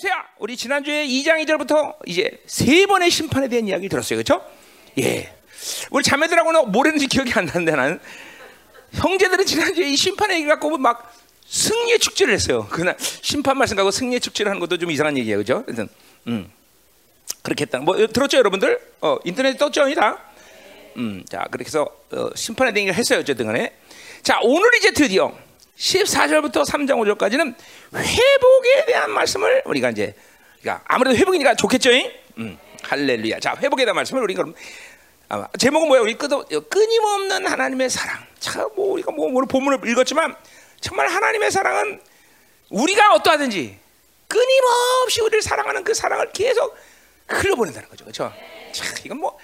[0.00, 4.22] 호세야, 우리 지난주에 2장 2절부터 이제 세 번의 심판에 대한 이야기를 들었어요.
[4.22, 4.42] 그렇죠?
[4.98, 5.30] 예.
[5.90, 8.00] 우리 자매들하고는 뭘 했는지 기억이 안 나는데 나는
[8.94, 11.14] 형제들은 지난주에 이 심판의 얘기 갖고 막
[11.46, 12.66] 승리의 축제를 했어요.
[12.70, 15.36] 그날 심판 말씀 갖고 승리의 축제를 하는 것도 좀 이상한 얘기예요.
[15.36, 15.64] 그죠?
[15.66, 15.86] 그래서
[16.28, 16.50] 음.
[17.42, 17.80] 그렇게 했다.
[17.80, 18.80] 뭐 들었죠, 여러분들?
[19.02, 20.18] 어, 인터넷 떴죠, 이다.
[20.96, 21.24] 음.
[21.28, 23.18] 자, 그렇게 해서 어, 심판에 대한 얘기를 했어요.
[23.18, 23.74] 어쨌든 간에.
[24.22, 25.36] 자, 오늘 이제 드디어
[25.80, 27.54] 14절부터 3장 5절까지는
[27.94, 30.14] 회복에 대한 말씀을 우리가 이제
[30.60, 31.90] 그러니까 아무래도 회복이니까 좋겠죠?
[32.38, 32.58] 음.
[32.82, 33.40] 할렐루야.
[33.40, 34.54] 자, 회복에 대한 말씀을 우리가 그럼
[35.28, 36.00] 아마 제목은 뭐야?
[36.02, 38.18] 우리 끄 끊임없는 하나님의 사랑.
[38.38, 40.34] 참, 뭐 우리가 뭐 오늘 본문을 읽었지만
[40.80, 42.00] 정말 하나님의 사랑은
[42.68, 43.78] 우리가 어떠하든지
[44.28, 46.76] 끊임없이 우리를 사랑하는 그 사랑을 계속
[47.28, 48.04] 흘려보낸다는 거죠.
[48.04, 48.32] 그렇죠?
[48.72, 49.38] 참, 이건 뭐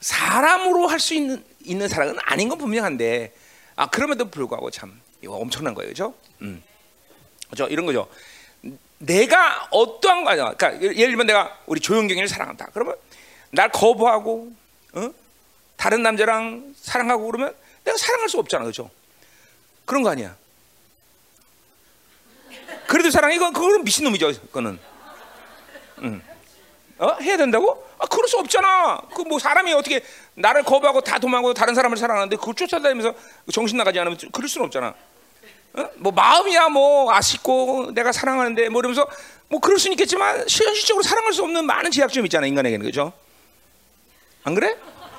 [0.00, 3.32] 사람으로 할 수 있는 있는 사랑은 아닌 건 분명한데
[3.76, 6.14] 아 그럼에도 불구하고 참 이거 엄청난 거예요, 그렇죠?
[6.42, 6.62] 음,
[7.46, 7.66] 그렇죠?
[7.70, 8.08] 이런 거죠.
[8.98, 10.54] 내가 어떠한 거냐?
[10.54, 12.68] 그러니까 예를 들면 내가 우리 조영경이를 사랑한다.
[12.72, 12.96] 그러면
[13.50, 14.52] 날 거부하고
[14.94, 15.10] 어?
[15.76, 18.90] 다른 남자랑 사랑하고 그러면 내가 사랑할 수 없잖아, 그렇죠?
[19.84, 20.36] 그런 거 아니야.
[22.86, 24.78] 그래도 사랑해 이건 그거는 미친 놈이죠, 그거는.
[26.02, 26.22] 응.
[26.98, 27.14] 어?
[27.20, 27.87] 해야 된다고?
[27.98, 29.00] 아, 그럴 수 없잖아.
[29.14, 30.02] 그 뭐 사람이 어떻게
[30.34, 33.14] 나를 거부하고 다 도망하고 다른 사람을 사랑하는데 그걸 쫓아다니면서
[33.52, 34.94] 정신 나가지 않으면 그럴 수는 없잖아.
[35.74, 35.90] 어?
[35.96, 39.06] 뭐 마음이야 뭐 아쉽고 내가 사랑하는데 뭐 이러면서
[39.48, 43.12] 뭐 그럴 수는 있겠지만 현실적으로 사랑할 수 없는 많은 제약점이 있잖아 인간에게는 그죠?
[44.44, 44.76] 안 그래?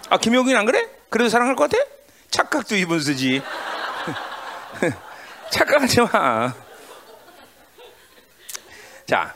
[0.10, 0.88] 아 김용균 안 그래?
[1.10, 1.84] 그래도 사랑할 것 같아?
[2.32, 3.42] 착각도 이분 쓰지.
[5.52, 6.54] 착각하지 마.
[9.06, 9.34] 자,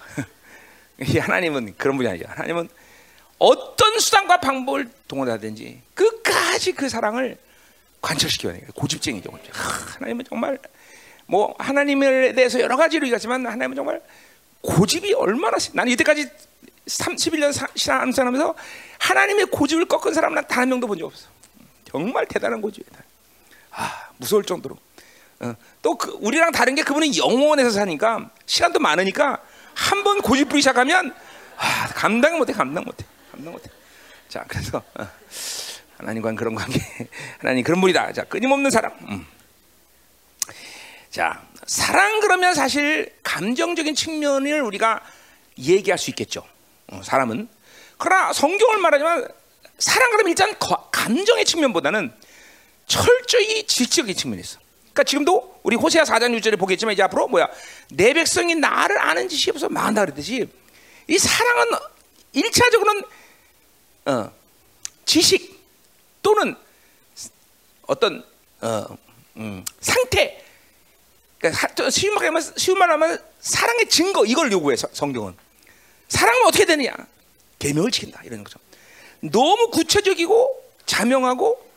[1.22, 2.26] 하나님은 그런 분이 아니죠.
[2.30, 2.70] 하나님은
[3.40, 7.38] 어떤 수단과 방법을 동원하든지 끝까지 그 사랑을
[8.02, 8.64] 관철시켜야 돼요.
[8.76, 9.30] 고집쟁이죠.
[9.98, 10.60] 하나님은 정말
[11.26, 14.02] 뭐 하나님에 대해서 여러 가지로 얘기하지만 하나님은 정말
[14.62, 16.30] 고집이 얼마나 나는 이때까지
[16.88, 18.56] 31년 신앙하면서
[19.00, 21.28] 하나님의 고집을 꺾은 사람은 단한 명도 본 적 없어.
[21.90, 23.04] 정말 대단한 고집이다.
[23.72, 24.78] 아 무서울 정도로.
[25.40, 29.42] 어, 또 그 우리랑 다른 게 그분은 영원에서 사니까 시간도 많으니까
[29.74, 31.14] 한 번 고집 부리기 시작하면
[31.58, 33.70] 아, 감당 못해, 감당 못해, 감당 못해.
[34.30, 35.08] 자, 그래서 어,
[35.98, 36.80] 하나님과는 그런 관계,
[37.40, 38.14] 하나님 그런 분이다.
[38.14, 38.96] 자, 끊임없는 사랑.
[39.10, 39.26] 음.
[41.10, 45.04] 자, 사랑 그러면 사실 감정적인 측면을 우리가
[45.58, 46.46] 얘기할 수 있겠죠.
[46.88, 47.48] 어, 사람은
[47.98, 49.28] 그러나 성경을 말하지만
[49.80, 50.56] 사랑 그러면 일단
[50.92, 52.14] 감정의 측면보다는
[52.86, 54.60] 철저히 지적인 측면이 있어.
[54.82, 57.50] 그러니까 지금도 우리 호세아 4장 6절에 보겠지만 이제 앞으로 뭐야
[57.90, 60.48] 내 백성이 나를 아는 지식이 없어 망한다 그랬듯이
[61.08, 61.66] 이 사랑은
[62.34, 63.04] 일차적으로는
[64.06, 64.32] 어,
[65.06, 65.60] 지식
[66.22, 66.56] 또는
[67.88, 68.26] 어떤
[68.62, 68.98] 어,
[69.38, 70.44] 음, 상태
[71.40, 75.36] 그러니까 쉬운 말로 하면 쉬운 말로 하면 사랑의 증거 이걸 요구해 성경은
[76.08, 76.94] 사랑은 어떻게 되느냐
[77.60, 78.60] 계명을 지킨다 이런 거죠
[79.20, 81.72] 너무 구체적이고 자명하고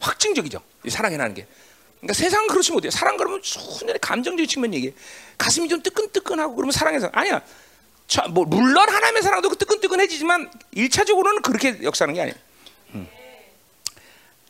[0.00, 1.46] 확증적이죠 사랑이라는 게
[2.02, 2.90] 그러니까 세상은 그렇지 못해요.
[2.90, 4.92] 사랑 그러면 순전히 감정적인 측면 얘기해.
[5.38, 7.40] 가슴이 좀 뜨끈뜨끈하고 그러면 사랑해서 아니야.
[8.06, 12.36] 자, 뭐 물론 하나님의 사랑도 그 뜨끈뜨끈해지지만 일차적으로는 그렇게 역사하는 게 아니에요.
[12.94, 13.08] 음.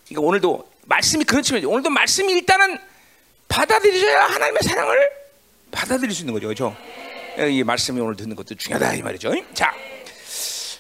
[0.08, 2.78] 그러니까 오늘도 말씀이 그렇지만 오늘도 말씀이 일단은
[3.48, 5.10] 받아들이셔야 하나님의 사랑을
[5.70, 6.76] 받아들일 수 있는 거죠, 그렇죠?
[7.38, 9.32] 이 말씀이 오늘 듣는 것도 중요하다 이 말이죠.
[9.54, 9.72] 자,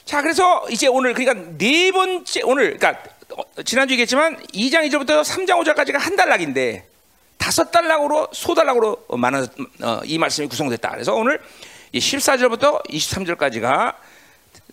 [0.04, 3.02] 자 그래서 이제 오늘 그러니까 네 번째 오늘 그러니까
[3.36, 6.86] 어, 지난주 얘기했지만 2장 2절부터 3장 5절까지가 한 달락인데
[7.38, 9.46] 다섯 달락으로 소달락으로 많은
[9.82, 10.90] 어, 이 말씀이 구성됐다.
[10.90, 11.40] 그래서 오늘
[11.98, 13.94] 14절부터 23절까지가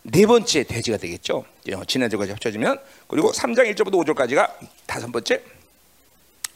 [0.03, 1.45] 네 번째 대지가 되겠죠.
[1.87, 4.51] 지난주까지 합쳐지면 그리고 3장 1절부터 5절까지가
[4.85, 5.41] 다섯 번째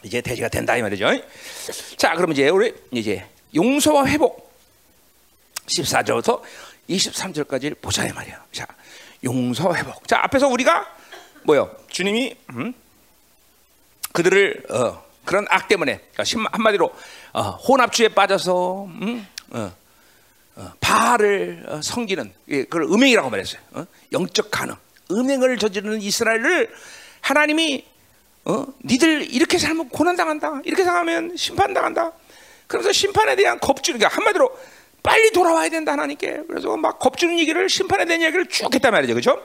[0.04, 1.08] 이제 대지가 된다 이 말이죠.
[1.98, 4.54] 자, 그럼 이제 우리 이제 용서와 회복
[5.68, 6.42] 14절부터
[6.90, 8.46] 23절까지를 보자 이 말이야.
[8.52, 8.68] 자,
[9.24, 10.08] 용서 회복.
[10.08, 10.86] 자, 앞에서 우리가
[11.44, 11.76] 뭐요?
[11.90, 12.74] 주님이 음?
[14.14, 16.94] 그들을 어, 그런 악 때문에 그러니까 한마디로
[17.34, 19.28] 어, 혼합주에 빠져서 음?
[19.52, 19.83] 어, 어
[20.80, 23.62] 바알을 어, 섬기는 예, 그걸 음행이라고 말했어요.
[23.72, 23.86] 어?
[24.12, 24.76] 영적 가능,
[25.12, 26.70] 음행을 저지르는 이스라엘을
[27.22, 27.86] 하나님이
[28.46, 30.62] 어, 니들 이렇게 살면 고난 당한다.
[30.66, 32.12] 이렇게 살면 심판 당한다.
[32.68, 34.56] 그래서 심판에 대한 겁주는 게 한마디로
[35.02, 36.44] 빨리 돌아와야 된다 하나님께.
[36.48, 39.42] 그래서 막 겁주는 얘기를 심판에 대한 얘기를 쭉 했단 말이죠, 그렇죠?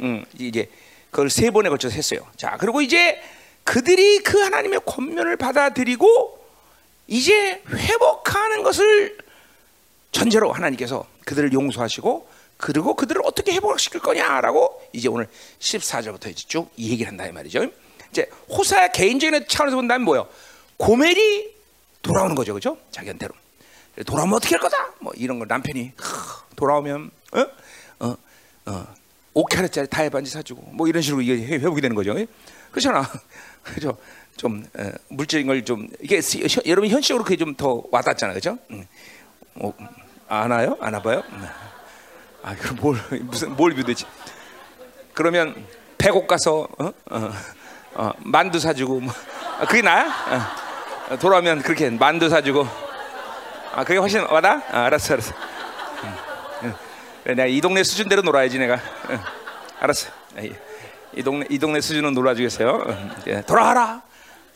[0.00, 0.68] 음, 이제
[1.10, 2.20] 그걸 세 번에 걸쳐서 했어요.
[2.36, 3.20] 자, 그리고 이제
[3.64, 6.38] 그들이 그 하나님의 권면을 받아들이고
[7.06, 9.16] 이제 회복하는 것을
[10.12, 15.28] 전제로 하나님께서 그들을 용서하시고 그리고 그들을 어떻게 회복시킬 거냐라고 이제 오늘
[15.60, 17.66] 14절부터 이제 쭉 얘기를 한다 이 말이죠.
[18.10, 20.28] 이제 호사의 개인적인 차원에서 본다면 뭐요?
[20.78, 21.54] 고멜이
[22.02, 22.78] 돌아오는 거죠, 그죠?
[22.90, 23.34] 자기한테로.
[24.06, 24.94] 돌아오면 어떻게 할 거다?
[25.00, 27.46] 뭐 이런 걸 남편이 하, 돌아오면 어?
[28.00, 28.16] 어,
[28.66, 28.86] 어,
[29.34, 32.18] 5캐럿짜리 타이 반지 사주고 뭐 이런 식으로 이게 회- 회복이 되는 거죠.
[32.18, 32.26] 예?
[32.70, 33.08] 그렇잖아.
[33.62, 33.96] 그죠?
[34.36, 36.20] 좀 어, 물질인 걸 좀 이게
[36.66, 38.56] 여러분 현실적으로 그게 좀 더 와닿잖아, 그죠?
[38.70, 38.86] 응.
[39.60, 39.72] 어,
[40.28, 40.76] 안 와요?
[40.80, 41.22] 안 와봐요?
[41.30, 41.48] 음.
[42.42, 44.04] 아, 그럼 뭘 무슨 뭘 믿지?
[45.14, 45.66] 그러면
[45.98, 46.92] 백옥 가서 어?
[47.10, 47.32] 어,
[47.94, 49.12] 어, 만두 사주고 뭐
[49.60, 50.06] 아, 그게 나야?
[51.10, 51.18] 어.
[51.18, 52.66] 돌아오면 그렇게 만두 사주고
[53.74, 54.62] 아 그게 훨씬 와다?
[54.70, 55.34] 아, 알았어 알았어
[56.04, 56.14] 응,
[56.64, 56.74] 응.
[57.24, 58.78] 그래, 내가 이 동네 수준대로 놀아야지 내가
[59.10, 59.18] 응.
[59.80, 60.10] 알았어
[60.40, 60.52] 이,
[61.14, 64.02] 이 동네 이 동네 수준은 놀아주겠어요 돌아와라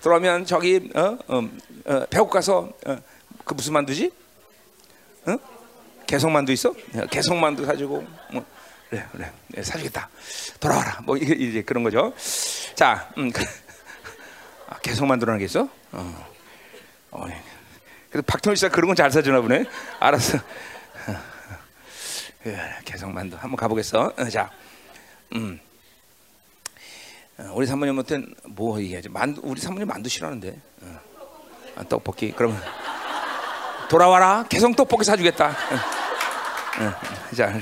[0.03, 1.49] 돌아오면 저기 어, 어,
[1.87, 2.97] 어, 백옥 가서 어,
[3.45, 4.22] 그 무슨 만두지?
[5.29, 5.39] 응?
[6.07, 6.75] 개성만두 있어?
[6.97, 8.45] 야, 개성만두 사주고 뭐
[8.91, 10.09] 그래 그래 네, 사주겠다
[10.61, 12.13] 돌아와라 뭐 이게 이제 그런 거죠
[12.75, 13.43] 자 음, 그,
[14.69, 15.69] 아, 개성만두라는 게 있어?
[15.93, 16.33] 어.
[17.13, 17.43] 어, 예.
[18.11, 19.65] 그래도 박통일 씨가 그런 건 잘 사주나 보네
[20.01, 20.39] 알았어
[22.47, 24.51] 예, 개성만두 한번 가보겠어 어, 자
[25.35, 25.59] 음.
[27.39, 31.01] 어, 우리 사모님 한테는 뭐 얘기하지 만두 우리 사모님 만두 싫어하는데 어.
[31.77, 32.61] 아, 떡볶이 그러면
[33.93, 35.55] 돌아와라 개성 떡볶이 사주겠다.
[35.71, 35.79] 응.
[36.81, 37.37] 응.
[37.37, 37.53] 자,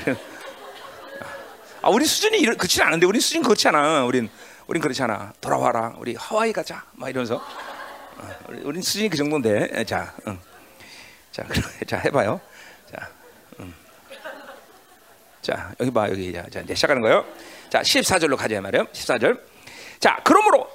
[1.83, 4.05] 아 우리 수준이 그렇지 않은데 우리 수준 그렇지 않아.
[4.05, 4.31] 우린
[4.69, 5.33] 우린 그렇지 않아.
[5.41, 5.97] 돌아와라.
[5.99, 6.85] 우리 하와이 가자.
[6.93, 9.83] 막 이러면서 어, 우리 우린 수준이 그 정도인데.
[9.83, 10.39] 자, 응.
[11.33, 12.41] 자, 그럼 자 해봐요.
[12.89, 13.09] 자,
[13.59, 13.75] 응.
[15.43, 17.25] 자 여기 봐 여기 자, 자 이제 시작하는 거예요.
[17.71, 18.85] 자 14절로 가자 말이요.
[18.93, 19.41] 14절.
[19.99, 20.71] 자 그러므로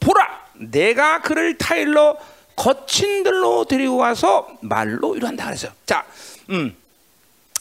[0.00, 2.18] 보라 내가 그를 타일러
[2.56, 5.72] 거친 들로 데리고 와서 말로 위로한다 그랬어요.
[5.84, 6.04] 자,
[6.50, 6.74] 음.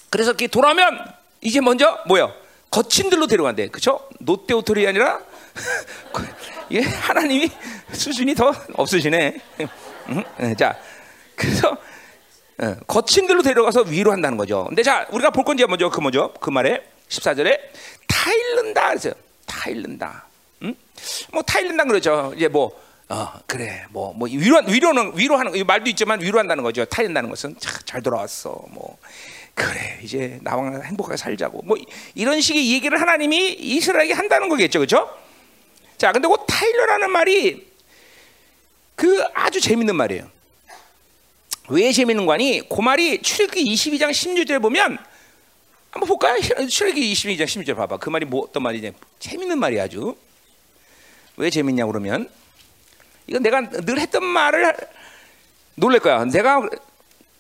[0.09, 2.33] 그래서 이렇게 돌아오면 이제 먼저 뭐요?
[2.71, 3.67] 거친 들로 데려간대.
[3.67, 4.07] 그렇죠?
[4.19, 5.19] 롯데호텔이 아니라
[6.69, 7.51] 이게 하나님이
[7.91, 9.41] 수준이 더 없으시네.
[10.09, 10.77] 음, 음, 자,
[11.35, 11.77] 그래서
[12.57, 14.65] 어, 거친 들로 데려가서 위로 한다는 거죠.
[14.65, 16.33] 근데 자, 우리가 볼 건지 먼저 그 뭐죠?
[16.39, 17.59] 그 말에 14절에
[18.07, 19.13] 타일른다 그랬어요.
[19.45, 20.25] 타일른다.
[20.63, 20.73] 음?
[21.33, 22.33] 뭐 타일른다 그러죠.
[22.35, 23.85] 이제 뭐 어, 그래.
[23.91, 26.85] 뭐 뭐 위로 위로는 위로하는 이 말도 있지만 위로한다는 거죠.
[26.85, 28.65] 타일른다는 것은 자, 잘 돌아왔어.
[28.69, 28.97] 뭐
[29.53, 29.99] 그래.
[30.03, 31.61] 이제 나와 행복하게 살자고.
[31.63, 31.77] 뭐
[32.15, 34.79] 이런 식의 얘기를 하나님이 이스라엘에게 한다는 거겠죠.
[34.79, 35.09] 그렇죠?
[35.97, 37.67] 자, 근데 그 타일러라는 말이
[38.95, 40.29] 그 아주 재밌는 말이에요.
[41.69, 42.61] 왜 재밌는 거니?
[42.69, 44.97] 그 말이 출애굽기 22장 16절에 보면
[45.91, 46.39] 한번 볼까요?
[46.67, 47.97] 출애굽기 22장 16절 봐봐.
[47.97, 48.91] 그 말이 뭐 어떤 말이냐?
[49.19, 50.15] 재밌는 말이 아주.
[51.37, 52.29] 왜 재밌냐 그러면
[53.27, 54.75] 이건 내가 늘 했던 말을
[55.75, 56.23] 놀랄 거야.
[56.25, 56.61] 내가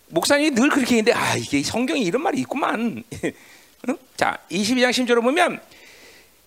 [0.07, 3.03] 목사님이 늘 그렇게 했는데 아 이게 성경에 이런 말이 있구만.
[3.89, 3.97] 응?
[4.17, 5.59] 자 22장 10절을 보면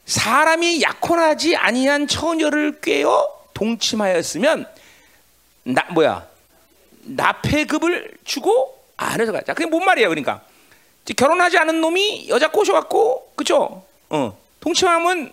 [0.07, 4.67] 사람이 약혼하지 아니한 처녀를 꿰어 동침하였으면
[5.65, 6.27] 나 뭐야
[7.03, 9.55] 납폐급을 주고 안에서 가자.
[9.55, 10.09] 그게 뭔 말이에요?
[10.09, 10.43] 그러니까
[11.17, 13.85] 결혼하지 않은 놈이 여자 꼬셔갖고 그죠?
[14.11, 15.33] 어 동침하면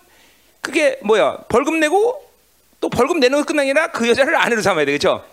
[0.60, 2.25] 그게 뭐야 벌금 내고
[2.80, 5.24] 또 벌금 내는 것 끝나 아니라 그 여자를 아내로 삼아야 되겠죠?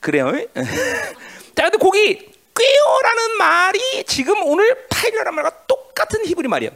[0.00, 0.32] 그래요?
[1.54, 6.72] 자, 근데 거기 꾀어라는 말이 지금 오늘 파일이라는 말과 똑같은 히브리 말이에요.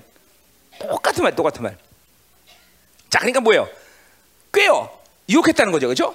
[0.79, 1.77] 똑같은 말, 똑같은 말.
[3.11, 3.69] 자, 그러니까 뭐예요?
[4.53, 6.15] 꾀어 유혹했다는 거죠, 그렇죠?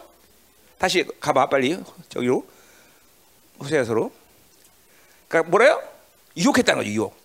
[0.78, 1.78] 다시 가봐, 빨리
[2.10, 2.46] 저기로
[3.60, 4.12] 호세아서로.
[5.28, 5.82] 그러니까 뭐래요?
[6.38, 7.20] 유혹했다는 거죠, 유혹.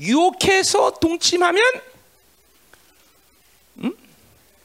[0.00, 1.89] 유혹해서 동침하면 음?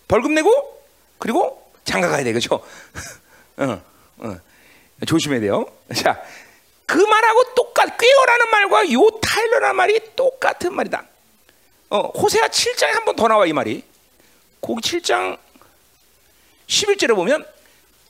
[0.08, 0.84] 벌금 내고
[1.18, 2.56] 그리고 장가 가야 돼, 그렇죠?
[3.58, 3.82] 어,
[4.18, 4.40] 어.
[5.06, 5.66] 조심해야 돼요.
[5.96, 6.22] 자,
[6.86, 11.04] 그 말하고 똑같, 꾀어라는 말과 요 타일러라는 말이 똑같은 말이다.
[11.90, 13.84] 어, 호세아 7장에 한 번 더 나와 이 말이.
[14.62, 15.38] 거기 7장
[16.68, 17.46] 11절에 보면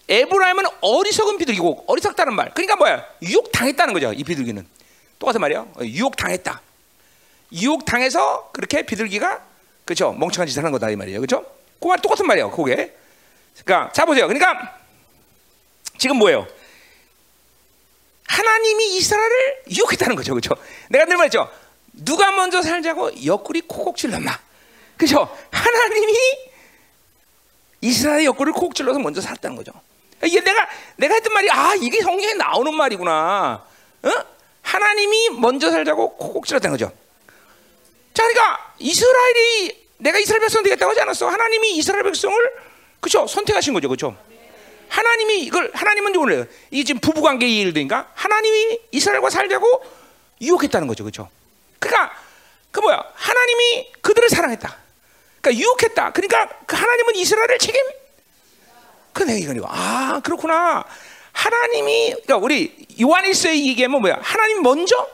[0.07, 2.53] 에브라임은 어리석은 비둘기고 어리석다는 말.
[2.53, 3.05] 그러니까 뭐야?
[3.23, 4.13] 유혹 당했다는 거죠.
[4.13, 4.65] 이 비둘기는
[5.19, 5.59] 똑같은 말이야.
[5.59, 6.61] 어, 유혹 당했다.
[7.53, 9.43] 유혹 당해서 그렇게 비둘기가
[9.85, 11.19] 그렇죠 멍청한 짓을 하는 거다 이 말이에요.
[11.19, 11.45] 그렇죠?
[11.79, 12.51] 그말 똑같은 말이에요.
[12.51, 12.95] 그게.
[13.63, 14.27] 그러니까 자 보세요.
[14.27, 14.79] 그러니까
[15.97, 16.47] 지금 뭐예요?
[18.27, 20.33] 하나님이 이스라엘을 유혹했다는 거죠.
[20.33, 20.55] 그렇죠?
[20.89, 21.49] 내가 늘 말했죠.
[21.93, 24.39] 누가 먼저 살자고 옆구리 콕콕 찔렀나?
[24.97, 25.35] 그렇죠?
[25.51, 26.13] 하나님이
[27.81, 29.71] 이스라엘 옆구리를 콕 찔러서 먼저 살았다는 거죠.
[30.23, 30.67] 이게 내가
[30.97, 33.65] 내가 했던 말이 아 이게 성경에 나오는 말이구나.
[34.03, 34.09] 어?
[34.61, 36.91] 하나님이 먼저 살자고 콕콕 찔렀다는 거죠.
[38.13, 41.27] 자, 그러니까 이스라엘이 내가 이스라엘 백성 되겠다고 하지 않았어.
[41.27, 42.37] 하나님이 이스라엘 백성을
[42.99, 44.17] 그렇죠 선택하신 거죠, 그렇죠.
[44.89, 46.45] 하나님이 이걸 하나님은 누구래요?
[46.71, 48.11] 이게 지금 부부 관계의 일들인가?
[48.13, 49.83] 하나님이 이스라엘과 살자고
[50.41, 51.29] 유혹했다는 거죠, 그렇죠.
[51.79, 52.15] 그러니까
[52.71, 53.03] 그 뭐야?
[53.13, 54.77] 하나님이 그들을 사랑했다.
[55.41, 56.11] 그러니까 유혹했다.
[56.11, 57.81] 그러니까 그 하나님은 이스라엘을 책임.
[59.13, 60.83] 그 내가 이거니까 아 그렇구나.
[61.31, 64.19] 하나님이 그러니까 우리 요한일서의 얘기하면 뭐야?
[64.21, 65.09] 하나님 먼저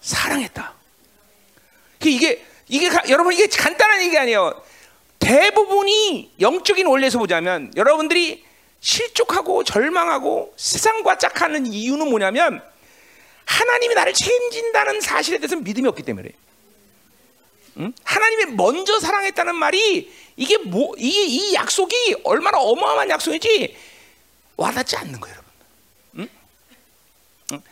[0.00, 0.72] 사랑했다.
[2.00, 4.62] 그 이게 이게 가, 여러분 이게 간단한 얘기 아니에요.
[5.18, 8.44] 대부분이 영적인 원리에서 보자면 여러분들이
[8.80, 12.62] 실족하고 절망하고 세상과 짝하는 이유는 뭐냐면
[13.44, 16.30] 하나님이 나를 책임진다는 사실에 대해서 믿음이 없기 때문에.
[17.78, 17.92] 응?
[18.04, 23.76] 하나님이 먼저 사랑했다는 말이 이게 뭐, 이, 이 약속이 얼마나 어마어마한 약속인지
[24.56, 25.52] 와닿지 않는 거예요, 여러분.
[26.18, 26.28] 응?
[27.52, 27.62] 응?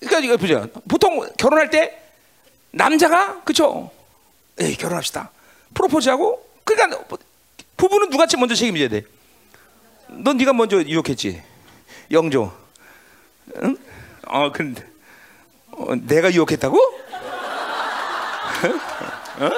[0.00, 0.68] 그러니까 이거 보죠.
[0.88, 2.03] 보통 결혼할 때
[2.74, 3.90] 남자가 그쵸?
[4.58, 5.30] 에이 결혼합시다.
[5.74, 7.04] 프로포즈하고 그러니까
[7.76, 9.02] 부부는 누가 먼저 책임져야 돼?
[10.08, 11.42] 넌 네가 먼저 유혹했지.
[12.10, 12.52] 영조.
[13.62, 13.76] 응?
[14.26, 14.84] 어 근데
[15.70, 16.76] 어, 내가 유혹했다고?
[19.38, 19.46] 어?
[19.46, 19.50] 어?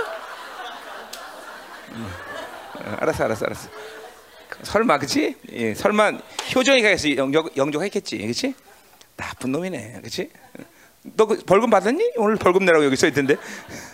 [2.99, 3.68] 알았어, 알았어, 알았어.
[4.62, 5.35] 설마 그치?
[5.52, 6.12] 예, 설마
[6.54, 8.54] 효정이가 해서 영조 영조가 했겠지, 그치?
[9.16, 10.30] 나쁜 놈이네, 그치?
[11.14, 12.12] 너 그 벌금 받았니?
[12.16, 13.36] 오늘 벌금 내라고 여기 써 있던데.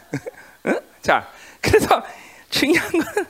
[0.66, 0.80] 응?
[1.02, 1.28] 자,
[1.60, 2.02] 그래서
[2.50, 3.26] 중요한 건,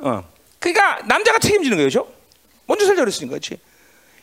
[0.00, 2.12] 어, 그러니까 남자가 책임지는 거예요, 죠
[2.66, 3.58] 먼저 살자 그랬으니까, 그렇지?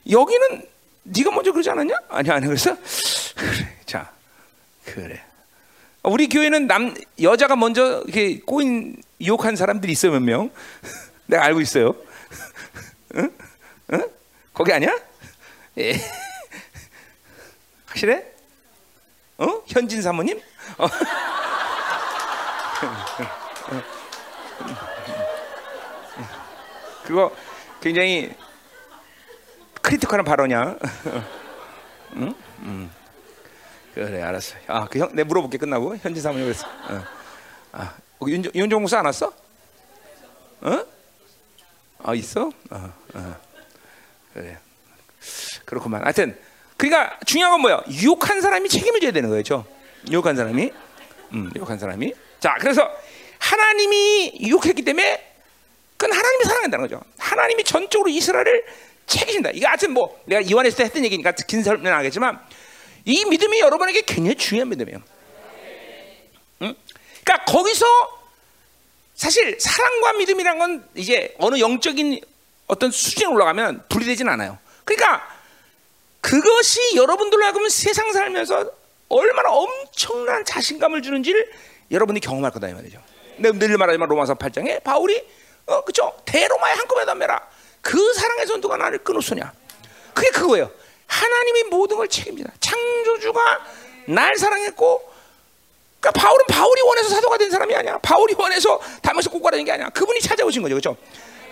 [0.09, 0.63] 여기는
[1.03, 1.93] 네가 먼저 그러지 않았냐?
[2.09, 2.75] 아니 아니 그래서
[3.35, 4.11] 그래, 자,
[4.85, 5.21] 그래.
[6.03, 10.51] 우리 교회는 남 여자가 먼저 이렇게 꼬인 유혹한 사람들이 있어요 몇 명.
[11.25, 11.95] 내가 알고 있어요.
[13.15, 13.31] 응?
[13.93, 14.07] 응?
[14.53, 14.95] 거기 아니야?
[15.79, 15.93] 예.
[17.95, 18.25] 확실해?
[19.37, 19.63] 어?
[19.67, 20.41] 현진 사모님?
[20.77, 20.87] 어.
[27.05, 27.33] 그거
[27.79, 28.33] 굉장히
[29.81, 30.75] 크리티컬한 발언이야.
[32.17, 32.35] 응?
[32.63, 32.91] 응.
[33.93, 34.57] 그래, 알았어.
[34.67, 36.67] 아, 그 형, 내 물어볼게 끝나고 현진 사모님 그랬어.
[36.67, 37.03] 어.
[37.71, 37.95] 아,
[38.27, 39.31] 윤 윤종 목사 안 왔어?
[40.61, 40.85] 어?
[42.03, 42.51] 아 있어?
[42.71, 43.35] 어, 어.
[44.33, 44.57] 그래.
[45.65, 46.03] 그렇구만.
[46.03, 46.37] 하여튼
[46.77, 47.84] 그러니까 중요한 건 뭐야?
[47.89, 49.65] 유혹한 사람이 책임을 져야 되는 거죠.
[50.12, 50.72] 유혹한 사람이,
[51.34, 52.13] 음, 유혹한 사람이.
[52.39, 52.89] 자, 그래서
[53.39, 55.34] 하나님이 유혹했기 때문에
[55.98, 57.01] 그건 하나님이 사랑한다는 거죠.
[57.17, 58.65] 하나님이 전적으로 이스라엘을
[59.08, 59.51] 책임진다.
[59.53, 62.39] 이거 하여튼 뭐 내가 이완했을 때 했던 얘기니까 긴 설명은 안 하겠지만
[63.05, 65.00] 이 믿음이 여러분에게 굉장히 중요한 믿음이에요.
[66.63, 66.75] 응?
[67.24, 67.86] 그러니까 거기서
[69.13, 72.20] 사실 사랑과 믿음이란 건 이제 어느 영적인
[72.67, 74.58] 어떤 수준에 올라가면 분리되진 않아요.
[74.84, 75.35] 그러니까
[76.25, 78.72] 그것이 여러분들로 하여금 세상 살면서
[79.10, 81.51] 얼마나 엄청난 자신감을 주는지를
[81.91, 83.00] 여러분이 경험할 거다 이 말이죠.
[83.38, 85.24] 내가 늘 말하지만 로마서 8장에 바울이
[85.67, 87.48] 어 그죠 대로마의 한꺼번에 담배라
[87.82, 89.53] 그 사랑의 전도가 나를 끊었으냐.
[90.15, 90.72] 그게 그거예요.
[91.05, 92.53] 하나님이 모든 걸 책임지다.
[92.60, 93.60] 창조주가
[94.08, 95.13] 날 사랑했고,
[96.00, 98.00] 그러니까 바울은 바울이 원해서 사도가 된 사람이 아니야.
[98.00, 99.89] 바울이 원해서 담에서 꼬꾸라는 게 아니야.
[99.89, 100.98] 그분이 찾아오신 거죠, 그렇죠?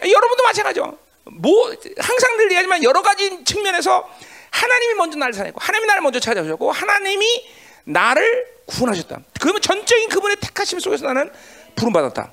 [0.01, 0.97] 여러분도 마찬가지죠.
[1.25, 4.09] 뭐 항상 늘 얘기하지만 여러 가지 측면에서
[4.53, 7.49] 하나님이 먼저 나를 사랑했고, 하나님이 나를 먼저 찾아오셨고, 하나님이
[7.85, 9.19] 나를 구원하셨다.
[9.41, 11.31] 그러면 전적인 그분의 택하심 속에서 나는
[11.75, 12.31] 부름 받았다.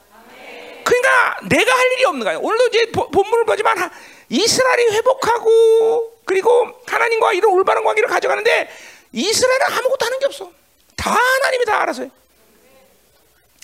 [0.84, 2.40] 그러니까 내가 할 일이 없는 거예요.
[2.40, 3.90] 오늘도 이제 본문을 보지만
[4.28, 8.70] 이스라엘이 회복하고 그리고 하나님과 이런 올바른 관계를 가져가는데
[9.12, 10.52] 이스라엘은 아무것도 하는 게 없어.
[10.96, 12.10] 다 하나님이 다 알아서 해.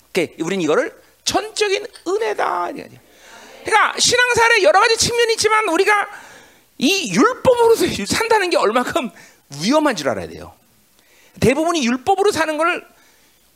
[0.09, 2.71] 오케이, 우리는 이거를 전적인 은혜다.
[2.71, 6.07] 그러니까 신앙생활에 여러 가지 측면이 있지만 우리가
[6.77, 9.09] 이 율법으로 산다는 게 얼마큼
[9.61, 10.53] 위험한 줄 알아야 돼요.
[11.39, 12.87] 대부분이 율법으로 사는 걸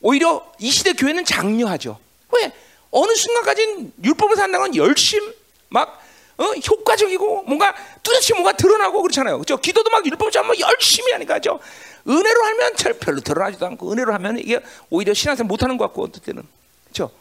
[0.01, 1.99] 오히려 이 시대 교회는 장려하죠.
[2.33, 2.51] 왜?
[2.91, 5.33] 어느 순간까지는 율법을 산다는 건 열심,
[5.69, 6.01] 막
[6.37, 6.43] 어?
[6.43, 9.37] 효과적이고 뭔가 뚜렷이 뭔가 드러나고 그렇잖아요.
[9.37, 9.57] 그죠?
[9.57, 11.59] 기도도 막 율법처럼 뭐 열심히 하니까 죠.
[12.07, 14.59] 은혜로 하면 별로 드러나지도 않고 은혜로 하면 이게
[14.89, 16.43] 오히려 신앙생활 못하는 것 같고 어떨 때는
[16.85, 17.11] 그렇죠.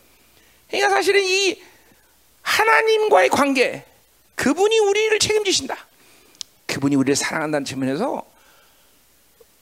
[0.68, 1.60] 그러니까 사실은 이
[2.40, 3.84] 하나님과의 관계,
[4.36, 5.89] 그분이 우리를 책임지신다.
[6.70, 8.24] 그분이 우리를 사랑한다는 측면에서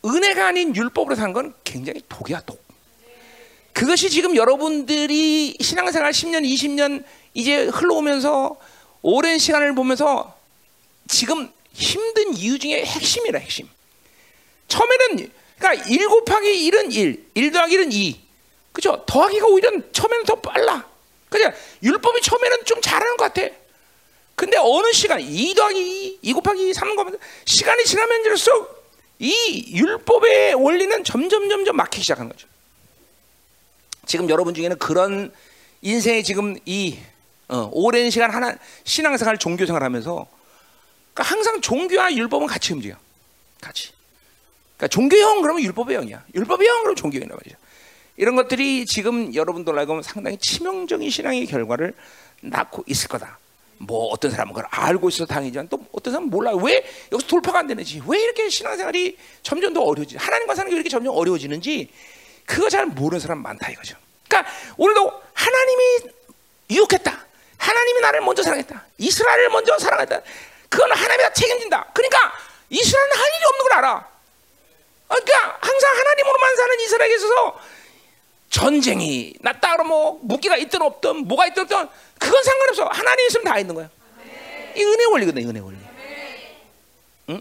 [0.05, 2.63] 은혜가 아닌 율법으로 사는 건 굉장히 독이야 독.
[3.73, 8.57] 그것이 지금 여러분들이 신앙생활 10년, 20년 이제 흘러오면서
[9.03, 10.37] 오랜 시간을 보면서
[11.07, 13.69] 지금 힘든 이유 중에 핵심이라 핵심.
[14.67, 18.21] 처음에는 그러니까 1 곱하기 1은 1, 1 더하기 1은 2.
[18.73, 19.03] 그죠?
[19.07, 20.87] 더하기가 오히려 처음에는 더 빨라.
[21.31, 21.51] 그죠?
[21.83, 23.49] 율법이 처음에는 좀 잘하는 것 같아.
[24.39, 30.55] 근데 어느 시간 2 더하기 2, 2 곱하기 3 거면 시간이 지나면 들수록 이 율법의
[30.55, 32.47] 원리는 점점 점점 막히기 시작하는 거죠.
[34.07, 35.33] 지금 여러분 중에는 그런
[35.83, 37.01] 인생의 지금 이
[37.49, 40.29] 어, 오랜 시간 하나 신앙생활, 종교생활 하면서
[41.13, 42.95] 그러니까 항상 종교와 율법은 같이 움직여.
[43.61, 43.91] 같이.
[44.77, 46.25] 그러니까 종교의 영 그러면 율법의 영이야.
[46.33, 47.57] 율법의 영 그러면 종교의 영이란 말이죠.
[48.17, 51.93] 이런 것들이 지금 여러분들 알고 상당히 치명적인 신앙의 결과를
[52.41, 53.39] 낳고 있을 거다.
[53.79, 56.57] 뭐 어떤 사람은 그걸 알고 있어 당이지만 또 어떤 사람은 몰라요.
[56.57, 60.89] 왜 여기서 돌파가 안 되는지, 왜 이렇게 신앙생활이 점점 더 어려워지, 하나님과 사는 게 이렇게
[60.89, 61.91] 점점 어려워지는지
[62.45, 63.97] 그거 잘 모르는 사람 많다 이거죠.
[64.29, 65.83] 그러니까 오늘도 하나님이
[66.71, 67.27] 유혹했다.
[67.57, 68.85] 하나님이 나를 먼저 사랑했다.
[68.99, 70.21] 이스라엘을 먼저 사랑했다.
[70.69, 71.87] 그건 하나님이 다 책임진다.
[71.93, 72.33] 그러니까
[72.71, 74.09] 이스라엘은 할 일이 없는 걸 알아.
[75.09, 77.61] 그러니까 항상 하나님으로만 사는 이스라엘에 있어서
[78.51, 81.89] 전쟁이 났다 그러면 뭐 무기가 있든 없든 뭐가 있든 없든
[82.19, 82.85] 그건 상관없어.
[82.87, 83.89] 하나님 있으면 다 있는 거야.
[84.77, 85.77] 이 은혜 원리거든, 은혜 원리.
[87.31, 87.41] 응?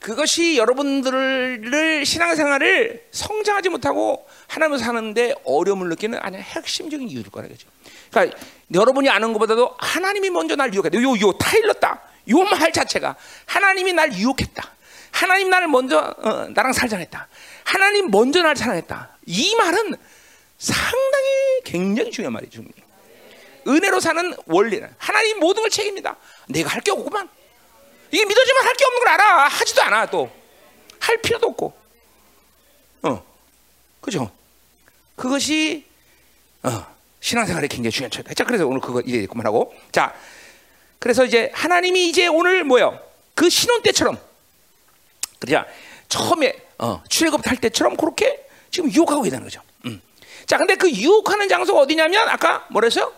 [0.00, 7.68] 그것이 여러분들을 신앙생활을 성장하지 못하고 하나님을 사는데 어려움을 느끼는 아니 핵심적인 이유일 거라죠.
[8.10, 8.36] 그러니까
[8.74, 11.00] 여러분이 아는 것보다도 하나님이 먼저 날 유혹했다.
[11.00, 12.00] 요, 요 타일렀다.
[12.30, 14.72] 요 말 자체가 하나님이 날 유혹했다.
[15.12, 17.28] 하나님 나를 먼저 어, 나랑 살자했다.
[17.64, 19.10] 하나님 먼저 날 사랑했다.
[19.26, 19.96] 이 말은
[20.62, 22.62] 상당히 굉장히 중요한 말이죠.
[23.66, 26.16] 은혜로 사는 원리는 하나님 모든 걸 책임니다.
[26.48, 27.28] 내가 할 게 없구만.
[28.12, 29.48] 이게 믿어지면 할 게 없는 걸 알아.
[29.48, 30.30] 하지도 않아 또.
[31.00, 31.72] 할 필요도 없고.
[33.02, 33.24] 어,
[34.00, 34.30] 그죠?
[35.16, 35.84] 그것이
[36.62, 36.86] 어,
[37.20, 38.32] 신앙생활에 굉장히 중요한 차이다.
[38.34, 39.74] 자, 그래서 오늘 그거 이제 그만하고.
[39.90, 40.14] 자,
[41.00, 43.00] 그래서 이제 하나님이 이제 오늘 뭐요?
[43.34, 44.16] 그 신혼 때처럼,
[45.40, 45.64] 그죠?
[46.08, 49.60] 처음에 어, 출애굽 할 때처럼 그렇게 지금 유혹하고 있다는 거죠.
[50.42, 50.46] 음.
[50.46, 53.12] 자, 근데 그 유혹하는 장소가 어디냐면 아까 뭐랬어요?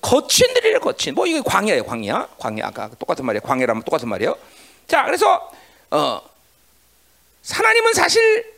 [0.00, 1.14] 거친 들이래 거친.
[1.14, 2.28] 뭐 이게 광야예요, 광야.
[2.38, 3.42] 광야 아까 똑같은 말이에요.
[3.42, 4.36] 광야라면 똑같은 말이에요.
[4.86, 5.50] 자, 그래서
[5.90, 6.20] 어
[7.50, 8.54] 하나님은 사실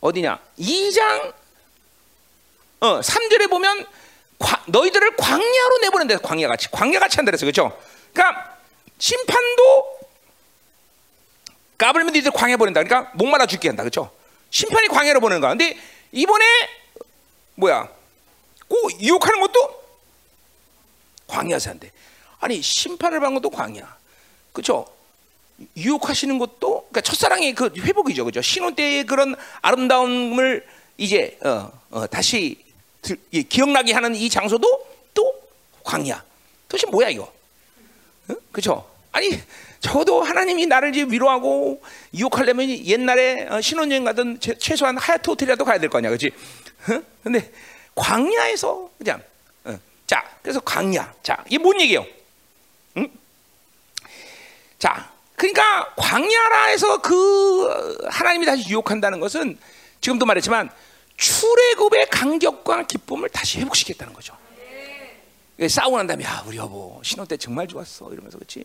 [0.00, 0.38] 어디냐?
[0.58, 1.32] 2장
[2.80, 3.86] 어 3절에 보면
[4.38, 6.18] 과, 너희들을 광야로 내보낸다.
[6.18, 6.70] 광야 같이.
[6.70, 7.76] 광야 같이 한다 그래서 그렇죠?
[8.12, 8.56] 그러니까
[8.98, 9.98] 심판도
[11.78, 12.82] 까불면 너희들 광야 보낸다.
[12.82, 13.82] 그러니까 목마라 죽게 한다.
[13.82, 14.10] 그렇죠?
[14.50, 15.50] 심판이 광야로 보내는 거야.
[15.50, 15.78] 근데
[16.12, 16.44] 이번에
[17.56, 17.88] 뭐야?
[18.68, 19.84] 꼭 유혹하는 것도
[21.26, 21.90] 광야에서 한대.
[22.40, 23.96] 아니 심판을 받는 것도 광야.
[24.52, 24.86] 그렇죠?
[25.76, 28.42] 유혹하시는 것도 그러니까 첫사랑의 그 회복이죠, 그죠?
[28.42, 32.62] 신혼 때의 그런 아름다움을 이제 어, 어, 다시
[33.02, 33.16] 들,
[33.48, 35.32] 기억나게 하는 이 장소도 또
[35.84, 36.24] 광야.
[36.68, 37.32] 도대체 뭐야 이거?
[38.28, 38.34] 어?
[38.50, 38.88] 그렇죠?
[39.12, 39.40] 아니
[39.80, 41.80] 저도 하나님이 나를 이제 위로하고
[42.14, 46.30] 유혹하려면 옛날에 어, 신혼여행 가든 최소한 하얏트 호텔이라도 가야 될 거 아니야, 그렇지?
[46.90, 47.02] 어?
[47.22, 47.50] 근데
[47.94, 49.22] 광야에서 그냥
[50.06, 51.14] 자, 그래서 광야.
[51.22, 52.06] 자, 이게 뭔 얘기예요?
[52.98, 53.08] 응?
[54.78, 59.58] 자, 그러니까 광야라 해서 그 하나님이 다시 유혹한다는 것은
[60.00, 60.70] 지금도 말했지만
[61.16, 64.36] 출애굽의 간격과 기쁨을 다시 회복시켰다는 거죠.
[65.66, 68.64] 싸우고 난 다음에 야 우리 여보 신혼 때 정말 좋았어 이러면서 그렇지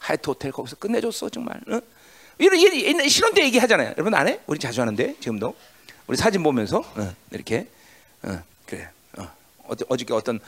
[0.00, 1.80] 하이트 호텔 거기서 끝내줬어 정말 응?
[2.38, 4.40] 이런 이런 신혼 때 얘기하잖아요 여러분 안 해?
[4.48, 5.54] 우리 자주 하는데 지금도
[6.06, 7.68] 우리 사진 보면서 응, 이렇게
[8.24, 8.88] 응, 그래
[9.18, 9.28] 어,
[9.88, 10.40] 어저께 어떤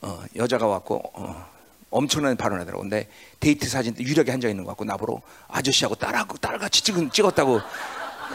[0.00, 1.48] 어, 여자가 왔고 어,
[1.90, 2.82] 엄청난 발언하더라고.
[2.82, 3.08] 근데
[3.40, 7.60] 데이트 사진 유력에 한장 있는 것 같고 나보러 아저씨하고 딸하고 딸같이 찍은 찍었다고.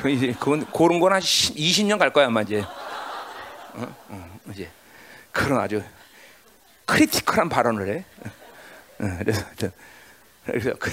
[0.01, 2.61] 그 이제 그건 그런 건한 20년 갈 거야 아마 이제.
[2.61, 3.95] 어?
[4.09, 4.69] 어, 이제
[5.31, 5.83] 그런 아주
[6.85, 8.05] 크리티컬한 발언을 해.
[8.99, 9.45] 어, 그래서
[10.45, 10.91] 그래서 그,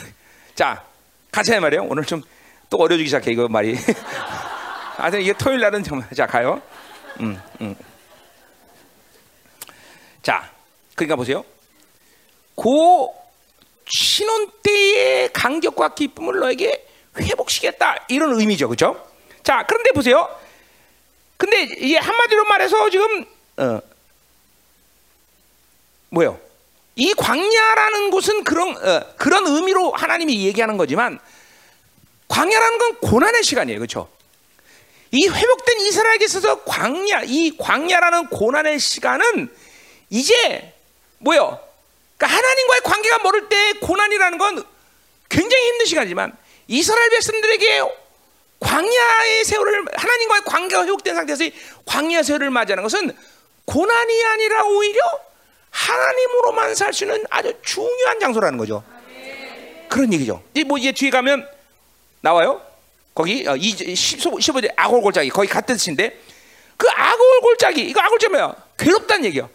[0.54, 1.84] 자해 말이에요.
[1.84, 2.22] 오늘 좀
[2.70, 3.76] 또 어려지기 시작해 이거 말이.
[4.96, 6.60] 아, 이게 토요일 날은 정말 자 가요.
[7.20, 7.74] 음, 음.
[10.22, 10.50] 자.
[10.94, 11.44] 그러니까 보세요.
[12.54, 13.14] 고
[13.86, 16.86] 신혼 때의 간격과 기쁨을 너에게
[17.18, 19.06] 회복시켰다 이런 의미죠, 그렇죠?
[19.42, 20.28] 자, 그런데 보세요.
[21.36, 23.24] 근데 이게 한마디로 말해서 지금
[23.58, 23.80] 어,
[26.08, 26.40] 뭐요?
[26.96, 31.20] 이 광야라는 곳은 그런 어, 그런 의미로 하나님이 얘기하는 거지만
[32.28, 34.08] 광야라는 건 고난의 시간이에요, 그렇죠?
[35.16, 39.48] 이 회복된 이스라엘에게 있어서 광야, 이 광야라는 고난의 시간은
[40.10, 40.74] 이제
[41.18, 41.58] 뭐요?
[42.18, 44.64] 그러니까 하나님과의 관계가 멀을 때 고난이라는 건
[45.30, 46.36] 굉장히 힘든 시간이지만
[46.68, 47.82] 이스라엘 백성들에게
[48.60, 51.44] 광야의 세월을 하나님과의 관계가 회복된 상태에서
[51.86, 53.16] 광야 세월을 맞이하는 것은
[53.64, 55.00] 고난이 아니라 오히려
[55.70, 58.84] 하나님으로만 살 수 있는 아주 중요한 장소라는 거죠.
[59.88, 60.42] 그런 얘기죠.
[60.66, 61.48] 뭐 이제 뒤에 가면
[62.20, 62.65] 나와요.
[63.16, 66.20] 거기 15절 아골 골짜기 거기 같은 뜻인데
[66.76, 68.54] 그 아골 골짜기 이거 아골 짜 뭐야?
[68.78, 69.48] 괴롭다는 얘기야.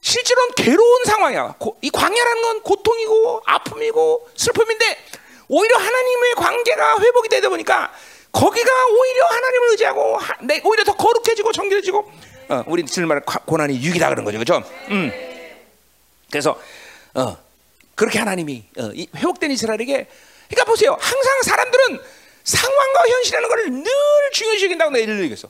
[0.00, 1.56] 실제로는 괴로운 상황이야.
[1.82, 4.96] 이 광야라는 건 고통이고 아픔이고 슬픔인데
[5.48, 7.92] 오히려 하나님의 관계가 회복이 되다 보니까
[8.32, 12.12] 거기가 오히려 하나님을 의지하고 내 오히려 더 거룩해지고 정결해지고
[12.48, 14.66] 어, 우리 질말 고난이 유기다 그런 거죠, 그렇죠?
[14.88, 15.12] 음.
[16.30, 16.58] 그래서
[17.12, 17.36] 어,
[17.94, 20.06] 그렇게 하나님이 어, 회복된 이스라엘에게
[20.48, 20.96] 그러니까 보세요.
[20.98, 22.00] 항상 사람들은
[22.48, 23.84] 상황과 현실이라는 걸 늘
[24.32, 25.48] 중요시 여긴다고 내가 늘 얘기했어.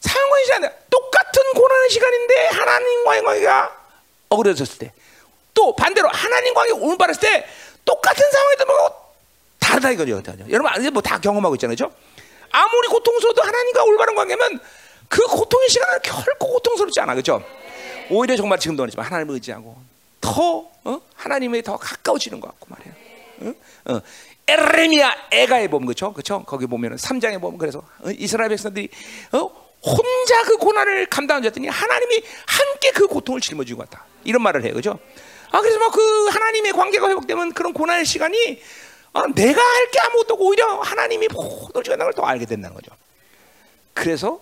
[0.00, 3.76] 상황과 현실 똑같은 고난의 시간인데 하나님과의 관계가
[4.28, 4.92] 어그러졌을 때
[5.54, 7.46] 또 반대로 하나님과 올바랐을 때
[7.84, 9.14] 똑같은 상황에도 뭐
[9.58, 10.22] 다르다 이거죠.
[10.50, 11.74] 여러분 이제 뭐 다 경험하고 있잖아요.
[11.74, 11.92] 그죠?
[12.52, 14.60] 아무리 고통스러워도 하나님과 올바른 관계면
[15.08, 17.16] 그 고통의 시간은 결코 고통스럽지 않아.
[17.16, 17.42] 그죠?
[18.08, 19.76] 오히려 정말 지금도 그렇지만 하나님을 의지하고
[20.20, 21.00] 더 어?
[21.16, 22.94] 하나님에 더 가까워지는 것 같고 말이야.
[23.40, 23.94] 어?
[23.94, 24.00] 어.
[24.48, 26.42] 에레미야 에가에 보면 그렇죠, 그렇죠.
[26.44, 28.10] 거기 보면은 3장에 보면 그래서 어?
[28.10, 28.88] 이스라엘 백성들이
[29.32, 29.68] 어?
[29.82, 34.04] 혼자 그 고난을 감당하셨더니 하나님이 함께 그 고통을 짊어지고 갔다.
[34.24, 34.98] 이런 말을 해요, 그렇죠?
[35.50, 38.60] 아 그래서 뭐그 하나님의 관계가 회복되면 그런 고난의 시간이
[39.12, 42.90] 어, 내가 할 게 아무것도 없고 오히려 하나님이 모든 시간을 더 알게 된다는 거죠.
[43.94, 44.40] 그래서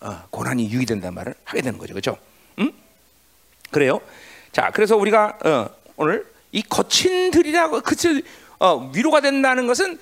[0.00, 2.16] 어, 고난이 유기된다는 말을 하게 되는 거죠, 그렇죠?
[2.58, 2.72] 음?
[3.70, 4.00] 그래요.
[4.50, 8.22] 자, 그래서 우리가 어, 오늘 이 거친 들이라고 그치
[8.62, 9.98] 어, 위로가 된다는 것은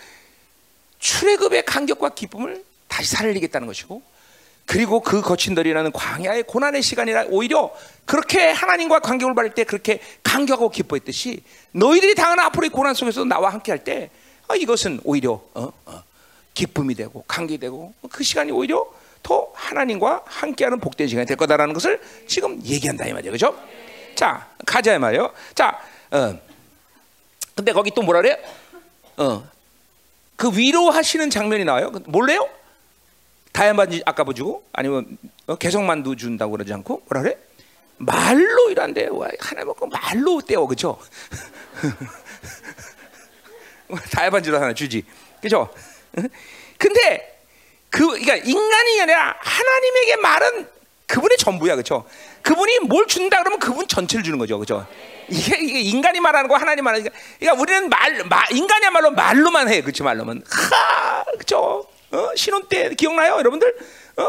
[0.99, 4.03] 출애굽의 간격과 기쁨을 다시 살리겠다는 것이고
[4.67, 11.43] 그리고 그 거친들이라는 광야의 고난의 시간이라 오히려 그렇게 하나님과 관계를 받을 때 그렇게 간격하고 기뻐했듯이
[11.73, 14.11] 너희들이 당하는 앞으로의 고난 속에서 나와 함께 할때
[14.47, 16.03] 어, 이것은 오히려 어, 어,
[16.53, 18.87] 기쁨이 되고 감격이 되고 그 시간이 오히려
[19.23, 23.59] 더 하나님과 함께하는 복된 시간이 될 거다라는 것을 지금 얘기한다 이 말이에요, 그렇죠?
[24.15, 25.33] 자 가자 이 말이에요.
[25.55, 26.50] 자, 어,
[27.61, 28.43] 근데 거기 또 뭐라 그래?
[29.19, 29.47] 어,
[30.37, 31.93] 그 위로하시는 장면이 나와요.
[32.07, 32.49] 몰래요?
[33.53, 37.37] 다이아만지 아까 보주고 아니면 어, 개성만두 준다고 그러지 않고 뭐라 그래?
[37.99, 40.99] 말로 이란데 하나 먹고 말로 떼어 그죠?
[44.13, 45.05] 다이아반지로 하나 주지
[45.43, 45.69] 그죠?
[46.79, 47.43] 근데
[47.91, 50.69] 그 그러니까 인간이 아니라 하나님에게 말은
[51.11, 52.05] 그분의 전부야 그죠?
[52.43, 54.87] 그분이 뭘 준다 그러면 그분 전체를 주는 거죠 그죠?
[55.29, 59.81] 이게, 이게 인간이 말하는 거 하나님 말하는 거 그러니까 우리는 말, 말 인간이야말로 말로만 해
[59.83, 61.87] 그렇지 말로만 하 그죠?
[62.13, 62.29] 어?
[62.35, 63.73] 신혼 때 기억나요, 여러분들?
[64.17, 64.23] 어?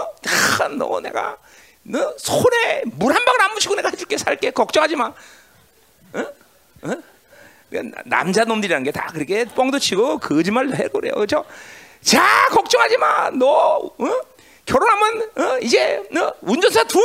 [0.61, 1.37] 아, 너 내가
[1.83, 5.07] 너 손에 물 한 방울 안 묻히고 내가 해줄게 살게 걱정하지 마.
[6.13, 6.25] 어?
[6.83, 6.93] 어?
[8.05, 11.43] 남자 놈들이라는 게 다 그렇게 뻥도 치고 거짓말도 해 그래요, 그렇죠?
[12.03, 14.19] 자 걱정하지 마, 너 어?
[14.71, 15.57] 결혼하면 어?
[15.61, 17.01] 이제 너 운전사 둘,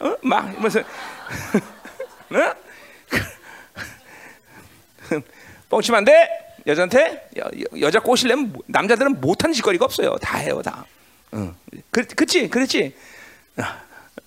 [0.00, 0.14] 어?
[0.22, 0.80] 막 이러면서
[2.30, 2.54] 어?
[5.70, 6.28] 뻥치면 안 돼.
[6.66, 7.30] 여자한테
[7.80, 10.16] 여, 자 꼬시려면 남자들은 못하는 짓거리가 없어요.
[10.18, 10.84] 다 해요, 다.
[11.34, 11.54] 응.
[11.90, 12.94] 그, 그치, 그렇지.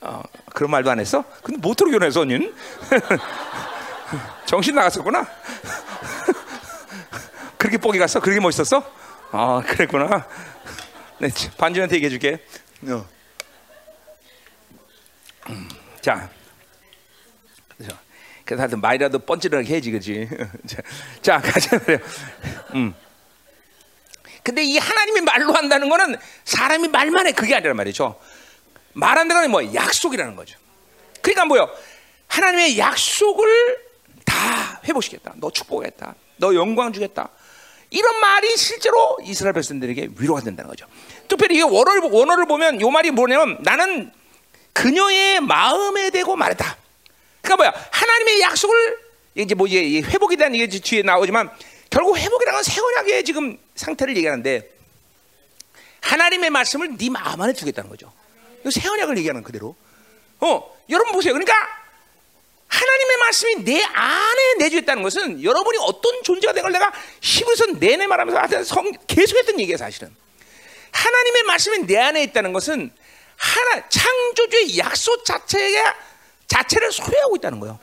[0.01, 0.23] 어,
[0.53, 1.23] 그런 말도 안 했어?
[1.43, 2.53] 근데 못으로 결혼했어, 언니는?
[4.47, 5.27] 정신 나갔었구나.
[7.57, 8.21] 그렇게 뽀기 갔어?
[8.21, 8.81] 그렇게 멋있었어?
[9.31, 10.25] 아, 그랬구나.
[11.19, 12.39] 네, 반지한테 얘기해 줄게.
[12.87, 13.05] 어.
[15.49, 15.69] 음,
[16.01, 16.29] 자,
[18.45, 20.27] 그래서 하여튼 말이라도 뻔질하게 해지 그지.
[21.21, 21.97] 자, 가자 말이요.
[22.75, 22.95] 음.
[24.41, 26.15] 근데 이 하나님이 말로 한다는 거는
[26.45, 28.19] 사람이 말만 해 그게 아니란 말이죠.
[28.93, 30.57] 말한다는 건 뭐 약속이라는 거죠.
[31.21, 31.69] 그러니까 뭐요?
[32.27, 33.77] 하나님의 약속을
[34.25, 35.33] 다 회복시켰다.
[35.37, 36.15] 너 축복했다.
[36.37, 37.29] 너 영광 주겠다.
[37.91, 40.87] 이런 말이 실제로 이스라엘 백성들에게 위로가 된다는 거죠.
[41.29, 44.11] 특별히 이 원어를, 원어를 보면 이 말이 뭐냐면 나는
[44.73, 46.77] 그녀의 마음에 대고 말했다.
[47.41, 47.87] 그러니까 뭐야?
[47.91, 48.97] 하나님의 약속을
[49.35, 51.49] 이제 뭐 이제 회복에 대한 얘기 뒤에 나오지만
[51.89, 54.69] 결국 회복이라는 건 세원하게 지금 상태를 얘기하는데
[56.01, 58.11] 하나님의 말씀을 네 마음 안에 두겠다는 거죠.
[58.69, 59.75] 새 언약을 얘기하는 그대로.
[60.39, 61.33] 어, 여러분 보세요.
[61.33, 61.53] 그러니까
[62.67, 68.39] 하나님의 말씀이 내 안에 내주했다는 것은 여러분이 어떤 존재가 된 걸 내가 히브리서 내내 말하면서
[68.39, 70.13] 하여튼 성, 계속했던 얘기예요, 사실은.
[70.91, 72.91] 하나님의 말씀이 내 안에 있다는 것은
[73.37, 75.95] 하나 창조주의 약속 자체가
[76.47, 77.79] 자체를 소유하고 있다는 거예요.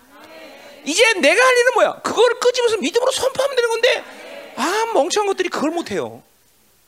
[0.85, 2.01] 이제 내가 할 일은 뭐야?
[2.03, 4.05] 그걸 끄집어서 믿음으로 선포하면 되는 건데,
[4.57, 6.23] 아 멍청한 것들이 그걸 못해요.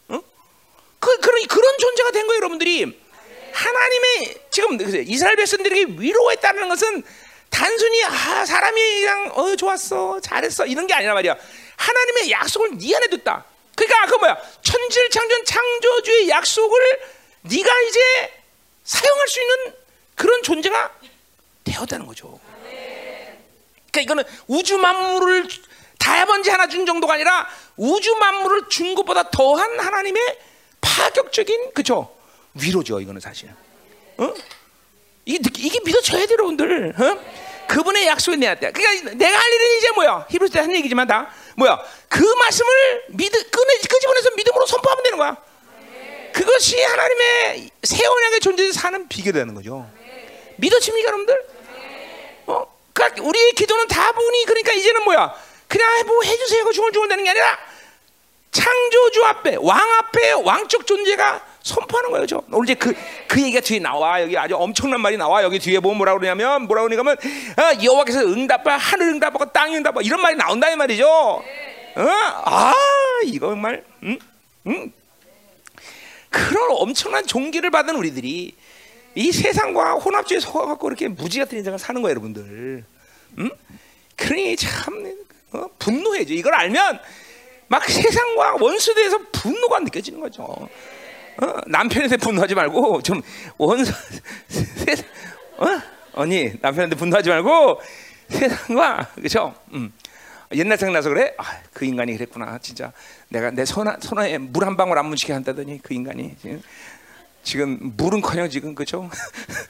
[0.09, 0.21] 어?
[1.01, 3.09] 그 그런 그런 존재가 된 거예요, 여러분들이.
[3.53, 7.03] 하나님의 지금 이스라엘 백성들에게 위로했다는 것은
[7.51, 11.37] 단순히 아 사람이 그냥 어 좋았어 잘했어 이런 게 아니라 말이야
[11.77, 13.45] 하나님의 약속을 네 안에 뒀다
[13.79, 17.01] 그러니까 그 뭐야 천지를 창조한 창조주의 약속을
[17.43, 18.01] 네가 이제
[18.83, 19.75] 사용할 수 있는
[20.17, 20.93] 그런 존재가
[21.63, 22.41] 되었다는 거죠.
[23.93, 25.47] 그러니까 이거는 우주 만물을
[25.99, 30.39] 다이아몬드 하나 준 정도가 아니라 우주 만물을 준 것보다 더한 하나님의
[30.81, 32.15] 파격적인 그죠
[32.55, 33.01] 위로죠.
[33.01, 33.49] 이거는 사실.
[34.17, 34.35] 어?
[35.25, 36.95] 이게, 이게 믿어져야 돼요, 여러분들.
[36.99, 37.48] 어?
[37.69, 38.73] 그분의 약속이 내한테.
[38.73, 40.27] 그러니까 내가 할 일은 이제 뭐야?
[40.31, 41.79] 히브리서 때한 얘기지만 다 뭐야?
[42.09, 45.37] 그 말씀을 믿 끄내 끄집어내서 믿음으로 선포하면 되는 거야.
[46.33, 49.89] 그것이 하나님의 새 언약의 존재에 사는 비결이라는 거죠.
[50.57, 51.47] 믿어집니까, 여러분들?
[52.47, 52.67] 어?
[52.93, 55.35] 그러니까 우리의 기도는 다분히 그러니까 이제는 뭐야?
[55.69, 56.65] 그냥 뭐 해주세요.
[56.65, 57.59] 그 중얼중얼 되는 게 아니라
[58.51, 62.27] 창조주 앞에 왕 앞에 왕적 존재가 선포하는 거예요.
[62.27, 62.95] 저 오늘 이제 그,
[63.27, 64.23] 그 얘기가 뒤에 나와.
[64.23, 65.43] 여기 아주 엄청난 말이 나와.
[65.43, 70.21] 여기 뒤에 보면 뭐라 그러냐면 뭐라 그러냐면 어, 여호와께서 응답하 하늘 응답하고 땅 응답하고 이런
[70.21, 71.07] 말이 나온다 이 말이죠.
[71.07, 71.43] 어?
[72.45, 72.75] 아
[73.25, 74.19] 이거 정말 응?
[74.67, 74.93] 응?
[76.31, 78.55] 그런 엄청난 종기를 받은 우리들이
[79.15, 82.85] 이 세상과 혼합주의에 속아갖고 이렇게 무지 같은 인생을 사는 거예요, 여러분들.
[83.39, 83.51] 응?
[84.17, 85.17] 그러니 참
[85.53, 85.67] 어?
[85.79, 86.35] 분노해죠.
[86.35, 87.01] 이걸 알면
[87.69, 90.69] 막 세상과 원수에 대해서 분노가 느껴지는 거죠.
[91.43, 91.55] 어?
[91.67, 93.21] 남편한테 분노하지 말고 좀
[93.57, 93.93] 원수
[94.49, 95.05] 세상
[95.59, 95.67] 어?
[96.15, 97.81] 언니 남편한테 분노하지 말고
[98.29, 99.55] 세상과 그죠?
[99.73, 99.93] 음.
[100.55, 101.35] 옛날 생각나서 그래.
[101.37, 102.59] 아, 그 인간이 그랬구나.
[102.59, 102.91] 진짜
[103.29, 106.63] 내가 내 손, 손에 물 한 방울 안 묻히게 한다더니 그 인간이 지금,
[107.43, 109.11] 지금 물은커녕 지금 그죠?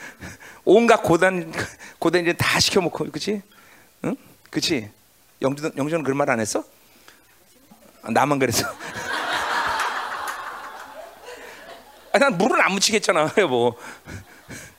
[0.65, 1.53] 온갖 고단
[1.99, 3.43] 고단 이제 다 시켜먹고 그치?
[4.05, 4.17] 응?
[4.51, 4.89] 그치?
[5.43, 6.63] 영준 영준은 그런 말 안 했어?
[8.03, 8.65] 아, 나만 그랬어.
[12.13, 13.77] 아, 난 물은 안 묻히겠잖아, 여보.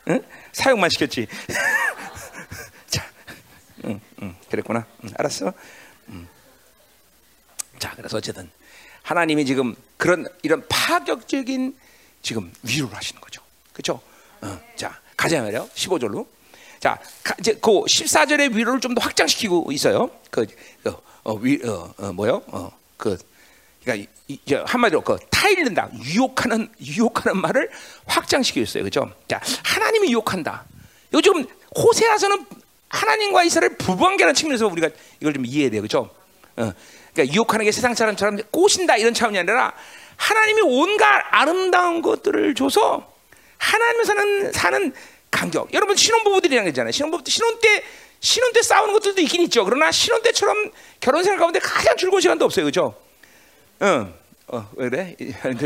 [0.07, 0.21] 응?
[0.51, 1.27] 사용만 시켰지.
[2.87, 3.05] 자,
[3.85, 4.85] 응, 응, 그랬구나.
[5.03, 5.53] 응, 알았어.
[6.09, 6.27] 응.
[7.77, 8.49] 자, 그래서 어쨌든
[9.03, 11.77] 하나님이 지금 그런 이런 파격적인
[12.21, 13.41] 지금 위로를 하시는 거죠.
[13.73, 14.01] 그렇죠?
[14.41, 15.69] 어, 자, 가자 말이요.
[15.75, 16.27] 15절로.
[16.79, 20.09] 자, 가, 이제 그 14절의 위로를 좀 더 확장시키고 있어요.
[20.31, 20.45] 그
[20.85, 22.41] 어, 어, 위, 어, 어, 뭐요?
[22.47, 23.17] 어, 그
[24.27, 27.69] 그러니까 한마디로 그 타일른다, 유혹하는 유혹하는 말을
[28.05, 28.83] 확장시키고 있어요.
[28.83, 29.11] 그렇죠?
[29.27, 30.65] 자, 하나님이 유혹한다.
[31.13, 32.45] 요즘 호세아서는
[32.89, 35.81] 하나님과 이스라엘 부부관계라는 측면에서 우리가 이걸 좀 이해해야 돼요.
[35.81, 36.09] 그렇죠?
[36.57, 36.73] 어,
[37.13, 39.73] 그러니까 유혹하는 게 세상 사람처럼 꼬신다 이런 차원이 아니라
[40.17, 43.13] 하나님이 온갖 아름다운 것들을 줘서
[43.57, 44.93] 하나님을 사는 사는
[45.31, 45.73] 간격.
[45.73, 46.91] 여러분 신혼 부부들이란 게 있잖아요.
[46.91, 47.83] 신혼 부부 신혼 때
[48.19, 49.63] 신혼 때 싸우는 것들도 있긴 있죠.
[49.63, 52.65] 그러나 신혼 때처럼 결혼 생활 가운데 가장 즐거운 시간도 없어요.
[52.65, 52.95] 그렇죠?
[53.81, 54.13] 응.
[54.47, 55.15] 어, 왜 그래?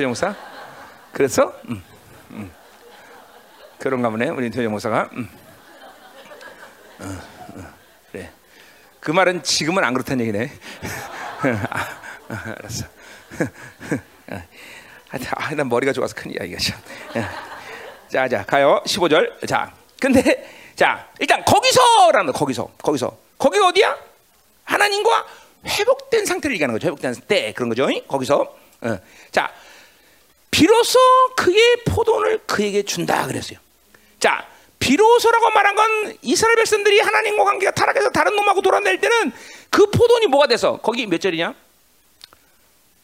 [0.05, 0.35] 목사?
[1.11, 1.53] 그랬어?
[1.69, 1.81] 응.
[2.31, 2.51] 응.
[3.79, 4.29] 그런가 보네.
[4.29, 5.09] 우리 인태정 목사가.
[5.13, 5.29] 응.
[6.99, 7.73] 어, 어,
[8.11, 8.31] 그래.
[8.99, 10.51] 그 말은 지금은 안 그렇다는 얘기네.
[11.69, 11.77] 아,
[12.29, 12.85] 아, 알았어.
[15.35, 16.79] 아, 난 머리가 좋아서 큰 이야기가 참.
[18.09, 18.81] 자, 자, 가요.
[18.85, 19.47] 15절.
[19.47, 23.95] 자, 근데 자, 일단 거기서라는 거, 거기서, 거기서, 거기가 어디야?
[24.65, 25.25] 하나님과
[25.65, 26.87] 회복된 상태를 얘기하는 거죠.
[26.87, 27.87] 회복된 때 그런 거죠.
[28.07, 28.41] 거기서.
[28.81, 28.99] 어.
[29.31, 29.51] 자,
[30.51, 30.99] 비로소
[31.35, 33.57] 그의 포도를 그에게 준다 그랬어요.
[34.19, 34.47] 자,
[34.79, 39.31] 비로소라고 말한 건 이스라엘 백성들이 하나님과 관계가 타락해서 다른 놈하고 돌아다닐 때는
[39.69, 41.55] 그 포도원이 뭐가 돼서 거기 몇 절이냐?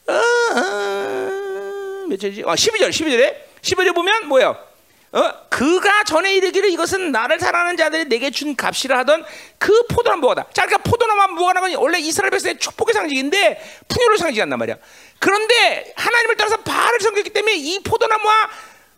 [0.06, 2.42] 어, 어, 몇 절이지?
[2.42, 4.69] 어, 12절, 12절에 12절 보면 뭐예요?
[5.12, 9.24] 어, 그가 전에 이르기를 이것은 나를 사랑하는 자들이 내게 준 값이라 하던
[9.58, 10.46] 그 포도나무 무화다.
[10.52, 14.76] 자, 그러니까 포도나무 무화는 건 원래 이스라엘 백성의 축복의 상징인데 풍요를 상징한단 말이야.
[15.18, 18.50] 그런데 하나님을 따라서 바알을 섬겼기 때문에 이 포도나무와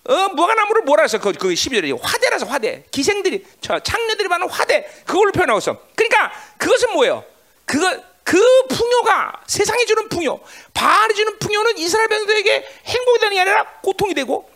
[0.05, 2.85] 어, 무화과나무를 뭐라 해서 그, 그 12절에 화대라서 화대.
[2.91, 4.85] 기생들이 저 창녀들이 받는 화대.
[5.07, 5.79] 그걸로 표현하고 있어.
[5.95, 7.25] 그러니까 그것은 뭐예요?
[7.65, 10.41] 그거 그 풍요가 세상이 주는 풍요,
[10.75, 14.52] 바알이 주는 풍요는 이스라엘 백성들에게 행복이 되는 게 아니라 고통이 되고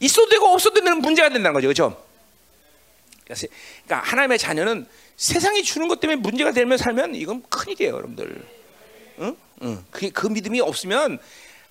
[0.00, 1.68] 있어도 되고 없어도 되는 문제가 된다는 거죠.
[1.68, 2.04] 그렇죠?
[3.84, 4.86] 그러니까 하나님의 자녀는
[5.16, 8.44] 세상이 주는 것 때문에 문제가 되면 살면 이건 큰일이에요, 여러분들.
[9.20, 9.36] 응?
[9.62, 9.84] 응.
[9.90, 11.18] 그, 그 믿음이 없으면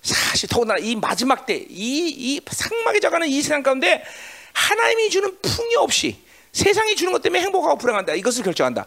[0.02, 4.04] 사실 더군다나 이 마지막 때, 이, 이 상막에 져가는 이 세상 가운데
[4.52, 6.18] 하나님이 주는 풍요 없이
[6.52, 8.14] 세상이 주는 것 때문에 행복하고 불행한다.
[8.14, 8.86] 이것을 결정한다.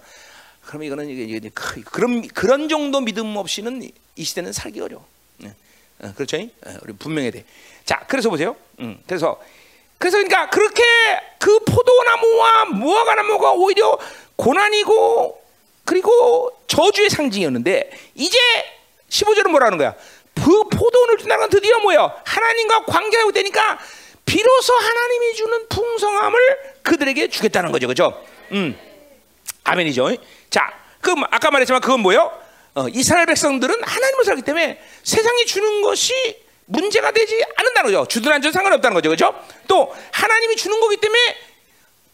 [0.65, 5.05] 그러면 이거는 이게, 이게 그런 그런 정도 믿음 없이는 이 시대는 살기 어려워.
[5.37, 5.53] 네.
[5.99, 6.37] 어, 그렇죠?
[6.37, 7.45] 어, 우리 분명해야 돼.
[7.85, 8.55] 자, 그래서 보세요.
[8.79, 9.39] 음, 그래서
[9.97, 10.83] 그래서 그러니까 그렇게
[11.39, 13.97] 그 포도나무와 무화과나무가 오히려
[14.35, 15.41] 고난이고
[15.85, 18.37] 그리고 저주의 상징이었는데 이제
[19.09, 19.95] 15절은 뭐라는 거야?
[20.35, 22.11] 그 포도원을 준다는 건 드디어 뭐예요?
[22.25, 23.79] 하나님과 관계하고 되니까
[24.25, 26.39] 비로소 하나님이 주는 풍성함을
[26.81, 28.25] 그들에게 주겠다는 거죠, 그렇죠?
[28.51, 28.77] 음,
[29.63, 30.15] 아멘이죠.
[30.49, 32.31] 자, 그 아까 말했지만 그건 뭐예요?
[32.75, 38.07] 어, 이스라엘 백성들은 하나님을 살기 때문에 세상이 주는 것이 문제가 되지 않는다는 거죠.
[38.07, 39.09] 주든 안 주든 상관없다는 거죠.
[39.09, 39.35] 그렇죠?
[39.67, 41.19] 또 하나님이 주는 거기 때문에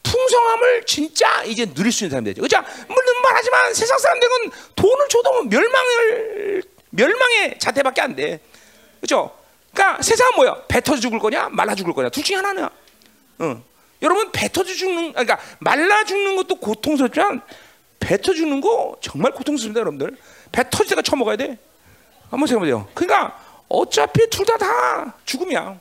[0.04, 2.42] 풍성함을 진짜 이제 누릴 수 있는 사람이 되죠.
[2.42, 2.64] 그렇죠?
[2.88, 8.40] 물론 말하지만 세상 사람들은 돈을 줘도 멸망을 멸망의 자태밖에 안 돼.
[9.00, 9.38] 그렇죠?
[9.74, 10.64] 그러니까 세상은 뭐야?
[10.68, 12.10] 뱉어 죽을 거냐, 말라 죽을 거냐?
[12.10, 12.70] 둘 중에 하나냐.
[13.40, 13.64] 어.
[14.02, 17.42] 여러분 뱉어 죽는 그러니까 말라 죽는 것도 고통스럽지만
[18.00, 20.16] 뱉어 죽는 거 정말 고통스럽다 여러분들.
[20.52, 21.58] 배 터질 때가 처먹어야 돼.
[22.32, 22.88] 한번 생각해보세요.
[22.94, 23.38] 그러니까
[23.70, 25.80] 어차피 둘 다 다 죽음이야.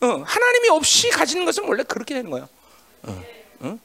[0.00, 2.48] 어, 하나님이 없이 가지는 것은 원래 그렇게 되는 거야.
[3.04, 3.22] 어,
[3.60, 3.78] 어?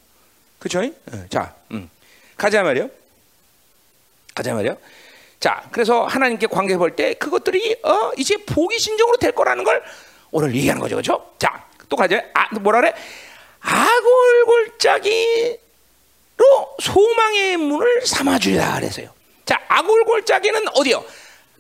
[0.60, 0.82] 그죠?
[0.82, 1.90] 어, 자, 음.
[2.38, 2.90] 가자 말이요.
[4.34, 4.78] 가자 말이요.
[5.40, 9.84] 자, 그래서 하나님께 관계 볼 때 그것들이 어, 이제 복이 진정으로 될 거라는 걸
[10.32, 11.34] 오늘 얘기하는 거죠, 그렇죠?
[11.38, 12.22] 자, 또 가자.
[12.34, 12.94] 아, 뭐라 그래?
[13.60, 15.58] 아골골짜기로
[16.82, 19.10] 소망의 문을 삼아주리라 그래서요.
[19.46, 21.04] 자, 아골골짜기는 어디요?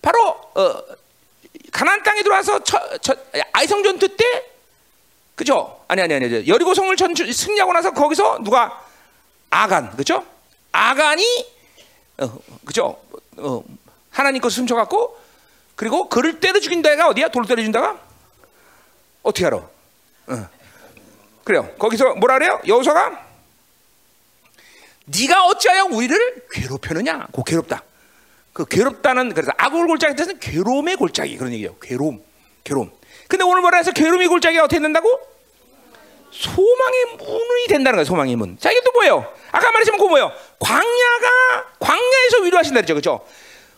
[0.02, 0.84] 바로 어,
[1.78, 2.60] 가나안 땅에 들어와서
[3.54, 4.26] 아이성 전투 때,
[5.36, 5.80] 그죠?
[5.88, 8.84] 아니 아니 아니, 여리고 성을 전주 승리하고 나서 거기서 누가
[9.52, 10.26] 아간, 그죠?
[10.72, 11.24] 아간이
[12.18, 12.36] 어,
[12.66, 13.00] 그죠?
[13.38, 13.64] 어,
[14.10, 15.20] 하나님 것 훔쳐갖고
[15.76, 17.28] 그리고 그를 때려 죽인 데가 어디야?
[17.28, 18.00] 돌 때려 준다가
[19.22, 19.58] 어떻게 알아?
[19.58, 20.50] 어.
[21.44, 21.72] 그래요.
[21.78, 22.60] 거기서 뭐라 그래요?
[22.66, 23.24] 여호수아가
[25.06, 27.28] 네가 어찌하여 우리를 괴롭혔느냐?
[27.32, 27.84] 그 괴롭다.
[28.58, 31.78] 그 괴롭다는 그래서 악을 골짜기 뜻은 괴로움의 골짜기 그런 얘기죠.
[31.80, 32.24] 괴로움,
[32.64, 32.92] 괴로움.
[33.28, 35.08] 근데 오늘 뭐라 해서 괴로움의 골짜기가 어떻게 된다고?
[36.32, 38.06] 소망의 문이 된다는 거예요.
[38.06, 38.58] 소망의 문.
[38.60, 39.32] 자 이게 또 뭐예요?
[39.52, 40.32] 아까 말했지만 그 뭐예요?
[40.58, 43.28] 광야가 광야에서 위로하신다 그랬죠, 그렇죠?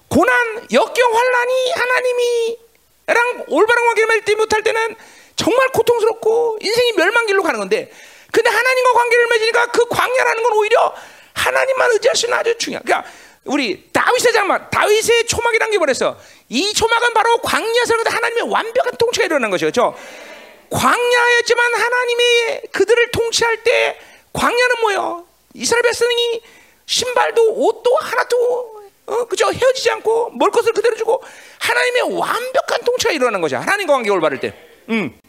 [0.08, 0.34] 고난,
[0.72, 4.96] 역경, 환란이 하나님이랑 올바른 관계를 맺지 못할 때는
[5.36, 7.92] 정말 고통스럽고 인생이 멸망길로 가는 건데,
[8.32, 10.96] 근데 하나님과 관계를 맺으니까 그 광야라는 건 오히려
[11.34, 12.82] 하나님만 의지할 수 있는 아주 중요한.
[12.86, 13.10] 그러니까
[13.46, 16.18] 우리 다윗의 장막, 다윗의 초막이란 게 뭐랬어?
[16.50, 19.96] 이 초막은 바로 광야에서 하나님의 완벽한 통치가 일어난 것이죠, 그렇죠?
[20.70, 24.00] 광야였지만 하나님이 그들을 통치할 때
[24.34, 25.26] 광야는 뭐예요?
[25.54, 26.42] 이스라엘 백성이
[26.86, 31.24] 신발도 옷도 하나도 어, 그죠 헤어지지 않고 먹을 것을 그대로 주고
[31.60, 33.58] 하나님의 완벽한 통치가 일어나는 거죠.
[33.58, 34.54] 하나님과 관계 올바를 때.
[34.90, 35.20] 음.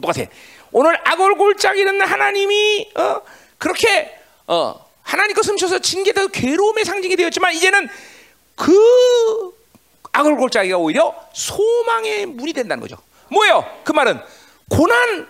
[0.00, 0.26] 똑같아.
[0.70, 3.20] 오늘 악골골짜기는 하나님이 어,
[3.58, 7.88] 그렇게 어, 하나님 것을 훔쳐서 징계되고 괴로움의 상징이 되었지만 이제는
[8.56, 9.52] 그
[10.12, 12.96] 악골골짜기가 오히려 소망의 문이 된다는 거죠.
[13.28, 13.64] 뭐예요?
[13.84, 14.20] 그 말은
[14.68, 15.28] 고난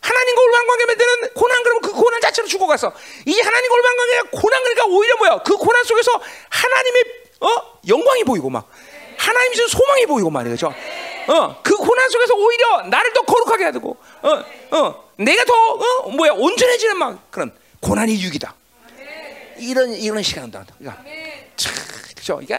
[0.00, 2.92] 하나님과 올바른 관계 맺는 고난 그러면 그 고난 자체로 죽어가서
[3.24, 7.04] 이제 하나님과 올바른 관계가 고난 그러니까 오히려 뭐야 그 고난 속에서 하나님의
[7.40, 8.68] 어 영광이 보이고 막
[9.16, 10.78] 하나님이 준 소망이 보이고 말이죠 그렇죠?
[11.26, 14.44] 어그 고난 속에서 오히려 나를 더 거룩하게 하고 어
[14.76, 18.54] 어 내가 더 어, 뭐야 온전해지는 막 그런 고난이 유기다
[19.64, 21.02] 이런 이런 시간을 다 그러니까
[21.56, 21.74] 참
[22.16, 22.58] 그죠 그러니까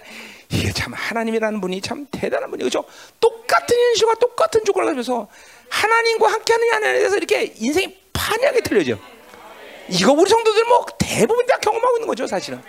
[0.50, 2.86] 이게 참 하나님이라는 분이 참 대단한 분이죠 그죠
[3.20, 5.28] 똑같은 현실과 똑같은 조건을 가지면서
[5.70, 8.98] 하나님과 함께하느냐에 대해서 이렇게 인생이 판이하게 틀려져.
[9.90, 12.62] 이거 우리 성도들 뭐 대부분 다 경험하고 있는 거죠, 사실은.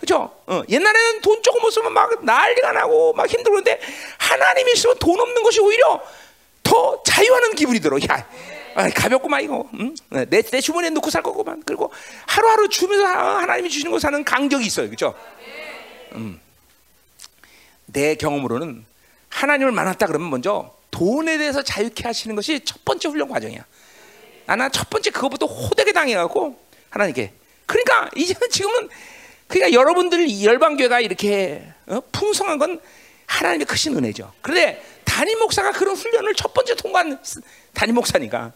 [0.00, 0.30] 그죠?
[0.46, 3.80] 어, 옛날에는 돈 조금 못 쓰면 막 난리가 나고 막 힘들었는데
[4.18, 6.00] 하나님이 있으면 돈 없는 것이 오히려
[6.62, 7.98] 더 자유하는 기분이 들어.
[7.98, 8.28] 야,
[8.74, 9.68] 아, 가볍구만 이거.
[9.74, 9.94] 응?
[10.10, 11.62] 내, 내 주머니에 넣고 살 거구만.
[11.66, 11.92] 그리고
[12.26, 14.88] 하루하루 주면서 하나님이 주시는 거 사는 간격이 있어요.
[14.88, 15.14] 그죠?
[16.12, 16.40] 음.
[17.86, 18.84] 내 경험으로는
[19.28, 23.64] 하나님을 만났다 그러면 먼저 돈에 대해서 자유케 하시는 것이 첫 번째 훈련 과정이야.
[24.46, 26.58] 아, 나첫 번째 그것부터 호되게 당해갖고
[26.90, 27.32] 하나님께.
[27.66, 28.88] 그러니까 이제는 지금은
[29.46, 32.00] 그러니까 여러분들 열방교회가 이렇게 어?
[32.12, 32.80] 풍성한 건
[33.28, 34.32] 하나님의 크신 은혜죠.
[34.40, 37.22] 그런데 담임 목사가 그런 훈련을 첫 번째 통과한
[37.74, 38.52] 담임 목사니까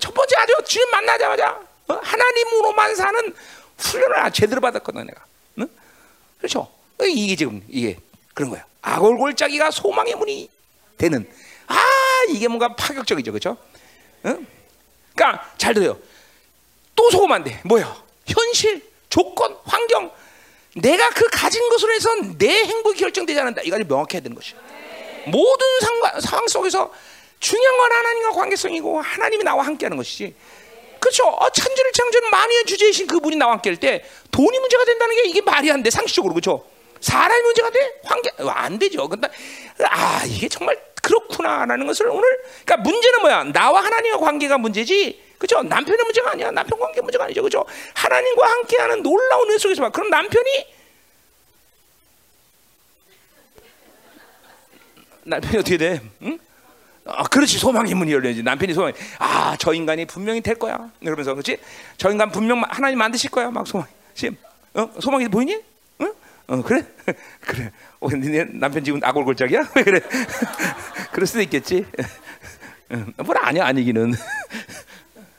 [0.00, 1.94] 첫 번째 아주 주님 만나자마자 어?
[1.94, 3.34] 하나님으로만 사는
[3.78, 5.24] 훈련을 제대로 받았거든 내가.
[5.60, 5.68] 응?
[6.38, 6.70] 그렇죠?
[7.02, 7.96] 이게 지금 이게
[8.34, 8.64] 그런 거야.
[8.82, 10.50] 아골골짜기가 소망의 문이
[10.98, 11.28] 되는
[11.68, 11.78] 아
[12.28, 13.56] 이게 뭔가 파격적이죠, 그렇죠?
[14.26, 14.46] 응?
[15.14, 15.98] 그러니까 잘 들어요.
[16.94, 17.60] 또 속으면 안 돼.
[17.64, 18.02] 뭐야?
[18.26, 20.10] 현실, 조건, 환경.
[20.80, 23.62] 내가 그 가진 것으로 해서 내 행복이 결정되지 않는다.
[23.62, 24.58] 아주 명확해야 되는 것이야.
[25.26, 26.92] 모든 상관, 상황 속에서
[27.40, 30.34] 중요한 건 하나님과 관계성이고 하나님이 나와 함께하는 것이지.
[31.00, 31.24] 그렇죠?
[31.26, 35.70] 어, 천지를 창조는 만유의 주제이신 그분이 나와 함께할 때 돈이 문제가 된다는 게 이게 말이
[35.70, 35.90] 안 돼.
[35.90, 36.64] 상식적으로 그렇죠?
[37.00, 38.00] 사람이 문제가 돼?
[38.04, 39.08] 환경 안 되죠.
[39.08, 39.28] 근데
[39.84, 42.22] 아 이게 정말 그렇구나라는 것을 오늘
[42.64, 43.44] 그러니까 문제는 뭐야?
[43.52, 45.28] 나와 하나님과 관계가 문제지.
[45.38, 45.62] 그죠?
[45.62, 46.50] 남편의 문제가 아니야.
[46.50, 47.42] 남편 관계 문제가 아니죠.
[47.42, 47.64] 그죠?
[47.94, 49.90] 하나님과 함께하는 놀라운 은 속에서 봐.
[49.90, 50.78] 그럼 남편이
[55.24, 56.00] 남편이 어떻게 돼?
[56.22, 56.38] 응?
[57.04, 58.42] 아, 그렇지 소망의 문이 열려야지.
[58.42, 58.92] 남편이 소망.
[59.18, 60.90] 아, 저 인간이 분명히 될 거야.
[61.00, 61.58] 그러면서 그렇지?
[61.96, 63.50] 저 인간 분명 하나님 만드실 거야.
[63.50, 63.86] 막 소망.
[64.14, 64.36] 지금
[64.74, 64.90] 어?
[65.00, 65.67] 소망이 보이니?
[66.50, 66.58] 응?
[66.58, 66.84] 어, 그래?
[67.40, 67.70] 그래.
[68.00, 69.60] 어, 네 남편 지금 아골골짝이야?
[69.76, 70.00] 왜 그래?
[71.12, 71.86] 그럴 수도 있겠지.
[73.16, 74.14] 뭘 아니야 아니기는.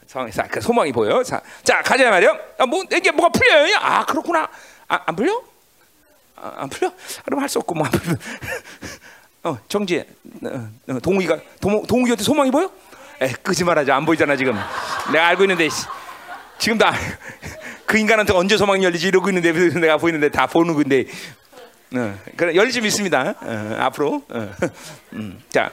[0.07, 1.23] 상황에서 그 소망이 보여.
[1.23, 2.37] 자, 자 가자 말이요.
[2.57, 3.75] 아, 뭐 이게 뭐가 풀려요?
[3.79, 4.47] 아 그렇구나.
[4.87, 5.41] 아, 안 풀려?
[6.35, 6.91] 아, 안 풀려?
[7.25, 8.15] 그럼 할 수 없고 풀려.
[9.43, 10.03] 어 정지.
[10.43, 12.71] 어, 어, 동욱이가 동, 동욱이한테 소망이 보여?
[13.21, 13.93] 에 끄지 말아줘.
[13.93, 14.53] 안 보이잖아 지금.
[15.11, 15.69] 내가 알고 있는데
[16.57, 16.93] 지금 다.
[17.89, 21.05] 그 인간한테 언제 소망이 열리지 이러고 있는데 내가 보이는데 다 보는 건데
[21.95, 23.33] 어, 그래 열릴 좀 있습니다.
[23.41, 24.53] 어, 앞으로 어,
[25.13, 25.71] 음, 자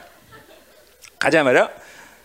[1.19, 1.69] 가자 말이야.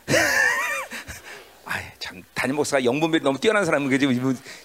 [1.66, 4.08] 아, 참 담임 목사가 영분별이 너무 뛰어난 사람은 그지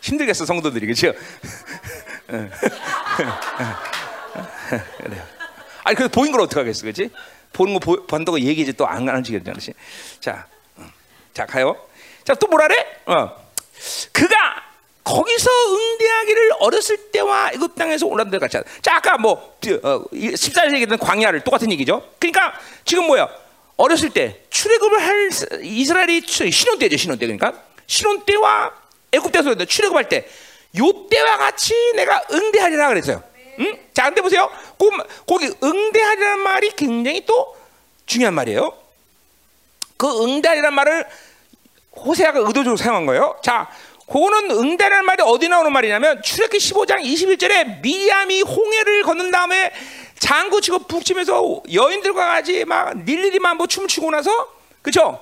[0.01, 1.09] 힘들겠어 성도들이 그죠?
[2.31, 2.49] 어,
[4.99, 5.27] 그래요.
[5.83, 7.11] 아니 그래서 보인 걸 어떻게 하겠어, 그렇지?
[7.53, 9.59] 보는 거 보, 본다고 얘기지 또 안 가는 지겠잖아,
[10.21, 10.47] 자,
[10.77, 10.85] 어.
[11.35, 11.77] 자 가요.
[12.23, 12.77] 자 또 뭐라래?
[13.07, 13.31] 어,
[14.13, 14.66] 그가
[15.07, 18.59] 거기서 응대하기를 어렸을 때와 애굽 땅에서 올라온 데 같이.
[18.83, 22.03] 자 아까 뭐 어, 14절 얘기했던 광야를 똑같은 얘기죠.
[22.19, 22.55] 그러니까
[22.85, 23.29] 지금 뭐야?
[23.77, 25.31] 어렸을 때 출애굽을 할
[25.63, 27.53] 이스라엘이 신혼 때죠, 신혼 때 그러니까
[27.87, 28.73] 신혼 때와
[29.13, 30.27] 애굽 때서 출애굽할 때
[30.79, 33.23] 요 때와 같이 내가 응대하리라 그랬어요.
[33.61, 33.79] 응?
[33.95, 34.51] 자, 근데 보세요.
[35.27, 37.57] 거기 응대하리라는 말이 굉장히 또
[38.05, 38.73] 중요한 말이에요.
[39.97, 41.07] 그 응대하리라는 말을
[41.97, 43.39] 호세아가 의도적으로 사용한 거예요.
[43.43, 43.71] 자,
[44.07, 49.73] 그거는 응대라는 말이 어디 나오는 말이냐면 출애굽기 15장 21절에 미리암이 홍해를 걷는 다음에
[50.19, 54.31] 장구 치고 푹 치면서 여인들과 같이 막 닐리리만 뭐 춤을 추고 나서
[54.81, 55.21] 그죠?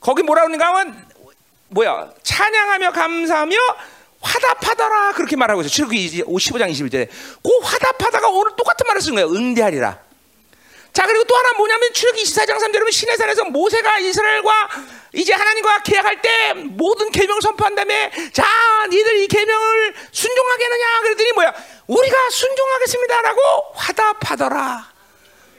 [0.00, 1.06] 거기 뭐라 그러는가 하면
[1.68, 3.56] 뭐야 찬양하며 감사하며
[4.20, 5.70] 화답하더라 그렇게 말하고 있어요.
[5.70, 7.08] 출애굽기 15장 21절에
[7.42, 9.28] 그 화답하다가 오늘 똑같은 말을 쓴 거예요.
[9.28, 9.98] 응대하리라.
[10.92, 14.68] 자 그리고 또 하나 뭐냐면 출애굽기 24장 3절에 시내산에서 모세가 이스라엘과
[15.14, 18.44] 이제 하나님과 계약할 때 모든 계명을 선포한 다음에 자
[18.90, 21.54] 니들 이 계명을 순종하겠느냐 그랬더니 뭐야
[21.86, 23.40] 우리가 순종하겠습니다라고
[23.74, 24.92] 화답하더라.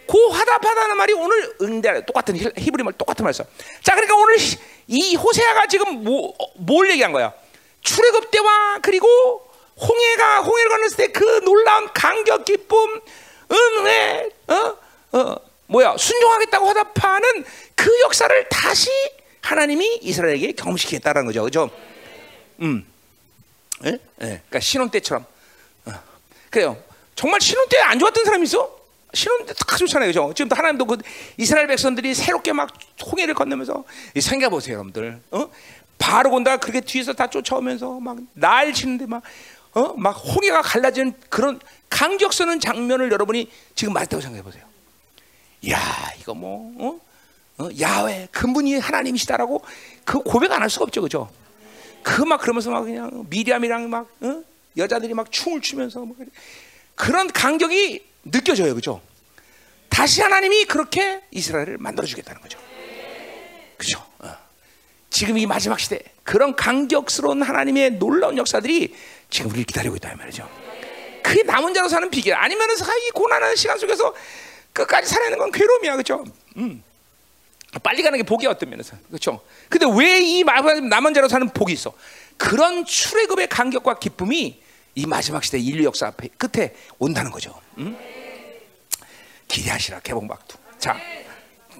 [0.07, 3.43] 그 화답하다는 말이 오늘 응대 똑같은 히브리 말 똑같은 말이었어.
[3.81, 4.35] 자 그러니까 오늘
[4.87, 7.33] 이 호세아가 지금 뭐, 뭘 얘기한 거야?
[7.81, 9.07] 출애굽 때와 그리고
[9.81, 13.01] 홍해가 홍해를 건넜을 때 그 놀라운 감격 기쁨
[13.51, 14.82] 은혜 어?
[15.13, 15.35] 어,
[15.67, 17.45] 뭐야 순종하겠다고 화답하는
[17.75, 18.89] 그 역사를 다시
[19.41, 21.69] 하나님이 이스라엘에게 경험시키겠다는 거죠, 그죠?
[22.61, 22.85] 음,
[23.85, 23.89] 예?
[23.91, 23.99] 예.
[24.17, 25.25] 그러니까 신혼 때처럼
[25.85, 25.91] 어.
[26.49, 26.77] 그래요.
[27.15, 28.79] 정말 신혼 때 안 좋았던 사람이 있어?
[29.13, 30.33] 신혼 때다 좋잖아요, 그죠?
[30.35, 30.97] 지금도 하나님도 그
[31.37, 32.71] 이스라엘 백성들이 새롭게 막
[33.05, 33.83] 홍해를 건너면서
[34.19, 35.21] 생각 보세요, 여러분들.
[35.31, 35.49] 어?
[35.99, 39.21] 바로 본다 그렇게 뒤에서 다 쫓아오면서 막 날 치는데 막
[39.73, 39.93] 어?
[39.95, 41.59] 막 홍해가 갈라지는 그런
[41.89, 44.63] 강격 서는 장면을 여러분이 지금 맞다고 생각해 보세요.
[45.69, 47.63] 야, 이거 뭐 어?
[47.63, 47.69] 어?
[47.79, 49.63] 야외 근본이 하나님이시다라고
[50.03, 51.29] 그 고백 안 할 수가 없죠, 그죠?
[52.01, 54.43] 그막 그러면서 막 그냥 미리암이랑 막 어?
[54.75, 56.15] 여자들이 막 춤을 추면서 막
[56.95, 59.01] 그런 간격이 느껴져요, 그죠?
[59.89, 62.59] 다시 하나님이 그렇게 이스라엘을 만들어 주겠다는 거죠,
[63.77, 64.03] 그죠?
[64.19, 64.33] 어.
[65.09, 68.95] 지금 이 마지막 시대 그런 강격스러운 하나님의 놀라운 역사들이
[69.29, 70.49] 지금 우리를 기다리고 있다 이 말이죠.
[71.21, 72.35] 그게 남은 자로 사는 비결.
[72.35, 74.13] 아니면은 사이 고난하는 시간 속에서
[74.73, 76.23] 끝까지 살아내는 건 괴로움이야, 그렇죠?
[76.57, 76.83] 음.
[77.81, 79.41] 빨리 가는 게 복이 어떤 면에서, 그렇죠?
[79.69, 81.93] 근데 왜 이 남은 자로 사는 복이 있어?
[82.37, 84.61] 그런 출애굽의 간격과 기쁨이
[84.95, 87.59] 이 마지막 시대 인류 역사 앞에 끝에 온다는 거죠.
[87.79, 87.97] 음?
[89.47, 90.57] 기대하시라 개봉 박두.
[90.77, 90.97] 자,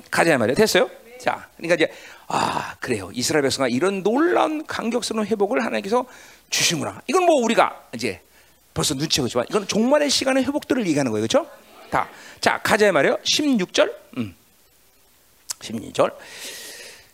[0.10, 0.56] 가자 말이야.
[0.56, 0.90] 됐어요?
[1.20, 1.94] 자, 그러니까 이제
[2.28, 3.10] 아 그래요.
[3.14, 6.06] 이스라엘 백성아 이런 놀라운 강격스러운 회복을 하나님께서
[6.50, 7.02] 주시구나.
[7.08, 8.22] 이건 뭐 우리가 이제
[8.74, 11.50] 벌써 눈치채고 있지만 이건 종말의 시간의 회복들을 얘기하는 거예요, 그렇죠?
[11.94, 12.10] 다.
[12.42, 13.18] 자 가자 말이요.
[13.24, 13.94] 16절.
[14.18, 14.36] 음.
[15.60, 16.14] 16절.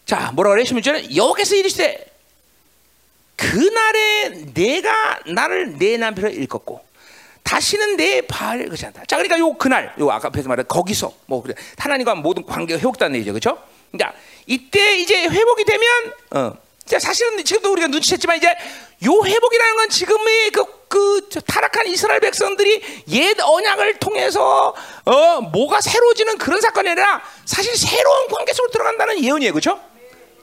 [0.05, 0.63] 자 뭐라 그래?
[0.63, 2.05] 16절에 여기서 이르시되
[3.35, 6.83] 그날에 내가 나를 내 남편을 일컫고
[7.43, 9.03] 다시는 내 발을 그지 않다.
[9.05, 13.15] 자 그러니까 요 그날 요 아까 앞에서 말한 거기서 뭐 그래 하나님과 모든 관계가 회복되는
[13.15, 13.61] 얘기죠, 그렇죠?
[13.91, 16.68] 그러니까 이때 이제 회복이 되면 어.
[16.97, 18.47] 사실은 지금도 우리가 눈치챘지만 이제
[19.05, 24.73] 요 회복이라는 건 지금의 그, 그 타락한 이스라엘 백성들이 옛 언약을 통해서
[25.05, 29.79] 어 뭐가 새로워지는 그런 사건이 아니라 사실 새로운 관계 속으로 들어간다는 예언이에요, 그렇죠?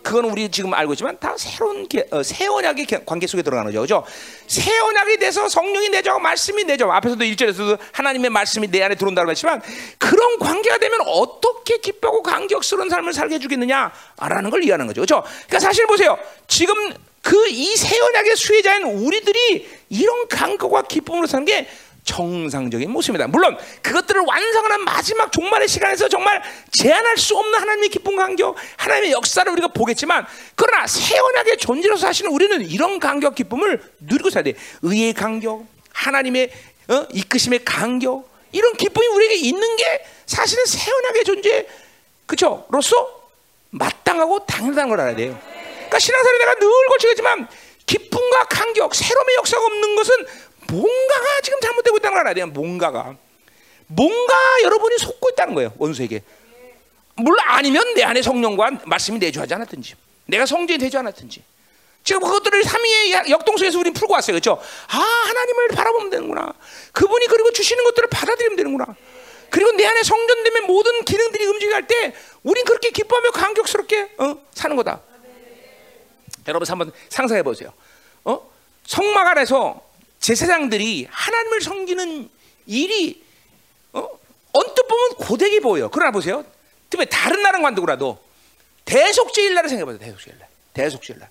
[0.07, 3.81] 그건 우리 지금 알고 있지만 다 새로운 게, 어, 새 언약의 관계 속에 들어가는 거죠.
[3.81, 4.05] 그죠?
[4.47, 6.17] 새 언약이 돼서 성령이 내죠.
[6.21, 6.93] 말씀이 내죠.
[6.93, 9.61] 앞에서도 1절에서도 하나님의 말씀이 내 안에 들어온다고 했지만
[9.99, 15.01] 그런 관계가 되면 어떻게 기쁘고 감격스러운 삶을 살게 해 주겠느냐라는 걸 이해하는 거죠.
[15.01, 15.25] 그죠?
[15.49, 16.17] 그러니까 사실 보세요.
[16.47, 16.93] 지금
[17.23, 21.69] 그 이 새 언약의 수혜자인 우리들이 이런 감격과 기쁨으로 사는 게
[22.07, 23.27] 정상적인 모습입니다.
[23.27, 29.51] 물론 그것들을 완성하는 마지막 종말의 시간에서 정말 제한할 수 없는 하나님의 기쁨 간격, 하나님의 역사를
[29.53, 34.59] 우리가 보겠지만 그러나 새 언약의 존재로 사시는 우리는 이런 간격 기쁨을 누리고 살아야 돼.
[34.83, 36.51] 의의 간격, 하나님의
[36.89, 37.07] 어?
[37.13, 41.67] 이끄심의 간격 이런 기쁨이 우리에게 있는 게 사실은 새 언약의 존재
[42.27, 43.21] 그쵸?로서
[43.71, 45.39] 마땅하고 당연한 걸 알아야 돼요.
[45.43, 47.49] 그러니까 신앙생활에 내가 늘 걸치겠지만
[47.87, 50.15] 기쁨과 간격, 새로움의 역사가 없는 것은
[50.69, 52.47] 뭔가가 지금 잘못되고 있다는 걸 알아야 돼요.
[52.49, 53.17] 뭔가가.
[53.87, 55.73] 뭔가 여러분이 속고 있다는 거예요.
[55.79, 56.23] 원수에게.
[57.17, 59.95] 물론 아니면 내 안에 성령과 말씀이 내주하지 않았든지.
[60.27, 61.43] 내가 성전이 되지 않았든지.
[62.05, 64.35] 지금 그것들을 삼위의 역동성에서 우리는 풀고 왔어요.
[64.35, 64.61] 그렇죠?
[64.89, 66.53] 아, 하나님을 바라보면 되는구나.
[66.93, 68.87] 그분이 그리고 주시는 것들을 받아들이면 되는구나.
[69.51, 74.37] 그리고 내 안에 성전되면 모든 기능들이 움직일 때 우린 그렇게 기뻐하며 감격스럽게 어?
[74.53, 75.01] 사는 거다.
[76.49, 77.73] 여러분 한번 상상해 보세요.
[78.25, 78.51] 어?
[78.87, 79.81] 성막 안에서
[80.21, 82.31] 제사장들이 하나님을 섬기는
[82.67, 83.23] 일이
[83.93, 84.09] 어?
[84.53, 85.89] 언뜻 보면 고되게 보여.
[85.89, 86.45] 그러나 보세요.
[86.91, 88.19] 특히 다른 나라 관두고라도
[88.85, 89.99] 대속죄일날을 생각해보세요.
[89.99, 90.49] 대속죄일날.
[90.73, 91.29] 대속죄일날.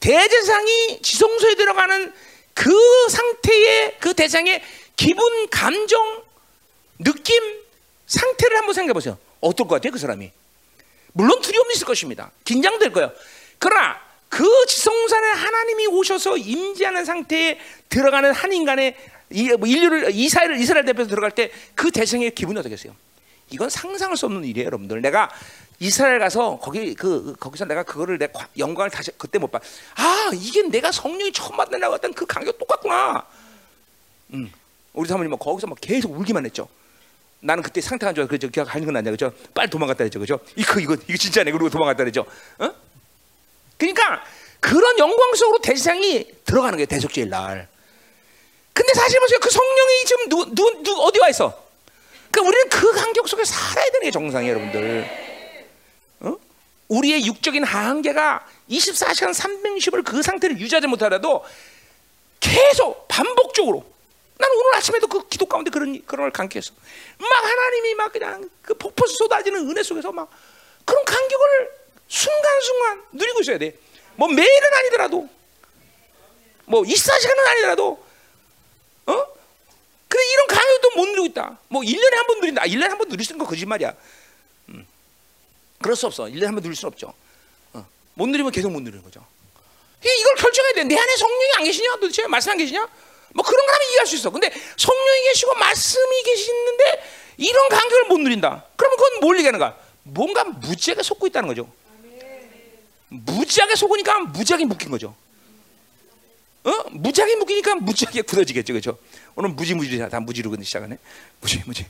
[0.00, 2.12] 대제상이 지성소에 들어가는
[2.52, 4.62] 그 상태의 그 대상의
[4.96, 6.22] 기분, 감정,
[6.98, 7.42] 느낌,
[8.06, 9.18] 상태를 한번 생각해보세요.
[9.40, 10.30] 어떨 것 같아요, 그 사람이?
[11.12, 12.30] 물론 두려움이 있을 것입니다.
[12.44, 13.12] 긴장될 거예요.
[13.58, 14.00] 그러나
[14.34, 18.96] 그 지성산에 하나님이 오셔서 임재하는 상태에 들어가는 한 인간의
[19.60, 22.96] 뭐 인류를 이스라엘 이스라엘 대표에서 들어갈 때 그 대상의 기분이 어떻겠어요?
[23.50, 25.00] 이건 상상할 수 없는 일이에요, 여러분들.
[25.02, 25.30] 내가
[25.78, 28.26] 이스라엘 가서 거기 그 거기서 내가 그거를 내
[28.58, 29.60] 영광을 다시 그때 못 봐.
[29.94, 33.24] 아 이게 내가 성령이 처음 만나고 했던 그 감격 똑같구나.
[34.32, 34.50] 음.
[34.94, 36.66] 우리 사모님 뭐 거기서 막 계속 울기만 했죠.
[37.38, 38.26] 나는 그때 상태가 안 좋아.
[38.26, 38.48] 그죠?
[38.50, 39.12] 가는 건 아니야.
[39.12, 39.32] 그죠?
[39.54, 40.18] 빨리 도망갔다 했죠.
[40.18, 40.40] 그죠?
[40.56, 41.52] 이거 이거 이거 진짜네.
[41.52, 42.24] 그리고 도망갔다 했죠.
[42.58, 42.70] 어?
[43.76, 44.22] 그러니까
[44.60, 47.68] 그런 영광 속으로 대상이 들어가는 게 대속죄일 날.
[48.72, 49.38] 근데 사실 보세요.
[49.40, 51.64] 그 성령이 지금 누, 누, 누 어디 와 있어?
[52.30, 55.24] 그 우리는 그 간격 속에 살아야 되는 게 정상이에요, 여러분들.
[56.88, 61.44] 우리의 육적인 한계가 24시간 360을 그 상태를 유지하지 못하더라도
[62.40, 63.84] 계속 반복적으로
[64.36, 66.74] 나는 오늘 아침에도 그 기도 가운데 그런 그런 걸 간격했어.
[67.18, 70.28] 막 하나님이 막 그냥 그 폭포수 쏟아지는 은혜 속에서 막
[70.84, 71.83] 그런 간격을
[72.18, 73.76] 순간순간 누리고 있어야 돼.
[74.14, 75.28] 뭐 매일은 아니더라도
[76.66, 78.04] 뭐 24시간은 아니더라도
[79.06, 79.26] 어?
[80.08, 81.58] 그래 이런 강요도 못 누리고 있다.
[81.68, 82.62] 뭐 1년에 한 번 누린다.
[82.62, 83.92] 1년에 한 번 누릴 수 있는 거 거짓말이야.
[85.82, 86.24] 그럴 수 없어.
[86.26, 87.12] 1년에 한 번 누릴 수 없죠.
[87.72, 87.84] 어.
[88.14, 89.26] 못 누리면 계속 못 누리는 거죠.
[90.02, 90.84] 이걸 결정해야 돼.
[90.84, 91.94] 내 안에 성령이 안 계시냐?
[91.96, 92.88] 도대체 말씀 안 계시냐?
[93.34, 94.30] 뭐 그런 거라면 이해할 수 있어.
[94.30, 96.84] 근데 성령이 계시고 말씀이 계시는데
[97.38, 98.64] 이런 간격을 못 누린다.
[98.76, 99.76] 그러면 그건 뭘 얘기하는가?
[100.04, 101.68] 뭔가 무지하게 속고 있다는 거죠.
[103.24, 105.14] 무지하게 속으니까 무지하게 묶인 거죠.
[106.64, 106.70] 어?
[106.90, 108.98] 무지하게 묶이니까 무지하게 굳어지겠죠, 그렇죠?
[109.36, 110.98] 오늘 무지무지 다 무지로 시작하네.
[111.40, 111.86] 무지, 무지.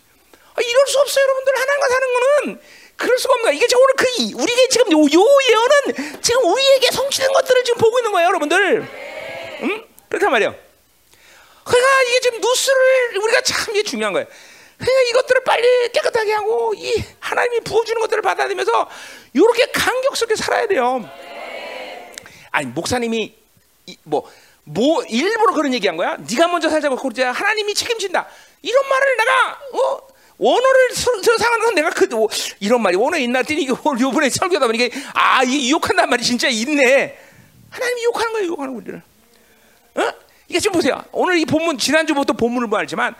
[0.55, 1.53] 아, 이럴 수 없어요, 여러분들.
[1.61, 2.61] 하나님과 사는 거는
[2.97, 3.53] 그럴 수가 거야.
[3.53, 7.99] 이게 지금 오늘 그 우리에게 지금 요, 요 예언은 지금 우리에게 성취된 것들을 지금 보고
[7.99, 8.89] 있는 거예요, 여러분들.
[9.62, 9.85] 응?
[10.09, 10.55] 그렇단 말이에요.
[11.64, 14.27] 그러니까 이게 지금 누스를 우리가 참 이게 중요한 거예요.
[14.85, 18.89] 그러니까 이것들을 빨리 깨끗하게 하고 이 하나님이 부어주는 것들을 받아들면서
[19.32, 21.09] 이렇게 간격스럽게 살아야 돼요.
[22.51, 23.35] 아니 목사님이
[24.05, 24.30] 뭐뭐
[24.64, 26.16] 뭐 일부러 그런 얘기한 거야?
[26.16, 28.26] 네가 먼저 살자고 그러지 하나님이 책임진다.
[28.62, 30.01] 이런 말을 내가 어
[30.37, 30.95] 원어를
[31.39, 32.09] 상하는 건 내가 그
[32.61, 37.18] 이런 말이 원어 있나 했더니 요번에 설교다 보니까 아 이게 유혹한단 말이 진짜 있네.
[37.70, 39.03] 하나님이 유혹하는 거예요, 유혹하는 우리를.
[39.97, 40.12] 어?
[40.49, 41.03] 이게 지금 보세요.
[41.12, 43.14] 오늘 이 본문 지난주부터 본문을 보았지만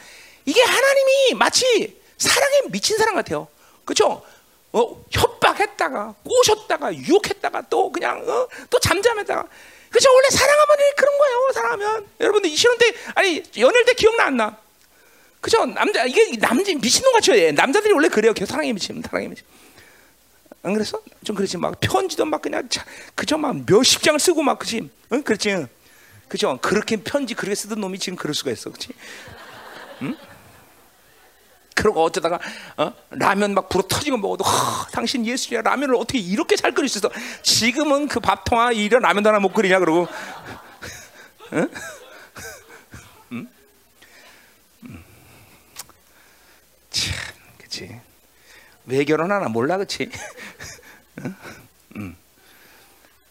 [0.45, 3.49] 이게 하나님이 마치 사랑에 미친 사람 같아요.
[3.84, 4.22] 그렇죠?
[4.72, 9.47] 어, 협박했다가 꼬셨다가 유혹했다가 또 그냥 어, 또 잠잠했다가
[9.90, 10.12] 그렇죠?
[10.12, 11.53] 원래 사랑하면 그런 거예요.
[11.55, 14.59] 사랑하면 여러분들 이 신혼 때 아니 연애할 때 기억나 안 나?
[15.40, 15.64] 그죠?
[15.66, 18.32] 남자 이게 남자 미친놈 같이 남자들이 원래 그래요.
[18.32, 19.42] 계속 사랑에 미치면 사랑에 미치.
[20.62, 21.01] 안 그랬어?
[21.22, 22.84] 좀 그렇지 막 편지도 막 그냥 자,
[23.14, 23.36] 그죠?
[23.36, 24.90] 막 몇십 장을 쓰고 막 그지?
[25.12, 25.22] 응?
[25.22, 25.66] 그렇지?
[26.26, 26.59] 그죠?
[26.62, 28.88] 그렇게 편지 그렇게 쓰던 놈이 지금 그럴 수가 있어, 그렇지?
[30.03, 30.16] 응?
[31.75, 32.39] 그러고 어쩌다가
[32.77, 32.93] 어?
[33.11, 37.11] 라면 막 불어 터지고 먹어도 허, 당신 예수야 라면을 어떻게 이렇게 잘 끓일 수 있어?
[37.43, 40.07] 지금은 그 밥통아 이런 라면도 하나 못 끓이냐 그러고
[41.53, 41.68] 응?
[46.95, 47.14] 참,
[47.59, 48.01] 그치.
[48.87, 50.09] 왜 결혼하나 몰라, 그치?
[51.18, 51.35] 응?
[51.97, 52.16] 응.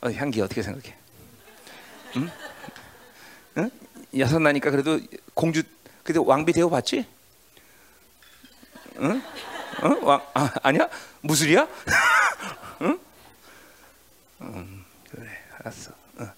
[0.01, 0.95] 어, 향기 어떻게 생각해?
[2.17, 2.29] 응?
[3.57, 3.71] 응?
[4.17, 4.99] 여섯 나니까 그래도
[5.33, 5.63] 공주,
[6.03, 7.05] 그래도 왕비 대우 받지?
[8.99, 9.21] 응?
[9.83, 9.99] 응?
[10.03, 10.87] 왕, 아, 아니야?
[11.21, 11.67] 무술이야?
[12.81, 12.99] 응?
[14.41, 15.27] 음, 그래,
[15.59, 15.91] 알았어.
[16.19, 16.31] 응.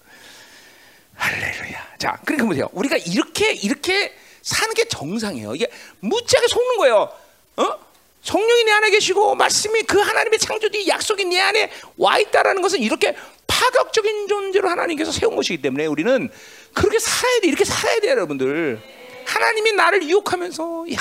[1.14, 1.96] 할렐루야.
[1.98, 2.68] 자, 그러니까 보세요.
[2.72, 5.54] 우리가 이렇게, 이렇게 사는 게 정상이에요.
[5.54, 5.68] 이게
[6.00, 7.12] 무지하게 속는 거예요.
[7.56, 7.86] 어?
[8.22, 13.14] 성령이 내 안에 계시고 말씀이 그 하나님의 창조주 약속이 내 안에 와 있다라는 것은 이렇게
[13.46, 16.28] 파격적인 존재로 하나님께서 세운 것이기 때문에 우리는
[16.74, 17.48] 그렇게 살아야 돼.
[17.48, 18.80] 이렇게 살아야 돼요, 여러분들.
[19.26, 20.96] 하나님이 나를 유혹하면서 야,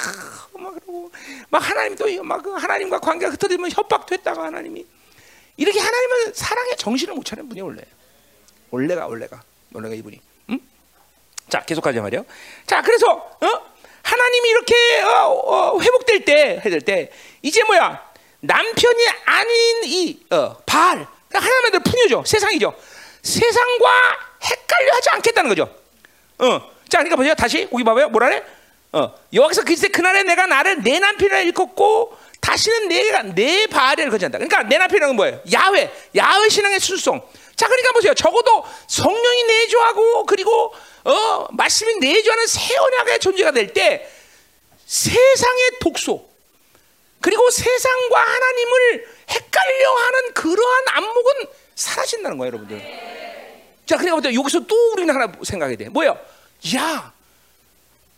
[0.53, 1.11] 막 그러고
[1.49, 4.85] 막 하나님 또막 그 하나님과 관계가 흩어지면 협박도 했다가 하나님이
[5.57, 7.81] 이렇게 하나님은 사랑의 정신을 못 차리는 분이 원래.
[8.71, 10.19] 원래가 원래가 원래가 이분이.
[11.49, 12.25] 자, 계속하자 말이요.
[12.65, 13.75] 자, 그래서 어?
[14.01, 17.11] 하나님이 이렇게 어, 어, 회복될 때, 해될 때
[17.41, 18.13] 이제 뭐야?
[18.41, 22.75] 남편이 아닌 이 어, 그러니까 하나님의 풍요죠, 세상이죠.
[23.21, 23.89] 세상과
[24.43, 25.75] 헷갈려 하지 않겠다는 거죠.
[26.39, 27.35] 어, 자, 그러니까 보세요.
[27.35, 28.09] 다시 거기 봐봐요.
[28.09, 28.43] 뭐라래?
[28.91, 34.37] 어, 여기서 그때 그날에 내가 나를 내 남편이라 일컫고 다시는 내가 내 바알을 거지한다.
[34.37, 35.41] 그러니까 내 남편이란 뭐예요?
[35.51, 37.21] 야훼, 야훼 신앙의 순종.
[37.55, 38.13] 자, 그러니까 보세요.
[38.13, 40.73] 적어도 성령이 내주하고 그리고
[41.03, 44.09] 어, 말씀이 내주하는 새 언약의 존재가 될 때
[44.85, 46.23] 세상의 독소
[47.21, 51.33] 그리고 세상과 하나님을 헷갈려하는 그러한 안목은
[51.73, 52.79] 사라진다는 거예요, 여러분들.
[53.87, 55.89] 자, 그러니까 여기서 또 우리는 하나 생각해야 돼.
[55.89, 56.15] 뭐야?
[56.75, 57.13] 야,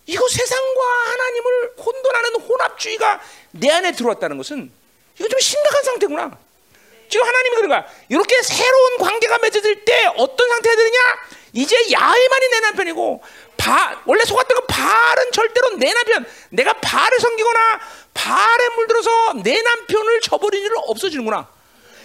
[0.06, 0.82] 이거 세상과
[1.12, 3.22] 하나님을 혼돈하는 혼합주의가
[3.52, 4.72] 내 안에 들어왔다는 것은
[5.20, 6.38] 이거 좀 심각한 상태구나.
[7.10, 7.86] 지금 하나님이 그런 거야.
[8.10, 11.00] 이렇게 새로운 관계가 맺어질 때 어떤 상태가 되느냐?
[11.54, 13.24] 이제 야훼만이 내 남편이고
[13.58, 17.80] 바, 원래 속았던 건 바알은 절대로 내 남편 내가 바알을 섬기거나
[18.14, 21.50] 바알에 물들어서 내 남편을 저버린 일은 없어지는구나.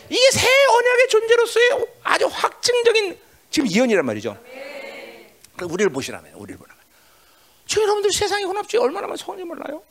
[0.08, 3.18] 이게 새 언약의 존재로서의 아주 확증적인
[3.50, 4.36] 지금 예언이란 말이죠.
[5.60, 6.82] 우리를 보시라면 우리를 보라면.
[7.66, 9.82] 저 여러분들 세상의 혼합주의 얼마나 많이 성이 몰라요?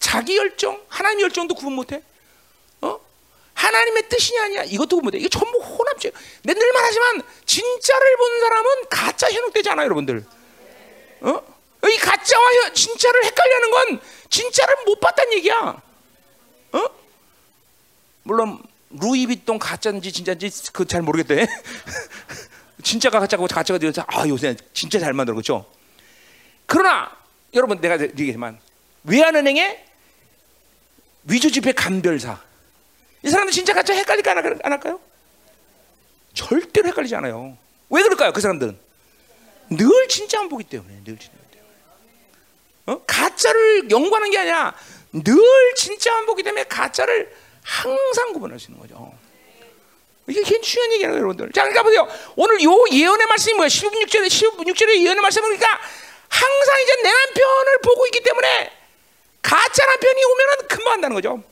[0.00, 2.02] 자기 열정, 하나님 열정도 구분 못해.
[2.80, 2.98] 어?
[3.54, 5.18] 하나님의 뜻이냐 아니야 이것도 못해.
[5.18, 6.12] 이게 전부 혼합주의.
[6.42, 10.24] 내늘 말하지만 진짜를 본 사람은 가짜 현혹되지 않아요, 여러분들.
[11.20, 11.54] 어?
[11.88, 14.00] 이 가짜와 진짜를 헷갈려는 건
[14.30, 15.82] 진짜를 못 봤다는 얘기야.
[16.72, 16.84] 어?
[18.22, 21.46] 물론 루이비통 가짜인지 진짜인지 그 잘 모르겠대.
[22.84, 25.66] 진짜가 가짜고 가짜가 되어서 아 요새 진짜 잘 만들어 그렇죠.
[26.66, 27.10] 그러나
[27.54, 28.60] 여러분 내가 얘기했지만
[29.04, 29.84] 외환은행의
[31.24, 32.40] 위조지폐 감별사
[33.22, 34.30] 이 사람들 진짜 가짜 헷갈릴까
[34.62, 35.00] 안 할까요?
[36.34, 37.56] 절대로 헷갈리지 않아요.
[37.90, 38.32] 왜 그럴까요?
[38.32, 38.78] 그 사람들은
[39.70, 41.64] 늘 진짜만 보기 때문에 늘 진짜 때문에
[42.86, 43.02] 어?
[43.06, 44.74] 가짜를 연구하는 게 아니라
[45.12, 45.34] 늘
[45.76, 49.14] 진짜만 보기 때문에 가짜를 항상 구분할 수 있는 거죠.
[50.26, 51.52] 이게 굉장히 중요한 얘기예요, 여러분들.
[51.52, 52.08] 자, 그러니까 보세요.
[52.36, 53.68] 오늘 요 예언의 말씀이 뭐야?
[53.68, 55.80] 16절에 16절에 예언의 말씀을 그러니까
[56.28, 58.72] 항상 이제 내 남편을 보고 있기 때문에
[59.42, 61.42] 가짜 남편이 오면은 금방 한다는 거죠.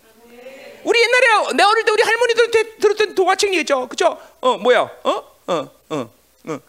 [0.84, 3.88] 우리 옛날에 내 어릴 때 우리 할머니들한테 들었던 동화책 얘기죠.
[3.88, 4.18] 그죠?
[4.40, 4.80] 어, 뭐야?
[4.80, 5.10] 어?
[5.46, 6.10] 어, 어,
[6.48, 6.60] 어.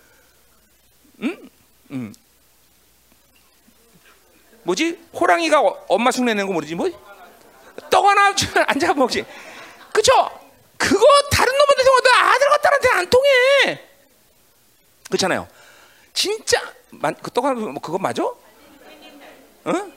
[1.21, 1.49] 음?
[1.91, 2.13] 음.
[4.63, 4.99] 뭐지?
[5.13, 6.75] 호랑이가 엄마 흉내내는 거 모르지?
[6.75, 6.89] 뭐?
[7.89, 8.33] 떡 하나
[8.67, 9.25] 앉아 먹지.
[9.91, 10.11] 그쵸?
[10.77, 13.81] 그거 다른 놈한테 통화도 아들 같다한테 안 통해.
[15.07, 15.47] 그렇잖아요.
[16.13, 16.61] 진짜
[17.21, 18.23] 그떡 하나 뭐 그거 맞아?
[19.67, 19.93] 응?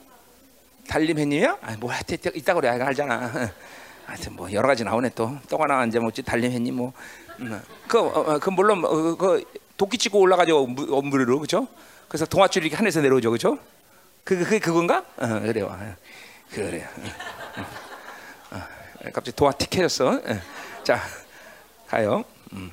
[0.87, 1.57] 달림 햇님이야?
[1.61, 3.51] 아, 뭐 하여튼 이따 그래 알잖아.
[4.05, 5.37] 하여튼 뭐 여러 가지 나오네 또.
[5.49, 6.93] 떡 하나 앉아 먹지 달림 햇님 뭐.
[7.39, 7.61] 음.
[7.87, 9.43] 그, 어, 어, 그 물론 어, 그
[9.75, 11.67] 도끼 치고 올라가죠 엄무리로 그죠?
[12.07, 13.59] 그래서 동아줄 이렇게 하늘에서 내려오죠 그죠?
[14.23, 15.03] 그, 그, 그건가?
[15.17, 15.77] 어, 그래요.
[16.51, 16.87] 그래요.
[18.51, 18.61] 어,
[19.13, 20.21] 갑자기 도화 틱해졌어.
[20.87, 21.05] 자,
[21.85, 22.23] 가요.
[22.53, 22.71] 음,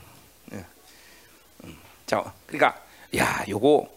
[0.53, 1.81] 음.
[2.07, 2.81] 자, 그러니까,
[3.17, 3.93] 야, 요거.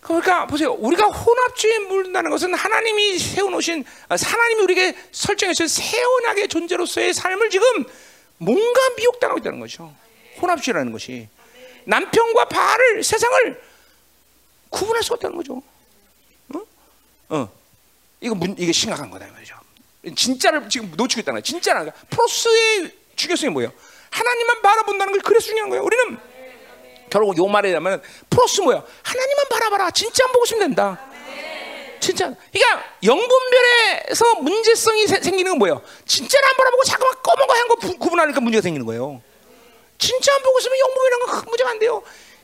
[0.00, 0.70] 그러니까 보세요.
[0.74, 7.66] 우리가 혼합주의에 물다는 것은 하나님이 세워놓으신, 하나님이 우리에게 설정해준 세원하게 존재로서의 삶을 지금
[8.38, 9.92] 뭔가 미혹당하고 있다는 거죠.
[10.40, 11.28] 혼합주의라는 것이.
[11.84, 13.60] 남편과 바를 세상을
[14.70, 15.60] 구분할 수 없다는 거죠.
[16.54, 16.60] 어?
[17.30, 17.52] 어.
[18.20, 19.56] 이거 문, 이게 심각한 거다 말이죠.
[20.14, 21.42] 진짜를 지금 놓치고 있다는 거야.
[21.42, 21.90] 진짜라.
[22.08, 23.72] 프로스의 중요성이 뭐예요?
[24.10, 25.84] 하나님만 바라본다는 걸 그래서 중요한 거예요.
[25.84, 26.18] 우리는
[27.10, 28.82] 결국 요 하면 프로스 뭐야?
[29.02, 29.90] 하나님만 바라봐라.
[29.90, 31.00] 진짜 안 보고 있으면 된다.
[32.00, 32.32] 진짜.
[32.52, 35.82] 그러니까 영분별에서 문제성이 세, 생기는 건 뭐예요?
[36.04, 39.20] 진짜를 안 바라보고 자꾸만 검은 거 구분하니까 문제가 생기는 거예요.
[39.98, 42.02] 진짜 안 보고 있으면 영분별이란 건 문제가 안 돼요.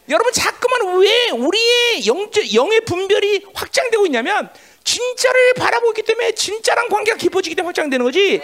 [0.09, 4.51] 여러분 자꾸만 왜 우리의 영, 영의 분별이 확장되고 있냐면
[4.85, 8.41] 진짜를 바라보기 때문에 진짜랑 관계가 깊어지기 때문에 확장되는 거지.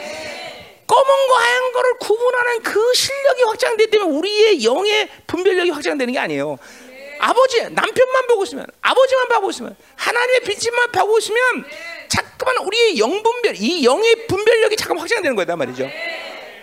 [0.88, 6.58] 검은 거 하얀 거를 구분하는 그 실력이 확장되기 때문에 우리의 영의 분별력이 확장되는 게 아니에요.
[7.20, 11.40] 아버지 남편만 보고 있으면 아버지만 보고 있으면 하나님의 빛만 보고 있으면
[12.08, 15.88] 자꾸만 우리의 영 분별 이 영의 분별력이 잠깐 확장되는 거다 말이죠.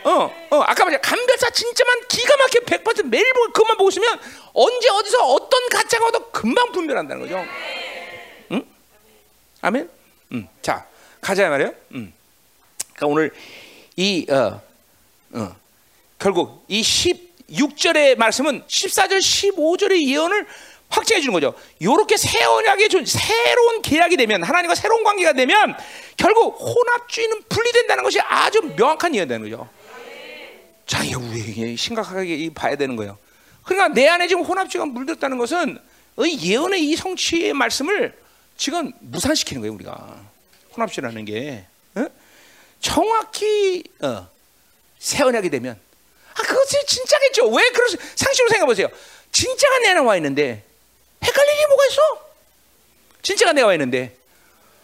[0.06, 4.20] 어, 어, 아까 말했 감별사 진짜만 기가 막혀 100% 매일 보고 그만 보고 있으면
[4.54, 7.46] 언제 어디서 어떤 가짜가 와도 금방 분별한다는 거죠.
[8.52, 8.66] 응?
[9.62, 9.90] 아멘.
[10.32, 10.88] 음, 자
[11.22, 11.74] 가자 말이에요.
[11.96, 12.14] 음.
[12.96, 13.32] 그러니까 오늘
[13.96, 14.62] 이 어,
[15.34, 15.56] 어,
[16.20, 20.46] 결국 이 16절의 말씀은 14절, 15절의 예언을
[20.90, 21.54] 확증해 주는 거죠.
[21.80, 25.76] 이렇게 새 언약의 새로운 계약이 되면 하나님과 새로운 관계가 되면
[26.16, 29.68] 결국 혼합주의는 분리된다는 것이 아주 명확한 예언되는 거죠.
[30.86, 33.18] 자, 이거 우리 심각하게 봐야 되는 거예요.
[33.64, 35.80] 그러니까 내 안에 지금 혼합주의가 물들었다는 것은
[36.20, 38.16] 이 예언의 이 성취의 말씀을
[38.56, 40.18] 지금 무산시키는 거예요, 우리가.
[40.76, 41.66] 혼합주의라는 게.
[42.90, 42.94] 어?
[42.94, 44.30] 정확히 어,
[45.00, 45.80] 새 언약이 되면
[46.34, 47.48] 아 그것이 진짜겠죠.
[47.50, 48.88] 왜 그러 상식으로 생각해 보세요.
[49.32, 50.64] 진짜가 내 안에 와 있는데
[51.24, 52.02] 헷갈릴 일이 뭐가 있어?
[53.22, 54.16] 진짜가 내가 와 있는데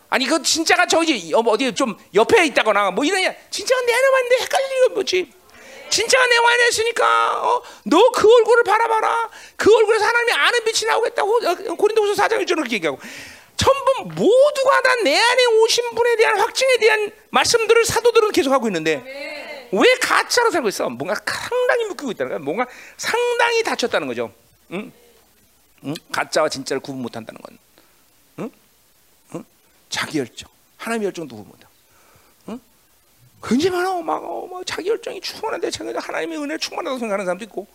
[0.10, 4.44] 아니 그 진짜가 저기 어디 좀 옆에 있다거나 뭐 이런 진짜가 내 안에 와 있는데
[4.44, 5.34] 헷갈릴 일이 뭐지?
[5.90, 9.30] 진짜가 내 안에 있으니까 어, 너 그 얼굴을 바라봐라.
[9.58, 13.00] 그 얼굴에서 하나님이 아는 빛이 나오겠다고 어, 고린도후서 4장 1절로 그렇게 얘기하고
[13.62, 19.70] 전부 모두가 다 내 안에 오신 분에 대한 확증에 대한 말씀들을 사도들은 계속 하고 있는데
[19.72, 20.90] 왜 가짜로 살고 있어?
[20.90, 22.40] 뭔가 상당히 묶이고 있다는 거야.
[22.40, 24.32] 뭔가 상당히 다쳤다는 거죠.
[24.72, 24.92] 응?
[25.86, 25.94] 응?
[26.12, 27.58] 가짜와 진짜를 구분 못한다는 건.
[28.40, 28.52] 응?
[29.36, 29.44] 응?
[29.90, 31.54] 자기 열정, 하나님의 열정도 구분.
[32.50, 32.60] 응?
[33.44, 37.66] 굉장히 많아, 막, 어, 막 자기 열정이 충만한데 자기 하나님의 은혜 충만하다고 생각하는 사람도 있고.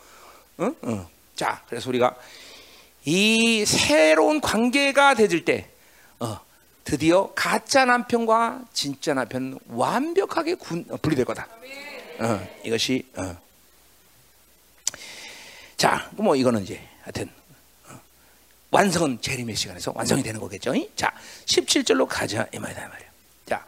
[0.61, 0.77] 응?
[0.85, 1.07] 응.
[1.35, 2.15] 자, 그래서 우리가
[3.05, 5.71] 이 새로운 관계가 되질 때,
[6.21, 6.41] 어,
[6.85, 11.49] 드디어 가짜 남편과 진짜 남편 완벽하게 군, 어, 분리될 거다.
[12.21, 13.37] 어, 이것이 어.
[15.77, 17.29] 자, 뭐 이거는 이제 하여튼
[17.89, 18.01] 어,
[18.71, 20.73] 완성은 재림의 시간에서 완성이 되는 거겠죠.
[20.95, 21.13] 자,
[21.45, 23.09] 17절로 가자 이 말이다 말이야.
[23.47, 23.65] 자,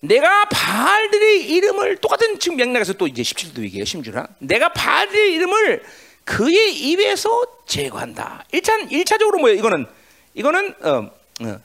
[0.00, 3.84] 내가 바알들의 이름을 똑같은 지금 맥락에서 또 이제 17도 얘기해요.
[3.84, 4.26] 심주라.
[4.38, 5.84] 내가 바알들의 이름을
[6.24, 8.44] 그의 입에서 제거한다.
[8.52, 9.58] 일단 1차적으로 뭐예요?
[9.58, 9.86] 이거는
[10.34, 11.10] 이거는 어,
[11.42, 11.60] 어.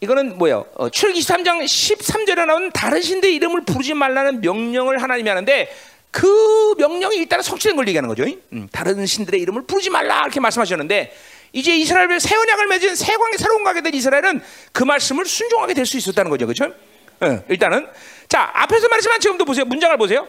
[0.00, 0.66] 이거는 뭐예요?
[0.74, 5.72] 어, 출기 23장 13절에 나온 다른 신의 이름을 부르지 말라는 명령을 하나님이 하는데
[6.10, 8.24] 그 명령이 일단은 성취된 걸 얘기하는 거죠.
[8.52, 11.16] 음, 다른 신들의 이름을 부르지 말라 이렇게 말씀하셨는데
[11.52, 15.86] 이제 이스라엘 새 언약을 맺은 새 광에 새로운 가게 된 이스라엘은 그 말씀을 순종하게 될
[15.86, 16.46] 수 있었다는 거죠.
[16.46, 16.74] 그렇죠?
[17.20, 17.86] 어, 일단은
[18.28, 19.64] 자 앞에서 말했지만 지금도 보세요.
[19.64, 20.26] 문장을 보세요.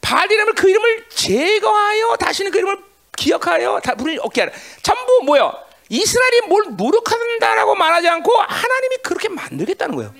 [0.00, 2.78] 바알 이름을 그 이름을 제거하여 다시는 그 이름을
[3.16, 4.52] 기억하여 다 부르지 없게 하라.
[4.82, 5.52] 전부 뭐요?
[5.92, 10.14] 이스라엘이 뭘 노력한다라고 말하지 않고 하나님이 그렇게 만들겠다는 거예요.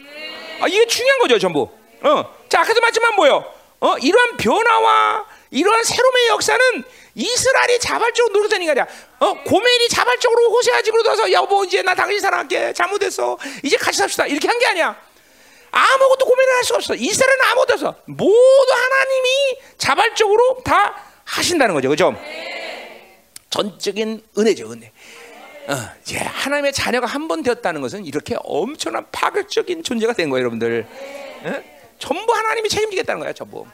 [0.60, 1.70] 아, 이게 중요한 거죠, 전부.
[2.02, 2.34] 어.
[2.50, 3.42] 자, 아까도 말했지만 뭐요?
[3.80, 8.86] 어, 이러한 변화와 이러한 새로움의 역사는 이스라엘이 자발적으로 노력하는 게 아니라
[9.18, 14.26] 어, 고멜이 자발적으로 호세아 집으로 들어서 여보 이제 나 당신 사랑할게 잘못했어 이제 같이 삽시다
[14.26, 14.96] 이렇게 한 게 아니야
[15.70, 20.94] 아무것도 고민을 할 수가 없어 이스라엘은 아무것도 없어 모두 하나님이 자발적으로 다
[21.24, 22.14] 하신다는 거죠 그죠
[23.50, 24.92] 전적인 은혜죠 은혜
[25.68, 30.86] 어, 이제 하나님의 자녀가 한 번 되었다는 것은 이렇게 엄청난 파격적인 존재가 된 거예요, 여러분들.
[31.44, 31.62] 어?
[31.98, 33.66] 전부 하나님이 책임지겠다는 거야, 전부.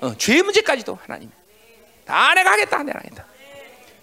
[0.00, 1.30] 어, 죄 문제까지도 하나님.
[2.04, 3.26] 다 내가 하겠다, 내가 하겠다.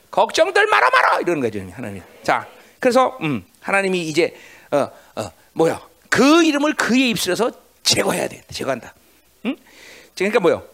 [0.09, 2.03] 걱정들 말아 말아 이러는 거죠, 하나님.
[2.23, 2.47] 자,
[2.79, 4.36] 그래서 음, 하나님이 이제
[4.71, 5.82] 어, 어, 뭐야?
[6.09, 7.51] 그 이름을 그의 입술에서
[7.84, 8.93] 제거해야 돼, 제거한다.
[9.45, 9.55] 응?
[10.15, 10.67] 그러니까 뭐요?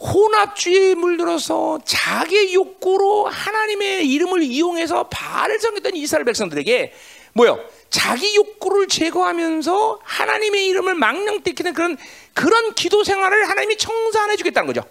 [0.00, 6.92] 혼합주의에 물들어서 자기 욕구로 하나님의 이름을 이용해서 바알을 섬겼던 이스라엘 백성들에게
[7.34, 7.60] 뭐요?
[7.90, 11.96] 자기 욕구를 제거하면서 하나님의 이름을 망령되키는 그런
[12.34, 14.82] 그런 기도 생활을 하나님이 청산 해 주겠다는 거죠.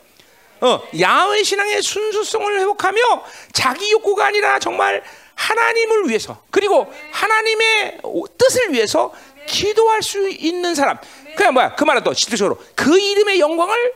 [0.62, 3.00] 어, 야훼 신앙의 순수성을 회복하며
[3.54, 5.02] 자기 욕구가 아니라 정말
[5.36, 8.02] 하나님을 위해서 그리고 하나님의
[8.38, 9.14] 뜻을 위해서
[9.48, 10.98] 기도할 수 있는 사람.
[11.36, 11.76] 그냥 뭐야?
[11.76, 13.94] 그 말은 또 실질적으로 그 이름의 영광을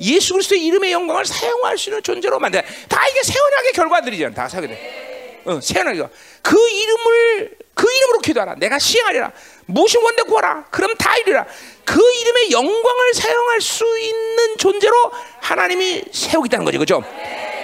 [0.00, 2.62] 예수 그리스도의 이름의 영광을 사용할 수 있는 존재로 만들.
[2.88, 4.34] 다 이게 세원하게 결과들이잖아.
[4.34, 6.08] 다 사게 어, 세원하게.
[6.42, 8.54] 그 이름을 그 이름으로 기도하라.
[8.56, 9.32] 내가 시행하리라.
[9.66, 10.64] 무엇이 원대 구하라.
[10.70, 11.44] 그럼 다 이리라.
[11.84, 14.94] 그 이름의 영광을 사용할 수 있는 존재로
[15.40, 16.78] 하나님이 세우겠다는 거죠.
[16.78, 17.04] 그죠?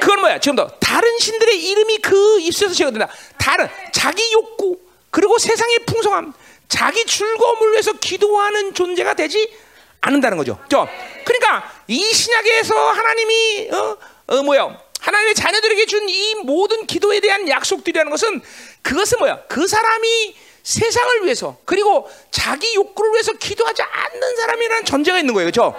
[0.01, 0.39] 그건 뭐야?
[0.39, 3.09] 지금도 다른 신들의 이름이 그 입술에서 제거된다.
[3.39, 4.79] 다른 자기 욕구
[5.11, 6.33] 그리고 세상의 풍성함,
[6.69, 9.53] 자기 즐거움을 위해서 기도하는 존재가 되지
[10.01, 10.59] 않는다는 거죠.
[10.69, 10.89] 저
[11.25, 13.97] 그러니까 이 신약에서 하나님이 어,
[14.29, 14.79] 어 뭐야?
[15.01, 18.41] 하나님의 자녀들에게 준 이 모든 기도에 대한 약속들이라는 것은
[18.83, 19.43] 그것은 뭐야?
[19.49, 25.51] 그 사람이 세상을 위해서 그리고 자기 욕구를 위해서 기도하지 않는 사람이라는 전제가 있는 거예요.
[25.51, 25.75] 그렇죠?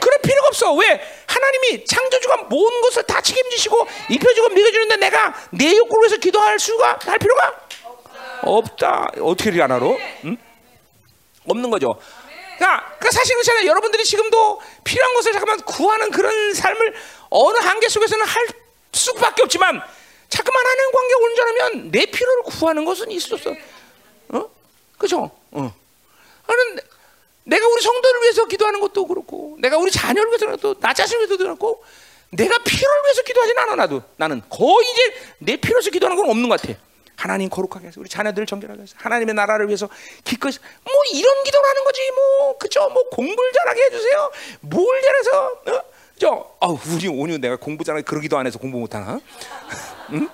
[0.00, 0.74] 그럴 필요가 없어.
[0.74, 1.00] 왜?
[1.26, 7.18] 하나님이 창조주가 모든 것을 다 책임지시고 입혀주고 먹여주는데 내가 내 욕구를 위해서 기도할 수가 할
[7.18, 7.60] 필요가
[8.42, 9.08] 없다.
[9.22, 9.86] 어떻게 이렇게 안 알아?
[10.24, 10.36] 응?
[11.48, 11.98] 없는 거죠.
[12.56, 13.66] 그러니까, 그러니까 사실 그렇잖아요.
[13.66, 16.94] 여러분들이 지금도 필요한 것을 잠깐만 구하는 그런 삶을
[17.30, 18.48] 어느 한계 속에서는 할
[18.92, 19.80] 수밖에 없지만
[20.28, 23.54] 자꾸만 하는 관계가 온전하면 내 필요를 구하는 것은 있을 수 없어.
[24.30, 24.50] 어?
[24.98, 25.30] 그죠?
[25.52, 25.74] 어.
[26.46, 26.78] 나는
[27.44, 31.84] 내가 우리 성도를 위해서 기도하는 것도 그렇고, 내가 우리 자녀를 위해서 나 자신을 위해서도 그렇고,
[32.30, 34.02] 내가 필요를 위해서 기도하진 않아 나도.
[34.16, 36.78] 나는 거의 이제 내 필요에서 기도하는 건 없는 것 같아.
[37.16, 39.88] 하나님 거룩하게 해서 우리 자녀들을 정결하게 해서 하나님의 나라를 위해서
[40.24, 40.52] 기꺼이
[40.84, 45.82] 뭐 이런 기도를 하는 거지 뭐 그죠 뭐 공부를 잘하게 해주세요 뭘 잘해서 어?
[46.18, 49.20] 저 아, 우리 오늘 내가 공부 잘하게 그러 기도 안 해서 공부 못하나
[50.12, 50.28] 응?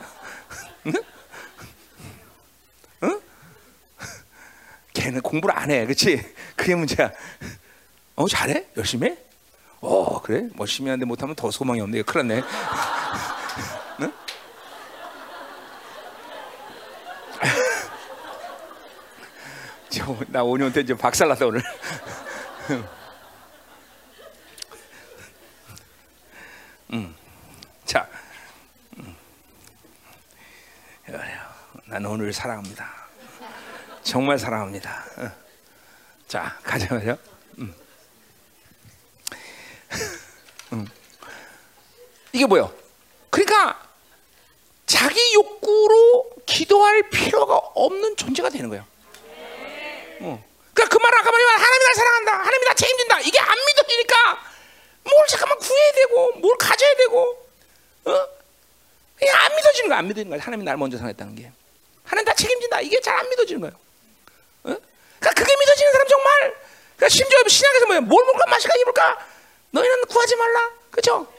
[0.87, 0.93] 응?
[3.05, 3.21] 응?
[4.93, 6.23] 걔는 공부를 안 해, 그렇지?
[6.55, 7.11] 그게 문제야.
[8.15, 8.67] 어 잘해?
[8.77, 9.17] 열심히 해?
[9.81, 10.49] 어 그래?
[10.61, 12.03] 열심히 하는데 못하면 더 소망이 없네.
[12.03, 12.43] 큰일 났네.
[20.05, 21.63] 저, 나 5년 때 이제 박살났다 오늘.
[26.93, 27.15] 음,
[27.85, 28.09] 자,
[28.99, 29.17] 음.
[31.87, 32.93] 나는 오늘 사랑합니다.
[34.03, 35.05] 정말 사랑합니다.
[35.19, 35.31] 어.
[36.27, 37.17] 자, 가자 말이요.
[37.59, 37.73] 음.
[40.73, 40.89] 음.
[42.33, 42.75] 이게 뭐요?
[43.31, 43.81] 그러니까
[44.87, 48.92] 자기 욕구로 기도할 필요가 없는 존재가 되는 거예요.
[50.23, 50.45] 어.
[50.75, 52.33] 그러니까 그 말은 아까 말한 하나님이 날 사랑한다.
[52.39, 53.21] 하나님이 나 책임진다.
[53.21, 54.17] 이게 안 믿어지니까
[55.05, 57.49] 뭘 잠깐만 구해야 되고 뭘 가져야 되고
[58.05, 58.29] 어?
[59.19, 59.99] 그냥 안 믿어지는 거야.
[59.99, 60.41] 안 믿어지는 거야.
[60.41, 61.51] 하나님이 날 먼저 사랑했다는 게.
[62.05, 62.81] 하나님 다 책임진다.
[62.81, 63.75] 이게 잘 안 믿어지는 거예요.
[63.75, 64.77] 어?
[65.19, 66.55] 그러니까 그게 믿어지는 사람 정말
[66.97, 68.01] 그러니까 심지어 신약에서 뭐야?
[68.01, 69.27] 뭘 먹을까 마실까 입을까?
[69.71, 70.71] 너희는 구하지 말라.
[70.91, 71.33] 그죠?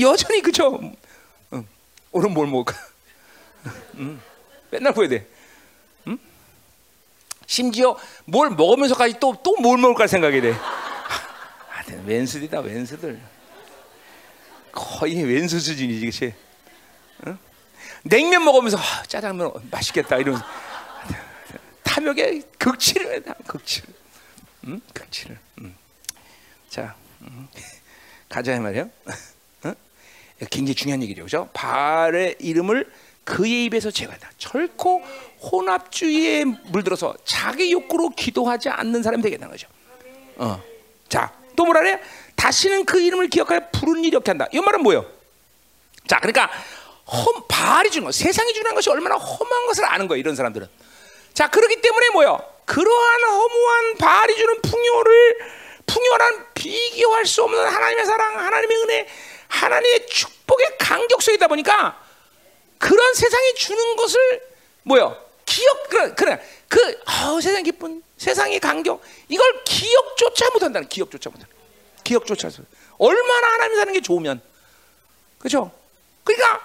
[0.00, 0.80] 여전히 그죠?
[1.52, 1.68] 응.
[2.12, 2.74] 오늘 뭘 먹을까?
[3.96, 4.20] 응.
[4.70, 5.26] 맨날 구해야 돼.
[7.44, 7.46] 응?
[7.46, 10.52] 심지어 뭘 먹으면서까지 또 또 뭘 먹을까 생각이 돼.
[10.52, 13.20] 아, 왼수들이다 왼수들.
[14.72, 16.34] 거의 왼수 수준이지, 그렇지?
[17.26, 17.38] 응?
[18.02, 20.44] 냉면 먹으면서 아, 짜장면 맛있겠다 이러면서
[21.84, 23.82] 탐욕의 극치를 극치,
[24.66, 24.80] 응?
[24.92, 25.38] 극치를.
[25.60, 25.74] 응.
[26.68, 27.48] 자, 응.
[28.28, 28.90] 가자 말이요.
[30.50, 31.48] 굉장히 중요한 얘기죠, 그렇죠?
[31.52, 32.90] 바알의 이름을
[33.24, 34.30] 그의 입에서 제거한다.
[34.38, 35.02] 결코
[35.40, 39.68] 혼합주의에 물들어서 자기 욕구로 기도하지 않는 사람이 되겠다는 거죠.
[40.36, 40.62] 어.
[41.08, 42.00] 자, 또 뭐라 그래?
[42.36, 44.46] 다시는 그 이름을 기억하여 부른 일이 없게 한다.
[44.52, 45.06] 이 말은 뭐예요?
[46.06, 46.50] 자, 그러니까
[47.06, 50.20] 험, 바알이 주는 것, 세상이 주는 것이 얼마나 험한 것을 아는 거예요.
[50.20, 50.68] 이런 사람들은.
[51.32, 52.40] 자, 그렇기 때문에 뭐요?
[52.64, 55.36] 그러한 허무한 바알이 주는 풍요를
[55.86, 59.08] 풍요란 비교할 수 없는 하나님의 사랑, 하나님의 은혜,
[59.48, 62.03] 하나님의 축복의 강격성이다 보니까
[62.78, 64.42] 그런 세상이 주는 것을
[64.82, 65.16] 뭐요?
[65.44, 71.52] 기억 그래 그래 그 어, 세상 기쁜 세상의 강경 이걸 기억조차 못한다는 기억조차 못한다.
[72.02, 72.50] 기억조차
[72.98, 74.40] 얼마나 하나님 사는 게 좋으면
[75.38, 75.70] 그렇죠?
[76.22, 76.60] 그러니까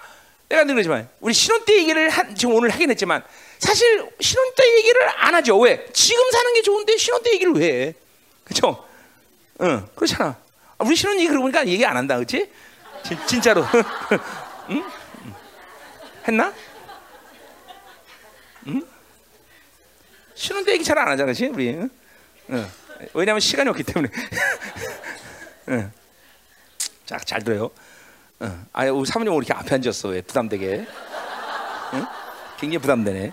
[0.48, 3.22] 내가 늘 그러지만 우리 신혼 때 얘기를 한, 지금 오늘 하긴 했지만
[3.58, 5.58] 사실 신혼 때 얘기를 안 하죠.
[5.58, 5.86] 왜?
[5.92, 7.94] 지금 사는 게 좋은데 신혼 때 얘기를 왜 해?
[8.44, 8.84] 그렇죠?
[9.60, 10.36] 응, 그렇잖아.
[10.78, 12.50] 우리 신혼 얘기 그러고 보니까 얘기 안 한다, 그렇지?
[13.06, 13.64] 진, 진짜로.
[14.70, 14.84] 응?
[16.30, 16.52] 했나?
[18.68, 18.86] 응?
[20.34, 21.46] 신혼 때 얘기 잘 안 하잖아, 그렇지?
[21.46, 21.70] 우리.
[21.70, 21.90] 응?
[22.50, 22.70] 응.
[23.14, 24.12] 왜냐하면 시간이 없기 때문에.
[25.70, 25.92] 응.
[27.04, 27.70] 자, 잘 들어요.
[28.42, 28.66] 응.
[28.72, 30.08] 아, 우리 사모님 왜 이렇게 앞에 앉았어?
[30.10, 30.86] 왜 부담되게?
[31.94, 32.06] 응?
[32.58, 33.32] 굉장히 부담되네.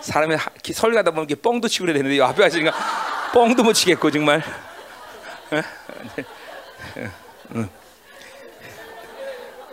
[0.00, 0.36] 사람이
[0.72, 2.72] 설 가다 보면 이렇게 뻥도 치고 그래야 되는데 앞에 가시니까
[3.32, 4.42] 뻥도 못 치겠고 정말.
[7.54, 7.68] 응.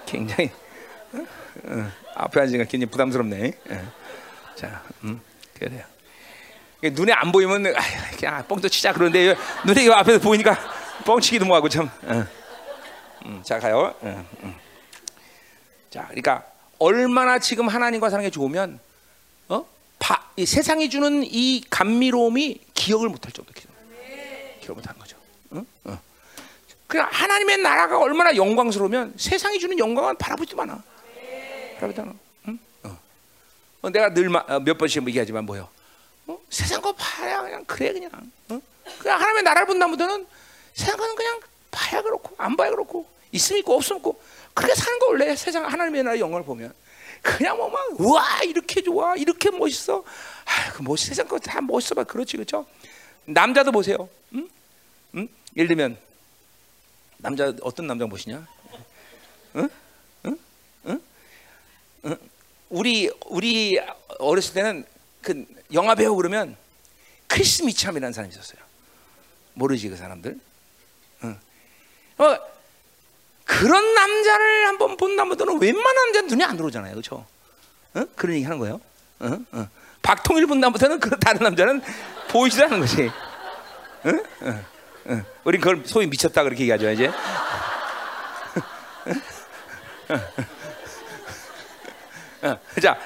[0.06, 0.52] 굉장히
[1.68, 1.74] 응?
[1.74, 1.92] 응.
[2.16, 3.54] 앞에 앉으니까 굉장히 부담스럽네.
[3.70, 3.92] 응.
[4.56, 5.22] 자, 음,
[5.58, 5.84] 그래요.
[6.82, 7.82] 눈에 안 보이면 아,
[8.18, 9.36] 그냥 뻥도 치자 그러는데
[9.66, 10.58] 눈에 앞에서 보이니까
[11.06, 11.90] 뻥치기도 뭐하고 참.
[13.26, 13.94] 음, 자 가요.
[15.90, 16.46] 자, 그러니까
[16.78, 18.80] 얼마나 지금 하나님과 사는 게 좋으면
[19.48, 19.66] 어?
[19.98, 23.74] 바, 이 세상이 주는 이 감미로움이 기억을 못할 정도 기억.
[24.62, 25.18] 기억 못하는 거죠.
[25.54, 25.66] 응?
[25.86, 26.00] 어.
[26.88, 30.84] 그냥 하나님의 나라가 얼마나 영광스러우면 세상이 주는 영광은 바라보지도 않아.
[31.82, 32.14] 않아.
[32.48, 32.60] 응?
[32.84, 33.00] 어.
[33.82, 35.70] 어, 내가 늘몇 어, 번씩 얘기하지만 뭐요?
[36.28, 36.40] 어?
[36.50, 38.12] 세상 거 봐야 그냥 그래 그냥.
[38.50, 38.60] 어?
[39.00, 40.28] 그냥 하나님의 나라를 본다보다는
[40.74, 41.40] 세상 거는 그냥
[41.72, 44.22] 봐야 그렇고 안 봐야 그렇고 있으면 있고 없으면 있고
[44.54, 46.74] 그렇게 사는 거 원래 세상 하나님의 나라의 영광을 보면
[47.22, 50.04] 그냥 뭐막 우와 이렇게 좋아 이렇게 멋있어
[50.46, 52.66] 아그 멋 세상 거 다 멋있어 봐 그렇지 그렇죠
[53.26, 54.48] 남자도 보세요 응?
[55.16, 55.28] 응?
[55.58, 55.98] 예를 들면
[57.18, 58.48] 남자 어떤 남자 보시냐
[59.56, 59.62] 응?
[59.64, 59.70] 응?
[62.70, 63.80] 우리 우리
[64.20, 64.86] 어렸을 때는
[65.22, 66.56] 그 영화 배우 그러면
[67.28, 68.60] 크리스 미참이라는 사람이 있었어요
[69.54, 70.40] 모르지 그 사람들
[71.24, 71.40] 응.
[72.18, 72.38] 어,
[73.46, 77.26] 그런 남자를 한번 본다면은 웬만한 남자는 눈에 안 들어오잖아요, 그렇죠?
[77.94, 78.04] 어?
[78.16, 78.82] 그런 얘기 하는 거예요.
[79.20, 79.38] 어?
[79.52, 79.68] 어.
[80.02, 81.82] 박통일 본다부터는 그 다른 남자는
[82.30, 83.10] 보이지도 않는 거지.
[85.44, 87.12] 우린 그걸 소위 미쳤다 그렇게 얘기하죠, 이제.
[92.46, 92.60] 어.
[92.82, 93.00] 자,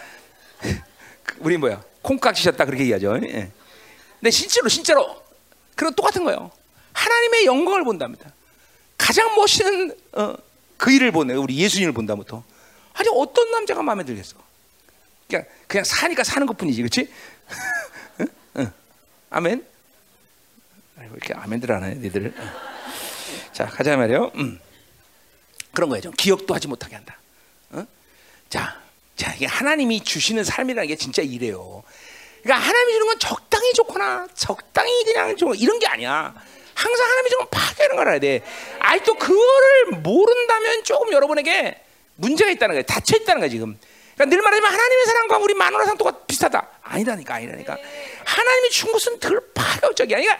[1.40, 1.82] 우리 뭐야?
[2.02, 3.20] 콩깍지셨다 그렇게 얘기하죠.
[3.24, 3.52] 예.
[4.20, 5.24] 근데 실제로 진짜로
[5.76, 6.52] 그런 똑같은 거예요.
[6.94, 8.32] 하나님의 영광을 본답니다.
[8.98, 10.36] 가장 멋있는 어,
[10.78, 11.36] 그 일을 보네.
[11.36, 12.44] 우리 예수님을 본다부터.
[12.94, 14.36] 아니 어떤 남자가 마음에 들겠어?
[15.28, 17.10] 그냥 그냥 사니까 사는 것뿐이지, 그렇지?
[19.30, 19.66] 아멘.
[20.98, 22.34] 왜 이렇게 아멘들 안 해, 니들?
[23.54, 24.32] 자 가자 말이요.
[24.36, 24.60] 음.
[25.74, 26.12] 그런 거예요.
[26.12, 27.18] 기억도 하지 못하게 한다.
[27.72, 27.86] 어?
[28.50, 28.79] 자,
[29.20, 31.84] 자 이게 하나님이 주시는 삶이라는 게 진짜 이래요.
[32.41, 36.34] 그러니까 하나님이 주는 건 적당히 좋거나 적당히 그냥 좀 이런 게 아니야.
[36.74, 38.41] 항상 하나님이 조금 파괴하는 걸 알아야 돼.
[38.80, 41.82] 아직도 그거를 모른다면 조금 여러분에게
[42.15, 42.84] 문제가 있다는 거예요.
[42.84, 43.78] 닫혀 있다는 거야 지금.
[44.15, 46.70] 그러니까 늘 말하지만 하나님의 사랑과 우리 마누라 똑같 비슷하다.
[46.82, 47.78] 아니다니까 아니다니까.
[48.24, 50.17] 하나님이 준 것은 덜 파격적이야.
[50.17, 50.39] 그러니까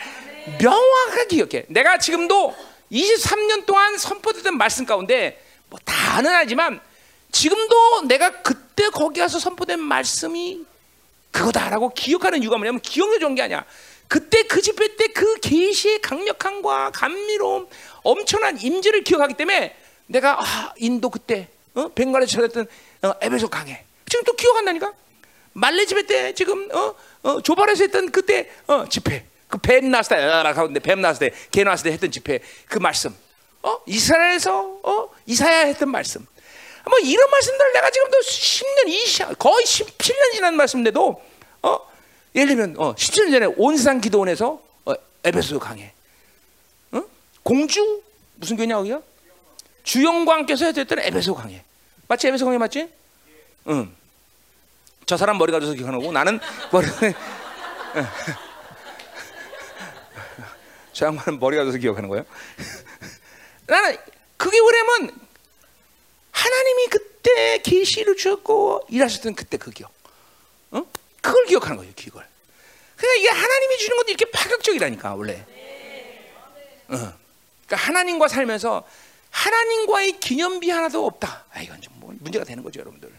[0.62, 1.66] 명확하게 기억해.
[1.68, 2.56] 내가 지금도
[2.94, 6.80] 23년 동안 선포됐던 말씀 가운데 뭐 다는 아니지만
[7.32, 10.66] 지금도 내가 그 때 거기 가서 선포된 말씀이
[11.32, 13.66] 그거다라고 기억하는 이유가 뭐냐면 기억력 좋은 게 아니야.
[14.08, 17.68] 그때 그 집회 때 그 계시의 강력함과 감미로움,
[18.04, 19.76] 엄청난 임재를 기억하기 때문에
[20.08, 21.90] 내가 아, 인도 그때 어?
[21.90, 22.68] 벵갈에서 전했던
[23.04, 23.84] 어, 에베소 강해.
[24.10, 24.94] 지금 또 기억한다니까.
[25.54, 26.96] 말레 집회 때 지금 어?
[27.24, 29.26] 어, 조발에서 했던 그때 어, 집회.
[29.50, 33.14] 그뱀 나왔을 때, 아, 가운데 뱀 나왔을 때, 개 나왔을 때 했던 집회 그 말씀.
[33.62, 33.78] 어?
[33.86, 35.10] 이스라엘에서 어?
[35.26, 36.26] 이사야 했던 말씀.
[36.86, 41.22] 뭐 이런 말씀들 내가 지금도 10년, 20, 거의 17년 지난 말씀인데도
[41.64, 41.80] 어?
[42.36, 45.94] 예를 들면 어, 17년 전에 온 세상 기도원에서 어, 에베소 강해.
[46.92, 47.04] 어?
[47.44, 48.02] 공주
[48.36, 49.02] 무슨 교냐 거기야?
[49.84, 51.64] 주영광께서 했던 에베소 강해.
[52.08, 52.90] 맞지 에베소 강해 맞지?
[53.70, 53.96] 응.
[55.06, 56.40] 저 사람 머리 가 져서 기억하고 나는
[56.72, 56.88] 머리.
[60.94, 62.26] 저 양반은 머리 가 져서 기억하는 거예요.
[63.68, 63.98] 나는
[64.38, 65.29] 그게 뭐냐면
[66.40, 69.92] 하나님이 그때 계시를 주었고 일하셨던 그때 그 기억.
[70.72, 70.86] 어?
[71.22, 72.26] 그걸 기억하는 거예요, 그걸.
[72.96, 75.46] 그러니까 이게 하나님이 주는 것도 이렇게 파격적이라니까 원래.
[76.88, 76.96] 어.
[77.66, 78.88] 그러니까 하나님과 살면서
[79.30, 81.46] 하나님과의 기념비 하나도 없다.
[81.52, 83.12] 아 이건 좀뭐 문제가 되는 거죠, 여러분들.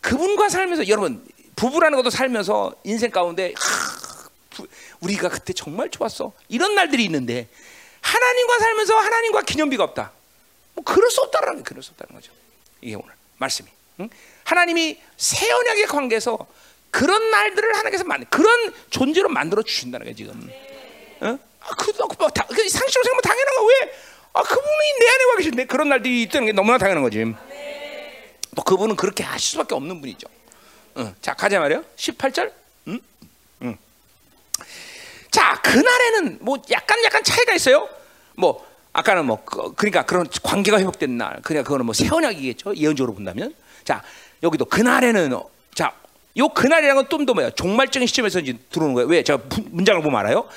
[0.00, 1.24] 그분과 살면서 여러분
[1.56, 4.66] 부부라는 것도 살면서 인생 가운데 하, 부,
[5.00, 6.32] 우리가 그때 정말 좋았어.
[6.48, 7.48] 이런 날들이 있는데
[8.00, 10.12] 하나님과 살면서 하나님과 기념비가 없다.
[10.78, 12.32] 뭐 그럴 수 없다라는 게 그럴 수 없다는 거죠.
[12.80, 13.68] 이게 오늘 말씀이.
[14.00, 14.08] 응?
[14.44, 16.38] 하나님이 새 언약의 관계에서
[16.92, 20.48] 그런 날들을 하나님께서 만 그런 존재로 만들어 주신다는 게 지금.
[21.20, 21.38] 어?
[21.60, 23.92] 아, 그, 그, 뭐, 다, 그 상식으로 생각하면 당연한 거 왜?
[24.34, 27.24] 아, 그분이 내 안에 와 계신데 그런 날들이 있다는 게 너무나 당연한 거지.
[28.54, 30.28] 또 그분은 그렇게 하실 수밖에 없는 분이죠.
[30.94, 31.84] 어, 자, 가자 말이요.
[31.96, 32.52] 18절.
[32.86, 33.00] 음?
[33.62, 33.76] 음.
[35.32, 37.88] 자, 그날에는 뭐 약간 약간 차이가 있어요.
[38.36, 38.67] 뭐
[38.98, 41.38] 아까는 뭐 그, 그러니까 그런 관계가 회복된 날.
[41.42, 42.74] 그냥 그거는 뭐 세언약이겠죠.
[42.76, 43.54] 예언적으로 본다면.
[43.84, 44.02] 자,
[44.42, 45.44] 여기도 그날에는 어,
[45.74, 45.92] 자,
[46.36, 47.50] 요 그날이라는 건 좀 더 뭐야?
[47.50, 49.08] 종말적인 시점에서 이제 들어오는 거예요.
[49.08, 49.22] 왜?
[49.22, 49.40] 제가
[49.70, 50.48] 문장을 보면 알아요.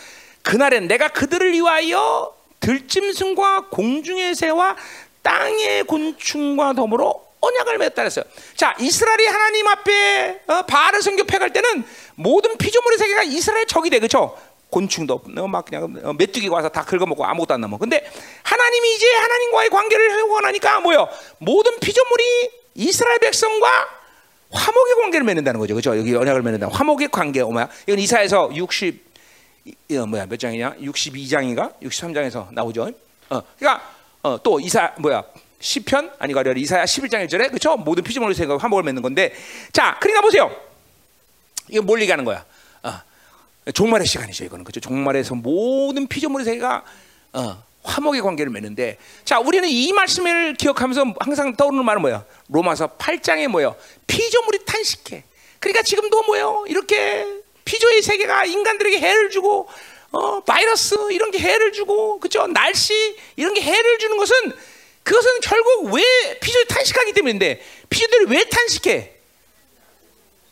[0.42, 4.76] 그날엔 내가 그들을 위하여 들짐승과 공중의 새와
[5.22, 8.26] 땅의 곤충과 더불어 언약을 맺었다 그랬어요.
[8.56, 11.84] 자, 이스라엘이 하나님 앞에 어, 바알을 성교 패갈 때는
[12.16, 14.36] 모든 피조물의 세계가 이스라엘 적이 돼, 그렇죠?
[14.72, 17.78] 곤충도 막 그냥 어, 메뚜기가 와서 다 긁어먹고 아무것도 안 남아.
[17.78, 18.04] 근데
[18.42, 21.08] 하나님이 이제 하나님과의 관계를 회복하니까 뭐요?
[21.38, 22.24] 모든 피조물이
[22.76, 23.68] 이스라엘 백성과
[24.50, 25.98] 화목의 관계를 맺는다는 거죠, 그렇죠?
[25.98, 26.70] 여기 언약을 맺는다.
[26.70, 27.70] 화목의 관계, 뭐야?
[27.86, 29.12] 이건 이사에서 60
[29.92, 30.76] 어, 뭐야 몇 장이냐?
[30.78, 31.80] 62장인가?
[31.82, 32.90] 63장에서 나오죠.
[33.30, 33.90] 어, 그러니까
[34.24, 35.24] 어, 또 이사 뭐야?
[35.60, 37.76] 시편 아니 가려 이사야 11장 1절에 그렇죠?
[37.78, 39.34] 모든 피조물의 생각 화목을 맺는 건데
[39.74, 40.50] 자, 그러니까 보세요.
[41.70, 42.44] 이거 뭘 얘기하는 거야?
[43.72, 44.82] 어, 종말의 시간이죠, 이거는 그렇죠?
[44.82, 46.84] 종말에서 모든 피조물의 세계가
[47.34, 52.26] 어, 화목의 관계를 맺는데 자, 우리는 이 말씀을 기억하면서 항상 떠오르는 말은 뭐야?
[52.50, 53.76] 로마서 8장에 뭐예요?
[54.08, 55.24] 피조물이 탄식해.
[55.60, 56.66] 그러니까 지금도 뭐예요?
[56.68, 57.26] 이렇게
[57.66, 59.70] 피조의 세계가 인간들에게 해를 주고
[60.12, 62.46] 어, 바이러스 이런 게 해를 주고 그죠?
[62.48, 62.94] 날씨
[63.38, 64.36] 이런 게 해를 주는 것은
[65.04, 66.04] 그것은 결국 왜
[66.40, 69.14] 피조들이 탄식하기 때문인데 피조들이 왜 탄식해?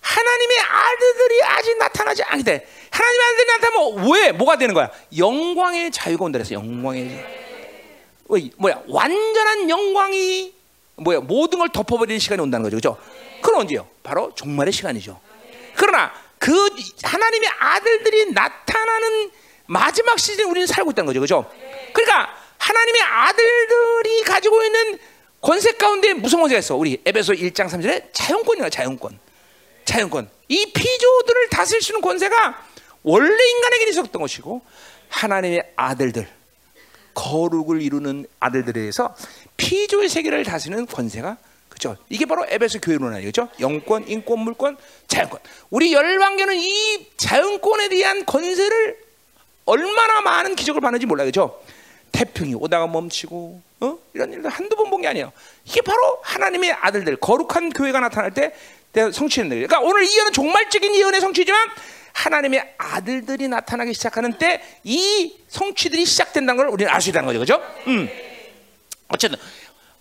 [0.02, 2.44] 하나님의 아들들이 아직 나타나지 않기
[3.04, 4.90] 아들들이 나타나면 왜 뭐가 되는 거야?
[5.18, 6.54] 영광의 자유가 온다 그랬어.
[6.54, 7.26] 영광의
[8.58, 8.84] 뭐야?
[8.88, 10.54] 완전한 영광이
[10.98, 11.20] 뭐야?
[11.22, 12.76] 모든 걸 덮어버리는 시간이 온다는 거죠.
[12.78, 12.98] 그죠?
[13.42, 13.88] 그건 언제요?
[14.04, 15.20] 바로 종말의 시간이죠.
[15.76, 16.52] 그러나 그
[17.04, 19.32] 하나님의 아들들이 나타나는
[19.66, 21.20] 마지막 시즌에 우리는 살고 있다는 거죠.
[21.22, 21.52] 그죠?
[21.94, 25.00] 그러니까 하나님의 아들들이 가지고 있는
[25.42, 26.76] 권세 가운데 무슨 권세가 있어?
[26.76, 29.20] 우리 에베소 1장 3절에 자연권이야, 자연권.
[29.86, 30.30] 자연권.
[30.50, 32.62] 이 피조들을 다스릴 수 있는 권세가
[33.04, 34.62] 원래 인간에게 있었던 것이고
[35.10, 36.28] 하나님의 아들들
[37.14, 39.16] 거룩을 이루는 아들들에 대해서
[39.58, 41.38] 피조의 세계를 다스리는 권세가
[41.70, 41.96] 그죠?
[42.10, 43.50] 이게 바로 에베소 교회 논란이죠.
[43.60, 44.78] 영권, 인권, 물권,
[45.08, 45.40] 자연권.
[45.70, 48.98] 우리 열방교는 이 자연권에 대한 권세를
[49.66, 51.28] 얼마나 많은 기적을 받는지 몰라요.
[51.28, 51.62] 그죠?
[52.12, 53.98] 태풍이 오다가 멈추고 어?
[54.14, 55.32] 이런 일들 한두 번 본 게 아니에요.
[55.64, 58.54] 이게 바로 하나님의 아들들 거룩한 교회가 나타날 때
[59.14, 59.68] 성취는 일.
[59.68, 61.60] 그러니까 오늘 이 예언은 종말적인 예언의 성취지만
[62.14, 67.40] 하나님의 아들들이 나타나기 시작하는 때 이 성취들이 시작된다는 걸 우리는 알 수 있다는 거죠.
[67.40, 67.62] 그죠?
[67.88, 68.10] 음.
[69.10, 69.38] 어쨌든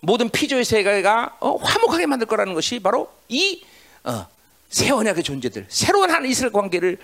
[0.01, 3.63] 모든 피조의 세계가 어, 화목하게 만들 거라는 것이 바로 이
[4.03, 4.27] 어,
[4.69, 6.97] 새 언약의 존재들, 새로운 한 이스라엘 관계를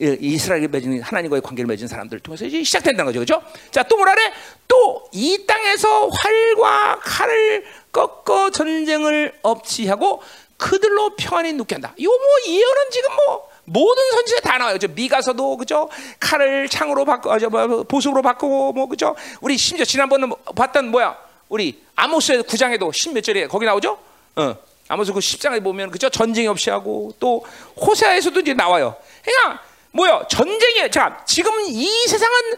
[0.00, 3.46] 이스라엘에 맺은 하나님과의 관계를 맺은 사람들을 통해서 이제 시작된다는 거죠, 그렇죠?
[3.70, 4.32] 자, 또 뭐라래?
[4.66, 10.22] 또 이 땅에서 활과 칼을 꺾어 전쟁을 없이하고
[10.56, 11.92] 그들로 평안히 눕게 한다.
[11.96, 14.78] 이거 뭐 예언은 지금 뭐 모든 선지에 다 나와요.
[14.78, 15.88] 저 미가서도 그죠?
[16.18, 17.06] 칼을 창으로
[17.38, 19.14] 저 뭐, 보석으로 바꾸고 뭐 그죠?
[19.40, 21.16] 우리 심지어 지난번에 뭐 봤던 뭐야?
[21.48, 23.98] 우리 아모스 9장에도 십몇 절에 거기 나오죠?
[24.36, 24.56] 어.
[24.88, 26.08] 아모스 그 10장에 보면 그죠?
[26.10, 27.44] 전쟁이 없이 하고 또
[27.80, 28.96] 호세아에서도 이제 나와요.
[29.22, 29.62] 그러니까
[29.92, 30.26] 뭐야?
[30.28, 32.56] 전쟁이 자 지금 이 세상은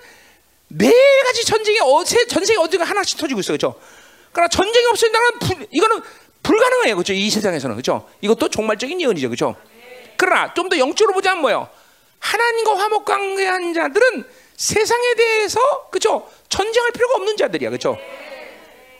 [0.68, 3.78] 매가지 전쟁이 어제 전쟁이 어디가 하나씩 터지고 있어요, 그렇죠?
[4.32, 4.86] 그러나 전쟁이
[5.40, 6.00] 불, 이거는
[6.42, 7.12] 불가능해요, 그렇죠?
[7.12, 8.08] 이 세상에서는 그렇죠?
[8.22, 9.56] 이것도 종말적인 예언이죠, 그렇죠?
[10.22, 11.68] 그러나 좀 더 영적으로 보자면 뭐요?
[12.20, 14.24] 하나님과 화목 관계한 자들은
[14.56, 15.58] 세상에 대해서
[15.90, 16.30] 그렇죠?
[16.48, 17.98] 전쟁할 필요가 없는 자들이야, 그렇죠?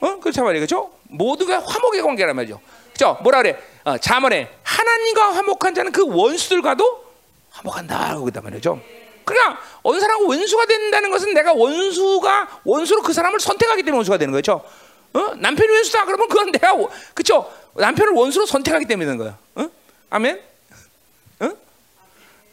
[0.01, 0.91] 어, 그렇단 말이에요, 그렇죠?
[1.03, 2.59] 모두가 화목의 관계란 말이죠,
[2.93, 3.17] 그렇죠?
[3.23, 3.57] 뭐라 그래?
[3.85, 7.05] 어, 자문에 하나님과 화목한 자는 그 원수들과도
[7.51, 8.81] 화목한다, 그단 말이죠.
[9.23, 14.33] 그러니까 어느 사람과 원수가 된다는 것은 내가 원수가 원수로 그 사람을 선택하기 때문에 원수가 되는
[14.33, 14.61] 거죠.
[15.13, 15.19] 어?
[15.37, 16.75] 남편이 원수다 그러면 그건 내가
[17.13, 19.37] 그쵸 남편을 원수로 선택하기 때문에 되는 거야.
[19.55, 19.69] 어?
[20.09, 20.52] 아멘.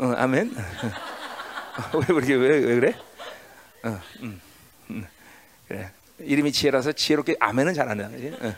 [0.00, 0.06] 어?
[0.06, 0.54] 어 아멘.
[1.94, 2.94] 왜 그렇게 왜, 왜 그래?
[3.84, 4.40] 어, 음,
[4.90, 5.06] 음,
[5.68, 5.90] 그래.
[6.18, 8.04] 이름이 지혜라서 지혜롭게 아멘은 잘하네.
[8.04, 8.54] 어.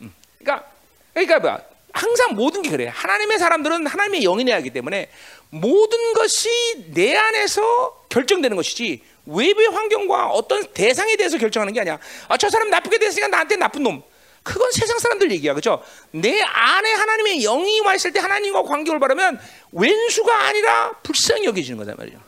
[0.00, 0.14] 음.
[0.38, 0.70] 그러니까
[1.12, 1.60] 그러니까 뭐야?
[1.92, 2.90] 항상 모든 게 그래.
[2.92, 5.10] 하나님의 사람들은 하나님의 하기 때문에
[5.50, 6.48] 모든 것이
[6.92, 11.98] 내 안에서 결정되는 것이지 외부의 환경과 어떤 대상에 대해서 결정하는 게 아니야.
[12.28, 14.02] 아, 저 사람 나쁘게 됐으니까 나한테 나쁜 놈.
[14.46, 15.82] 그건 세상 사람들 얘기야, 그렇죠?
[16.12, 19.40] 내 안에 하나님의 영이 와 있을 때 하나님과 관계를 바르면
[19.72, 22.18] 왼수가 아니라 불쌍히 여겨지는 거다 말이죠.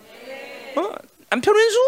[0.77, 0.93] 어?
[1.31, 1.79] 남편 왼수?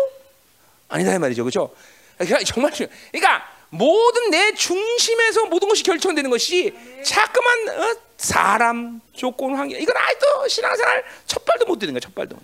[0.88, 1.74] 아니다 이 말이죠, 그렇죠?
[2.16, 6.72] 그러니까 정말 그러니까 모든 내 중심에서 모든 것이 결정되는 것이
[7.04, 7.94] 자꾸만 어?
[8.16, 12.42] 사람, 조건, 환경 이건 아직도 신앙생활 첫 발도 못 드는 거야, 첫 발도 못.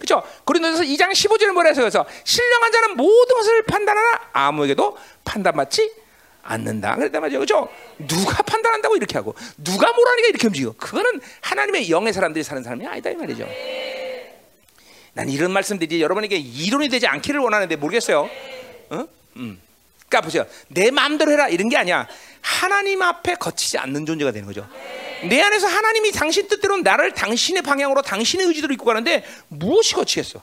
[0.00, 0.26] 그렇죠?
[0.44, 6.01] 그린도서 2장 15절에 뭐라 해서 그래서 신령한 자는 모든 것을 판단하나 아무에게도 판단받지
[6.42, 6.96] 않는다.
[6.96, 7.38] 그랬단 말이죠.
[7.38, 7.68] 그렇죠?
[8.06, 10.72] 누가 판단한다고 이렇게 하고 누가 뭐라니까 이렇게 움직여.
[10.76, 13.46] 그거는 하나님의 영의 사람들이 사는 사람이 아니다 이 말이죠.
[15.14, 18.28] 난 이런 말씀들이 여러분에게 이론이 되지 않기를 원하는데 모르겠어요.
[18.90, 19.08] 어?
[19.36, 19.60] 음.
[20.08, 20.46] 그러니까 보세요.
[20.68, 22.06] 내 마음대로 해라 이런 게 아니야.
[22.40, 24.68] 하나님 앞에 거치지 않는 존재가 되는 거죠.
[25.28, 30.42] 내 안에서 하나님이 당신 뜻대로 나를 당신의 방향으로 당신의 의지대로 이끌고 가는데 무엇이 거치겠어?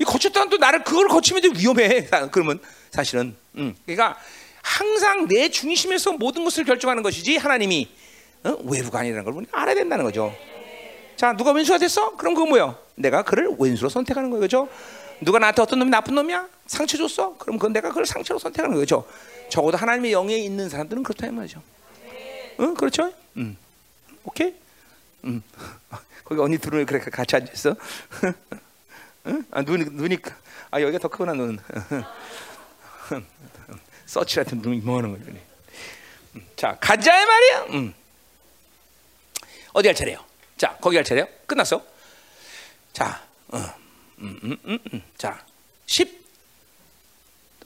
[0.00, 2.08] 이 거쳤다는 또 나를 그걸 거치면 좀 위험해.
[2.32, 2.60] 그러면
[2.90, 3.76] 사실은 음.
[3.84, 4.18] 그러니까
[4.68, 7.88] 항상 내 중심에서 모든 것을 결정하는 것이지 하나님이
[8.44, 8.56] 어?
[8.64, 10.34] 외부가 아니라는 걸 우리가 알아야 된다는 거죠.
[11.16, 12.14] 자 누가 왼수가 됐어?
[12.16, 12.78] 그럼 그거 뭐야?
[12.94, 14.68] 내가 그를 왼수로 선택하는 거예요, 그죠
[15.20, 16.46] 누가 나한테 어떤 놈이 나쁜 놈이야?
[16.66, 17.36] 상처 줬어?
[17.38, 19.06] 그럼 그건 내가 그걸 상처로 선택하는 거죠.
[19.48, 21.62] 적어도 하나님의 영에 있는 사람들은 그렇다 이 말이죠.
[22.60, 23.10] 응, 그렇죠?
[23.38, 23.56] 음,
[24.22, 24.54] 오케이.
[25.24, 25.42] 음,
[26.24, 27.74] 거기 언니 둘은 그래 같이 앉아 있어.
[29.26, 29.44] 응?
[29.50, 30.18] 아 눈이 눈이
[30.70, 31.58] 아 여기가 더 크구나 눈.
[34.08, 35.38] 서치 같은 눈이 뭐 하는 거지?
[36.34, 37.62] 음, 자 가자 의 말이야.
[37.74, 37.94] 음.
[39.74, 40.24] 어디 할 차례요?
[40.56, 41.28] 자 거기 할 차례요?
[41.46, 41.84] 끝났어?
[42.94, 43.22] 자.
[43.48, 43.58] 어.
[44.20, 45.02] 음, 음, 음, 음.
[45.16, 45.44] 자,
[45.86, 46.26] 10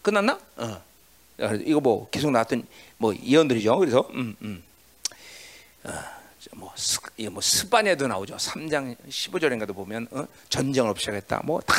[0.02, 0.38] 끝났나?
[0.56, 0.82] 어.
[1.64, 2.66] 이거 뭐 계속 나왔던
[2.98, 3.78] 뭐 예언들이죠.
[3.78, 4.62] 그래서 음, 음.
[5.84, 5.90] 어,
[6.52, 8.36] 뭐, 스, 뭐 스바냐도 나오죠.
[8.36, 10.26] 3장 15절인가도 보면 어?
[10.50, 11.40] 전쟁을 없애겠다.
[11.44, 11.74] 뭐 다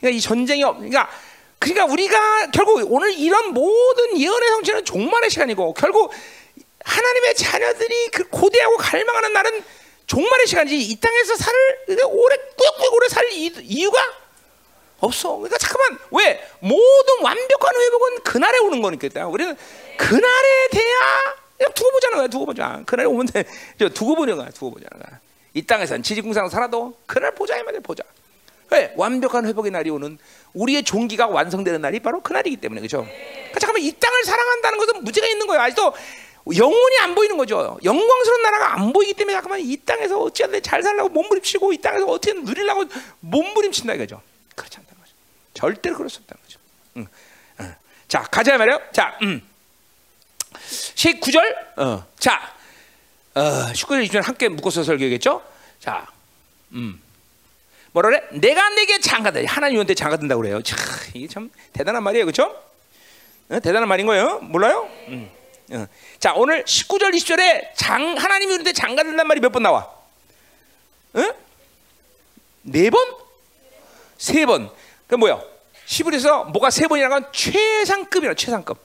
[0.00, 1.08] 그러니까 이 전쟁이 없 그러니까
[1.60, 6.10] 그러니까 우리가 결국 오늘 이런 모든 예언의 성취는 종말의 시간이고 결국
[6.82, 9.62] 하나님의 자녀들이 그 고대하고 갈망하는 날은
[10.06, 11.54] 종말의 시간이지 이 땅에서 살
[12.08, 14.00] 오래 꾸역꾸역 오래 살 이유가
[15.00, 15.36] 없어.
[15.36, 19.54] 그러니까 잠깐만 왜 모든 완벽한 회복은 그날에 오는 거니까 우리는
[19.98, 22.26] 그날에 돼야 두고 보자는 거야.
[22.28, 22.82] 두고 보자.
[22.86, 23.44] 그날에 오면 돼.
[23.94, 24.48] 두고 보는 거야.
[24.48, 25.20] 두고 보자는 거야.
[25.52, 27.80] 이 땅에서는 지지공상 살아도 그날 보자 이 말이야.
[27.82, 28.02] 보자.
[28.70, 30.18] 왜 완벽한 회복의 날이 오는
[30.54, 33.04] 우리의 종기가 완성되는 날이 바로 그날이기 때문에 그죠?
[33.04, 35.62] 그러니까 잠깐만 이 땅을 사랑한다는 것은 무지가 있는 거예요.
[35.62, 35.94] 아직도
[36.56, 37.78] 영혼이 안 보이는 거죠.
[37.84, 42.44] 영광스러운 나라가 안 보이기 때문에 잠깐만 이 땅에서 어찌하든 잘 살라고 몸부림치고 이 땅에서 어떻게든
[42.44, 42.84] 누리려고
[43.20, 44.20] 몸부림친다 이거죠.
[44.56, 45.14] 그렇지 않다는 거죠.
[45.54, 46.58] 절대로 그럴 수 없다는 거죠.
[46.96, 47.06] 응.
[47.60, 47.74] 응.
[48.08, 48.80] 자 가자 말이요.
[48.92, 49.42] 자, 음.
[50.94, 51.56] 19절.
[51.76, 52.06] 어.
[52.18, 52.54] 자,
[53.34, 53.40] 어,
[53.72, 55.42] 19절 20절 함께 묶어서 설교겠죠.
[55.78, 56.06] 자,
[56.72, 57.00] 음.
[57.92, 58.22] 뭐라 그래?
[58.32, 59.40] 내가 내게 장가다.
[59.46, 60.62] 하나님한테 장가든다고 그래요.
[60.62, 60.78] 참,
[61.14, 62.44] 이게 참 대단한 말이에요, 그렇죠?
[63.50, 63.58] 어?
[63.60, 64.38] 대단한 말인 거예요.
[64.42, 64.88] 몰라요?
[65.08, 65.30] 음.
[65.72, 65.86] 어.
[66.18, 69.88] 자 오늘 19절 20절에 장 하나님이 우리한테 장가된단 말이 몇 번 나와?
[71.16, 71.32] 응?
[72.62, 73.04] 네 번?
[74.18, 74.70] 세 번.
[75.06, 75.40] 그 뭐야?
[75.86, 78.78] 시브리서 뭐가 세 번이라는 건 최상급이라 최상급.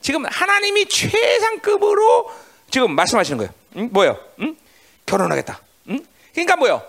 [0.00, 2.30] 지금 하나님이 최상급으로
[2.70, 3.52] 지금 말씀하시는 거예요.
[3.76, 3.88] 응?
[3.92, 4.18] 뭐요?
[4.40, 4.56] 응?
[5.06, 5.60] 결혼하겠다.
[5.90, 6.04] 응?
[6.32, 6.82] 그러니까 뭐요?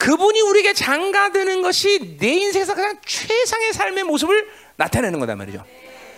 [0.00, 5.62] 그분이 우리에게 장가드는 것이 내 인생에서 가장 최상의 삶의 모습을 나타내는 거단 말이죠.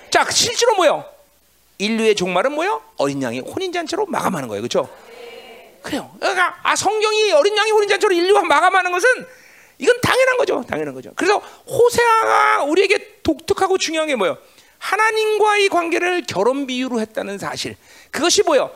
[0.09, 1.04] 자, 실제로 뭐요?
[1.78, 2.80] 인류의 종말은 뭐요?
[2.96, 4.62] 어린 양의 혼인 잔치로 마감하는 거예요.
[4.62, 4.88] 그렇죠?
[5.82, 6.14] 그래요.
[6.20, 9.09] 그러니까 아 성경이 어린 양의 혼인 잔치로 인류와 마감하는 것은
[9.78, 10.64] 이건 당연한 거죠.
[10.68, 11.10] 당연한 거죠.
[11.16, 14.38] 그래서 호세아가 우리에게 독특하고 중요한 게 뭐예요?
[14.78, 17.76] 하나님과의 관계를 결혼 비유로 했다는 사실.
[18.12, 18.70] 그것이 뭐예요?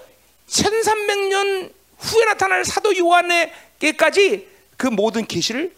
[0.48, 5.74] 1300년 후에 나타날 사도 요한에게까지 그 모든 계시를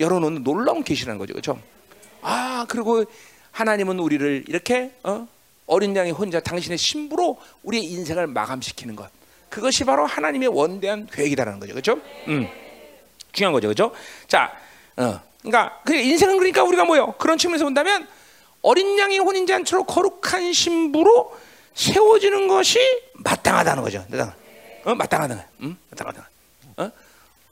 [0.00, 1.32] 열어놓는 놀라운 계시라는 거죠.
[1.32, 1.58] 그렇죠?
[2.22, 3.04] 아, 그리고
[3.52, 5.26] 하나님은 우리를 이렇게 어?
[5.66, 9.08] 어린 양의 혼자 당신의 신부로 우리의 인생을 마감시키는 것.
[9.48, 11.72] 그것이 바로 하나님의 원대한 계획이다라는 거죠.
[11.72, 12.00] 그렇죠?
[12.28, 12.48] 음.
[13.32, 13.68] 중요한 거죠.
[13.68, 13.94] 그렇죠?
[14.26, 14.52] 자,
[14.96, 15.20] 어.
[15.40, 17.12] 그러니까 그 인생은 그러니까 우리가 뭐요?
[17.18, 18.08] 그런 측면에서 본다면
[18.62, 21.36] 어린 양의 혼인 잔치로 거룩한 신부로
[21.74, 22.78] 세워지는 것이
[23.14, 24.04] 마땅하다는 거죠.
[24.84, 24.94] 어?
[24.94, 25.46] 마땅하다.
[25.62, 25.76] 응?
[25.90, 26.30] 마땅하다.
[26.78, 26.90] 어?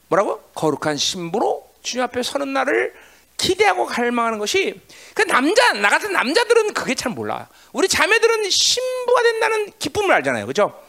[0.07, 0.41] 뭐라고?
[0.63, 2.93] 거룩한 신부로 주님 앞에 서는 날을
[3.35, 4.79] 기대하고 갈망하는 것이
[5.13, 7.49] 그 남자 나 같은 남자들은 그게 잘 몰라.
[7.73, 10.79] 우리 자매들은 신부가 된다는 기쁨을 알잖아요, 그렇죠?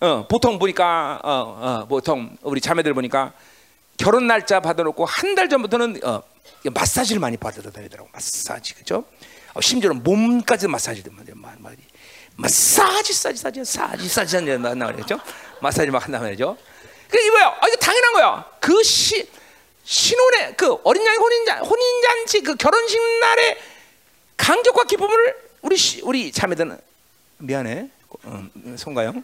[0.00, 3.32] 어, 보통 보니까 어, 어, 보통 우리 자매들 보니까
[3.96, 6.22] 결혼 날짜 받아놓고 한 달 전부터는 어,
[6.64, 9.04] 마사지를 많이 받으러 다니더라고 마사지 그죠?
[9.52, 11.24] 어, 심지어는 몸까지 마사지를 막
[11.60, 11.72] 막,
[12.36, 15.20] 마사지 사지 사지 사지 사지 한단 말이죠.
[15.60, 16.56] 마사지 막 한단 말이죠.
[17.14, 17.46] 그 이거야.
[17.60, 18.44] 아, 이거 당연한 거야.
[18.60, 19.28] 그 시
[19.84, 23.58] 신혼의 그 어린 양의 혼인잔 혼인잔치 그 결혼식 날의
[24.36, 26.78] 강격과 기쁨을 우리 시, 우리 자매들은
[27.38, 27.90] 미안해
[28.24, 29.22] 어, 송가영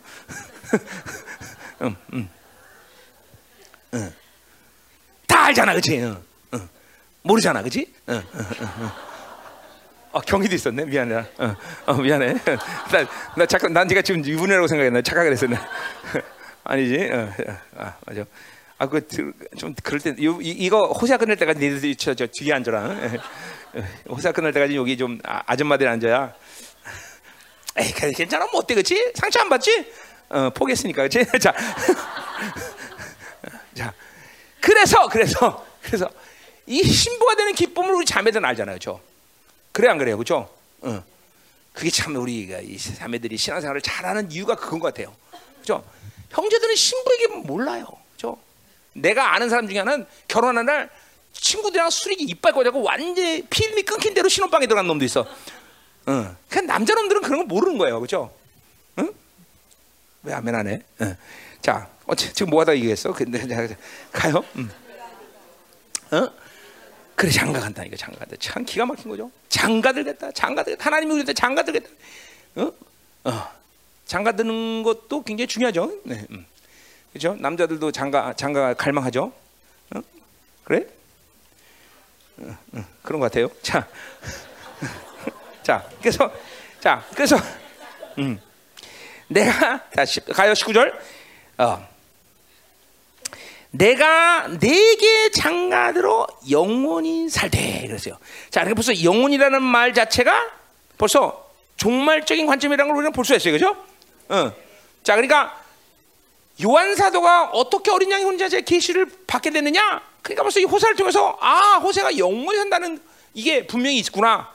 [1.80, 2.30] 음, 음.
[3.94, 4.14] 음.
[5.26, 6.22] 다 알잖아 그치 어,
[6.52, 6.68] 어.
[7.22, 8.22] 모르잖아 그치 어, 어, 어,
[8.84, 8.92] 어.
[10.12, 11.56] 어, 경희도 있었네 미안해 어,
[11.86, 13.06] 어 미안해 나,
[13.36, 15.56] 나 잠깐 난 네가 지금 이분이라고 생각했나 착각을 했었네
[16.65, 17.32] 아니지 어,
[17.77, 18.24] 아 맞아
[18.81, 19.07] 아, 그,
[19.59, 22.97] 좀, 그럴 때, 요, 이, 이거 호세아 끝날 때까지 니들 저, 저 뒤에 앉아라.
[24.09, 26.32] 호세아 끝날 때까지 여기 좀 아, 줌마들 앉아야.
[27.77, 28.47] 에이, 괜찮아.
[28.47, 29.12] 뭐 어때, 그치?
[29.15, 29.93] 상처 안 받지?
[30.31, 31.27] 어, 포기했으니까, 그치?
[31.39, 31.55] 자.
[33.74, 33.93] 자.
[34.62, 36.11] 그래서, 그래서, 그래서,
[36.66, 38.77] 이 신부가 되는 기쁨을 우리 자매들은 알잖아요.
[38.77, 38.99] 그죠?
[39.73, 40.16] 그래, 안 그래요?
[40.16, 40.49] 그죠?
[40.81, 41.05] 어.
[41.74, 45.15] 그게 참 우리가 이 자매들이 신앙생활을 잘하는 이유가 그건 것 같아요.
[45.61, 45.85] 그죠?
[46.31, 47.86] 형제들은 신부에게 몰라요.
[48.12, 48.39] 그죠?
[48.93, 50.90] 내가 아는 사람 중에 하나는 결혼하는 날
[51.32, 55.27] 친구들이랑 술이 이빨 꺼자고 완전히 필름이 끊긴 대로 신혼방에 들어간 놈도 있어.
[56.09, 56.36] 응.
[56.48, 58.32] 그냥 남자 놈들은 그런 거 모르는 거예요, 그렇죠?
[58.98, 59.12] 응?
[60.23, 60.82] 왜 아멘 안 해?
[61.02, 61.16] 응.
[61.62, 63.12] 자, 어, 지금 뭐 하다 얘기했어?
[63.12, 63.77] 근데
[64.12, 64.44] 가요.
[64.57, 64.70] 응.
[66.12, 66.31] 어?
[67.15, 69.31] 그래 장가 간다 이거 장가 간다 참 기가 막힌 거죠.
[69.48, 71.89] 장가 들겠다, 장가들 하나님이 우리한테 장가 들겠다.
[72.57, 72.73] 어?
[73.24, 73.60] 어.
[74.11, 76.01] 장가 드는 것도 굉장히 중요하죠.
[76.03, 76.27] 네.
[76.31, 76.45] 음.
[77.12, 77.37] 그죠?
[77.39, 79.32] 남자들도 장가 장가 갈망하죠.
[79.95, 80.01] 어?
[80.65, 80.85] 그래?
[82.39, 83.49] 어, 어, 그런 것 같아요.
[83.62, 83.87] 자,
[85.62, 86.32] 자, 그래서
[86.81, 87.37] 자, 그래서
[88.19, 88.41] 음,
[89.28, 90.93] 내가 다시 가요 19절.
[91.59, 91.89] 어.
[93.70, 98.19] 내가 내게 장가들어 영원히 살되 그랬어요.
[98.51, 100.51] 자, 이렇게 벌써 영원이라는 말 자체가
[100.99, 103.89] 벌써 종말적인 관점이라는 걸 우리는 볼 수 있어요, 그죠?
[104.31, 104.52] 어.
[105.02, 105.61] 자, 그러니까
[106.62, 110.02] 요한 사도가 어떻게 어린 양의 혼자제 계시를 받게 됐느냐?
[110.23, 113.01] 그러니까 벌써 이 호세를 통해서 아 호세가 영원히 산다는
[113.35, 114.48] 이게 분명히 있구나.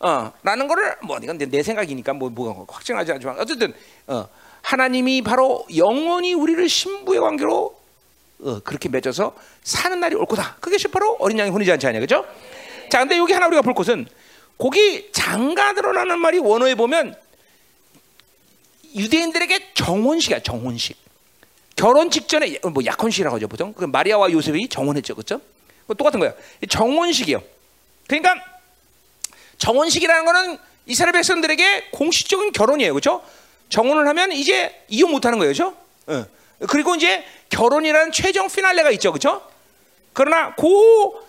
[0.00, 3.72] 어, 라는 거를 뭐 이건 내, 내 생각이니까 뭐, 뭐 확증하지 않지만 어쨌든
[4.08, 4.26] 어,
[4.62, 7.78] 하나님이 바로 영원히 우리를 신부의 관계로
[8.40, 10.56] 어, 그렇게 맺어서 사는 날이 올 거다.
[10.60, 12.26] 그게 바로 어린 양의 혼이지 않냐, 그죠?
[12.90, 14.06] 자, 근데 여기 하나 우리가 볼 것은
[14.58, 17.14] 거기 장가 들어라는 말이 원어에 보면
[18.94, 20.96] 유대인들에게 정혼식이야, 정혼식.
[21.76, 23.72] 결혼 직전에 뭐 약혼식이라고 하죠 보통?
[23.72, 25.40] 그 마리아와 요셉이 정혼했죠 그렇죠
[25.98, 26.34] 똑같은 거예요.
[26.68, 27.42] 정혼식이요.
[28.06, 28.34] 그러니까
[29.58, 33.22] 정혼식이라는 거는 이스라엘 백성들에게 공식적인 결혼이에요 그렇죠
[33.68, 36.26] 정혼을 하면 이제 이혼 못 하는 거예요 그렇죠 어.
[36.68, 39.42] 그리고 이제 결혼이라는 최종 피날레가 있죠 그렇죠
[40.12, 40.66] 그러나 그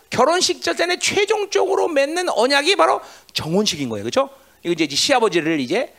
[0.09, 3.01] 결혼식 전에 최종적으로 맺는 언약이 바로
[3.33, 4.29] 정혼식인 거예요 그렇죠
[4.63, 5.93] 이거 이제 시아버지를 이제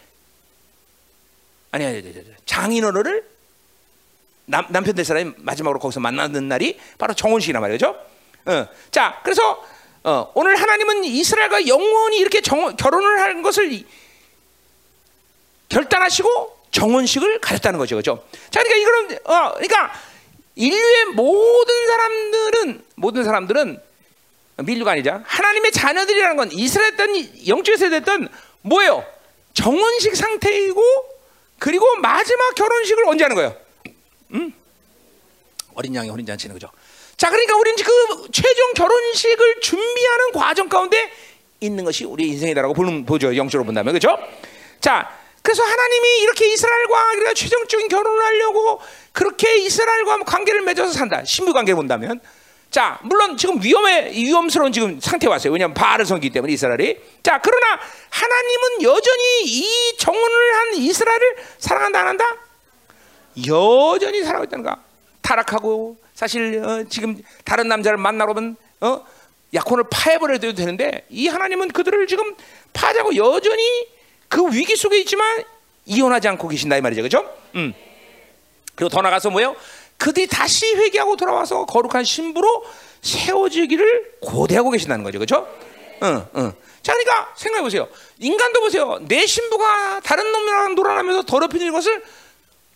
[1.74, 2.14] 아니 아니
[2.46, 3.28] 장인어른을
[4.46, 7.96] 남, 남편 될 사람이 마지막으로 거기서 만나는 날이 바로 정혼식이란 말이죠.
[8.46, 8.66] 어.
[8.92, 9.60] 자, 그래서
[10.04, 13.82] 어, 오늘 하나님은 이스라엘과 영원히 이렇게 정, 결혼을 한 것을
[15.68, 18.24] 결단하시고 정혼식을 가졌다는 거죠, 그렇죠?
[18.50, 19.92] 자, 그러니까 이거는 어, 그러니까
[20.54, 23.80] 인류의 모든 사람들은 모든 사람들은
[24.58, 28.28] 민류가 아니자 하나님의 자녀들이라는 건 이스라엘든 영적 세대든
[28.60, 29.04] 뭐예요?
[29.54, 31.13] 정혼식 상태이고
[31.64, 33.56] 그리고 마지막 결혼식을 언제 하는 거예요?
[34.34, 34.52] 음?
[35.74, 36.68] 어린 양의 혼인 잔치는 그죠?
[37.16, 41.10] 자, 그러니까 우리는 그 최종 결혼식을 준비하는 과정 가운데
[41.60, 43.34] 있는 것이 우리 인생이다라고 보는 보죠.
[43.34, 44.14] 영적으로 본다면 그죠?
[44.78, 45.10] 자,
[45.40, 48.82] 그래서 하나님이 이렇게 이스라엘과 우리가 최종적인 결혼을 하려고
[49.12, 51.24] 그렇게 이스라엘과 관계를 맺어서 산다.
[51.24, 52.20] 신부 관계 본다면.
[52.74, 55.52] 자, 물론 지금 위험해 위험스러운 지금 상태 왔어요.
[55.52, 56.98] 왜냐하면 바알을 섬기기 때문에 이스라엘이.
[57.22, 57.78] 자, 그러나
[58.10, 62.24] 하나님은 여전히 이 정언을 한 이스라엘을 사랑한다 안 한다?
[63.46, 64.76] 여전히 사랑하고 있다는 거야.
[65.22, 69.06] 타락하고 사실 어, 지금 다른 남자를 만나러 오면 어?
[69.54, 72.34] 약혼을 파해버려도 되는데 이 하나님은 그들을 지금
[72.72, 73.86] 파자고 여전히
[74.28, 75.44] 그 위기 속에 있지만
[75.86, 77.32] 이혼하지 않고 계신다 이 말이죠, 그렇죠?
[77.54, 77.72] 음.
[78.74, 79.54] 그리고 더 나가서 뭐예요?
[79.98, 82.64] 그들이 다시 회개하고 돌아와서 거룩한 신부로
[83.02, 85.48] 세워지기를 고대하고 계신다는 거죠, 그렇죠?
[86.02, 86.52] 응, 응.
[86.82, 87.88] 자, 그러니까 생각해 보세요.
[88.18, 88.98] 인간도 보세요.
[89.08, 92.04] 내 신부가 다른 놈이랑 놀아나면서 더럽히는 것을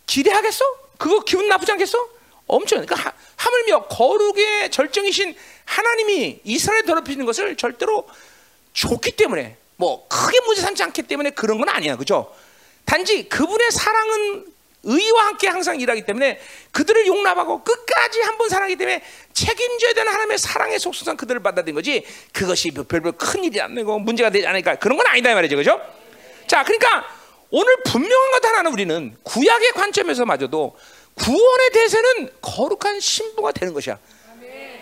[0.07, 0.65] 기대하겠어?
[0.97, 2.07] 그거 기분 나쁘지 않겠어?
[2.47, 2.83] 엄청.
[2.83, 5.35] 그러니까 하, 물며 거룩의 절정이신
[5.65, 8.07] 하나님이 이스라엘 더럽히는 것을 절대로
[8.73, 12.33] 좋기 때문에 뭐 크게 문제 삼지 않기 때문에 그런 건 아니야, 그죠?
[12.85, 14.45] 단지 그분의 사랑은
[14.83, 16.39] 의와 함께 항상 일하기 때문에
[16.71, 19.01] 그들을 용납하고 끝까지 한 번 사랑하기 때문에
[19.33, 24.29] 책임져야 되는 하나님의 사랑의 속성상 그들을 받아들인 거지 그것이 별별 큰 일이 안 되고 문제가
[24.29, 25.81] 되지 않으니까 그런 건 아니다 이 말이죠 그죠?
[26.47, 27.05] 자 그러니까
[27.49, 30.77] 오늘 분명한 것 하나는 우리는 구약의 관점에서 마저도
[31.15, 33.97] 구원의 대세는 거룩한 신부가 되는 것이야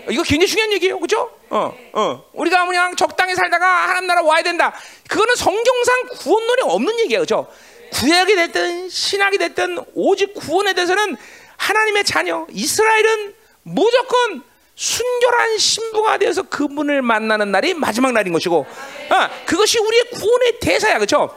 [0.09, 1.31] 이거 굉장히 중요한 얘기예요 그죠?
[1.49, 2.23] 어, 어.
[2.33, 4.73] 우리가 그냥 적당히 살다가 하나님 나라 와야 된다
[5.09, 7.47] 그거는 성경상 구원론이 없는 얘기예요 그죠?
[7.91, 11.17] 구약이 됐든 신학이 됐든 오직 구원에 대해서는
[11.57, 13.33] 하나님의 자녀 이스라엘은
[13.63, 14.43] 무조건
[14.75, 21.35] 순결한 신부가 되어서 그분을 만나는 날이 마지막 날인 것이고 어, 그것이 우리의 구원의 대사야 그렇죠?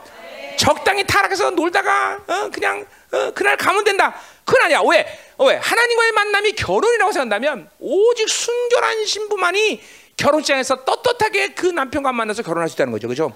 [0.59, 4.15] 적당히 타락해서 놀다가 어, 그냥 어, 그날 가면 된다
[4.45, 5.07] 그건 아니야 왜?
[5.39, 5.57] 어, 왜?
[5.57, 9.81] 하나님과의 만남이 결혼이라고 생각한다면 오직 순결한 신부만이
[10.19, 13.35] 결혼장에서 떳떳하게 그 남편과 만나서 결혼할 수 있다는 거죠 그렇죠?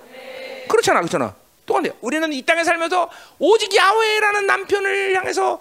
[0.68, 1.34] 그렇잖아 그렇잖아
[1.66, 1.92] 똑같아요.
[2.00, 5.60] 우리는 이 땅에 살면서 오직 야훼라는 남편을 향해서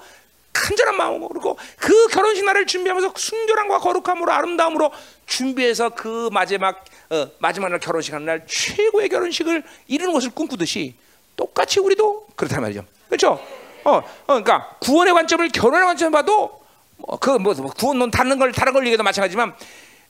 [0.54, 4.92] 간절한 마음으로 그리고 그 결혼식 날을 준비하면서 순결함과 거룩함으로 아름다움으로
[5.26, 10.96] 준비해서 그 마지막 어, 마지막 날 결혼식 하는 날 최고의 결혼식을 이루는 것을 꿈꾸듯이
[11.36, 12.86] 똑같이 우리도 그렇단 말이죠.
[13.08, 13.40] 그렇죠?
[13.84, 16.64] 어, 어 그러니까 구원의 관점을 결혼의 관점을 봐도
[16.98, 19.56] 뭐, 그뭐 뭐 구원론 다른 걸 다른 걸 얘기해도 마찬가지지만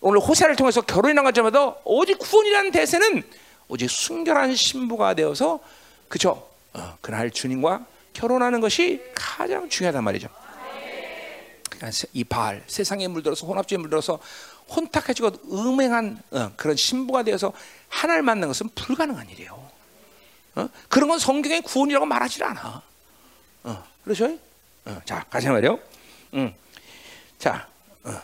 [0.01, 3.23] 오늘 호세를 통해서 결혼이라는 관점에도 오직 구원이라는 대세는
[3.69, 5.61] 오직 순결한 신부가 되어서
[6.13, 6.47] 그죠?
[6.73, 10.29] 어, 그날 주님과 결혼하는 것이 가장 중요하단 말이죠.
[11.71, 14.19] 그러니까 이 바알 세상에 물들어서 혼합주의에 물들어서
[14.69, 17.51] 혼탁해지고 음행한 어, 그런 신부가 되어서
[17.89, 19.71] 하나를 만난 것은 불가능한 일이에요.
[20.53, 20.69] 어?
[20.87, 22.83] 그런 건 성경의 구원이라고 말하지 않아.
[23.63, 24.37] 어, 그렇죠?
[24.85, 25.79] 어, 자, 가자 말이요.
[26.35, 26.53] 음.
[27.39, 27.67] 자,
[28.03, 28.21] 어.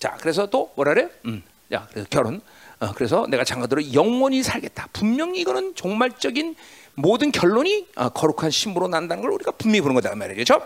[0.00, 1.08] 자, 그래서 또 뭐라 그래?
[1.26, 1.40] 음.
[1.72, 2.42] 야, 그래서 결혼.
[2.82, 4.88] 어, 그래서 내가 장가들어 영원히 살겠다.
[4.92, 6.56] 분명히 이거는 종말적인
[6.94, 10.60] 모든 결론이 어, 거룩한 신부로 난다는 걸 우리가 분명히 보는 거다 말이죠.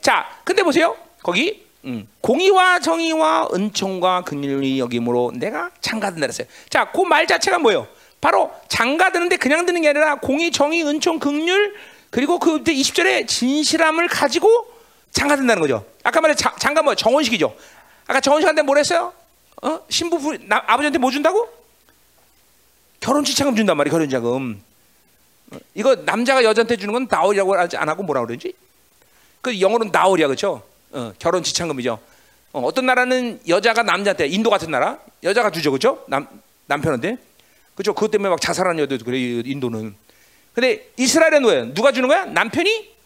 [0.00, 0.96] 자, 근데 보세요.
[1.22, 6.46] 거기 음, 공의와 정의와 은총과 긍휼이 여김으로 내가 장가든다 그랬어요.
[6.70, 7.86] 자, 그 말 자체가 뭐예요?
[8.20, 11.72] 바로 장가드는데 그냥 드는 게 아니라 공의, 정의, 은총, 긍휼
[12.10, 14.66] 그리고 그 20절에 진실함을 가지고
[15.12, 15.84] 장가든다는 거죠.
[16.02, 17.54] 아까 말해 장가 뭐 정원식이죠.
[18.06, 19.12] 아까 정원식한테 뭘 했어요?
[19.62, 19.80] 어?
[19.88, 21.48] 신부 부, 나, 아버지한테 뭐 준다고?
[23.00, 23.92] 결혼 지참금 준단 말이에요.
[23.92, 24.62] 결혼 자금.
[25.74, 28.52] 이거 남자가 여자한테 주는 건 나올이라고 하지 안 하고 뭐라 그러지?
[29.40, 30.62] 그 영어로는 나올이야 그렇죠?
[30.90, 31.98] 어, 결혼 지참금이죠.
[32.52, 36.04] 어, 떤 나라는 여자가 남자한테 인도 같은 나라 여자가 주죠 그렇죠?
[36.08, 36.26] 남
[36.66, 37.16] 남편한테
[37.74, 37.94] 그렇죠?
[37.94, 39.94] 그것 때문에 막 자살하는 여자도 그래 인도는.
[40.54, 41.74] 근데 이스라엘은 뭐예요?
[41.74, 42.24] 누가 주는 거야?
[42.24, 42.96] 남편이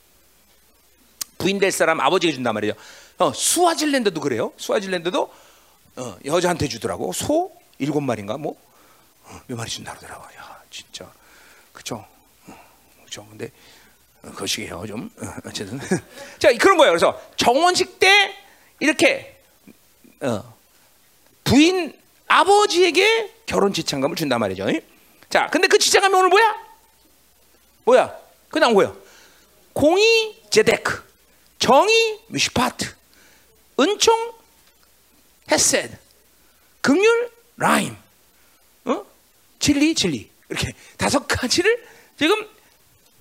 [1.39, 2.75] 부인 될 사람 아버지가 준단 말이죠.
[3.19, 4.53] 어, 수아질랜드도 그래요.
[4.57, 5.33] 수아질랜드도
[5.97, 7.13] 어, 여자한테 주더라고.
[7.13, 8.57] 소 일곱 마리인가 뭐
[9.47, 10.25] 몇 마리 준다 그러더라고.
[10.37, 11.11] 야 진짜
[11.73, 12.05] 그렇죠?
[13.13, 13.27] 그렇죠.
[13.29, 13.51] 근데
[14.35, 15.79] 거시기해요 좀 어, 어쨌든
[16.39, 16.93] 자 그런 거예요.
[16.93, 18.35] 그래서 정원식 때
[18.81, 19.39] 이렇게
[20.23, 20.57] 어,
[21.45, 21.93] 부인
[22.27, 24.67] 아버지에게 결혼 지참금을 준단 말이죠.
[25.29, 26.57] 자, 근데 그 지참금이 오늘 뭐야?
[27.85, 28.19] 뭐야?
[28.49, 28.95] 그 다음 뭐야?
[29.75, 31.03] 공의 제데크,
[31.59, 32.95] 정의 미슈파트,
[33.79, 34.33] 은총
[35.51, 35.91] 헤셋,
[36.81, 37.97] 긍휼 라임,
[38.85, 39.05] 어?
[39.59, 41.85] 진리 진리 이렇게 다섯 가지를
[42.19, 42.47] 지금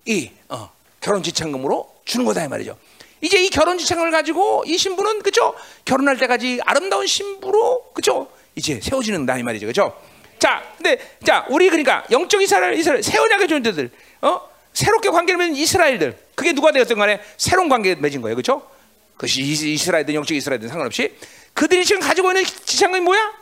[0.06, 2.78] 이 어, 결혼 지참금으로 주는 거다 이 말이죠.
[3.22, 5.53] 이제 이 결혼 지참금을 가지고 이 신부는 그죠?
[5.86, 8.28] 결혼할 때까지 아름다운 신부로 그죠?
[8.56, 9.95] 이제 세워지는다 이 말이죠, 그죠?
[10.40, 13.91] 자, 근데 자 우리 그러니까 영적 이스라엘, 이스라엘 새 언약의 존재들,
[14.22, 18.68] 어 새롭게 관계를 맺은 이스라엘들, 그게 누가 되었든 간에 새로운 관계 맺은 거예요, 그죠?
[19.15, 21.15] 그것이 이스라엘든 영적 이스라엘든 상관없이
[21.53, 23.34] 그들이 지금 가지고 있는 지참금이 뭐야?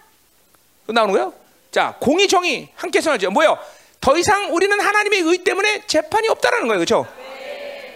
[0.88, 1.34] 나오는 거예요?
[1.72, 3.31] 자, 공의 정의 함께 선하죠.
[3.31, 3.57] 뭐요?
[4.01, 6.80] 더 이상 우리는 하나님의 의 때문에 재판이 없다라는 거예요.
[6.80, 7.05] 그렇죠?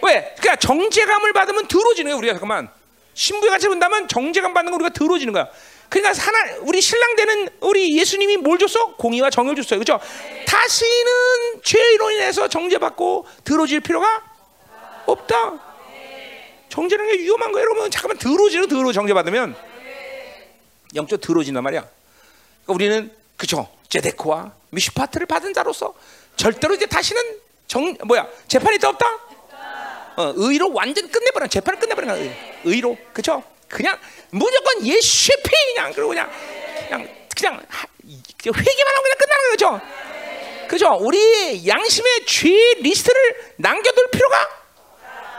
[0.02, 0.34] 왜?
[0.38, 2.68] 그러니까 정제감을 받으면 들어지는 거야 우리가 잠깐만
[3.14, 5.48] 신부에 같이 본다면 정제감 받는 거 우리가 들어지는 거야.
[5.88, 8.96] 그러니까 하나 우리 신랑 되는 우리 예수님이 뭘 줬어?
[8.96, 9.78] 공의와 정의를 줬어요.
[9.78, 10.04] 그렇죠?
[10.46, 14.22] 다시는 죄로 인해서 정죄받고 들어질 필요가
[15.06, 15.60] 없다.
[16.68, 17.90] 정죄라는 게 위험한 거예요, 여러분.
[17.90, 19.54] 잠깐만 들어지는 들어 정죄받으면
[20.96, 21.82] 영적 들어진단 말이야.
[22.64, 23.68] 그러니까 우리는 그죠?
[23.88, 25.94] 제데코와 미슈파트를 받은 자로서
[26.36, 27.22] 절대로 이제 다시는
[27.66, 29.06] 정 뭐야 재판이 더 없다.
[30.16, 32.32] 어, 의로 완전 끝내버려 재판을 끝내버려 의,
[32.64, 33.42] 의로 그죠?
[33.68, 33.98] 그냥
[34.30, 36.30] 무조건 예수의 피 그냥 그리고 그냥
[36.86, 37.64] 그냥 그냥
[38.46, 39.80] 회개만 하고 그냥 끝나는 거죠.
[40.68, 40.98] 그죠?
[41.00, 42.48] 우리 양심의 죄
[42.80, 44.64] 리스트를 남겨둘 필요가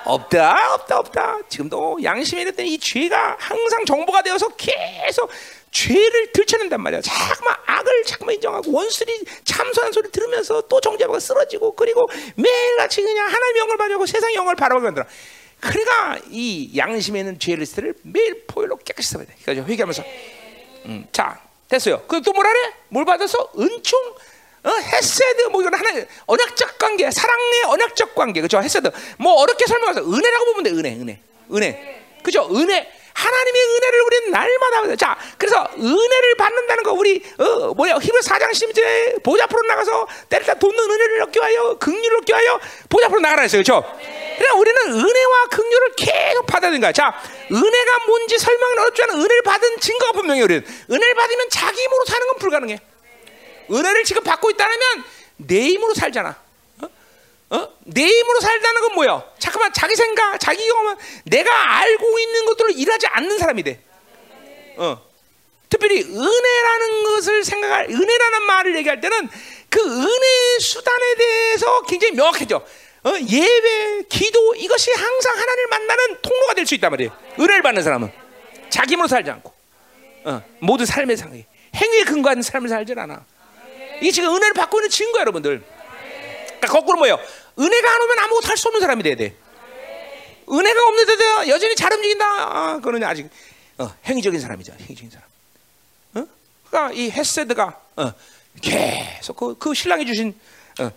[0.05, 1.37] 없다, 없다, 없다.
[1.49, 5.29] 지금도 양심에 있는 이 죄가 항상 정보가 되어서 계속
[5.75, 7.01] 죄를 들춰낸단 말이야.
[7.01, 13.59] 자꾸만 악을 자꾸만 인정하고 원수들이 참소한 소리 들으면서 또 정죄하고 쓰러지고 그리고 매일같이 그냥 하나님의
[13.59, 15.05] 영을 바라고 세상 영을 바라보게 만들어.
[15.59, 19.35] 그러니까 이 양심에 있는 죄 리스트를 매일 보혈로 깨끗이 씻어야 돼.
[19.43, 19.65] 그죠?
[19.67, 20.03] 회개하면서.
[20.85, 22.03] 음, 자, 됐어요.
[22.07, 22.73] 그또 뭐라 그래?
[22.87, 23.51] 뭘 받아서?
[23.59, 23.99] 은총,
[24.63, 28.61] 어, 헤세드, 뭐 이건 하나 언약적 관계, 사랑의 언약적 관계, 그죠?
[28.61, 28.89] 헤세드.
[29.17, 31.19] 뭐 어렵게 설명해서 은혜라고 보면 돼, 은혜, 은혜,
[31.51, 32.47] 은혜, 그죠?
[32.55, 32.94] 은혜.
[33.15, 34.95] 하나님의 은혜를 우리는 날마다.
[34.97, 40.45] 자, 그래서 은혜를 받는다는 거 우리 어 뭐야 히브리 4장 10절에 보좌 앞으로 나가서 때를
[40.45, 42.59] 따라 돕는 은혜를 얻기 위하여 긍휼을 얻기 위하여
[42.89, 43.63] 보좌 앞으로 나가라 했어요.
[43.63, 43.83] 그렇죠?
[44.37, 46.91] 그러니까 우리는 은혜와 긍휼을 계속 받아야 거야.
[46.91, 47.13] 자,
[47.49, 52.35] 은혜가 뭔지 설명은 어렵지만 은혜를 받은 증거가 분명히 우리는 은혜를 받으면 자기 힘으로 사는 건
[52.37, 52.79] 불가능해.
[53.71, 54.77] 은혜를 지금 받고 있다면
[55.37, 56.44] 내 힘으로 살잖아.
[57.55, 57.57] 어?
[57.57, 57.73] 어?
[57.85, 59.23] 내 힘으로 살다는 건 뭐야?
[59.39, 60.95] 잠깐만 자기 생각, 자기 경험은
[61.25, 63.79] 내가 알고 있는 것들을 일하지 않는 사람이 돼.
[64.77, 65.01] 어.
[65.69, 69.29] 특별히 은혜라는 것을 생각할 은혜라는 말을 얘기할 때는
[69.69, 72.57] 그 은혜 수단에 대해서 굉장히 명확해져.
[72.57, 73.11] 어?
[73.19, 77.11] 예배, 기도 이것이 항상 하나님을 만나는 통로가 될 수 있단 말이에요.
[77.39, 78.11] 은혜를 받는 사람은
[78.69, 79.53] 자기 힘으로 살지 않고
[80.25, 81.45] 어, 모든 삶의 상에
[81.75, 83.23] 행위에 근거한 삶을 살질 않아.
[84.01, 85.61] 이게 지금 은혜를 받고 있는 증거야, 여러분들.
[86.47, 87.19] 그러니까 거꾸로 뭐예요?
[87.57, 89.35] 은혜가 안 오면 아무것도 할 수 없는 사람이 돼야 돼.
[90.49, 92.25] 은혜가 없는데도 여전히 잘 움직인다.
[92.25, 93.29] 아, 그거는 아직
[93.77, 94.73] 어, 행위적인 사람이죠.
[94.79, 95.27] 행위적인 사람.
[96.15, 96.27] 어?
[96.69, 98.13] 그러니까 이 헤세드가 어,
[98.61, 100.39] 계속 그, 그 신랑이 주신
[100.79, 100.91] 어,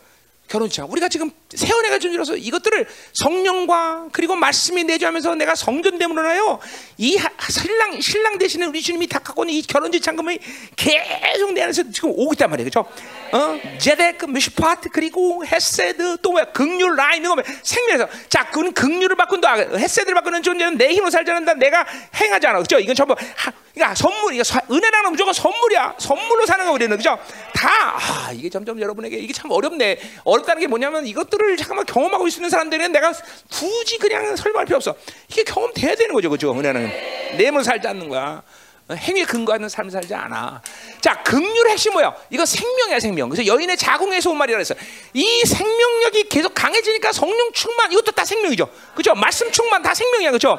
[0.48, 0.84] 결혼차.
[0.86, 6.58] 우리가 지금 새 은혜가 준비로서 이것들을 성령과 그리고 말씀이 내주하면서 내가 성전됨으로 하여
[6.96, 10.38] 이 하- 신랑 신랑 되시는 우리 주님이 다 갖고 있는 이 결혼 지 창금이
[10.76, 12.90] 계속 내 안에서 지금 오고 있단 말이에요, 그렇죠?
[13.30, 19.16] 어, 제데크, 미슈파트 그리고 헤세드 또 뭐야 극률 라인 이거 뭐 생명에서 자, 그건 극률을
[19.16, 21.54] 바꾼 다 헤세드를 바꾸는 존재는 내 힘으로 살지 않는다.
[21.54, 21.84] 내가
[22.14, 22.78] 행하지 않아, 그렇죠?
[22.78, 25.96] 이건 전부 하, 그러니까 선물, 이거 사- 은혜라는 건 무조건 선물이야.
[25.98, 27.18] 선물로 사는 거 우리는 그죠?
[27.54, 27.68] 다
[27.98, 29.98] 아, 이게 점점 여러분에게 이게 참 어렵네.
[30.24, 33.12] 어렵 다는 게 뭐냐면 이것들을 잠깐만 경험하고 있는 사람들은 내가
[33.50, 34.94] 굳이 그냥 설명할 필요 없어.
[35.28, 36.52] 이게 경험돼야 되는 거죠, 그죠?
[36.52, 36.90] 은혜는
[37.36, 38.42] 내 힘으로 살지 않는 거야.
[38.88, 40.62] 어, 행위에 근거하는 삶을 살지 않아.
[41.02, 42.14] 자, 긍휼의 핵심 뭐야?
[42.30, 43.28] 이거 생명이야, 생명.
[43.28, 44.74] 그래서 여인의 자궁에서 온 말이라 그랬어.
[45.12, 48.66] 이 생명력이 계속 강해지니까 성령 충만, 이것도 다 생명이죠.
[48.94, 49.14] 그죠?
[49.14, 50.58] 말씀 충만 다 생명이야, 그죠?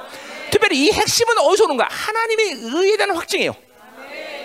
[0.52, 1.88] 특별히 이 핵심은 어디서 오는 거야?
[1.90, 3.56] 하나님의 의에 대한 확증이에요.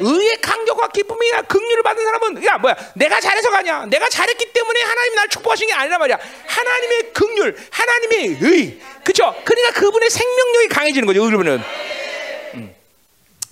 [0.01, 5.17] 의의 강력과 기쁨이야 긍휼을 받은 사람은 야 뭐야 내가 잘해서가 아니야 내가 잘했기 때문에 하나님이
[5.17, 6.19] 날 축복하신 게 아니란 말이야.
[6.47, 8.81] 하나님의 긍휼 하나님의 의.
[9.05, 11.63] 그죠 그러니까 그분의 생명력이 강해지는 거죠 음.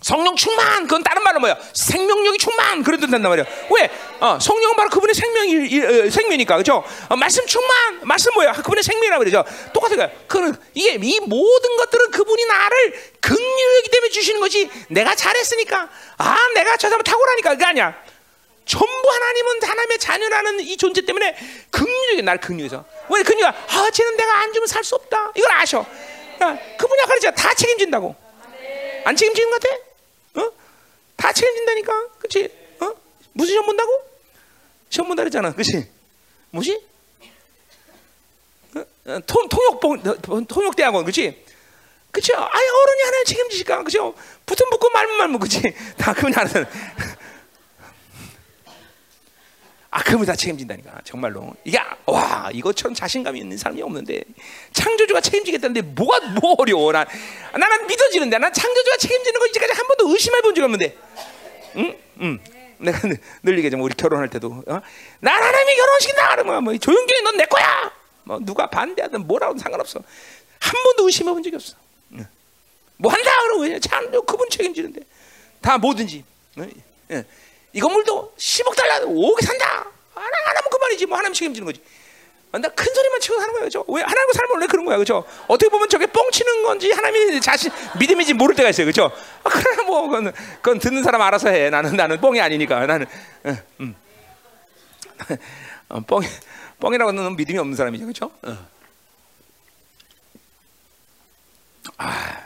[0.03, 1.57] 성령 충만 그건 다른 말로 뭐야?
[1.75, 3.45] 생명력이 충만 그런 뜻 한단 말이야.
[3.71, 3.89] 왜?
[4.21, 6.85] 어, 성령은 바로 그분의 생명이 이- 어, 생명이니까 그죠?
[7.09, 8.53] 어, 말씀 충만 말씀 뭐야?
[8.53, 9.45] 그분의 생명이라 그러죠.
[9.73, 10.11] 똑같은 거야.
[10.27, 15.89] 그는 이게 이 모든 것들은 그분이 나를 긍휼이기 때문에 주시는 것이 내가 잘했으니까.
[16.19, 17.95] 아 내가 저 사람 탁월하니까 그게 아니야.
[18.65, 21.37] 전부 하나님은 하나님의 자녀라는 이 존재 때문에
[21.71, 22.85] 긍휼하게 날 긍휼해서.
[23.09, 25.31] 왜 긍휼아 아 쟤는 내가 안 주면 살 수 없다.
[25.37, 25.79] 이걸 아셔.
[26.43, 27.35] 야, 그분이 아까 그랬잖아.
[27.37, 28.17] 다 책임진다고.
[29.05, 29.77] 안 책임지는 것 같아?
[31.13, 31.17] 어?
[31.17, 32.51] 다 책임진다니까 그치?
[32.81, 32.93] 어?
[33.33, 33.91] 무슨 시험 본다고?
[34.91, 35.89] 시험 본다 그랬잖아 그치?
[36.51, 36.81] 뭐지?
[38.77, 38.81] 어?
[39.07, 41.45] 어, 통, 통역, 통역 대학원 그치?
[42.11, 42.35] 그쵸?
[42.35, 43.83] 아예 어른이 하나 책임지실까?
[43.85, 44.15] 그죠?
[44.45, 45.63] 붙은 붙고 말면 말면 그치?
[45.97, 46.67] 다 그분이 하는
[49.95, 51.03] 아, 그분이 다 책임진다니까.
[51.05, 51.55] 정말로.
[51.65, 54.23] 이게 아, 와 이것처럼 자신감이 있는 사람이 없는데.
[54.73, 56.91] 창조주가 책임지겠다는데 뭐가 뭐 어려워?
[56.93, 57.07] 난
[57.53, 58.39] 나는 믿어지는데.
[58.39, 60.97] 난 창조주가 책임지는 거 이제까지 한 번도 의심해 본 적이 없는데.
[61.77, 61.97] 응?
[62.23, 62.41] 응.
[62.79, 64.65] 내가 늘- 늘 얘기하지만 우리 결혼할 때도.
[64.67, 64.81] 어?
[65.21, 67.93] 난 하나님이 결혼시킨다 그러면 뭐 조용조용 넌내 거야.
[68.25, 70.01] 뭐 누가 반대하든 뭐라든 상관없어.
[70.59, 71.75] 한 번도 의심해 본 적이 없어.
[72.13, 72.27] 응.
[72.97, 75.03] 뭐 한다 그러고 그냥 참 그분 책임지는데.
[75.61, 76.25] 다 뭐든지.
[76.57, 76.67] 어?
[77.75, 77.79] 예.
[77.79, 81.83] 이 건물도 10억 달러 5억에 산다 안, 하- 안 하면 그만이지 뭐 하나님 책임지는 거지
[82.55, 83.85] 아, 나큰 소리만 치고 사는 거예요 그죠?
[83.89, 85.25] 왜 하나님과 살면 원래 그런 거야, 그죠?
[85.49, 89.11] 어떻게 보면 저게 뻥치는 건지 하나님이 자신 믿음인지 모를 때가 있어요, 그죠?
[89.43, 91.71] 아, 그러나 뭐 그건, 그건 듣는 사람 알아서 해.
[91.71, 93.07] 나는 나는 뻥이 아니니까 나는
[93.45, 93.97] 어, 음.
[95.89, 96.21] 어, 뻥
[96.81, 98.31] 뻥이라고는 믿음이 없는 사람이죠, 그죠?
[98.43, 98.69] 어.
[101.97, 102.39] 아,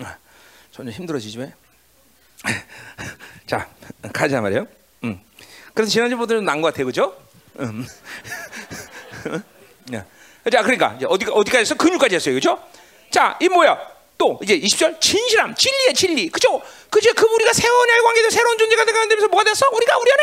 [0.00, 0.16] 아,
[0.70, 1.52] 점점 힘들어지지 왜?
[3.46, 3.68] 자,
[4.12, 4.66] 가자 말이에요.
[5.04, 5.20] 음.
[5.74, 7.16] 그래서 지난주보다는 나은 것 같아요, 그죠?
[7.60, 7.86] 음.
[9.94, 10.04] 야.
[10.50, 11.74] 자, 그러니까 어디 어디까지 했어?
[11.74, 12.58] 근육까지 했어요, 그죠?
[13.10, 13.78] 자, 이 뭐야?
[14.18, 16.62] 또 이제 20절 진실함, 진리의 진리, 그죠?
[16.90, 17.12] 그죠?
[17.14, 19.66] 그 우리가 새로운 의 관계에서 새로운 존재가 되면서 뭐가 됐어?
[19.72, 20.22] 우리가 우리 안에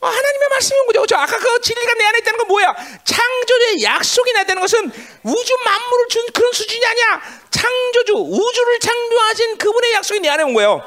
[0.00, 1.00] 아, 하나님의 말씀이 온 거죠.
[1.00, 1.16] 그죠?
[1.16, 2.74] 아까 그 진리가 내 안에 있다는 건 뭐야?
[3.04, 4.92] 창조주의 약속이 나다는 것은
[5.24, 7.22] 우주 만물을 준 그런 수준이 아니야.
[7.50, 10.82] 창조주, 우주를 창조하신 그분의 약속이 내 안에 온 거예요.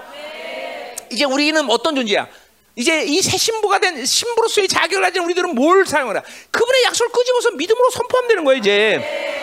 [1.09, 2.27] 이제 우리는 어떤 존재야?
[2.77, 6.23] 이제 이 새 신부가 된 신부로서의 자격을 가진 우리들은 뭘 사용하라?
[6.51, 9.40] 그분의 약속을 끄집어서 믿음으로 선포하면 되는 거예요, 이제.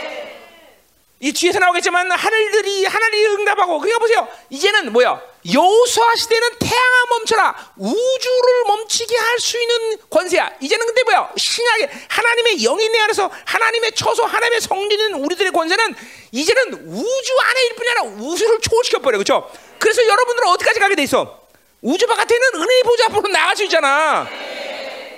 [1.21, 4.29] 이 뒤에서 나오겠지만 하늘들이 하나님이 응답하고 그러니까 보세요.
[4.51, 5.21] 이제는 뭐야?
[5.53, 10.53] 여호수아 시대는 태양아 멈춰라 우주를 멈추게 할 수 있는 권세야.
[10.61, 11.33] 이제는 근데 뭐야?
[11.37, 15.95] 신약의 하나님의 영이 내 안에서 하나님의 처소 하나님의 성리는 우리들의 권세는
[16.33, 19.19] 이제는 우주 안에 일 뿐이 아니라 우주를 초월시켜 버려.
[19.19, 19.51] 그렇죠?
[19.79, 21.41] 그래서 여러분들은 어디까지 가게 돼 있어?
[21.83, 24.29] 우주 바깥에는 은혜의 보좌 앞으로 나갈 수 있잖아.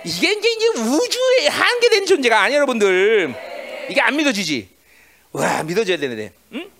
[0.04, 3.34] 이게 이제, 우주의 한계된 존재가 아니야, 여러분들.
[3.90, 4.68] 이게 안 믿어지지?
[5.32, 6.32] 와, 믿어져야 되는데.
[6.52, 6.70] 응?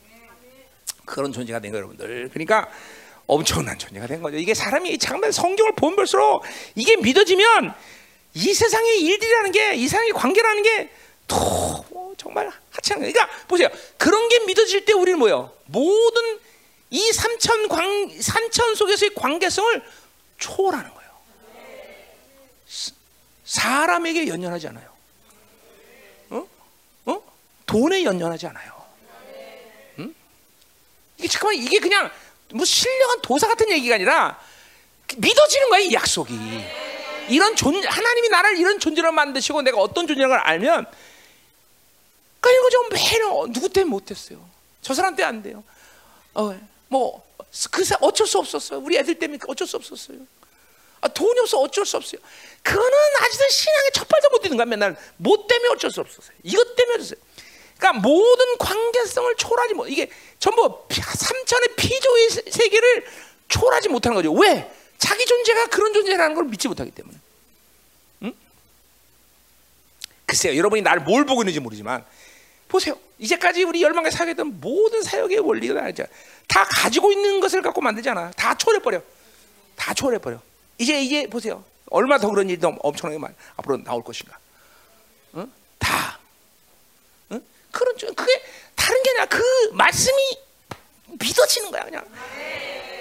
[1.05, 2.31] 그런 존재가 된 거예요, 여러분들.
[2.33, 2.69] 그러니까
[3.27, 4.37] 엄청난 존재가 된 거죠.
[4.37, 6.43] 이게 사람이 잠깐 성경을 보면 볼수록
[6.75, 7.75] 이게 믿어지면
[8.35, 10.91] 이 세상의 일들이라는 게, 이 세상의 관계라는 게
[11.27, 13.13] 더, 뭐 정말 하찮은 거예요.
[13.13, 13.69] 그러니까 보세요.
[13.97, 15.53] 그런 게 믿어질 때 우리는 뭐예요?
[15.67, 16.41] 모든
[16.91, 19.83] 이 삼천 광 삼천 속에서의 관계성을
[20.39, 21.11] 초월하는 거예요.
[23.45, 24.90] 사람에게 연연하지 않아요.
[27.71, 27.77] 어?
[27.77, 27.81] 어?
[27.81, 28.73] 돈에 연연하지 않아요.
[30.01, 30.15] 응?
[31.19, 32.11] 이게 잠깐만 이게 그냥
[32.53, 34.41] 뭐 신령한 도사 같은 얘기가 아니라
[35.17, 36.35] 믿어지는 거야 이 약속이.
[37.29, 40.87] 이런 존 하나님이 나를 이런 존재로 만드시고 내가 어떤 존재라는 걸 알면
[42.41, 44.45] 그러니까 이거 좀 매일 누구 때문에 못했어요.
[44.83, 45.63] 저 사람 때문에 안 돼요.
[46.35, 48.81] 어, 뭐그 어쩔 수 없었어요.
[48.81, 50.19] 우리 애들 때문에 어쩔 수 없었어요.
[51.03, 52.21] 아, 돈이 없어 어쩔 수 없어요.
[52.63, 54.67] 그거는 아직도 신앙의 첫 발도 못 뛰는 거야.
[54.67, 56.37] 맨날 뭐 때문에 어쩔 수 없었어요.
[56.43, 57.21] 이것 때문에 없어요.
[57.81, 59.89] 그러니까 모든 관계성을 초월하지 못.
[59.89, 63.07] 이게 전부 삼천의 피조의 세계를
[63.49, 64.33] 초월하지 못하는 거죠.
[64.35, 64.71] 왜?
[64.99, 67.17] 자기 존재가 그런 존재라는 걸 믿지 못하기 때문에.
[68.25, 68.35] 응?
[70.27, 72.05] 글쎄요, 여러분이 나를 뭘 보고 있는지 모르지만
[72.69, 72.97] 보세요.
[73.19, 76.05] 이제까지 우리 열망에 사역했던 모든 사역의 원리가 알죠.
[76.47, 78.31] 다 가지고 있는 것을 갖고 만들잖아.
[78.33, 79.01] 다 초월해버려.
[79.77, 80.39] 다 초월해버려.
[80.79, 81.65] 이제 이제 보세요.
[81.91, 84.39] 얼마 더 그런 일이 엄청나게 많 앞으로 나올 것인가.
[85.35, 85.51] 응?
[85.79, 86.20] 다.
[87.71, 87.97] 응?
[87.97, 88.43] 그런 그게
[88.75, 89.43] 다른 게 아니라 그
[89.73, 90.39] 말씀이
[91.19, 92.05] 믿어지는 거야 그냥.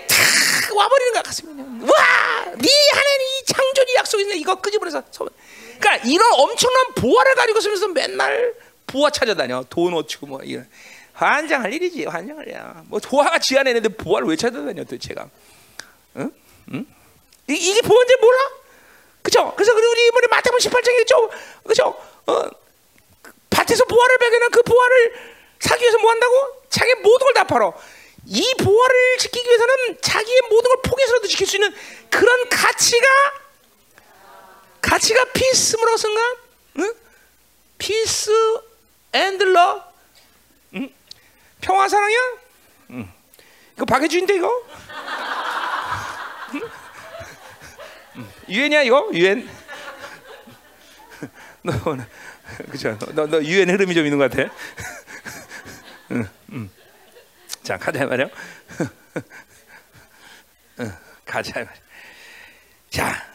[0.08, 1.62] 다 와버리는 거야 가슴이.
[1.82, 4.36] 와, 네 하나님 이 창조의 약속이 있네.
[4.38, 5.04] 이거 끄집어내서.
[5.80, 8.54] 그러니까 이런 엄청난 보화를 가지고 있으면서 맨날
[8.88, 9.64] 부하 찾아다녀.
[9.70, 10.68] 돈 어치고 뭐 이런.
[11.14, 12.84] 환장할 일이지 환장을 야.
[12.88, 15.30] 뭐 보아가 지 안에 있는데 보아를 왜 찾아다녀 도대체가.
[16.18, 16.32] 응?
[16.74, 16.86] 응?
[17.50, 18.40] 이, 이게 보아인지 몰라?
[19.22, 19.54] 그죠?
[19.56, 21.30] 그래서 우리 이번에 마태복음 18장에 죠
[21.66, 21.96] 그죠?
[22.28, 22.50] 어,
[23.70, 25.14] 밭에서 보아를 발견한 그 보아를
[25.60, 26.64] 사기 위해서 뭐 한다고?
[26.70, 27.74] 자기 모든 걸 다 팔어.
[28.26, 31.74] 이 보아를 지키기 위해서는 자기의 모든 걸 포기해서라도 지킬 수 있는
[32.10, 33.08] 그런 가치가
[34.82, 36.36] 가치가 피스므로 쓴가?
[36.80, 36.94] 응?
[37.78, 38.32] 피스
[39.14, 39.84] 앤드 러
[40.76, 40.90] 응?
[41.62, 42.20] 평화 사랑이야?
[42.91, 43.12] 응.
[43.76, 44.64] 이거 박해주인데 이거?
[48.50, 49.10] 유엔이야 이거?
[49.14, 49.50] 유엔?
[51.64, 51.74] 너,
[52.69, 52.98] 그죠?
[53.14, 54.52] 너, 너 유엔 흐름이 좀 있는 것 같아.
[57.64, 58.27] 자 가자 말이야.
[60.80, 60.94] 응,
[61.26, 61.73] 가자 말이야.
[62.90, 63.26] 자,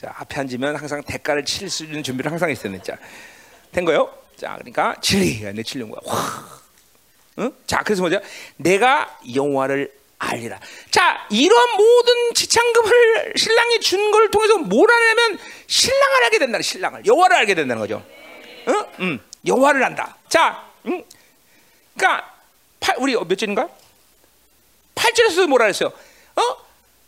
[0.00, 2.82] 자 앞에 앉으면 항상 대가를 칠 수 있는 준비를 항상 했었네.
[2.82, 2.96] 자,
[3.70, 4.12] 된 거요?
[4.36, 6.00] 자, 그러니까 진리가 내 진리인 거야.
[6.04, 6.62] 와.
[7.38, 7.52] 응?
[7.66, 8.20] 자, 그래서 뭐죠?
[8.56, 10.58] 내가 영화를 알리라.
[10.90, 16.60] 자, 이런 모든 지창금을 신랑이 준 걸 통해서 뭘 하냐면 신랑을 알게 된다.
[16.60, 18.04] 신랑을 여호와를 알게 된다는 거죠.
[18.68, 18.86] 응?
[19.00, 19.20] 응.
[19.46, 20.16] 여호와를 안다.
[20.28, 21.04] 자, 응?
[21.96, 22.34] 그러니까
[22.80, 23.68] 팔, 우리 몇 절인가?
[24.94, 25.92] 8절에서 뭐라 했어요?
[26.36, 26.56] 어?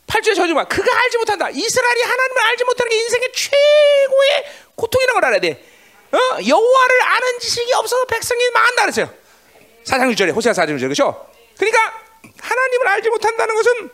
[0.07, 0.65] 8절에 저지 마.
[0.65, 1.49] 그가 알지 못한다.
[1.49, 4.45] 이스라엘이 하나님을 알지 못하는 게 인생의 최고의
[4.75, 5.63] 고통이라는 걸 알아야 돼.
[6.11, 6.17] 어?
[6.47, 9.13] 여호와를 아는 지식이 없어서 백성이 망한다 그랬어요.
[9.83, 11.29] 사장 6절에 호세아 사장 6절 그렇죠?
[11.57, 12.01] 그러니까
[12.39, 13.89] 하나님을 알지 못한다는 것은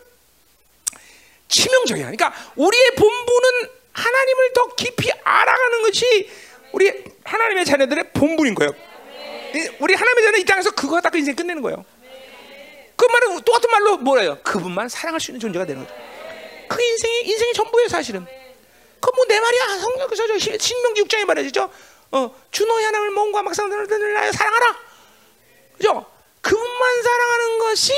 [1.47, 2.05] 치명적이야.
[2.05, 6.31] 그러니까 우리의 본분은 하나님을 더 깊이 알아가는 것이
[6.71, 6.91] 우리
[7.23, 8.71] 하나님의 자녀들의 본분인 거예요.
[9.55, 11.83] 이- 우리 하나님의 자녀 이 땅에서 그거 갖다 인생 끝내는 거예요.
[12.95, 14.37] 그 말은 똑같은 말로 뭐예요?
[14.43, 15.95] 그분만 사랑할 수 있는 존재가 되는 거죠.
[16.67, 18.25] 그 인생이 인생이 전부예요, 사실은.
[18.99, 19.79] 그 뭐 내 말이야.
[19.79, 21.69] 성경 그저 신명기 6장에 말해주죠.
[22.11, 24.77] 어, 주 너희 하나님을 몸과 막상들을 나여 사랑하라.
[25.77, 26.05] 그죠?
[26.41, 27.93] 그분만 사랑하는 것이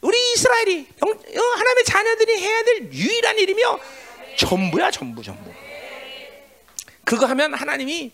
[0.00, 3.78] 우리 이스라엘이 영- 어, 하나님의 자녀들이 해야 될 유일한 일이며
[4.38, 5.50] 전부야, 전부, 전부.
[7.04, 8.12] 그거 하면 하나님이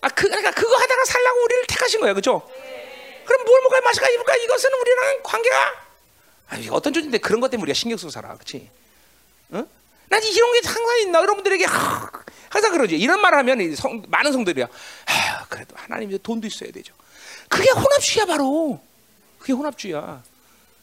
[0.00, 2.48] 아, 그, 그러니까 그거 하다가 살라고 우리를 택하신 거예요, 그죠?
[3.24, 5.56] 그럼 뭘 먹어야 맛을까 입을까 이것은 우리랑 관계가
[6.50, 8.70] 아, 이게 어떤 존재인데 그런 것 때문에 우리가 신경 쓰고 살아, 그렇지?
[9.54, 9.68] 응?
[10.08, 12.10] 난 이런 게 항상 있나 여러분들에게 하,
[12.48, 12.96] 항상 그러지.
[12.96, 14.66] 이런 말을 하면 이 성, 많은 성들이야.
[14.66, 16.94] 아, 그래도 하나님이 돈도 있어야 되죠.
[17.48, 18.80] 그게 혼합주의야 바로.
[19.38, 20.22] 그게 혼합주의야.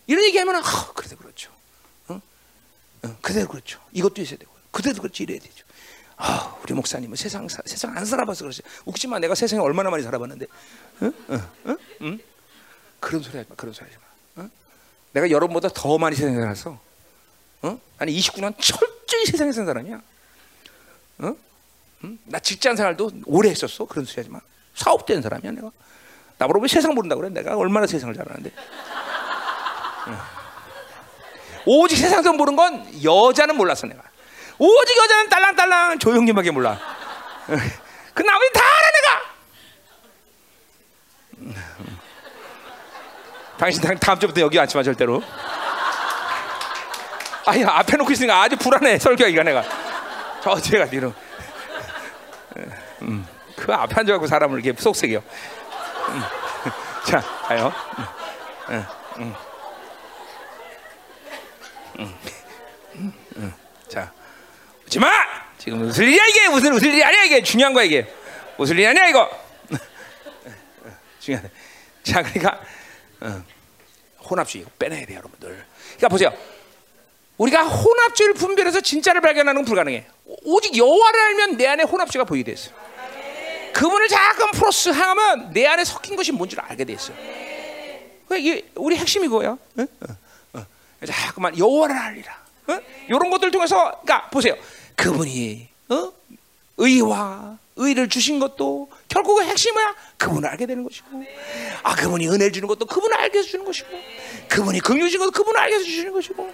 [0.08, 1.52] 이런 얘기하면 아, 그래도 그렇죠.
[2.12, 2.22] 응?
[3.06, 3.80] 응, 그대로 그렇죠.
[3.92, 5.65] 이것도 있어야 되고 그대로 그렇지 이래야 되죠.
[6.18, 8.62] 아, 우리 목사님은 세상 사- 세상 안 살아봐서 그렇지.
[8.86, 9.20] 웃지 마.
[9.20, 10.46] 내가 세상에 얼마나 많이 살아봤는데.
[11.04, 11.14] 응?
[11.30, 11.42] 응?
[11.68, 11.78] 응?
[12.02, 12.20] 응?
[13.00, 13.56] 그런 소리 하지 마.
[13.56, 14.44] 그런 소리 하지 마.
[14.44, 14.50] 응?
[15.12, 16.80] 내가 여러분보다 더 많이 세상에 살았어.
[17.64, 17.80] 어?
[17.98, 20.02] 아니 29년 철저히 세상에 산 사람이야.
[21.20, 21.36] 어?
[22.06, 22.20] 응?
[22.26, 23.86] 나 직장 생활도 오래 했었어.
[23.86, 24.40] 그런 소리 하지 마.
[24.76, 25.72] 사업된 사람이야 내가.
[26.38, 27.30] 나보다 왜 세상 모른다 그래?
[27.30, 28.52] 내가 얼마나 세상을 잘 아는데.
[30.08, 30.18] 응.
[31.66, 34.04] 오직 세상 좀 모르는 건 여자는 몰랐어 내가.
[34.58, 36.80] 오직 여자는 딸랑딸랑 조용님밖에 몰라.
[37.50, 37.58] 응.
[38.14, 39.22] 그 나머지 다 알아 내가.
[41.40, 41.56] 응.
[43.58, 45.22] 당신 당- 다음 주부터 여기 앉지 마 절대로.
[47.48, 49.64] 아니 앞에 놓고 있으니까 아주 불안해 설교하기가 내가
[50.42, 51.14] 저 제가 뒤로
[53.04, 56.24] 음, 그 앞에 앉아갖고 사람을 이렇게 속색여 음.
[57.06, 57.72] 자 가요
[58.70, 58.86] 음,
[59.20, 59.36] 음,
[62.00, 62.16] 음.
[64.86, 65.10] 오지마
[65.58, 68.08] 지금 웃을 일이야 이게 무슨 웃을 일이 아니야 이게 중요한 거야 이게
[68.58, 69.30] 웃을 일이 아니야 이거
[71.20, 71.50] 중요하다
[72.04, 72.62] 자 그러니까
[73.22, 73.44] 어,
[74.30, 75.66] 혼합주의 빼내야 돼요 여러분들
[75.98, 76.56] 그러니까 보세요
[77.38, 80.06] 우리가 혼합주의를 분별해서 진짜를 발견하는 건 불가능해.
[80.26, 82.72] 오- 오직 여호와를 알면 내 안에 혼합주의가 보이게 됐어.
[83.74, 87.12] 그분을 자꾸 플러스하면 내 안에 섞인 것이 뭔지를 알게 됐어.
[88.30, 89.58] 그 이게 우리 핵심이 그거야.
[89.80, 89.88] 응?
[90.54, 90.66] 어, 어.
[91.06, 92.46] 자꾸만 여호와를 알리라.
[92.68, 92.80] 어?
[93.10, 94.56] 이런 것들 을 통해서, 그러니까 보세요.
[94.96, 96.14] 그분이 어?
[96.78, 99.96] 의와 의를 주신 것도 결국은 핵심이 뭐야?
[100.18, 101.08] 그분을 알게 되는 것이고,
[101.84, 103.90] 아 그분이 은혜를 주는 것도 그분을 알게 해서 주는 것이고,
[104.50, 106.54] 그분이 긍휼 주신 것도 그분을 알게 해서 주시는 것이고.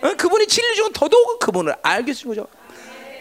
[0.00, 0.14] 어?
[0.16, 2.48] 그분이 진리 주건 더더욱 그분을 알게 해주는 거죠.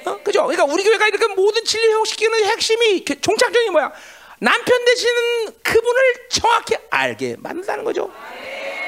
[0.06, 0.18] 어?
[0.24, 0.44] 그죠?
[0.44, 3.92] 그러니까 우리 교회가 이렇게 모든 진리 회복시키는 핵심이 그 종착점이 뭐야?
[4.40, 8.12] 남편 되시는 그분을 정확히 알게 만든다는 거죠.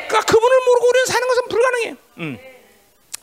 [0.07, 1.95] 그러니까 그분을 모르고 우리는 사는 것은 불가능해.
[2.19, 2.39] 음.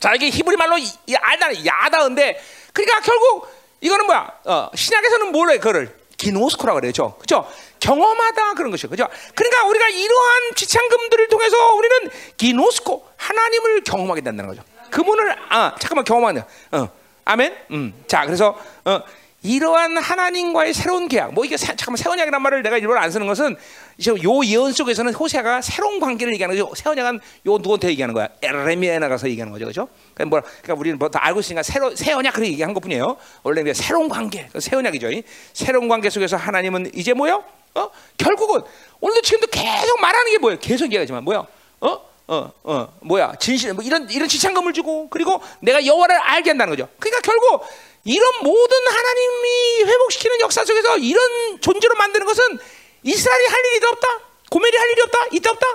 [0.07, 0.77] 자 이게 히브리 말로
[1.21, 2.41] 알다 야다인데
[2.73, 3.49] 그러니까 결국
[3.81, 4.31] 이거는 뭐야?
[4.45, 7.17] 어, 신약에서는 뭐래 그를 기노스코라 그래죠.
[7.19, 7.51] 그죠?
[7.81, 8.89] 경험하다 그런 것이죠.
[8.89, 9.09] 그죠?
[9.35, 14.63] 그러니까 우리가 이러한 지창금들을 통해서 우리는 기노스코 하나님을 경험하게 된다는 거죠.
[14.93, 16.89] 그분을 아 잠깐만 경험하는 어
[17.25, 17.57] 아멘.
[17.73, 18.05] 음.
[18.07, 19.03] 자 그래서 어
[19.43, 21.33] 이러한 하나님과의 새로운 계약.
[21.35, 23.57] 뭐 이게 새, 잠깐만 새 언 약이란 말을 내가 일부러 안 쓰는 것은
[23.99, 26.75] 이제 요 예언 속에서는 호세아가 새로운 관계를 얘기하는 거죠.
[26.75, 28.29] 새 언 약은 요 누구한테 얘기하는 거야?
[28.43, 29.89] 에레미야에 나가서 얘기하는 거죠, 그렇죠?
[30.15, 33.17] 그러니까 뭐 그러니까 우리는 뭐다 알고 있으니까 새로 새 언 약 그렇게 얘기한 것뿐이에요.
[33.43, 35.11] 원래 는 새로운 관계, 그새 언 약이죠.
[35.13, 35.23] 이
[35.53, 37.45] 새로운 관계 속에서 하나님은 이제 뭐요?
[37.75, 37.91] 어?
[38.17, 38.63] 결국은
[39.01, 40.59] 오늘도 지금도 계속 말하는 게 뭐예요?
[40.59, 41.47] 계속 얘기하지만 뭐요?
[41.81, 42.01] 어?
[42.29, 43.35] 어, 어, 뭐야?
[43.39, 46.89] 진실, 뭐 이런 이런 지창금을 주고 그리고 내가 여호와를 알게 한다는 거죠.
[46.99, 47.65] 그러니까 결국
[48.05, 52.59] 이런 모든 하나님이 회복시키는 역사 속에서 이런 존재로 만드는 것은
[53.03, 54.09] 이스라엘이 할 일이 더 없다.
[54.51, 55.19] 고멜이 할 일이 없다.
[55.33, 55.67] 이때 없다.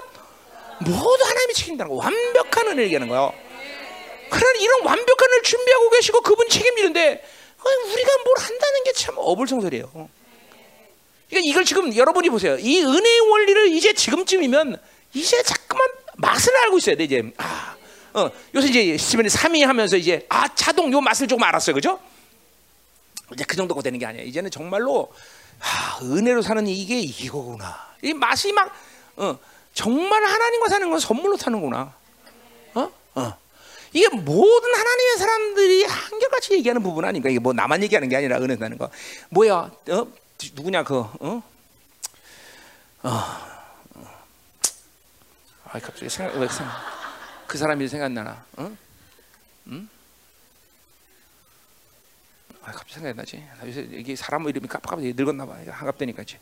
[0.80, 1.96] 모두 하나님이 책임다는 거.
[1.96, 3.34] 완벽한 은혜를 얘기하는 거예요.
[4.30, 7.24] 그런 이런 완벽한 은혜를 준비하고 계시고 그분 책임지는데
[7.60, 9.90] 어, 우리가 뭘 한다는 게 참 어불성설이에요.
[11.30, 12.58] 그러니까 이걸 지금 여러분이 보세요.
[12.60, 14.80] 이 은혜의 원리를 이제 지금쯤이면
[15.14, 15.88] 이제 자꾸만
[16.22, 17.32] 맛을 알고 있어야 돼 이제.
[17.38, 17.76] 아,
[18.14, 22.00] 어, 요새 이제 시면에 3위 하면서 이제 아 자동 요 맛을 조금 알았어요, 그죠?
[23.34, 24.24] 이제 그 정도가 되는 게 아니야.
[24.24, 25.12] 이제는 정말로
[25.60, 27.92] 아, 은혜로 사는 이게 이거구나.
[28.02, 28.74] 이 맛이 막
[29.16, 29.38] 어,
[29.74, 31.94] 정말 하나님과 사는 건 선물로 사는구나.
[32.74, 32.92] 어?
[33.16, 33.34] 어.
[33.94, 37.30] 이게 모든 하나님의 사람들이 한결같이 얘기하는 부분 아닌가?
[37.30, 38.90] 이게 뭐 나만 얘기하는 게 아니라 은혜라는 거.
[39.30, 39.72] 뭐야?
[39.90, 40.08] 어?
[40.54, 41.44] 누구냐 그 어?
[43.04, 43.51] 어.
[45.72, 46.74] 아 갑자기 생각 왜 생각
[47.48, 48.46] 그 사람이 생각나나?
[48.58, 48.78] 어?
[49.68, 49.90] 응?
[52.64, 53.38] 아 갑자기 생각이 나지.
[53.60, 55.56] 나 요새 이게 사람 이름이 깜빡깜빡 늙었나 봐.
[55.70, 56.40] 한갑되니까 이제.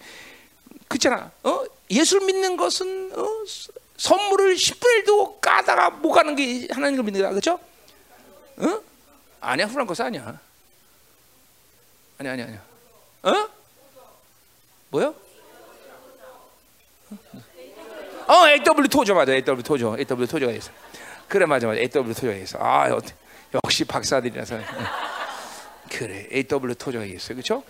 [0.88, 1.32] 그렇잖아.
[1.44, 1.64] 어?
[1.90, 3.26] 예수를 믿는 것은 어?
[3.98, 7.30] 선물을 10분의 1도 까다가 못 가는 게 하나님을 믿는 거야.
[7.32, 7.60] 그렇죠?
[8.58, 8.82] 어?
[9.42, 9.66] 아니야.
[9.66, 10.40] 후란 것은 아니야.
[12.18, 12.64] 아니야, 아니야, 아니야.
[13.24, 13.50] 어?
[14.90, 15.16] 뭐요?
[17.12, 17.18] 어,
[18.30, 19.32] AW 토저 맞아.
[19.34, 19.96] AW 토저.
[19.98, 20.72] AW 토저가 있어.
[21.28, 21.80] 그래 맞아 맞아.
[21.80, 22.58] AW 토저가 있어.
[22.62, 23.00] 아, 여-
[23.64, 24.56] 역시 박사들이라서.
[24.56, 24.66] 응.
[25.92, 26.28] 그래.
[26.32, 27.34] AW 토저가 있어.
[27.34, 27.64] 그렇죠?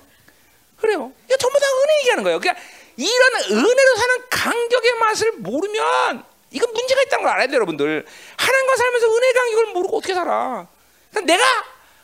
[0.80, 1.11] 그래요.
[1.26, 2.40] 이게 전부 다 은혜 얘기하는 거예요.
[2.40, 2.64] 그러니까
[2.98, 8.06] 이런 은혜로 사는 간격의 맛을 모르면 이건 문제가 있다는 걸 알아야 돼요, 여러분들.
[8.38, 10.68] 하나님과 살면서 은혜 간격을 모르고 어떻게 살아?
[11.11, 11.44] 그러니까 내가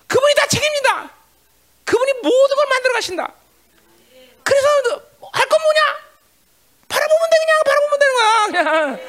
[0.08, 1.10] 그분이 다 책임진다.
[1.84, 3.34] 그분이 모든 걸 만들어 가신다.
[4.44, 4.68] 그래서
[5.34, 5.82] 할 건 뭐냐?
[6.88, 8.46] 바라보면 돼 그냥 바라보면 되는 거야.
[8.48, 9.00] 그냥.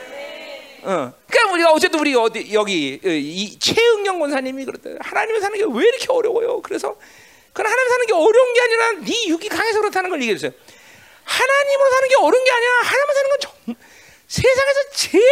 [0.83, 1.13] 어.
[1.29, 4.97] 그러니까 우리가 어쨌든 우리 어디 여기 어, 이 최응영 권사님이 그랬대.
[5.01, 6.63] 하나님을 사는 게 왜 이렇게 어려워요?
[6.63, 6.97] 그래서
[7.53, 10.53] 그건 하나님 사는 게 어려운 게 아니라 네 육이 강해서 그렇다는 걸 얘기했어요.
[11.25, 13.75] 하나님으로 사는 게 어려운 게 아니라 하나님을 사는 건 정,
[14.29, 15.25] 세상에서 제일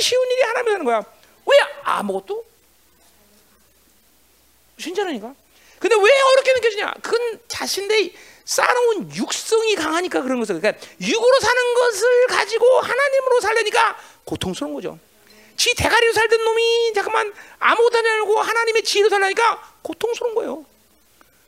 [0.00, 1.04] 쉬운 일이 하나님을 사는 거야.
[1.46, 2.44] 왜 아무것도
[4.78, 5.34] 신자라니까.
[5.78, 6.02] 근데 왜
[6.32, 6.94] 어렵게 느껴지냐?
[7.02, 8.12] 그건 자신의
[8.50, 10.60] 쌓아놓은 육성이 강하니까 그런 것을.
[10.60, 14.98] 그러니까 육으로 사는 것을 가지고 하나님으로 살려니까 고통스러운 거죠.
[15.56, 20.64] 지 대가리로 살던 놈이 잠깐만 아무것도 안 알고 하나님의 지혜로 살려니까 고통스러운 거예요.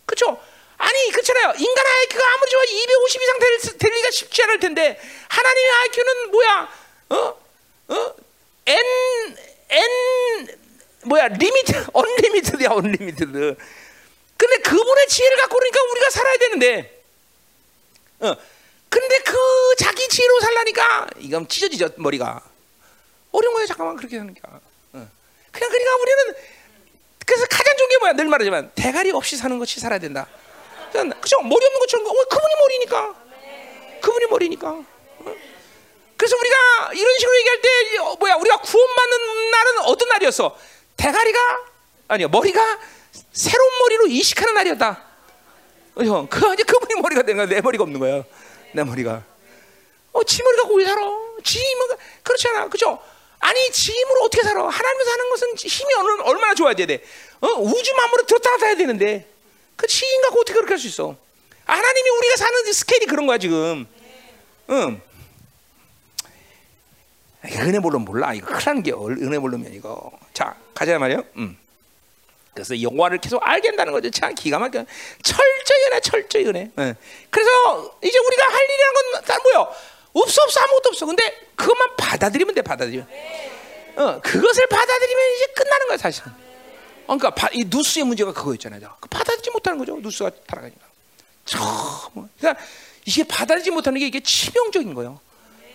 [0.07, 0.41] 그렇죠?
[0.79, 1.55] 아니 그렇잖아요.
[1.59, 6.69] 인간 IQ가 아무리 좋아 250 이상 될, 될 리가 쉽지 않을 텐데 하나님의 IQ는 뭐야?
[7.09, 7.17] 어?
[7.89, 8.15] 어?
[8.67, 9.37] N
[9.71, 10.59] N
[11.07, 11.27] 뭐야?
[11.29, 13.57] limit unlimited야 unlimited.
[14.43, 17.05] 근데 그분의 지혜를 갖고 그러니까 우리가 살아야 되는데.
[18.19, 18.35] 어.
[18.89, 19.37] 근데 그
[19.79, 22.43] 자기 지혜로 살라니까 이건 찢어지죠 머리가.
[23.31, 24.41] 어려운 거예요 잠깐만 그렇게 하는 게.
[24.45, 24.61] 어.
[24.93, 26.35] 그냥 그러니까 우리는
[27.25, 28.13] 그래서 가장 좋은 게 뭐야?
[28.15, 30.27] 늘 말하지만 대가리 없이 사는 것이 살아야 된다.
[30.91, 31.39] 그냥 그죠?
[31.41, 33.15] 머리 없는 것처럼 어, 그분이 머리니까.
[34.01, 34.71] 그분이 머리니까.
[34.71, 35.37] 어?
[36.17, 38.35] 그래서 우리가 이런 식으로 얘기할 때 어, 뭐야?
[38.35, 40.59] 우리가 구원받는 날은 어떤 날이었어?
[40.97, 41.39] 대가리가
[42.09, 42.81] 아니야 머리가
[43.33, 45.03] 새로운 머리로 이식하는 날이었다
[45.95, 47.47] 어, 형, 그 이제 그분이 머리가 되는 거야.
[47.47, 48.25] 내 머리가 없는 거야.
[48.73, 49.23] 내 머리가.
[50.13, 51.03] 어, 지 머리 갖고 왜 살아?
[51.45, 51.61] 지
[52.23, 52.99] 그렇지 않아, 그죠?
[53.39, 54.67] 아니, 지 힘으로 어떻게 살아?
[54.67, 57.05] 하나님을 사는 것은 힘이 어느, 얼마나 좋아야 돼?
[57.41, 59.29] 어, 우주 만물을 들었다 놨다 해야 되는데,
[59.77, 61.15] 그지 힘 갖고 어떻게 그렇게 할 수 있어?
[61.67, 63.87] 하나님이 우리가 사는 스케일이 그런 거야 지금.
[64.71, 65.01] 응.
[67.45, 68.33] 은혜 모르면 몰라.
[68.33, 70.11] 이거 큰일 게 은혜 모르면 이거.
[70.33, 71.23] 자, 가자 말이요.
[71.37, 71.59] 음.
[72.55, 74.11] 그래서 영화를 계속 알게 된다는 거죠.
[74.11, 74.85] 참 기가 막혀.
[75.23, 76.71] 철저히 은혜, 철저히 은혜.
[76.79, 76.95] 예.
[77.31, 79.75] 그래서 이제 우리가 할 일이라는 건 뭐요?
[80.13, 81.07] 없어 없어 아무것도 없어.
[81.07, 81.23] 근데
[81.57, 83.09] 그것만 받아들이면 돼, 받아들이면.
[83.97, 86.31] 어, 그것을 받아들이면 이제 끝나는 거야, 사실은.
[86.31, 88.97] 어, 그러니까 바, 이 누스의 문제가 그거였잖아요.
[89.01, 89.97] 그 받아들이지 못하는 거죠.
[90.01, 90.81] 누스가 타락하니까.
[91.47, 91.61] 참,
[92.39, 92.63] 그러니까
[93.07, 95.21] 이게 받아들이지 못하는 게 이게 치명적인 거예요.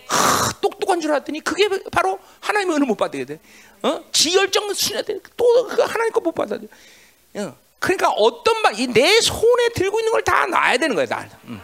[0.06, 3.40] 하, 똑똑한 줄 알았더니 그게 바로 하나님의 은혜 못 받게 돼.
[3.82, 4.04] 어?
[4.12, 5.18] 지열정 순야 돼.
[5.36, 6.56] 또그 하나님 거 못 받아.
[6.56, 7.56] 어.
[7.78, 11.28] 그러니까 어떤 말내 손에 들고 있는 걸 다 놔야 되는 거야, 다.
[11.44, 11.60] 음.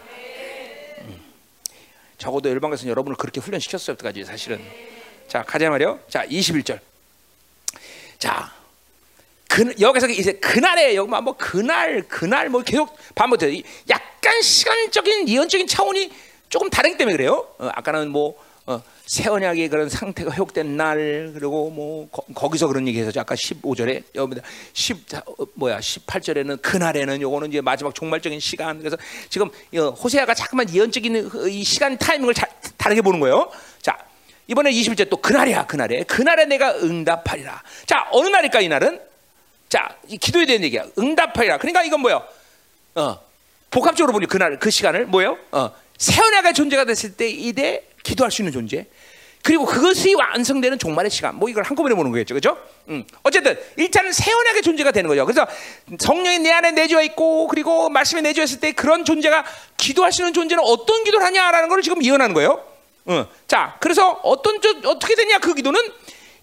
[1.01, 1.25] 음.
[2.19, 4.61] 적어도 열방에서 여러분을 그렇게 훈련시켰어요, 여기까지 사실은.
[5.29, 6.01] 자, 가자 말이요.
[6.09, 6.79] 자, 21절.
[8.19, 8.53] 자,
[9.49, 13.61] 그, 여기서 이제 그날에 여기 뭐 그날 그날 뭐 계속 반복돼요.
[13.91, 16.11] 약간 시간적인 예언적인 차원이
[16.49, 17.49] 조금 다르기 때문에 그래요.
[17.59, 22.89] 어, 아까는 뭐 어, 새 언약의 그런 상태가 회복된 날 그리고 뭐 거, 기서 그런
[22.89, 28.97] 얘기해서 아까 15절에 여러분들 10 어, 뭐야 18절에는 그날에는 요거는 이제 마지막 종말적인 시간 그래서
[29.29, 32.47] 지금 어, 호세아가 자꾸만 예언적인 이 시간 타이밍을 자,
[32.79, 33.51] 다르게 보는 거예요.
[33.83, 33.99] 자
[34.47, 37.63] 이번에 21절 또 그날이야 그날에 그날에 내가 응답하리라.
[37.85, 39.01] 자 어느 날일까 이 날은
[39.69, 41.59] 자 기도해야 되는 얘기야 응답하리라.
[41.59, 42.27] 그러니까 이건 뭐요?
[42.95, 43.21] 어
[43.71, 45.37] 복합적으로 보니 그날 그 시간을 뭐요?
[45.53, 48.87] 어 세언약의 존재가 됐을 때 이때 기도할 수 있는 존재.
[49.43, 51.35] 그리고 그것이 완성되는 종말의 시간.
[51.35, 52.33] 뭐 이걸 한꺼번에 보는 거겠죠.
[52.33, 52.57] 그죠?
[52.89, 53.05] 음.
[53.25, 55.27] 어쨌든 일단은 세언약의 존재가 되는 거죠.
[55.27, 55.47] 그래서
[55.99, 59.45] 성령이 내 안에 내주어 있고 그리고 말씀이 내주어 있을 때 그런 존재가
[59.77, 62.65] 기도할 수 있는 존재는 어떤 기도를 하냐라는 걸 지금 예언하는 거예요.
[63.09, 63.27] 음.
[63.47, 65.79] 자, 그래서 어떤 어떻게 되냐 그 기도는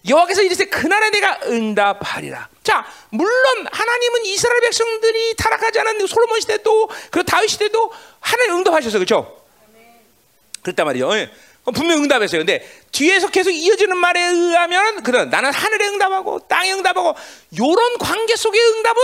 [0.08, 2.48] 여호와께서 이르세 그날에 내가 응답하리라.
[2.62, 9.00] 자, 물론 하나님은 이스라엘 백성들이 타락하지 않은 솔로몬 시대도 그 다윗 시대도 하나님 응답하셨어요.
[9.00, 9.42] 그렇죠?
[10.62, 11.12] 그랬단 말이에요.
[11.14, 11.30] 예.
[11.70, 12.40] 분명 응답했어요.
[12.40, 17.14] 근데 뒤에서 계속 이어지는 말에 의하면 그런 나는 하늘에 응답하고 땅에 응답하고
[17.58, 19.02] 요런 관계 속의 응답은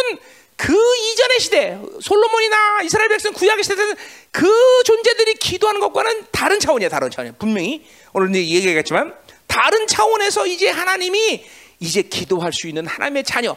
[0.56, 3.94] 그 이전의 시대 솔로몬이나 이스라엘 백성 구약의 시대는
[4.32, 4.50] 그
[4.84, 6.88] 존재들이 기도하는 것과는 다른 차원이야.
[6.88, 7.34] 다른 차원이야.
[7.38, 9.14] 분명히 오늘 이제 얘기하겠지만
[9.46, 11.44] 다른 차원에서 이제 하나님이
[11.78, 13.56] 이제 기도할 수 있는 하나님의 자녀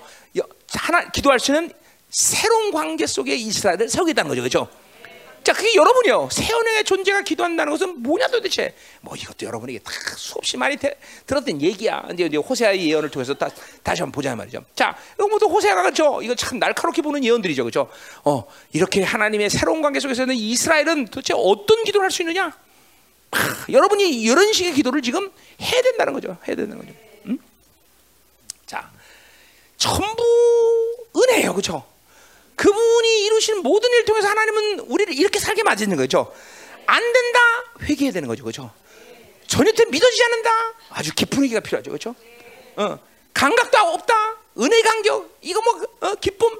[0.73, 1.71] 하나 기도할 수 있는
[2.11, 4.41] 새로운 관계 속에 이스라엘을 세우겠다는 거죠.
[4.41, 4.80] 그렇죠?
[5.43, 6.29] 자, 그게 여러분이요.
[6.31, 8.75] 새 언약의 존재가 기도한다는 것은 뭐냐 도대체?
[9.01, 10.95] 뭐 이것도 여러분에게 다 수없이 많이 대,
[11.25, 12.07] 들었던 얘기야.
[12.13, 13.49] 이제, 이제 호세아의 예언을 통해서 다,
[13.81, 14.63] 다시 한번 보자 말이죠.
[14.75, 17.89] 자, 이거 모두 호세아가 저 이거 참 날카롭게 보는 예언들이죠, 그렇죠?
[18.23, 22.55] 어, 이렇게 하나님의 새로운 관계 속에서는 이스라엘은 도대체 어떤 기도를 할 수 있느냐?
[23.31, 25.31] 하, 여러분이 이런 식의 기도를 지금
[25.61, 26.37] 해야 된다는 거죠.
[26.47, 26.93] 해야 된다는 거죠.
[27.25, 27.39] 음?
[28.67, 28.91] 자,
[29.77, 30.23] 전부
[31.15, 31.85] 은혜예요, 그렇죠?
[32.61, 36.31] 그분이 이루신 모든 일을 통해서 하나님은 우리를 이렇게 살게 만드는 거죠.
[36.85, 37.39] 안 된다
[37.81, 38.71] 회개해야 되는 거죠, 그렇죠?
[39.47, 40.49] 전혀 믿어지지 않는다
[40.91, 42.13] 아주 깊은 회개가 필요하죠, 그렇죠?
[42.75, 42.99] 어,
[43.33, 46.55] 감각도 없다 은혜 감격 이거 뭐 어, 기쁨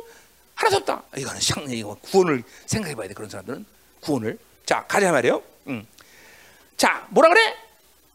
[0.56, 1.04] 하나도 없다.
[1.18, 3.64] 이거는 상 이거 구원을 생각해봐야 돼 그런 사람들은
[4.00, 5.44] 구원을 자 가자 말이에요.
[5.68, 5.86] 음.
[6.78, 7.58] 자 뭐라 그래?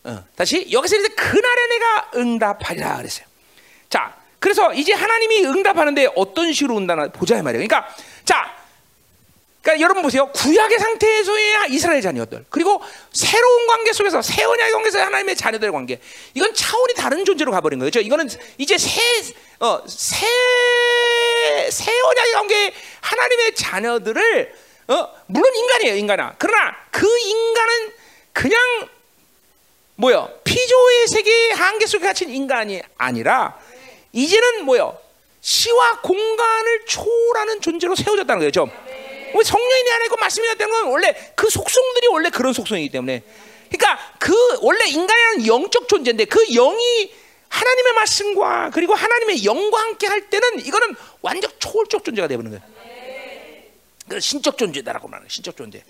[0.05, 3.27] 어, 다시 여기서 이제 그날에 내가 응답하리라 그랬어요.
[3.89, 4.17] 자
[4.47, 7.67] 그래서 이제 하나님이 응답하는데 어떤 식으로 응답하나 보자 말이에요.
[7.67, 7.93] 그러니까
[8.25, 8.55] 자,
[9.61, 10.31] 그러니까 여러분 보세요.
[10.31, 12.81] 구약의 상태에서의 이스라엘 자녀들 그리고
[13.13, 16.01] 새로운 관계 속에서 새 언약의 관계에서 하나님의 자녀들의 관계
[16.35, 17.99] 이건 차원이 다른 존재로 가버린 거죠.
[17.99, 18.29] 이거는
[18.59, 19.01] 이제 새
[19.59, 20.29] 어, 새,
[21.73, 24.55] 새 언약의 관계 하나님의 자녀들을
[24.87, 26.37] 어, 물론 인간이에요, 인간아.
[26.39, 27.93] 그러나 그 인간은
[28.33, 28.61] 그냥
[29.97, 30.31] 뭐요?
[30.45, 33.59] 피조의 세계 한계 속에 갇힌 인간이 아니라
[34.13, 34.99] 이제는 뭐요?
[35.41, 38.69] 시와 공간을 초월하는 존재로 세워졌다는 거죠.
[39.35, 43.23] 왜 성령이 내 안에 있고 말씀이 있다는 건 원래 그 속성들이 원래 그런 속성이기 때문에.
[43.71, 47.13] 그러니까 그 원래 인간이라는 영적 존재인데 그 영이
[47.49, 52.77] 하나님의 말씀과 그리고 하나님의 영과 함께 할 때는 이거는 완전 초월적 존재가 되버는 거예요.
[54.09, 55.83] 그 신적 존재다라고 말하는 신적 존재.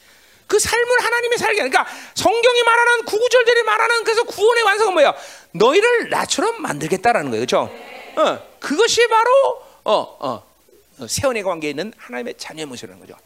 [0.46, 5.14] 그 삶을 하나님이 살게 그러니까 성경이 말하는 구구절절이 말하는 그래서 구원의 완성은 뭐야?
[5.52, 7.46] 너희를 나처럼 만들겠다라는 거예요.
[7.46, 7.95] 그렇죠?
[8.16, 9.30] 어, 그것이 바로
[9.84, 10.46] 어, 어,
[10.98, 13.18] 어, 세원의 관계에 있는 하나님의 자녀의 모습이라는 거죠.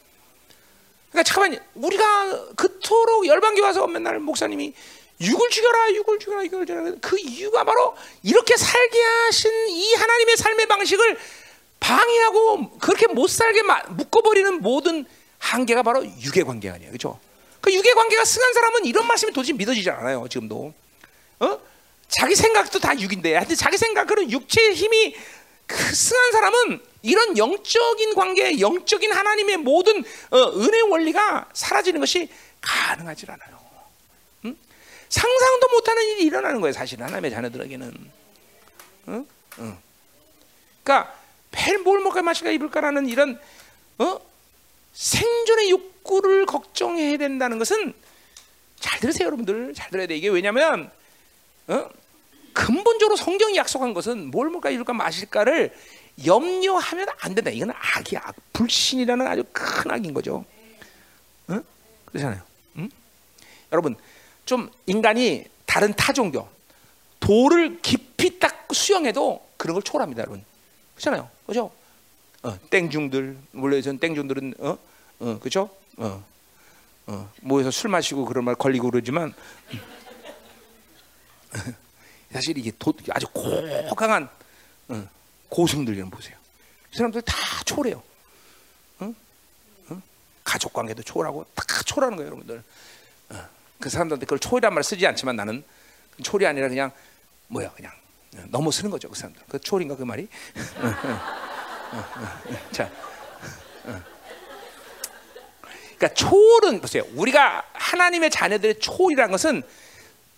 [1.11, 4.75] 그러니까 잠깐만 우리가 그토록 열방교 와서 맨날 목사님이
[5.21, 6.93] 육을 죽여라, 육을 죽여라, 육을 죽여라.
[7.01, 11.19] 그 이유가 바로 이렇게 살게 하신 이 하나님의 삶의 방식을
[11.79, 15.05] 방해하고 그렇게 못 살게 묶어버리는 모든
[15.39, 17.19] 한계가 바로 육의 관계 아니에요, 그렇죠?
[17.61, 20.73] 그 육의 관계가 승한 사람은 이런 말씀이 도저히 믿어지지 않아요, 지금도.
[21.41, 21.59] 어?
[22.11, 25.17] 자기 생각도 다 육인데, 하여튼 자기 생각은 육체의 힘이
[25.67, 32.29] 그 승한 사람은 이런 영적인 관계, 영적인 하나님의 모든 어, 은혜 원리가 사라지는 것이
[32.61, 33.61] 가능하지 않아요.
[34.45, 34.57] 응?
[35.09, 38.11] 상상도 못하는 일이 일어나는 거예요, 사실 하나님의 자녀들에게는.
[39.09, 39.27] 응?
[39.61, 39.79] 응.
[40.83, 41.15] 그러니까
[41.85, 43.41] 뭘 먹을까 마실까 입을까라는 이런
[43.99, 44.21] 어?
[44.93, 47.95] 생존의 욕구를 걱정해야 된다는 것은
[48.81, 49.75] 잘 들으세요, 여러분들.
[49.75, 50.17] 잘 들어야 돼.
[50.17, 50.91] 이게 왜냐하면
[51.69, 51.89] 어?
[52.53, 55.75] 근본적으로 성경이 약속한 것은 뭘 먹을까 입을까 마실까를
[56.25, 57.51] 염려하면 안 된다.
[57.51, 58.21] 이건 악이야.
[58.23, 58.37] 악.
[58.53, 60.45] 불신이라는 아주 큰 악인 거죠.
[61.49, 61.61] 어?
[62.07, 62.43] 그렇잖아요.
[62.77, 62.89] 응?
[63.73, 63.97] 여러분,
[64.45, 66.49] 좀 인간이 다른 타 종교
[67.21, 70.45] 돌을 깊이 딱 수영해도 그런 걸 초월합니다, 여러분.
[70.95, 71.29] 그렇잖아요.
[71.47, 71.71] 그죠?
[72.43, 74.79] 어, 땡중들 원래 전 땡중들은 어,
[75.21, 75.71] 어, 그죠?
[75.99, 76.25] 어,
[77.07, 79.35] 어, 모여서 술 마시고 그런 말 걸리고 그러지만
[82.33, 84.29] 사실 이게 도, 아주 고강한
[84.89, 85.09] 어,
[85.49, 86.37] 고승들이는 보세요.
[86.93, 87.35] 이 사람들 다
[87.65, 88.03] 초래요.
[89.01, 89.13] 어?
[89.89, 90.03] 어?
[90.45, 92.63] 가족 관계도 초월하고 다 초월하는 거예요, 여러분들.
[93.31, 93.49] 어,
[93.81, 95.65] 그 사람들한테 그걸 초월이란 말 쓰지 않지만 나는
[96.23, 96.93] 초월이 아니라 그냥
[97.49, 97.93] 뭐야, 그냥
[98.49, 99.43] 너무 쓰는 거죠, 그 사람들.
[99.49, 100.29] 그 초월인가 그 말이?
[102.71, 102.89] 자,
[106.01, 107.03] 그러니까 초월은 보세요.
[107.15, 109.63] 우리가 하나님의 자녀들의 초월이라는 것은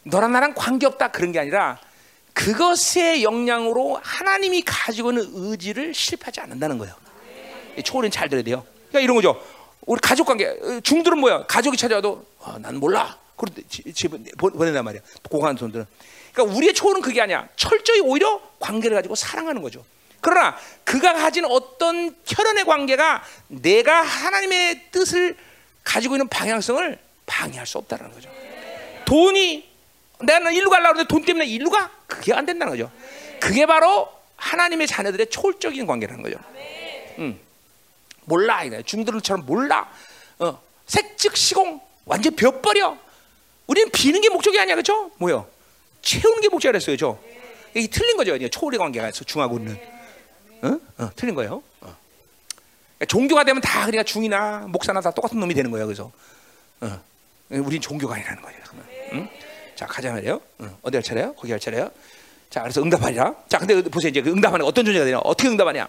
[0.05, 1.79] 너랑 나랑 관계 없다 그런 게 아니라
[2.33, 6.95] 그것의 영향으로 하나님이 가지고 있는 의지를 실패하지 않는다는 거예요.
[7.85, 8.65] 초월은 잘 들어야 돼요.
[8.89, 9.43] 그러니까 이런 거죠.
[9.87, 11.45] 우리 가족 관계 중들은 뭐야?
[11.47, 13.19] 가족이 찾아와도 아, 난 몰라.
[13.37, 13.63] 그런데
[13.93, 15.03] 집에 보낸단 말이야.
[15.29, 15.87] 고관한 손들은.
[16.33, 17.49] 그러니까 우리의 초월은 그게 아니야.
[17.57, 19.85] 철저히 오히려 관계를 가지고 사랑하는 거죠.
[20.21, 25.37] 그러나 그가 가진 어떤 혈연의 관계가 내가 하나님의 뜻을
[25.83, 28.31] 가지고 있는 방향성을 방해할 수 없다는 거죠.
[29.05, 29.72] 돈이
[30.25, 32.91] 내가 일루 가려고 하는데 돈 때문에 일루가 그게 안 된다는 거죠.
[33.41, 36.37] 그게 바로 하나님의 자녀들의 초월적인 관계라는 거죠.
[37.19, 37.39] 음.
[38.25, 39.91] 몰라 이거 중들처럼 몰라.
[40.39, 40.61] 어.
[40.87, 42.99] 색즉 시공 완전 벼버려.
[43.67, 45.11] 우리는 비는 게 목적이 아니야, 그렇죠?
[45.19, 45.47] 뭐요?
[46.03, 47.23] 채우는 게 목적이랬어요, 그렇죠?
[47.75, 49.79] 이 틀린 거죠, 초월의 관계가 중하고 있는.
[50.63, 50.79] 어?
[50.99, 51.63] 어, 틀린 거예요.
[51.81, 51.97] 어.
[52.99, 55.87] 그러니까 종교가 되면 다 그러니까 중이나 목사나 다 똑같은 놈이 되는 거예요.
[55.87, 56.13] 그래서
[56.81, 57.01] 어.
[57.51, 58.59] 우린 종교가 아니라는 거예요.
[59.13, 59.29] 응?
[59.83, 60.41] 자 가자 말이에요.
[60.59, 60.79] 어.
[60.83, 61.35] 어디 할 차례요?
[61.35, 61.91] 거기 할 차례요.
[62.51, 63.35] 자 그래서 응답하리라.
[63.49, 65.19] 자 근데 보세요 이제 그 응답하는 어떤 존재가 되냐?
[65.19, 65.89] 어떻게 응답하냐?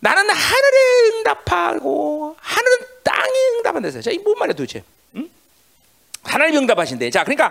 [0.00, 4.00] 나는 하늘에 응답하고 하늘은 땅에 응답한다.
[4.02, 4.82] 자, 이 뭔 말이야 도대체?
[5.16, 5.30] 응?
[6.22, 7.08] 하나님 응답하신대.
[7.10, 7.50] 자, 그러니까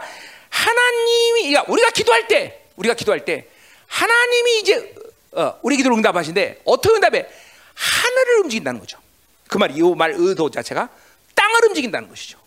[0.49, 3.47] 하나님이 그러니까 우리가 기도할 때, 우리가 기도할 때
[3.87, 4.93] 하나님이 이제
[5.31, 7.25] 어, 우리 기도를 응답하신데 어떻게 응답해?
[7.73, 8.99] 하늘을 움직인다는 거죠.
[9.47, 10.89] 그 말이 이말 의도 자체가
[11.33, 12.37] 땅을 움직인다는 것이죠.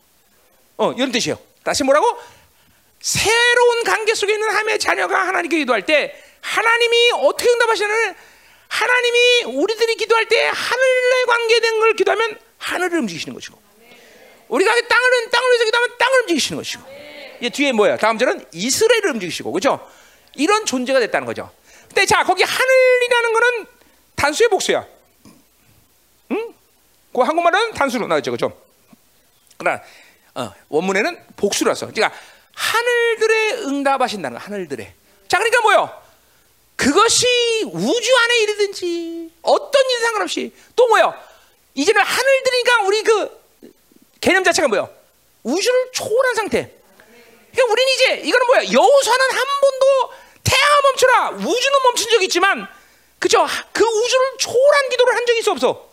[0.76, 1.36] 어, 이런 뜻이에요.
[1.64, 2.06] 다시 뭐라고?
[3.04, 8.14] 새로운 관계 속에 있는 하나님의 자녀가 하나님께 기도할 때 하나님이 어떻게 응답하시냐면
[8.66, 13.60] 하나님이 우리들이 기도할 때 하늘에 관계된 걸 기도하면 하늘을 움직이시는 것이고
[14.48, 16.82] 우리가 땅을 땅을 위해서 기도하면 땅을 움직이시는 것이고
[17.40, 17.98] 이제 뒤에 뭐야?
[17.98, 19.86] 다음 절은 이스라엘을 움직이시고 그죠?
[20.34, 21.52] 이런 존재가 됐다는 거죠.
[21.88, 23.66] 근데 자 거기 하늘이라는 거는
[24.16, 24.86] 단수의 복수야.
[26.30, 26.54] 응?
[27.12, 28.58] 그 한국말은 단수로 나왔죠, 그죠?
[29.58, 29.82] 그러나
[30.34, 31.88] 어, 원문에는 복수라서.
[31.92, 32.18] 그러니까
[32.54, 34.92] 하늘들의 응답하신다는 거, 하늘들의.
[35.28, 36.02] 자, 그러니까 뭐요?
[36.76, 37.26] 그것이
[37.72, 41.14] 우주 안에 일이든지 어떤 일 상관없이 또 뭐요?
[41.74, 43.44] 이제는 하늘들이니까 우리 그
[44.20, 44.92] 개념 자체가 뭐요?
[45.42, 46.72] 우주를 초월한 상태.
[47.52, 48.72] 그러니까 우리는 이제 이거는 뭐야?
[48.72, 50.12] 여호수아는 한 번도
[50.42, 51.30] 태양아 멈춰라.
[51.30, 52.66] 우주는 멈춘 적이 있지만,
[53.18, 53.46] 그죠?
[53.72, 55.88] 그 우주를 초월한 기도를 한 적이 있어 없어?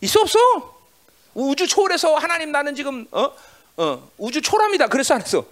[0.00, 0.78] 있어 없어?
[1.34, 3.32] 우주 초월해서 하나님 나는 지금 어?
[3.78, 4.88] 어, 우주 초월합니다.
[4.88, 5.44] 그래서 안 했어.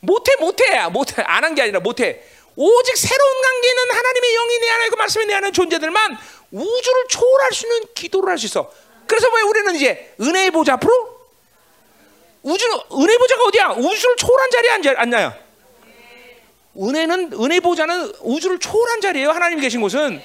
[0.00, 2.22] 못해 못해 못해 안 한 게 아니라 못해.
[2.54, 6.16] 오직 새로운 관계는 하나님의 영이 내 안에 그 말씀이 내 안에 존재들만
[6.52, 8.70] 우주를 초월할 수 있는 기도를 할 수 있어.
[9.06, 11.16] 그래서 왜 우리는 이제 은혜의 보좌 앞으로
[12.42, 13.68] 우주 은혜 보좌가 어디야?
[13.78, 15.34] 우주를 초월한 자리에 앉아 앉나요?
[16.78, 19.30] 은혜는 은혜 보좌는 우주를 초월한 자리예요.
[19.30, 20.20] 하나님 계신 곳은.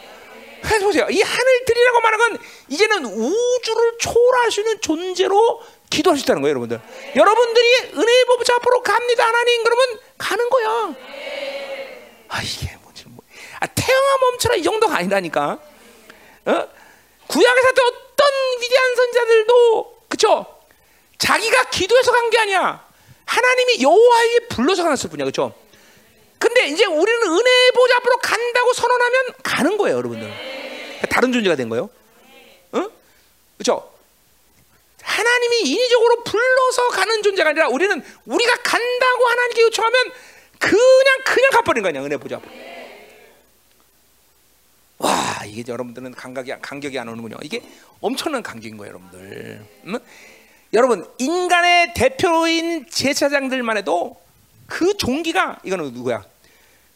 [0.61, 1.07] 그래서 보세요.
[1.09, 2.39] 이 하늘들이라고 말하는 건
[2.69, 6.81] 이제는 우주를 초월할 수 있는 존재로 기도할 수 있다는 거예요, 여러분들.
[7.15, 9.63] 여러분들이 은혜의 보좌 앞으로 갑니다, 하나님.
[9.63, 10.95] 그러면 가는 거야.
[12.29, 13.03] 아 이게 뭐지?
[13.09, 13.23] 뭐.
[13.59, 15.59] 아 태양아 멈춰라 이 정도가 아니라니까.
[16.45, 16.67] 어?
[17.27, 18.27] 구약에서 어떤
[18.61, 20.45] 위대한 선자들도 그쵸?
[21.19, 22.87] 자기가 기도해서 간 게 아니야.
[23.25, 25.53] 하나님이 여호와에게 불러서 갔을 뿐이야, 그렇죠?
[26.39, 30.31] 근데 이제 우리는 은혜 보좌 앞으로 간다고 선언하면 가는 거예요, 여러분들.
[31.09, 31.89] 다른 존재가 된 거예요.
[32.75, 32.89] 응?
[33.57, 33.90] 그렇죠?
[35.11, 40.11] 하나님이 인위적으로 불러서 가는 존재가 아니라 우리는 우리가 간다고 하나님께 요청하면
[40.57, 42.39] 그냥 그냥 가버린 거냐 은혜 보좌.
[44.99, 47.37] 와 이게 여러분들은 감각이 간격이 안 오는군요.
[47.41, 47.61] 이게
[47.99, 49.65] 엄청난 간격인 거예요, 여러분들.
[49.87, 49.99] 응?
[50.73, 54.21] 여러분 인간의 대표인 제사장들만 해도
[54.67, 56.23] 그 종기가 이거는 누구야?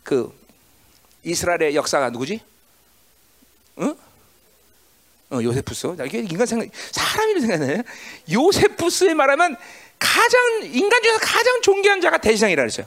[0.04, 0.34] 그
[1.24, 2.40] 이스라엘의 역사가 누구지?
[3.80, 3.98] 응?
[5.32, 5.96] 어, 요세푸스.
[6.06, 7.84] 이게 인간 생각, 사람이 생각나네.
[8.32, 9.56] 요세푸스에 말하면
[9.98, 12.86] 가장 인간 중에서 가장 존귀한 자가 대지상이라 그랬어요.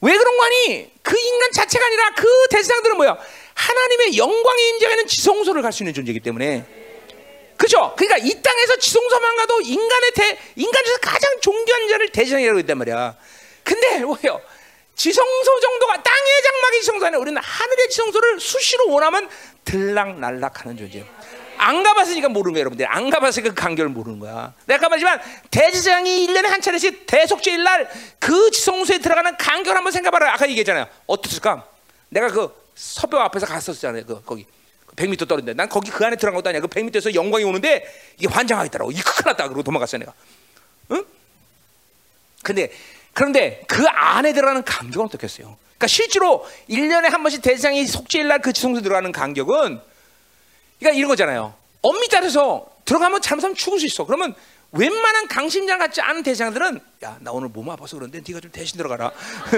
[0.00, 0.90] 왜 그런 거 아니?
[1.02, 3.16] 그 인간 자체가 아니라 그 대지상들은 뭐야?
[3.54, 6.64] 하나님의 영광의 임재가 있는 지성소를 갈 수 있는 존재이기 때문에.
[7.56, 7.94] 그죠?
[7.96, 13.16] 그러니까 이 땅에서 지성소만 가도 인간의 대, 인간 중에서 가장 존귀한 자를 대지상이라고 했단 말이야.
[13.64, 14.40] 근데 뭐예요?
[14.94, 19.28] 지성소 정도가 땅의 장막의 지성소 아니라 우리는 하늘의 지성소를 수시로 원하면
[19.64, 21.06] 들락날락하는 존재예요.
[21.58, 22.86] 안 가봤으니까 모르는 거예요, 여러분들.
[22.88, 24.54] 안 가봤으니까 그 간격을 모르는 거야.
[24.66, 25.20] 내가 말지만
[25.50, 30.32] 대지장이 1년에 한 차례씩 대속죄일 날그 지성소에 들어가는 간격을 한번 생각해봐라.
[30.34, 30.86] 아까 얘기했잖아요.
[31.06, 31.66] 어떻을까?
[32.08, 34.04] 내가 그 서벽 앞에서 갔었잖아요.
[34.06, 34.46] 그 거기
[34.96, 36.60] 100m 떨어진데 난 거기 그 안에 들어간 것도 아니야.
[36.60, 37.84] 그 100m에서 영광이 오는데
[38.18, 38.90] 이게 환장하겠더라고.
[38.92, 39.44] 이거 큰일 났다.
[39.44, 40.12] 그러고 도망갔어 내가.
[40.92, 41.04] 응?
[42.42, 42.70] 근데
[43.12, 45.56] 그런데 그 안에 들어가는 간격은 어떻겠어요?
[45.58, 49.80] 그러니까 실제로 1년에 한 번씩 대장이 속죄일 날 그 지성소 들어가는 간격은
[50.78, 51.54] 그러니까 이런 거잖아요.
[51.82, 54.04] 엄밀히 따라서 들어가면 잘못하면 죽을 수 있어.
[54.04, 54.34] 그러면
[54.72, 59.10] 웬만한 강심장 같지 않은 대장들은 야 나 오늘 몸 아파서 그런데 네가 좀 대신 들어가라.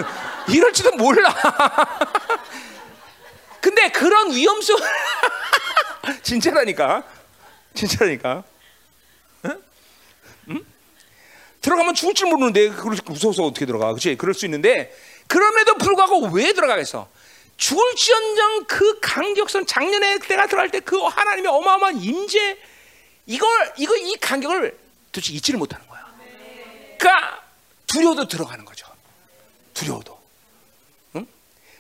[0.49, 1.35] 이럴지도 몰라.
[3.61, 4.77] 근데 그런 위험성
[6.23, 7.03] 진짜라니까.
[7.75, 8.45] 진짜라니까.
[9.47, 9.63] 응?
[10.51, 10.65] 응?
[11.61, 13.87] 들어가면 죽을 줄 모르는데 그렇게 무서워서 어떻게 들어가?
[13.89, 14.17] 그렇지?
[14.17, 14.95] 그럴 수 있는데
[15.27, 17.09] 그럼에도 불구하고 왜 들어가겠어?
[17.59, 22.57] 죽을지언정 그 간격선 작년에 때가 들어갈 때 그 하나님의 어마어마한 임재
[23.27, 24.79] 이걸 이거 이 간격을
[25.13, 26.07] 도대체 잊지를 못하는 거야.
[26.99, 27.43] 그러니까
[27.89, 28.87] 두려워도 들어가는 거죠.
[29.75, 30.19] 두려워도.
[31.17, 31.27] 응?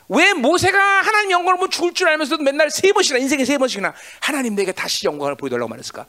[0.09, 4.55] 왜 모세가 하나님 영광을 뭐 죽을 줄 알면서도 맨날 세 번씩이나 인생에 세 번씩이나 하나님
[4.57, 6.07] 내게 다시 영광을 보여달라고 말했을까?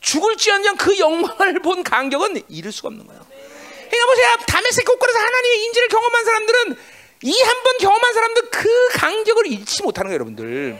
[0.00, 3.26] 죽을지언정 그 영광을 본 간격은 잃을 수가 없는 거예요.
[3.30, 4.36] 그러니까 보세요.
[4.46, 6.78] 다메섹 곳곳에서 하나님의 인지를 경험한 사람들은
[7.22, 10.78] 이 한 번 경험한 사람들 그 간격을 잃지 못하는 거예요, 여러분들.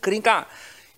[0.00, 0.46] 그러니까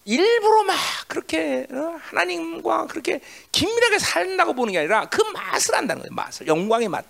[0.05, 0.77] 일부러 막
[1.09, 3.21] 그렇게 어, 하나님과 그렇게
[3.53, 6.15] 긴밀하게 산다고 보는 게 아니라 그 맛을 안다는 거예요.
[6.15, 7.05] 맛을 영광의 맛,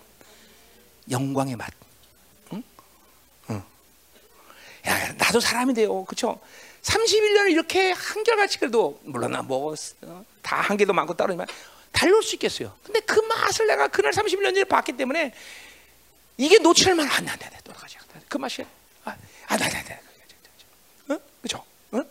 [1.10, 1.70] 영광의 맛.
[2.54, 2.62] 응?
[3.50, 3.62] 응.
[4.86, 6.04] 야, 나도 사람인데요.
[6.06, 6.40] 그쵸?
[6.82, 9.80] 31년을 이렇게 한결같이 그래도, 물론 뭐다
[10.60, 11.46] 한계도 많고 따르지만,
[11.92, 12.72] 달려올 수 있겠어요.
[12.84, 15.34] 근데 그 맛을 내가 그날 31년 전에 봤기 때문에,
[16.36, 17.96] 이게 놓칠만 안 돼, 안 돼, 돌아가지.
[18.28, 18.64] 그 맛이,
[19.04, 19.16] 아,
[19.48, 21.14] 나, 나.
[21.14, 21.20] 어?
[21.40, 21.64] 그죠?
[21.92, 22.02] 어?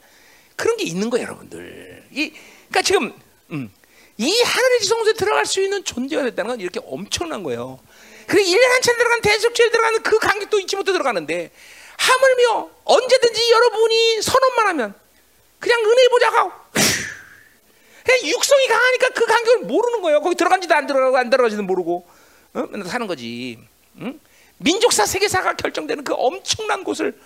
[0.56, 2.07] 그런 게 있는 거예요, 여러분들.
[2.11, 2.31] 이,
[2.69, 3.14] 그러니까 지금,
[3.52, 3.72] 음,
[4.18, 7.80] 이 하늘의 지성소에 들어갈 수 있는 존재가 됐다는 건 이렇게 엄청난 거예요.
[8.27, 11.52] 그래 1년 한참 들어간 대속죄에 들어가는 그 관계도 잊지 못해 들어가는데
[11.97, 14.95] 하물며 언제든지 여러분이 선언만 하면
[15.60, 16.52] 그냥 은혜 보자고
[18.03, 20.22] 그냥 육성이 강하니까 그 간격을 모르는 거예요.
[20.22, 22.07] 거기 들어간지도 안 들어가고 안 들어가지도 모르고
[22.53, 22.68] 어?
[22.72, 23.60] 맨날 사는 거지.
[24.01, 24.19] 응?
[24.57, 27.19] 민족사 세계사가 결정되는 그 엄청난 곳을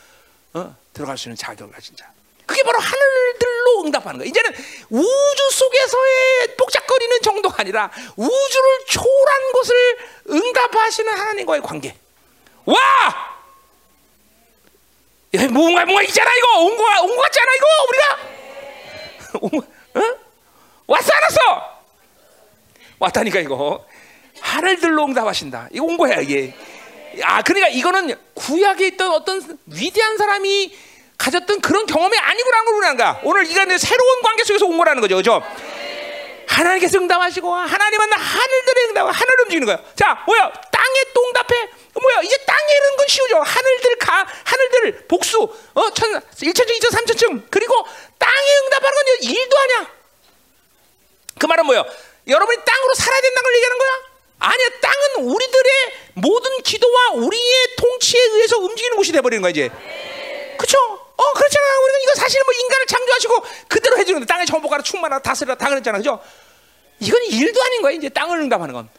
[0.54, 0.76] 어?
[0.94, 2.12] 들어갈 수 있는 자격을 가진 자.
[2.46, 4.30] 그게 바로 하늘들로 응답하는 거예요.
[4.30, 4.52] 이제는
[4.90, 9.98] 우주 속에서의 복잡거리는 정도가 아니라 우주를 초월한 곳을
[10.32, 11.96] 응답하시는 하나님과의 관계.
[12.66, 12.76] 와!
[15.36, 18.18] 야, 뭔가 뭔가 있잖아 이거 온 거 온 거 같잖아 이거 우리가
[19.42, 20.18] 온, 어?
[20.88, 21.80] 왔어 안 왔어?
[22.98, 23.86] 왔다니까 이거
[24.42, 25.70] 하늘 들로 응답하신다.
[25.72, 26.54] 이거 온 거야 이게.
[27.24, 30.78] 아 그러니까 이거는 구약에 있던 어떤 위대한 사람이
[31.18, 32.18] 가졌던 그런 경험이
[32.80, 35.44] 우리는 가 오늘 이가 새로운 관계 속에서 온 거라는 거죠, 그죠?
[36.48, 39.80] 하나님께서 응답하시고 하나님은 하늘들의 응답, 하늘 움직이는 거야.
[39.96, 40.52] 자, 뭐야?
[40.72, 41.70] 땅에 또 응답해.
[42.02, 42.22] 뭐야?
[42.24, 43.42] 이제 땅에 이런 건 쉬우죠.
[43.42, 45.42] 하늘들 가, 하늘들 복수.
[45.74, 47.44] 어, 천, 1천층, 2천, 3천층.
[47.50, 47.86] 그리고
[48.18, 49.92] 땅에 응답하는 건 일도 아니야.
[51.38, 51.84] 그 말은 뭐야?
[52.28, 54.09] 여러분이 땅으로 살아야 된다는 걸 얘기하는 거야?
[54.40, 54.70] 아니야.
[54.82, 55.72] 땅은 우리들의
[56.16, 59.70] 모든 기도와 우리의 통치에 의해서 움직이는 곳이 돼버리는 거야 이제.
[60.58, 60.78] 그렇죠?
[60.80, 61.80] 어 그렇잖아.
[61.84, 66.22] 우리가 이거 사실은 뭐 인간을 창조하시고 그대로 해주는데 땅에 정복하라 충만하라 다스리라 다 그랬잖아, 그죠?
[67.00, 67.92] 이건 일도 아닌 거야.
[67.94, 68.90] 이제 땅을 응답하는 건.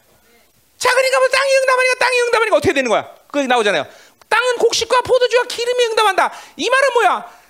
[0.78, 3.14] 자, 그러니까 뭐 땅이 응답하니까 땅이 응답하니까 어떻게 되는 거야?
[3.30, 3.86] 그게 나오잖아요.
[4.28, 6.32] 땅은 곡식과 포도주와 기름이 응답한다.
[6.56, 7.40] 이 말은 뭐야?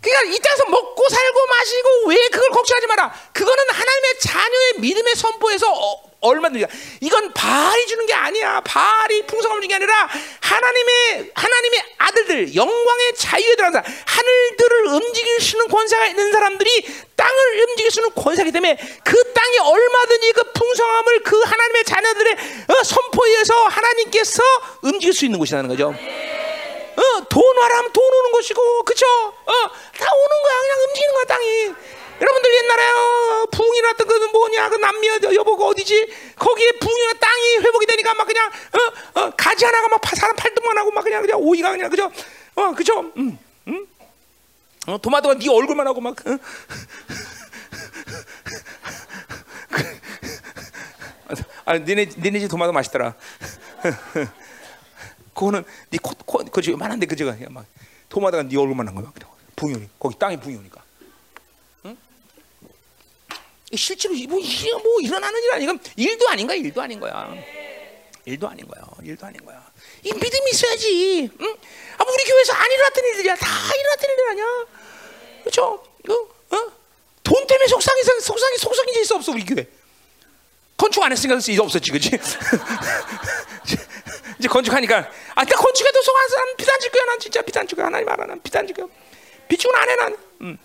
[0.00, 3.14] 그러니까 이 땅에서 먹고 살고 마시고 왜 그걸 걱정하지 마라.
[3.32, 6.66] 그거는 하나님의 자녀의 믿음의 선포에서 어, 얼마든지
[7.00, 8.60] 이건 바알이 주는 게 아니야.
[8.64, 10.08] 바알이 풍성함을 주는 게 아니라
[10.40, 16.86] 하나님의 하나님의 아들들 영광의 자유에 들어간 사 하늘들을 움직일 수 있는 권세가 있는 사람들이
[17.16, 22.32] 땅을 움직일 수 있는 권세이기 때문에 그 땅이 얼마든지 그 풍성함을 그 하나님의 자녀들의
[22.68, 24.42] 어, 선포에 의해서 하나님께서
[24.82, 25.88] 움직일 수 있는 곳이라는 거죠.
[26.96, 29.06] 어, 돈 와라면 돈 오는 것이고, 그쵸?
[29.06, 29.52] 어,
[29.98, 30.60] 다 오는 거야.
[30.60, 31.74] 그냥 움직이는 거야, 땅이.
[32.20, 36.06] 여러분들 옛날에 어, 부흥이 났던 그 뭐냐 그 남미 여보가 어디지?
[36.36, 40.90] 거기에 부흥이 땅이 회복이 되니까 막 그냥 어, 어, 가지 하나가 막 사람 팔뚝만 하고
[40.92, 42.10] 막 그냥 그냥 오이가 그냥 그죠?
[42.54, 43.00] 어 그죠?
[43.16, 43.38] 음,
[43.68, 43.86] 음?
[44.86, 46.38] 어, 도마도가 네 얼굴만 하고 막 어?
[51.66, 53.14] 아 니네 니네 집 도마도 맛있더라.
[55.34, 57.64] 그거는 네 코 코 그지 만한데 그지가 막
[58.08, 59.10] 도마도가 네 얼굴만 한 거야.
[59.56, 60.82] 부흥이 거기 땅이 부흥이 오니까
[63.76, 65.72] 실제로 뭐, 뭐 일어나는 일 아니야.
[65.96, 66.56] 일도 아닌 거야.
[66.56, 67.34] 일도 아닌 거야.
[68.24, 68.82] 일도 아닌 거야.
[69.02, 69.64] 일도 아닌 거야.
[70.02, 71.30] 이 믿음이 있어야지.
[71.40, 71.56] 응?
[71.98, 73.36] 아, 우리 교회에서 안 일어났던 일들이야.
[73.36, 74.44] 다 일어났던 일들 아니야.
[75.40, 75.84] 그렇죠?
[76.08, 76.12] 어?
[76.12, 76.72] 어?
[77.22, 79.66] 돈 때문에 속상이 속상이 속상이 있어 없어 우리 교회.
[80.76, 82.10] 건축 안 했으니까 이제 없었지, 그렇지?
[84.38, 87.04] 이제 건축하니까 아, 나 건축해도 속안 사람 비단 질 거야.
[87.04, 87.86] 난 진짜 비단 질 거야.
[87.86, 88.26] 하나님 알아.
[88.26, 88.86] 난 비단 질 거야.
[89.48, 90.16] 비축은 안 해, 난.
[90.42, 90.58] 음.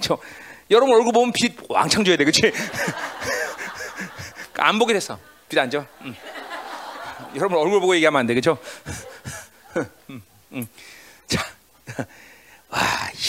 [0.00, 0.18] 저
[0.70, 2.52] 여러분 얼굴 보면 빛 왕창 줘야 돼, 그렇지?
[4.58, 5.18] 안 보게 됐어.
[5.48, 5.84] 빛 안 줘.
[6.02, 6.14] 응.
[7.36, 8.58] 여러분 얼굴 보고 얘기하면 안 돼, 그렇죠?
[10.10, 10.66] 응, 응.
[11.26, 11.44] 자,
[12.70, 12.80] 와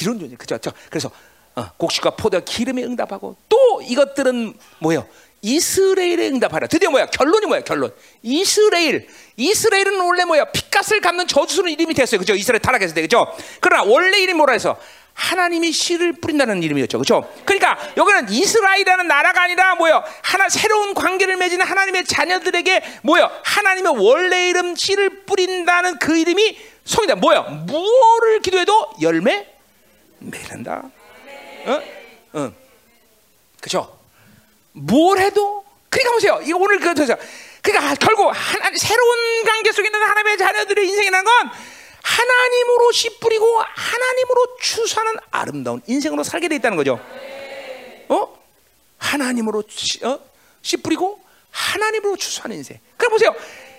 [0.01, 0.57] 이런 존재, 그죠?
[0.57, 1.11] 저 그래서
[1.55, 5.07] 어, 곡식과 포도 기름에 응답하고 또 이것들은 뭐예요?
[5.41, 6.67] 이스라엘에 응답하라.
[6.67, 7.07] 드디어 뭐야?
[7.07, 7.61] 결론이 뭐야?
[7.61, 7.93] 결론.
[8.23, 9.07] 이스라엘.
[9.35, 10.45] 이스라엘은 원래 뭐야?
[10.45, 12.19] 핏값을 갚는 저주스러운 이름이 됐어요.
[12.19, 12.33] 그죠?
[12.33, 13.01] 이스라엘 타락했을 때.
[13.01, 13.27] 그죠?
[13.61, 14.79] 그러나 원래 이름이 뭐라 해서
[15.17, 16.99] 하나님이 씨를 뿌린다는 이름이었죠.
[16.99, 17.33] 그렇죠?
[17.43, 20.03] 그러니까 여기는 이스라엘이라는 나라가 아니라 뭐요?
[20.21, 23.29] 하나 새로운 관계를 맺는 하나님의 자녀들에게 뭐요?
[23.43, 27.15] 하나님의 원래 이름 씨를 뿌린다는 그 이름이 성이다.
[27.15, 27.41] 뭐요?
[27.65, 29.47] 무엇을 기도해도 열매
[30.19, 30.83] 맺는다.
[31.65, 31.81] 어?
[32.33, 32.53] 어.
[33.59, 33.99] 그렇죠?
[34.73, 36.39] 뭘 해도 그러니까 보세요.
[36.43, 37.17] 이거 오늘 그래서
[37.63, 41.51] 그러니까 결국 하나 새로운 관계 속에 있는 하나님의 자녀들의 인생이라는 건
[42.07, 46.99] 하나님으로 씨 뿌리고 하나님으로 추수하는 아름다운 인생으로 살게 돼 있다는 거죠.
[48.09, 48.37] 어?
[48.97, 50.19] 하나님으로 씨, 어?
[50.61, 51.19] 씨 뿌리고
[51.51, 52.79] 하나님으로 추수하는 인생.
[52.95, 53.35] 그럼 보세요.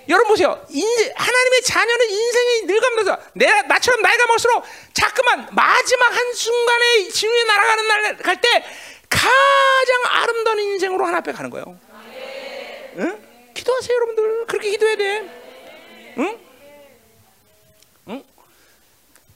[0.09, 0.65] 여러분 보세요.
[0.71, 4.65] 인생, 하나님의 자녀는 인생이 늙어가면서 내가 나처럼 나이가 먹을수록
[4.95, 8.65] 자꾸만 마지막 한 순간에 지위에 날아가는 날 갈 때
[9.09, 11.79] 가장 아름다운 인생으로 하나 앞에 가는 거예요.
[12.99, 13.25] 응?
[13.55, 14.47] 기도하세요, 여러분들.
[14.47, 16.15] 그렇게 기도해야 돼.
[16.19, 16.48] 응?
[18.09, 18.22] 응?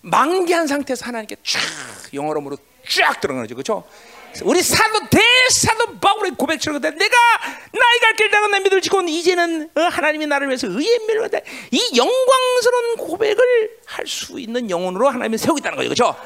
[0.03, 1.61] 만개한 상태에서 하나님께 쫙
[2.13, 2.57] 영어로으로
[2.89, 3.55] 쫙 들어가는 거죠.
[3.55, 3.85] 그렇죠?
[4.45, 10.27] 우리 사도 대사도 바울의 고백처럼 내가 나이 갈길 당한 내 믿을 지고 이제는 어, 하나님이
[10.27, 11.39] 나를 위해서 의의 밀어다
[11.71, 15.89] 이 영광스러운 고백을 할 수 있는 영혼으로 하나님이 세우겠다는 거죠.
[15.89, 16.17] 그렇죠?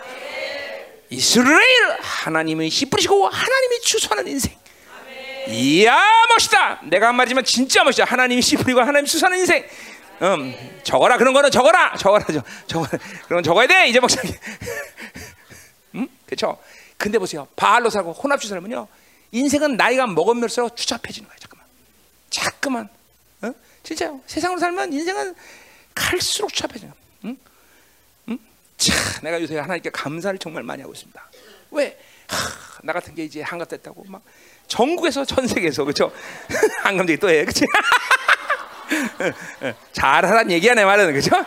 [1.10, 1.60] 이스라엘
[2.00, 4.56] 하나님이 희뿌리시고 하나님이 추수하는 인생.
[5.48, 5.96] 이야
[6.30, 6.80] 멋있다.
[6.84, 8.04] 내가 한 말이지만 진짜 멋있다.
[8.04, 9.64] 하나님이 씨뿌리고 하나님이 추수하는 인생.
[10.22, 11.96] 음, 적어라 그런 거는 적어라.
[11.96, 12.24] 적어라.
[12.66, 12.86] 적어.
[13.28, 13.88] 그런 적어야 돼.
[13.88, 14.34] 이제 목사님.
[15.96, 16.08] 음?
[16.26, 16.58] 그렇죠?
[16.96, 17.46] 근데 보세요.
[17.56, 18.88] 바알로 살고 혼합주 살면요.
[19.32, 21.38] 인생은 나이가 먹으면서 추잡해지는 거예요.
[21.38, 21.66] 잠깐만.
[22.30, 22.88] 자꾸만.
[23.42, 23.52] 어?
[23.82, 24.20] 진짜요.
[24.26, 25.34] 세상으로 살면 인생은
[25.94, 26.92] 갈수록 거예요.
[27.24, 27.36] 응?
[28.28, 28.38] 응?
[28.78, 31.30] 차, 내가 요새 하나님께 감사를 정말 많이 하고 있습니다.
[31.72, 31.98] 왜?
[32.28, 34.22] 하, 나 같은 게 이제 한갑 됐다고 막
[34.66, 36.12] 전국에서 전 세계에서 그렇죠?
[36.82, 37.64] 한감독이 또 해, 그렇지?
[39.92, 41.30] 잘하란 얘기야 내 말은 그렇죠?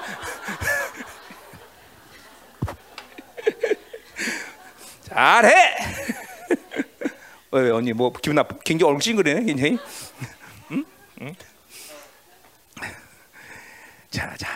[5.03, 5.53] 잘해.
[7.51, 8.55] 왜, 왜 언니 뭐 기분 나빠?
[8.63, 9.79] 굉장히 얼굴 찡그리네 굉장히.
[10.71, 10.85] 응?
[11.21, 11.35] 응?
[14.11, 14.47] 자, 자.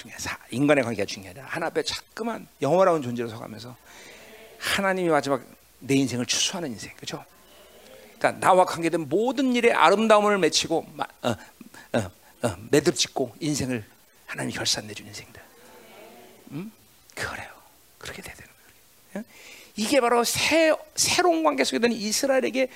[0.00, 0.16] 중요해.
[0.50, 1.44] 인간의 관계가 중요하다.
[1.46, 3.76] 하나 앞에 자꾸만 영원한 존재로 서가면서
[4.58, 5.42] 하나님이 마지막
[5.78, 7.24] 내 인생을 추수하는 인생, 그렇죠?
[8.20, 10.86] 그러니까 나와 관계된 모든 일에 아름다움을 맺히고
[11.22, 11.36] 어,
[11.94, 12.10] 어,
[12.42, 13.82] 어, 매듭 짓고 인생을
[14.26, 15.42] 하나님이 결산 내준 인생들.
[16.50, 16.70] 음?
[17.14, 17.48] 그래요.
[17.96, 18.50] 그렇게 돼야 되는
[19.12, 19.24] 거예요.
[19.76, 22.68] 이게 바로 새, 새로운 관계 속에 든 이스라엘에게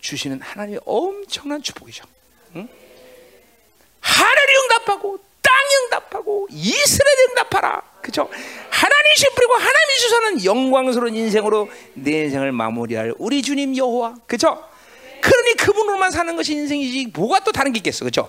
[0.00, 2.04] 주시는 하나님의 엄청난 축복이죠.
[2.56, 2.68] 응?
[4.00, 7.82] 하늘이 응답하고 땅이 응답하고 이스라엘이 응답하라.
[8.02, 8.28] 그죠?
[8.70, 14.16] 하나님이 뿌리고 하나님이 주서는 영광스러운 인생으로 내 인생을 마무리할 우리 주님 여호와.
[14.26, 14.69] 그죠?
[15.20, 18.04] 그러니 그분으로만 사는 것이 인생이지 뭐가 또 다른 게 있겠어.
[18.04, 18.28] 그죠?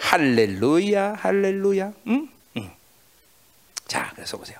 [0.00, 1.92] 할렐루야, 할렐루야.
[2.08, 2.28] 응?
[2.56, 2.70] 응.
[3.86, 4.58] 자, 그래서 보세요.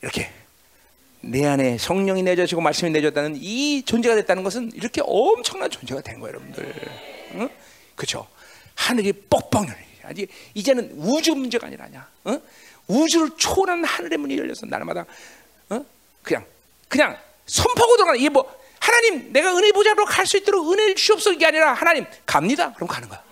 [0.00, 0.30] 이렇게
[1.20, 6.34] 내 안에 성령이 내주시고 말씀이 내줬다는 이 존재가 됐다는 것은 이렇게 엄청난 존재가 된 거예요,
[6.34, 6.74] 여러분들.
[7.34, 7.48] 응?
[7.94, 8.26] 그렇죠?
[8.74, 9.92] 하늘이 뻑뻑 열리.
[10.04, 12.08] 아직 이제는 우주 문제가 아니라냐.
[12.24, 12.40] 어?
[12.88, 15.06] 우주를 초월한 하늘의 문이 열려서 날마다
[15.70, 15.84] 어?
[16.22, 16.44] 그냥
[16.88, 17.16] 그냥
[17.46, 21.72] 선포하고 들어가는 이게 뭐 하나님 내가 은혜 보좌로 갈 수 있도록 은혜를 주옵소서 이게 아니라
[21.72, 22.72] 하나님 갑니다.
[22.74, 23.22] 그럼 가는 거야.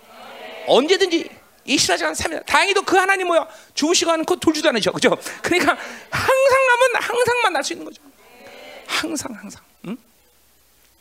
[0.66, 1.28] 언제든지
[1.64, 2.47] 이시라지간 3일.
[2.47, 3.47] 다행히도 그 하나님 뭐야?
[3.74, 4.93] 죽으시고 않고 돌지도 않으셔.
[4.93, 5.16] 그죠?
[5.43, 5.77] 그러니까
[6.10, 8.01] 항상 가면 항상 만날 수 있는 거죠.
[8.86, 9.62] 항상 항상.
[9.86, 9.97] 응?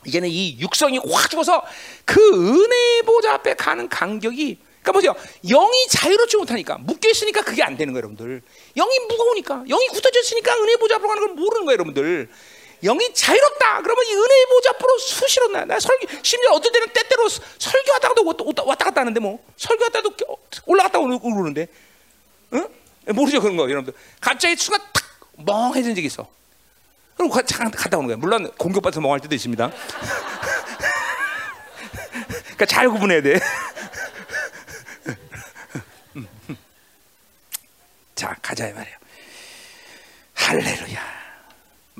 [0.06, 1.62] 이제는 이 육성이 확 죽어서
[2.04, 5.14] 그 은혜 보좌 앞에 가는 간격이 그러니까 보세요.
[5.46, 8.42] 영이 자유롭지 못하니까 묶여 있으니까 그게 안 되는 거예요, 여러분들.
[8.76, 12.30] 영이 무거우니까 영이 굳어져 있으니까 은혜 보좌 앞으로 가는 걸 모르는 거예요, 여러분들.
[12.82, 13.82] 영이 자유롭다.
[13.82, 15.64] 그러면 이 은혜 보좌 앞으로 수시로 나.
[15.64, 18.24] 나 설교 심지어 어떨 때는 때때로 설교하다가도
[18.64, 20.10] 왔다 갔다 하는데 뭐 설교하다도
[20.66, 21.68] 올라갔다 오르는데,
[22.54, 22.66] 응?
[23.08, 23.92] 모르죠 그런 거 여러분들.
[24.20, 25.04] 갑자기 순간 탁
[25.38, 26.28] 멍해진 적이 있어.
[27.16, 28.18] 그럼 잠깐 갔다 오는 거예요.
[28.18, 29.70] 물론 공격받아서 멍할 때도 있습니다.
[32.42, 33.38] 그러니까 잘 구분해야 돼.
[38.14, 38.96] 자, 가자 이 말이에요.
[40.34, 41.19] 할렐루야.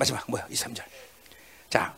[0.01, 0.47] 마지막 뭐야?
[0.51, 0.81] 23절.
[1.69, 1.93] 자,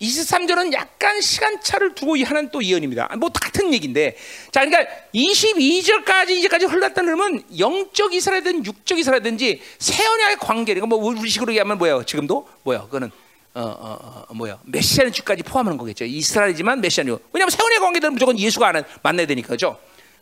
[0.00, 3.08] 23절은 약간 시간차를 두고 하는 또 예언입니다.
[3.18, 4.16] 뭐 같은 얘기인데.
[4.52, 10.74] 자, 그러니까 22절까지 이제까지 흘렀다는 건 영적 이스라엘든 육적 이스라엘든지 세언의 관계.
[10.74, 12.04] 그러니까 뭐 우리식으로 얘기하면 뭐야?
[12.04, 12.82] 지금도 뭐야?
[12.82, 13.10] 그거는
[13.54, 14.60] 어, 어, 어, 뭐야?
[14.64, 16.04] 메시아는 주까지 포함하는 거겠죠.
[16.04, 19.56] 이스라엘이지만 메시아는 왜냐하면 세원의 관계들은 무조건 예수가 안 만나야 되니까 그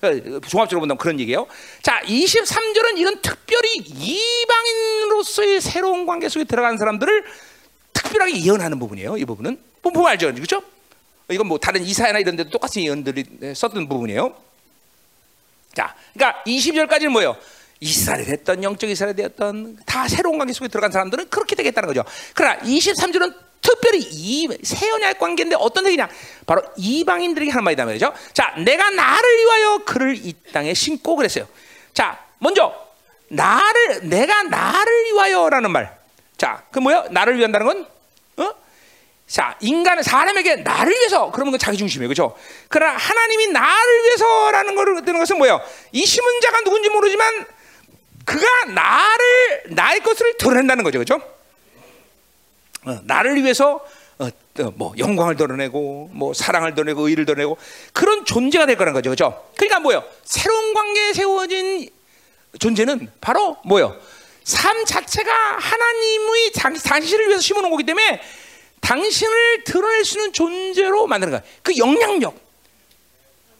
[0.00, 0.40] 죠?
[0.40, 1.46] 그, 종합적으로 본다면 그런 얘기예요.
[1.82, 7.24] 자, 23절은 이건 특별히 이방인으로서의 새로운 관계 속에 들어간 사람들을
[7.92, 9.16] 특별하게 예언하는 부분이에요.
[9.18, 10.62] 이 부분은 뭐 보면 알죠, 그렇죠?
[11.30, 14.34] 이건 뭐 다른 이사야나 이런 데도 똑같은 예언들이 썼던 부분이에요.
[15.74, 17.36] 자, 그러니까 20절까지는 뭐예요?
[17.80, 22.04] 이스라엘 됐던 영적 이스라엘 되었던 다 새로운 관계 속에 들어간 사람들은 그렇게 되겠다는 거죠.
[22.34, 26.08] 그러나 23절은 특별히 이 세연의 관계인데 어떤 얘기냐?
[26.46, 28.12] 바로 이방인들에게 하는 말이다 말이죠.
[28.32, 31.46] 자, 내가 나를 위하여 그를 이 땅에 심고 그랬어요.
[31.92, 32.74] 자, 먼저
[33.28, 35.96] 나를 내가 나를 위하여라는 말.
[36.36, 37.06] 자, 그 뭐야?
[37.10, 37.86] 나를 위한다는 건
[38.38, 38.54] 어?
[39.26, 42.08] 자, 인간은 사람에게 나를 위해서 그러면 그 자기 중심이에요.
[42.08, 42.36] 그렇죠?
[42.68, 45.60] 그러나 하나님이 나를 위해서라는 거를 듣는 것은 뭐예요?
[45.92, 47.46] 이 심은 자가 누군지 모르지만
[48.24, 50.98] 그가 나를 나의 것을 드러낸다는 거죠.
[50.98, 51.39] 그렇죠?
[52.86, 53.84] 어, 나를 위해서
[54.18, 57.56] 어, 어, 뭐 영광을 드러내고 뭐 사랑을 드러내고 의를 드러내고
[57.92, 59.10] 그런 존재가 될 거라는 거죠.
[59.10, 59.50] 그렇죠?
[59.56, 60.04] 그러니까 뭐요?
[60.24, 61.88] 새로운 관계에 세워진
[62.58, 63.96] 존재는 바로 뭐요?
[64.44, 66.52] 삶 자체가 하나님의
[66.84, 68.20] 당신을 위해서 심어놓은 거기 때문에
[68.80, 71.42] 당신을 드러낼 수 있는 존재로 만드는 거야.
[71.62, 72.34] 그 영향력.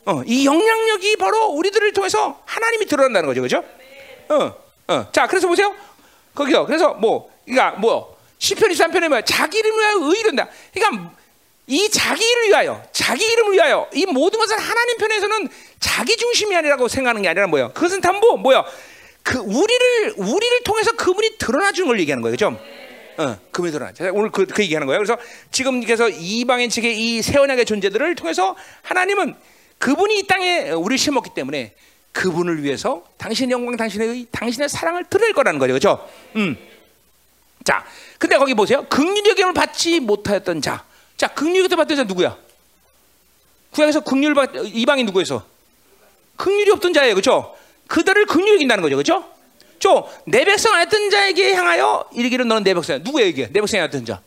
[0.06, 3.42] 어, 이 영향력이 바로 우리들을 통해서 하나님이 드러난다는 거죠.
[3.42, 3.62] 그죠?
[4.28, 4.54] 어,
[4.88, 5.08] 어.
[5.12, 5.74] 자, 그래서 보세요.
[6.34, 6.66] 거기요.
[6.66, 9.20] 그래서 뭐, 그러니까 뭐 시편 23편에 뭐야?
[9.20, 10.48] 자기 이름을 위하여 의롭다.
[10.74, 11.12] 그러니까
[11.66, 15.48] 이 자기 이름을 위하여, 자기 이름을 위하여 이 모든 것은 하나님 편에서는
[15.78, 17.68] 자기 중심이 아니라고 생각하는 게 아니라 뭐야?
[17.68, 18.64] 그것은 담보 뭐야?
[19.22, 22.58] 그 우리를 우리를 통해서 그분이 드러나 주는 걸 얘기하는 거예요, 그죠?
[23.18, 23.92] 어, 그분이 드러나.
[23.92, 24.98] 자, 오늘 그, 그 얘기하는 거예요.
[24.98, 25.18] 그래서
[25.52, 29.36] 지금 그래서 이방인 측의 이 세원약의 존재들을 통해서 하나님은
[29.78, 31.74] 그분이 이 땅에 우리를 심었기 때문에
[32.12, 36.08] 그분을 위해서 당신의 영광, 당신의 의, 당신의 사랑을 드릴 거라는 거죠, 그죠?
[36.36, 36.56] 음.
[37.64, 37.84] 자,
[38.20, 38.84] 근데 거기 보세요.
[38.90, 40.84] 극률의 경을 받지 못하였던 자.
[41.16, 42.36] 자, 극률의 경 받던 자 누구야?
[43.70, 45.42] 구약에서 극률 받 이방인 누구에서?
[46.36, 47.56] 극률이 없던 자예요, 그렇죠?
[47.88, 49.26] 그들을 극률 이긴다는 거죠, 그렇죠?
[49.78, 53.02] 저내 백성 아니었던 자에게 향하여 이르기를 너는 내 백성이야.
[53.02, 53.46] 누구야 이게?
[53.46, 54.20] 내 백성이 아니었던 자.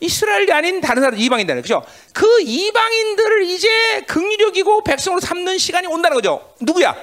[0.00, 1.82] 이스라엘이 아닌 다른 사람 이방인들 그죠?
[2.12, 3.68] 그 이방인들을 이제
[4.06, 6.52] 극률력이고 백성으로 삼는 시간이 온다는 거죠.
[6.60, 6.94] 누구야?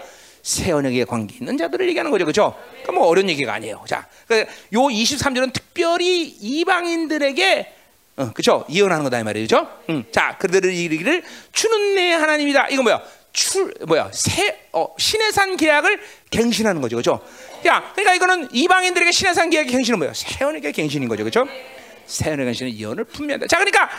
[0.45, 2.53] 새 언약에 관계 있는 자들을 얘기하는 거죠, 그죠?
[2.53, 3.83] 그뭐 그러니까 어려운 얘기가 아니에요.
[3.87, 4.07] 자,
[4.73, 7.73] 요 23절은 특별히 이방인들에게
[8.17, 8.63] 어, 그죠?
[8.69, 9.67] 예언하는 거다 이 말이죠.
[9.89, 12.67] 음, 자, 그들을 이르기를 주는 내 하나님이다.
[12.69, 13.01] 이거 뭐야?
[13.33, 14.11] 출 뭐야?
[14.13, 15.99] 새 어, 신의 산 계약을
[16.29, 17.19] 갱신하는 거죠, 그죠?
[17.65, 20.13] 야, 그러니까 이거는 이방인들에게 신의 산 계약의 갱신은 뭐야?
[20.13, 21.47] 새 언약의 갱신인 거죠, 그죠?
[22.05, 23.47] 새 언약의 갱신은 예언을 분명한다.
[23.47, 23.89] 자, 그러니까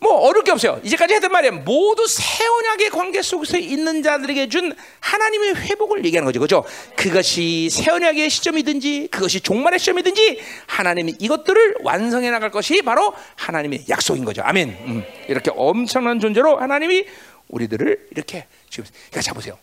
[0.00, 0.80] 뭐 어려울 게 없어요.
[0.84, 1.50] 이제까지 했던 말이야.
[1.50, 6.40] 모두 새 언약의 관계 속에서 있는 자들에게 준 하나님의 회복을 얘기하는 거죠.
[6.40, 6.64] 그죠?
[6.96, 14.24] 그것이 새 언약의 시점이든지 그것이 종말의 시점이든지 하나님이 이것들을 완성해 나갈 것이 바로 하나님의 약속인
[14.24, 14.42] 거죠.
[14.44, 14.68] 아멘.
[14.86, 15.04] 음.
[15.28, 17.04] 이렇게 엄청난 존재로 하나님이
[17.48, 19.58] 우리들을 이렇게 지금 그러니까 자 보세요.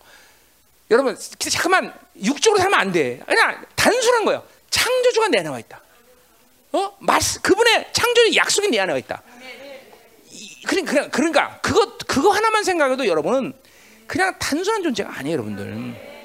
[0.92, 3.22] 여러분 잠깐만 육적으로 살면 안 돼.
[3.26, 4.44] 그냥 단순한 거예요.
[4.70, 5.82] 창조주가 내 안에 와 있다.
[6.74, 6.92] 어?
[7.00, 9.22] 말씀 그분의 창조의 약속이 내 안에 와 있다.
[10.66, 13.54] 그러니까, 그러니까 그거 그거 하나만 생각해도 여러분은
[14.08, 16.16] 그냥 단순한 존재가 아니에요, 여러분들.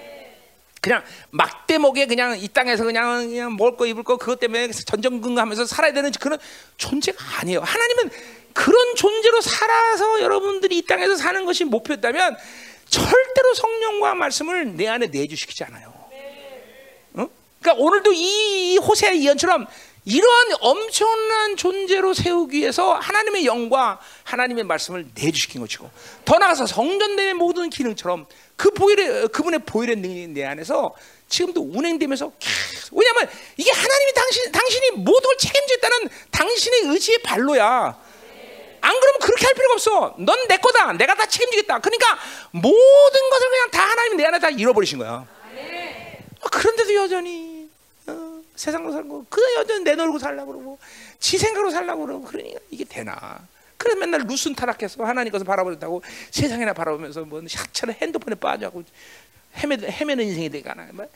[0.80, 5.92] 그냥 막대목에 그냥 이 땅에서 그냥 그냥 먹을 거 입을 거 그것 때문에 전전긍긍하면서 살아야
[5.92, 6.38] 되는 그런
[6.78, 7.60] 존재가 아니에요.
[7.60, 8.10] 하나님은
[8.54, 12.36] 그런 존재로 살아서 여러분들이 이 땅에서 사는 것이 목표였다면
[12.88, 15.92] 절대로 성령과 말씀을 내 안에 내주시키지 않아요.
[17.14, 17.26] 어?
[17.60, 19.66] 그러니까 오늘도 이 호세아 이언처럼
[20.04, 25.90] 이러한 엄청난 존재로 세우기 위해서 하나님의 영과 하나님의 말씀을 내주시킨 것이고
[26.24, 30.94] 더 나아가서 성전됨의 모든 기능처럼 그 보일의 그분의 보일의 능력이 내 안에서
[31.28, 32.32] 지금도 운행되면서
[32.92, 38.10] 왜냐하면 이게 하나님이 당신 당신이 모든 걸 책임지겠다는 당신의 의지의 발로야.
[38.82, 40.14] 안 그러면 그렇게 할 필요가 없어.
[40.18, 40.94] 넌 내 거다.
[40.94, 41.78] 내가 다 책임지겠다.
[41.80, 42.18] 그러니까
[42.50, 45.26] 모든 것을 그냥 다 하나님 내 안에 다 잃어버리신 거야.
[46.42, 47.59] 아, 그런데도 여전히 어,
[48.60, 50.78] 세상으로 살고 그 여전히 내놓고 살라고 그러고
[51.18, 53.40] 지 생각으로 살라고 그러고 그러니까 이게 되나?
[53.78, 58.84] 그래 맨날 루슨 타락해서 하나님 것을 바라보다고 세상이나 바라보면서 뭐 샤처럼 핸드폰에 빠져고
[59.56, 61.06] 헤매, 헤매는 인생이 되가나 뭐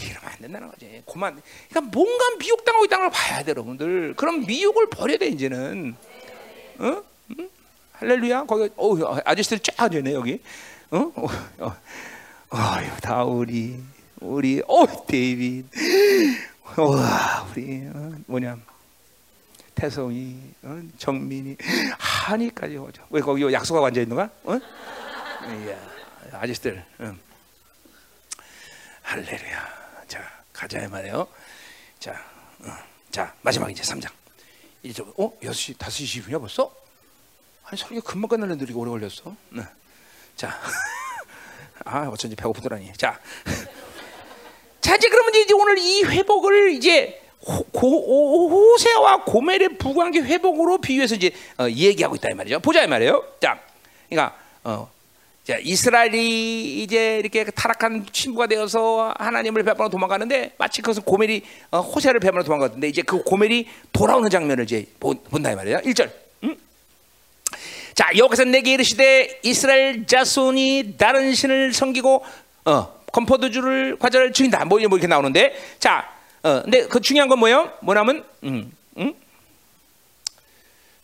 [0.00, 1.02] 이러면 안 된다는 거지.
[1.10, 1.40] 그만.
[1.68, 4.14] 그러니까 뭔가 미혹당하고 있다는 걸 봐야 돼, 여러분들.
[4.16, 5.96] 그럼 미혹을 버려야 돼 이제는.
[6.78, 7.02] 어?
[7.38, 7.50] 응?
[7.92, 8.44] 할렐루야.
[8.44, 10.40] 거기 어 아저씨들 쫙 앉네 여기.
[10.90, 11.12] 어?
[11.14, 11.76] 어, 어.
[12.50, 13.80] 어휴, 다 우리
[14.20, 15.66] 우리 어 데이빗.
[16.76, 18.58] 와, 우리 어, 뭐냐?
[19.74, 21.56] 태성이, 어, 정민이,
[21.98, 23.06] 한이까지 오죠.
[23.10, 24.30] 왜 거기 약속하고 앉아 있는 거야?
[24.44, 24.58] 어?
[26.32, 26.84] 아저씨들.
[27.00, 27.18] 응.
[29.02, 29.68] 할렐루야.
[30.08, 30.20] 자,
[30.52, 31.28] 가자 말이에요.
[32.00, 32.12] 자,
[32.60, 32.72] 어.
[33.10, 34.10] 자 마지막 이제 3장.
[34.82, 35.38] 이제 어?
[35.40, 36.74] 6시, 5시 20분이야 벌써?
[37.64, 39.36] 아니 설교 금방 끝날는데 이렇게 오래 걸렸어.
[39.50, 39.62] 네.
[40.34, 40.58] 자,
[41.84, 42.92] 아 어쩐지 배고프더라니.
[42.94, 43.20] 자,
[44.84, 51.14] 자 이제 그러면 이제 오늘 이 회복을 이제 호, 고, 호세와 고멜의 부관계 회복으로 비유해서
[51.14, 52.60] 이제 어, 얘기하고 있다 이 말이죠.
[52.60, 53.24] 보자 이 말이에요.
[53.40, 53.58] 자,
[54.10, 54.90] 그러니까 어,
[55.42, 61.40] 자, 이스라엘이 이제 이렇게 타락한 친구가 되어서 하나님을 배반하고 도망가는데 마치 그것은 고멜이
[61.70, 65.80] 어, 호세를 배반하고 도망갔는데 이제 그 고멜이 돌아오는 장면을 이제 본다 이 말이야.
[65.80, 66.10] 1절.
[66.42, 66.56] 음?
[67.94, 72.22] 자, 여기서 내게 이르시되 이스라엘 자손이 다른 신을 섬기고
[72.66, 74.64] 어, 건포도주를 과자를 죽인다.
[74.64, 76.10] 뭐, 뭐 이렇게 나오는데 자,
[76.42, 77.72] 어, 근데 그 중요한 건 뭐예요?
[77.80, 79.14] 뭐냐면 음, 음?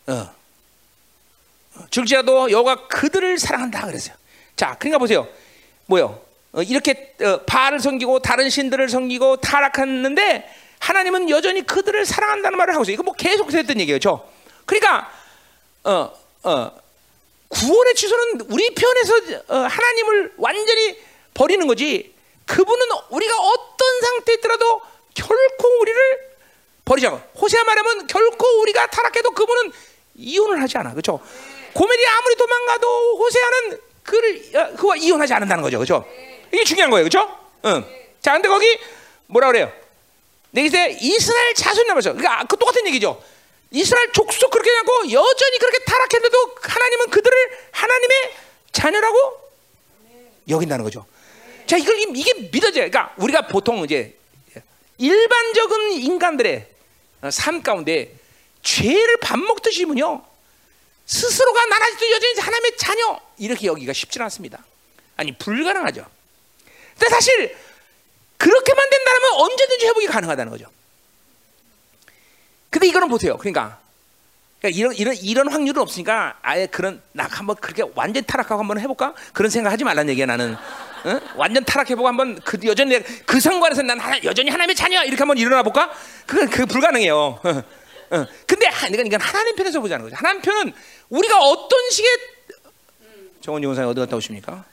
[0.08, 0.34] 어.
[1.88, 4.14] 줄지라도 여호가 그들을 사랑한다 그랬어요.
[4.56, 5.28] 자, 그러니까 보세요.
[5.86, 6.20] 뭐요?
[6.52, 10.50] 어, 이렇게 어, 바알을 섬기고 다른 신들을 섬기고 타락했는데
[10.80, 12.94] 하나님은 여전히 그들을 사랑한다는 말을 하고 있어요.
[12.94, 14.00] 이거 뭐 계속 했던 얘기예요.
[14.00, 14.28] 저.
[14.66, 15.10] 그러니까
[15.84, 16.12] 어,
[16.42, 16.72] 어,
[17.48, 20.96] 구원의 취소는 우리 편에서 어, 하나님을 완전히
[21.34, 22.14] 버리는 거지.
[22.46, 24.80] 그분은 우리가 어떤 상태에 있더라도
[25.14, 26.30] 결코 우리를
[26.84, 27.22] 버리지 않아.
[27.40, 29.72] 호세아 말하면 결코 우리가 타락해도 그분은
[30.16, 30.90] 이혼을 하지 않아.
[30.90, 31.20] 그렇죠?
[31.72, 36.04] 고멜이 아무리 도망가도 호세아는 그를 어, 그와 이혼하지 않는다는 거죠, 그렇죠?
[36.52, 37.38] 이게 중요한 거예요, 그렇죠?
[37.66, 37.84] 응.
[38.20, 38.66] 자, 근데 거기
[39.26, 39.72] 뭐라 그래요?
[40.50, 43.22] 내게 이스라엘 자손 남아서 그러니까 그 똑같은 얘기죠.
[43.70, 47.36] 이스라엘 족속 그렇게 하고 여전히 그렇게 타락했는데도 하나님은 그들을
[47.70, 48.34] 하나님의
[48.72, 49.50] 자녀라고
[50.48, 51.06] 여긴다는 거죠.
[51.70, 52.90] 자, 이걸 이게 믿어져요.
[52.90, 54.18] 그러니까 우리가 보통 이제
[54.98, 56.66] 일반적인 인간들의
[57.30, 58.12] 삶 가운데
[58.60, 60.20] 죄를 밥 먹듯이 문요
[61.06, 64.64] 스스로가 난 아직도 여전히 하나님의 자녀 이렇게 여기가 쉽지 않습니다.
[65.16, 66.04] 아니 불가능하죠.
[66.98, 67.56] 근데 사실
[68.36, 70.66] 그렇게만 된다면 언제든지 회복이 가능하다는 거죠.
[72.68, 73.36] 근데 이거는 보세요.
[73.38, 73.78] 그러니까,
[74.58, 79.14] 그러니까 이런 이런 이런 확률은 없으니까 아예 그런 나 한번 그렇게 완전 타락하고 한번 해볼까
[79.32, 80.56] 그런 생각하지 말란 얘기야 나는.
[81.04, 81.20] 어?
[81.36, 85.62] 완전 타락해보고 한번 그 여전히 그 상관에서 난 하나, 여전히 하나님의 자녀야 이렇게 한번 일어나
[85.62, 85.90] 볼까?
[86.26, 87.16] 그건 그 불가능해요.
[87.42, 88.26] 어.
[88.46, 90.16] 근데 그러니까 이건 하나님 편에서 보자는 거죠.
[90.16, 90.72] 하나님 편은
[91.08, 92.10] 우리가 어떤 식의
[93.40, 94.64] 정원 용사님 어디 갔다 오십니까?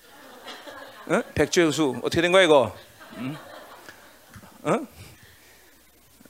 [1.07, 1.21] 어?
[1.35, 2.75] 백조수 어떻게 된 거야 이거?
[3.17, 3.37] 응?
[4.63, 4.87] 어?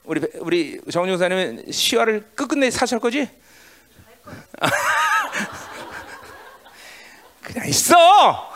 [0.04, 3.28] 우리 우리 정원 용사님은 시화를 끝끝내 사실 거지?
[7.42, 8.52] 그냥 있어.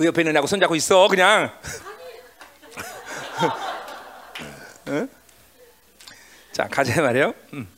[0.00, 1.54] 그 옆에 있는 나하고 손잡고 있어 그냥.
[4.88, 5.10] 응?
[6.52, 7.34] 자 가자 말이요.
[7.52, 7.68] 음.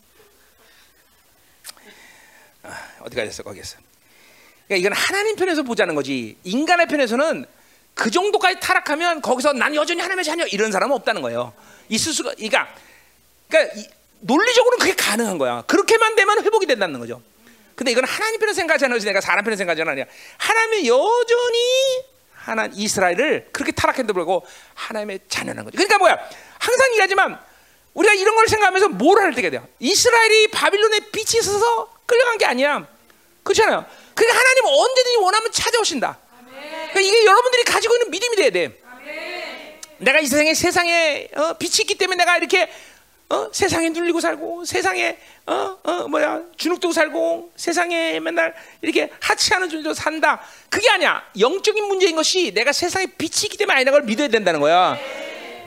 [2.62, 3.76] 아, 어디 가셨어 거기에서.
[4.68, 6.38] 그러니까 이건 하나님 편에서 보자는 거지.
[6.44, 7.44] 인간의 편에서는
[7.94, 11.52] 그 정도까지 타락하면 거기서 난 여전히 하나님의 자녀 이런 사람은 없다는 거예요.
[11.88, 12.72] 있을 수가, 그러니까,
[13.48, 13.82] 그러니까
[14.20, 15.62] 논리적으로는 그게 가능한 거야.
[15.62, 17.20] 그렇게만 되면 회복이 된다는 거죠.
[17.74, 20.04] 근데 이건 하나님 편에서 생각하지 않아서 내가 사람 편에서 생각하지 않아.
[20.38, 22.11] 하나님의 여전히
[22.44, 25.76] 하나 이스라엘을 그렇게 타락했는데 불구하고 하나님의 자녀라는 거죠.
[25.76, 26.18] 그러니까 뭐야?
[26.58, 27.38] 항상 얘기하지만
[27.94, 29.66] 우리가 이런 걸 생각하면서 뭘 할 때가 돼요?
[29.78, 32.86] 이스라엘이 바빌론의 빛이 있어서 끌려간 게 아니야.
[33.44, 33.84] 그렇잖아요.
[34.14, 36.18] 그러니까 하나님 언제든지 원하면 찾아오신다.
[36.90, 38.78] 그러니까 이게 여러분들이 가지고 있는 믿음이 돼야 돼.
[39.98, 42.68] 내가 이 세상에 세상에 어, 빛이 있기 때문에 내가 이렇게
[43.32, 43.48] 어?
[43.50, 45.78] 세상에 눌리고 살고 세상에 어?
[45.82, 50.42] 어, 뭐야 주눅 고 살고 세상에 맨날 이렇게 하치하는 존재로 산다.
[50.68, 51.24] 그게 아니야.
[51.38, 54.98] 영적인 문제인 것이 내가 세상에 빛이 있기 때문에 아니라는 걸 믿어야 된다는 거야.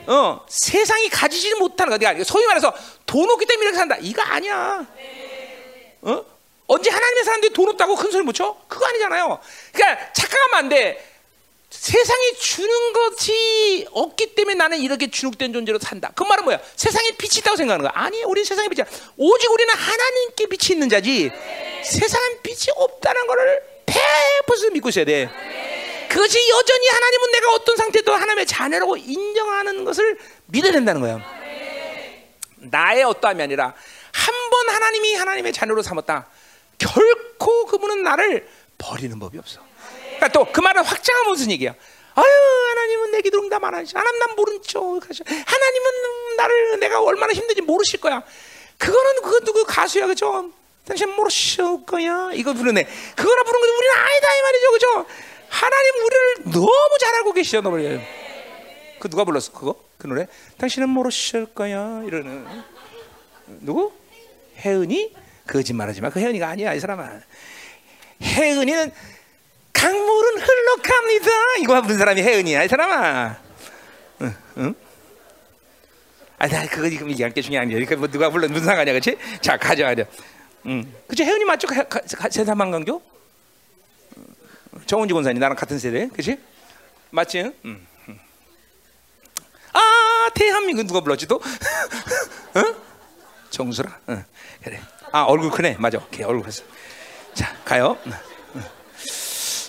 [0.06, 2.22] 어, 세상이 가지지 못하는 거야.
[2.22, 2.72] 소위 말해서
[3.04, 3.96] 돈 없기 때문에 이렇게 산다.
[4.00, 4.86] 이거 아니야.
[6.02, 6.24] 어?
[6.68, 8.56] 언제 하나님의 사람들이 돈 없다고 큰 소리 못 쳐?
[8.68, 9.40] 그거 아니잖아요.
[9.72, 11.15] 그러니까 착각하면 안 돼.
[11.70, 16.12] 세상이 주는 것이 없기 때문에 나는 이렇게 주눅된 존재로 산다.
[16.14, 16.60] 그 말은 뭐야?
[16.76, 17.92] 세상에 빛이 있다고 생각하는 거야?
[17.94, 18.86] 아니, 우리 세상에 빛이
[19.16, 21.30] 오직 우리는 하나님께 빛이 있는 자지.
[21.30, 21.82] 네.
[21.84, 25.26] 세상에 빛이 없다는 것을 100% 믿고 있어야 돼.
[25.26, 26.06] 네.
[26.08, 31.16] 그것이 여전히 하나님은 내가 어떤 상태도 하나님의 자녀라고 인정하는 것을 믿어야 된다는 거야.
[31.18, 32.30] 네.
[32.58, 33.74] 나의 어떠함이 아니라
[34.12, 36.28] 한 번 하나님이 하나님의 자녀로 삼았다.
[36.78, 38.48] 결코 그분은 나를
[38.78, 39.65] 버리는 법이 없어.
[40.16, 41.74] 그러니까 또 그 말은 확장하면 무슨 얘기야?
[42.14, 42.24] 아유
[42.70, 43.92] 하나님은 내 기도 응답 안 하시.
[43.94, 48.22] 하나님 난 모른 척 하나님은 나를 내가 얼마나 힘든지 모르실 거야.
[48.78, 50.50] 그거는 그거 누구 가수야 그죠?
[50.86, 52.30] 당신 모르실 거야.
[52.32, 52.84] 이거 부르네.
[53.16, 55.06] 그거나 부른 거 우리는 아니다 이 말이죠 그죠?
[55.48, 58.00] 하나님 우리를 너무 잘 알고 계시죠 너를.
[58.98, 59.76] 그 누가 불렀어 그거?
[59.98, 60.26] 그 노래?
[60.58, 62.46] 당신은 모르실 거야 이러는
[63.60, 63.92] 누구?
[64.58, 65.14] 혜은이?
[65.46, 66.10] 거짓말하지 마.
[66.10, 67.10] 그 혜은이가 아니야 이 사람아.
[68.22, 68.92] 혜은이는
[69.86, 71.30] 강물은 흘러갑니다.
[71.60, 73.36] 이거 부른 사람이 혜은이야, 이 사람아.
[74.22, 74.74] 응, 응?
[76.38, 79.16] 아, 나 그거 지금 얘기할 게 중요한 게뭐 누가 불러 무슨 상관이야, 그렇지?
[79.40, 80.04] 자, 가져가자.
[80.66, 81.22] 응, 그죠?
[81.22, 81.68] 혜은이 맞죠?
[82.30, 83.00] 세사만강교?
[84.86, 86.36] 정은지 권사님 나랑 같은 세대, 그렇지?
[87.10, 87.52] 맞지?
[87.64, 87.86] 응.
[88.08, 88.18] 응.
[89.72, 91.40] 아, 대한민국 누가 불렀지 또?
[92.56, 92.74] 응?
[93.50, 94.00] 정수라.
[94.08, 94.24] 응,
[94.64, 94.80] 그래.
[95.12, 95.98] 아, 얼굴 크네, 맞아.
[95.98, 96.64] 오케이, 얼굴 크어.
[97.34, 97.96] 자, 가요.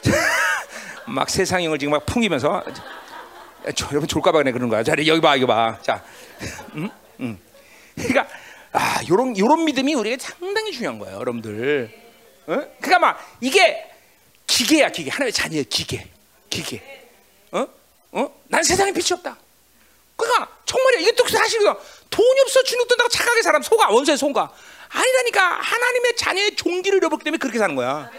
[1.08, 2.64] 막 세상형을 지금 막 풍기면서
[3.76, 4.84] 저, 여러분 졸까봐 그래 그런 거야.
[4.84, 5.78] 자, 여기 봐, 이거 봐.
[5.82, 6.04] 자,
[6.76, 7.40] 음, 음.
[7.96, 8.28] 그러니까
[8.72, 11.92] 아, 요런 요런 믿음이 우리에게 상당히 중요한 거예요, 여러분들.
[12.48, 12.54] 어?
[12.80, 13.84] 그러니까 막 이게
[14.46, 15.10] 기계야, 기계.
[15.10, 16.08] 하나의 자녀의 기계,
[16.50, 16.82] 기계.
[17.52, 17.68] 어?
[18.12, 18.42] 어?
[18.48, 19.38] 난 세상에 빛이 없다.
[20.16, 21.12] 그러니까 정말이야.
[21.16, 21.76] 또 사실이야.
[22.10, 24.52] 돈이 없어 주눅 든다고 착하게 사람 속아 원수의 속아.
[24.90, 28.10] 아니라니까 하나님의 자녀의 종기를 잃어버렸기 때문에 그렇게 사는 거야.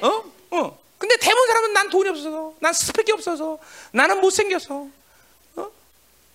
[0.00, 0.24] 어?
[0.50, 0.81] 어.
[1.02, 3.58] 근데 대부분 사람은 난 돈이 없어서, 난 스펙이 없어서,
[3.90, 4.86] 나는 못생겨서,
[5.56, 5.70] 어?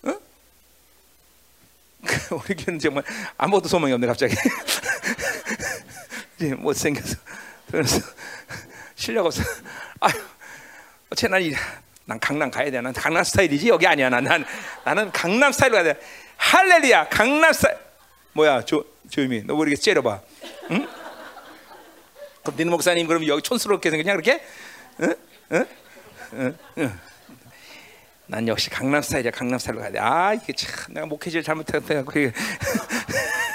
[0.04, 0.20] 어?
[2.44, 3.06] 우리 교회는 정말
[3.38, 4.36] 아무것도 소망이 없네, 갑자기.
[6.58, 7.16] 못생겨서.
[7.72, 8.02] 그래서
[8.96, 9.42] 실력 없어.
[10.02, 10.12] 아유,
[11.12, 11.54] 어째 난, 이,
[12.04, 12.82] 난 강남 가야 돼.
[12.82, 13.70] 난 강남 스타일이지.
[13.70, 14.10] 여기 아니야.
[14.10, 14.46] 난, 난
[14.84, 16.02] 나는 강남 스타일로 가야 돼.
[16.36, 17.08] 할렐루야.
[17.08, 17.78] 강남 스타일.
[18.34, 19.44] 뭐야, 조, 조유미.
[19.44, 20.20] 너왜 이렇게 째려봐.
[20.72, 20.90] 응?
[22.56, 24.44] 니네 목사님 그럼 여기 촌스럽게 생겼냐 그렇게?
[25.02, 25.16] 응?
[25.54, 25.66] 응?
[26.34, 27.00] 응, 응.
[28.28, 29.32] 난 역시 강남 스타일이야.
[29.32, 30.00] 강남 스타일로 가야 돼.
[30.00, 31.08] 아 이게 참 내가
[31.42, 32.34] 잘못해갖고 이게.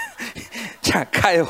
[0.80, 1.48] 자 가요.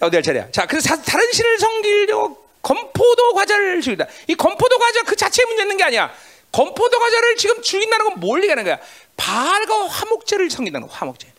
[0.00, 0.50] 어디 할 차례야?
[0.50, 4.06] 자 그래서 사- 다른 신을 섬기려고 건포도 과자를 죽이다.
[4.28, 6.12] 이 건포도 과자 그 자체에 문제 있는 게 아니야.
[6.52, 8.78] 건포도 과자를 지금 죽인다는 건 뭘 얘기하는 거야?
[9.16, 10.92] 바알과 화목제를 섬긴다는 거.
[10.94, 11.32] 화목제.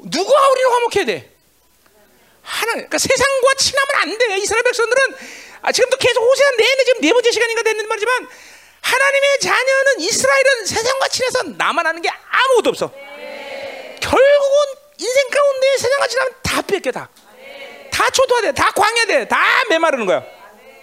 [0.00, 1.30] 누구와 우리는 화목해야 돼?
[2.50, 4.36] 하나, 그러니까 세상과 친하면 안 돼.
[4.38, 5.16] 이스라엘 백성들은
[5.62, 8.28] 아, 지금도 계속 호세아 내내 지금 네 번째 시간인가 됐는 말이지만
[8.80, 12.90] 하나님의 자녀는 이스라엘은 세상과 친해서 나만 하는 게 아무것도 없어.
[14.00, 14.56] 결국은
[14.98, 17.08] 인생 가운데 세상과 친하면 다 뺏겨 다.
[17.90, 20.24] 다 초토화돼, 다 광야돼, 다 메마르는 거야.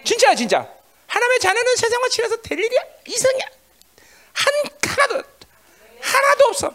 [0.06, 0.68] 진짜야 진짜.
[1.08, 2.76] 하나님의 자녀는 세상과 친해서 될 일이
[3.08, 3.46] 이상이야.
[4.34, 4.54] 한
[4.88, 5.24] 하나도
[6.02, 6.74] 하나도 없어.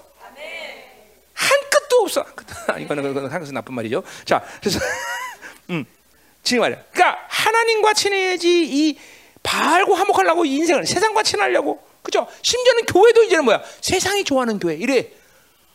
[2.13, 2.27] 없어.
[2.69, 4.03] 아, 이거는 이거는 한것은 나쁜 말이죠.
[4.25, 4.79] 자, 그래서
[5.71, 5.85] 음,
[6.43, 6.85] 지금 말이야.
[6.93, 8.99] 그러니까 하나님과 친해야지 이
[9.43, 12.27] 바알고 화목하려고 이 인생을 세상과 친하려고 그죠?
[12.43, 13.63] 심지어는 교회도 이제는 뭐야?
[13.81, 15.09] 세상이 좋아하는 교회 이래.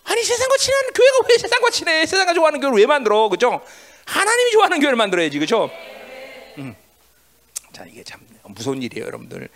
[0.03, 2.05] 아니 세상과 친한 교회가 왜 세상과 친해?
[2.05, 3.27] 세상과 좋아하는 교회를 왜 만들어?
[3.27, 3.61] 그죠?
[4.05, 5.69] 하나님이 좋아하는 교회를 만들어야지, 그죠?
[6.57, 6.75] 음.
[7.73, 9.49] 자 이게 참 무서운 일이에요, 여러분들.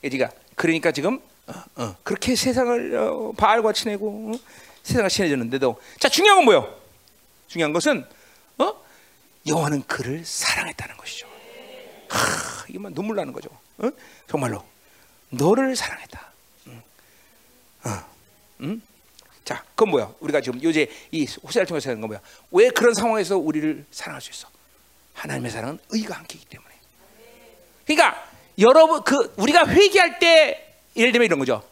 [0.00, 4.38] 그러니까 그러니까 지금 어, 어, 그렇게 세상을 어, 바알과 친해고 어?
[4.82, 6.80] 세상과 친해졌는데도 자 중요한 건 뭐요?
[7.48, 8.06] 중요한 것은
[8.58, 8.74] 어?
[9.46, 11.26] 여호와는 그를 사랑했다는 것이죠.
[12.08, 13.48] 하, 이만 눈물 나는 거죠.
[13.78, 13.90] 어?
[14.28, 14.64] 정말로
[15.30, 16.32] 너를 사랑했다.
[16.68, 16.82] 응.
[17.84, 17.90] 어.
[18.62, 18.82] 응?
[19.44, 20.12] 자, 그건 뭐야?
[20.20, 22.20] 우리가 지금 요새 이 호세를 통해서 하는 건 뭐야?
[22.52, 24.48] 왜 그런 상황에서 우리를 사랑할 수 있어?
[25.14, 26.70] 하나님의 사랑은 의가 함께이기 때문에.
[27.86, 31.62] 그러니까 여러분 그 우리가 회개할 때 예를 들면 이런 거죠.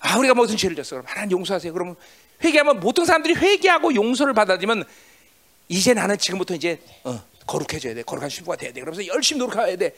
[0.00, 0.96] 아 우리가 무슨 죄를 졌어?
[0.96, 1.72] 그럼 하나님 용서하세요.
[1.72, 1.96] 그러면
[2.42, 4.84] 회개하면 보통 사람들이 회개하고 용서를 받아들이면
[5.68, 8.02] 이제 나는 지금부터 이제 어, 거룩해져야 돼.
[8.02, 8.80] 거룩한 신부가 돼야 돼.
[8.80, 9.94] 그러면서 열심히 노력해야 돼.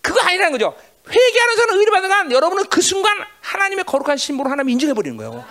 [0.00, 0.74] 그거 아니라는 거죠.
[1.08, 5.44] 회개하는 사람은 의를 받는 한 여러분은 그 순간 하나님의 거룩한 신부로 하나님 인정해 버리는 거예요.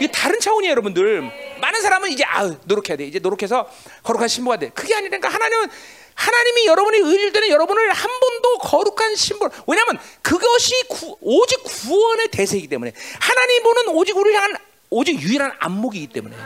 [0.00, 1.22] 이게 다른 차원이에요, 여러분들.
[1.60, 3.04] 많은 사람은 이제 아 노력해야 돼.
[3.04, 3.68] 이제 노력해서
[4.02, 4.70] 거룩한 신부가 돼.
[4.70, 5.68] 그게 아니라니까 하나님은
[6.14, 9.48] 하나님이 여러분이 의를 때는 여러분을 한 번도 거룩한 신부.
[9.66, 14.56] 왜냐하면 그것이 구, 오직 구원의 대세이기 때문에 하나님 보는 오직 우리를 향한
[14.90, 16.36] 오직 유일한 안목이기 때문에.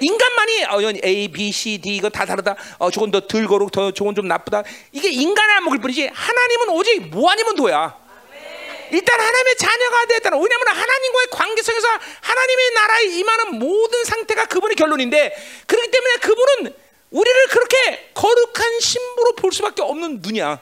[0.00, 2.54] 인간만이 어, A, B, C, D 이거 다 다르다.
[2.78, 4.62] 어, 저건 더덜 거룩, 더 저건 좀 나쁘다.
[4.92, 7.96] 이게 인간의 안목일 뿐이지 하나님은 오직 뭐 아니면 도야.
[8.90, 11.88] 일단 하나님의 자녀가 됐다는 왜냐하면 하나님과의 관계 속에서
[12.22, 15.36] 하나님의 나라에 임하는 모든 상태가 그분의 결론인데
[15.66, 16.74] 그렇기 때문에 그분은
[17.10, 20.60] 우리를 그렇게 거룩한 신부로 볼 수밖에 없는 눈이야.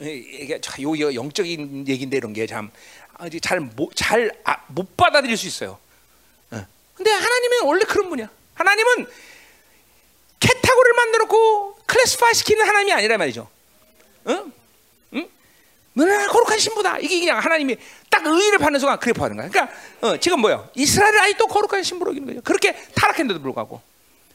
[0.00, 2.70] 이게 참 요, 요 영적인 얘기인데 이런 게 참
[4.44, 5.78] 아, 못 받아들일 수 있어요.
[6.50, 6.66] 어.
[6.94, 8.28] 근데 하나님은 원래 그런 분이야.
[8.54, 9.06] 하나님은
[10.40, 13.48] 캐타고리를 만들었고 클래스파이 시키는 하나님이 아니란 말이죠.
[14.28, 14.52] 응?
[15.14, 15.28] 응?
[15.94, 16.98] 너는 거룩한 신부다.
[16.98, 17.76] 이게 그냥 하나님이
[18.10, 19.48] 딱 의의를 받는 순간 그래 보는 거야.
[19.48, 20.68] 그러니까 어, 지금 뭐야?
[20.74, 22.40] 이스라엘 아직도 거룩한 신부로 여기는 거죠.
[22.42, 23.80] 그렇게 타락했는데도 불구하고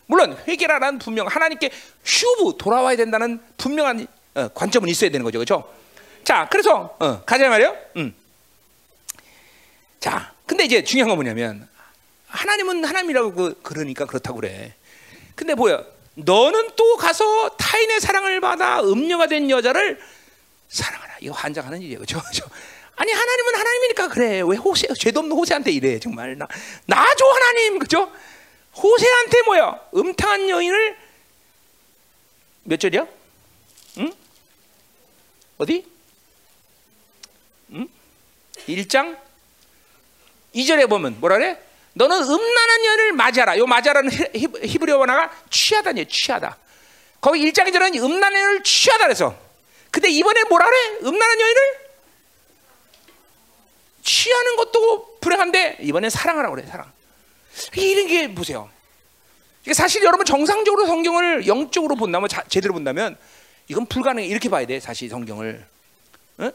[0.07, 1.69] 물론 회개라는 분명 하나님께
[2.03, 5.71] 슈브 돌아와야 된다는 분명한 어, 관점은 있어야 되는 거죠, 그렇죠?
[6.23, 7.75] 자, 그래서 어, 가자 말이요.
[7.97, 8.15] 음.
[9.99, 11.67] 자, 근데 이제 중요한 건 뭐냐면
[12.27, 14.73] 하나님은 하나님이라고 그, 그러니까 그렇다고 그래.
[15.35, 15.83] 근데 뭐야?
[16.15, 19.99] 너는 또 가서 타인의 사랑을 받아 음녀가 된 여자를
[20.69, 21.17] 사랑하라.
[21.21, 22.21] 이거 환장하는 일이에요, 그렇죠?
[22.95, 24.41] 아니 하나님은 하나님이니까 그래.
[24.45, 26.47] 왜 호세 죄도 없는 호세한테 이래 정말 나
[26.85, 28.11] 나줘 하나님, 그죠?
[28.75, 29.79] 호세한테 뭐야?
[29.95, 30.97] 음탕한 여인을
[32.63, 33.07] 몇 절이야?
[33.99, 34.13] 응?
[35.57, 35.85] 어디?
[37.71, 37.87] 응?
[38.67, 39.17] 1장
[40.55, 41.59] 2절에 보면 뭐라 그래?
[41.93, 43.57] 너는 음란한 여인을 맞이하라.
[43.57, 46.57] 요 맞이하라는 히- 히브리어 원어가 취하다니 취하다.
[47.21, 49.35] 거기 1장 2절은 음란한 여인을 취하다 그래서.
[49.91, 50.77] 근데 이번에 뭐라 그래?
[51.03, 51.61] 음란한 여인을
[54.03, 56.65] 취하는 것도 불행한데 이번엔 사랑하라고 그래.
[56.67, 56.91] 사랑.
[57.75, 58.69] 이런 게 보세요.
[59.63, 63.17] 이게 사실 여러분 정상적으로 성경을 영적으로 본다면 자- 제대로 본다면
[63.67, 65.65] 이건 불가능해 이렇게 봐야 돼 사실 성경을
[66.37, 66.51] 어?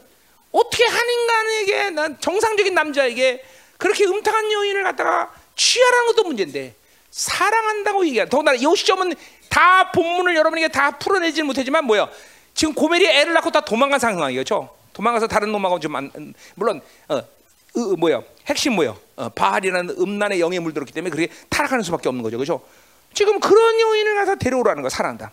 [0.51, 3.45] 어떻게 한 인간에게 난 정상적인 남자에게
[3.77, 6.75] 그렇게 음탕한 여인을 갖다가 취하라는 것도 문제인데
[7.11, 9.13] 사랑한다고 얘기해 더군다나 이 시점은
[9.49, 12.09] 다 본문을 여러분에게 다 풀어내지 못하지만 뭐야
[12.53, 14.43] 지금 고멜이 애를 낳고 다 도망간 상황이에요.
[14.43, 14.75] 그렇죠?
[14.93, 19.95] 도망가서 다른 놈하고 좀 안, 음, 물론 어, 으, 으, 뭐야 핵심 뭐야 어, 바알이라는
[19.97, 22.37] 음란의 영에 물들었기 때문에 그렇게 타락하는 수밖에 없는 거죠.
[22.37, 22.65] 그렇죠?
[23.13, 25.31] 지금 그런 여인을 가서 데려오라는 거 사랑한다.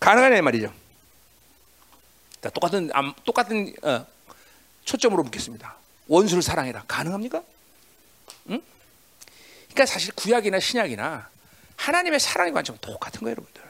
[0.00, 0.72] 가능하냐 말이죠.
[2.42, 4.06] 자, 똑같은 암, 똑같은 어,
[4.84, 5.76] 초점으로 묻겠습니다.
[6.08, 6.84] 원수를 사랑해라.
[6.88, 7.42] 가능합니까?
[8.50, 8.60] 응?
[9.68, 11.28] 그러니까 사실 구약이나 신약이나
[11.76, 13.62] 하나님의 사랑의 관점은 똑같은 거예요, 여러분들.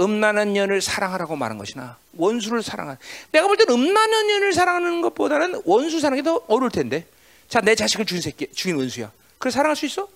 [0.00, 2.96] 음란한 년을 사랑하라고 말한 것이나 원수를 사랑하.
[3.30, 7.06] 내가 볼 때는 음란한 년을 사랑하는 것보다는 원수 사랑이 더 어려울 텐데.
[7.48, 9.12] 자, 내 자식을 죽인 새끼, 죽인 원수야.
[9.38, 10.08] 그래 사랑할 수 있어?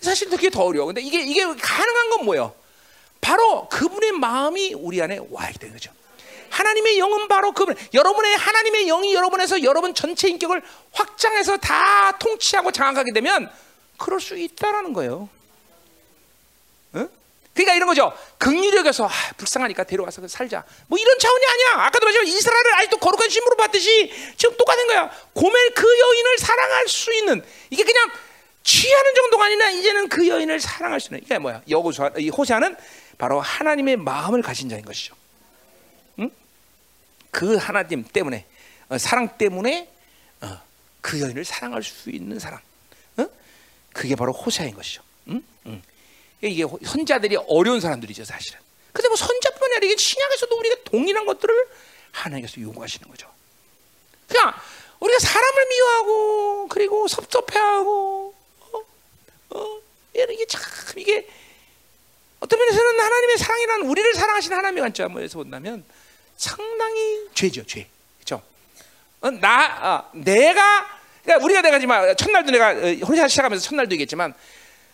[0.00, 0.86] 사실 그게 더 어려워.
[0.86, 2.54] 근데 이게 이게 가능한 건 뭐예요?
[3.20, 5.92] 바로 그분의 마음이 우리 안에 와 있기 때문에 거죠.
[6.50, 7.74] 하나님의 영은 바로 그분.
[7.94, 10.62] 여러분의 하나님의 영이 여러분에서 여러분 전체 인격을
[10.92, 13.50] 확장해서 다 통치하고 장악하게 되면
[13.96, 15.28] 그럴 수 있다라는 거예요.
[16.96, 17.08] 응?
[17.54, 18.12] 그러니까 이런 거죠.
[18.38, 20.64] 극률력에서 아, 불쌍하니까 데려와서 살자.
[20.86, 21.86] 뭐 이런 차원이 아니야.
[21.86, 25.10] 아까도 말했지만 이스라엘을 아직도 거룩한 신부로 봤듯이 지금 똑같은 거야.
[25.34, 28.10] 고멜 그 여인을 사랑할 수 있는 이게 그냥
[28.62, 31.62] 취하는 정도가 아니라 이제는 그 여인을 사랑할 수 있는 이게 뭐야?
[31.68, 32.76] 여호수아 이 호세아는
[33.18, 35.14] 바로 하나님의 마음을 가진 자인 것이죠.
[37.30, 37.40] 응?
[37.40, 38.46] 그 하나님 때문에
[38.88, 39.90] 어, 사랑 때문에
[40.40, 40.60] 어,
[41.00, 42.60] 그 여인을 사랑할 수 있는 사람.
[43.16, 43.26] 어?
[43.92, 45.02] 그게 바로 호세아인 것이죠.
[45.28, 45.42] 응?
[45.66, 45.82] 응.
[46.42, 48.58] 이게 선자들이 어려운 사람들이죠, 사실은.
[48.92, 51.54] 근데 뭐 선자뿐만 아니라 이게 신약에서도 우리가 동일한 것들을
[52.12, 53.30] 하나님께서 요구하시는 거죠.
[54.26, 54.52] 그냥
[54.98, 58.78] 우리가 사람을 미워하고 그리고 섭섭해하고 어,
[59.50, 59.80] 어,
[60.14, 60.62] 이게 참
[60.96, 61.28] 이게
[62.40, 65.84] 어떤 면에서는 하나님의 사랑이라는 우리를 사랑하시는 하나님의 관점에서 본다면
[66.40, 67.86] 상당히 죄죠, 죄.
[68.18, 68.42] 그렇죠?
[69.20, 70.86] 어, 나 어, 내가
[71.22, 72.72] 그러니까 우리가 내가 지만 첫날도 내가
[73.06, 74.32] 혼자 시작하면서 첫날도 얘기했지만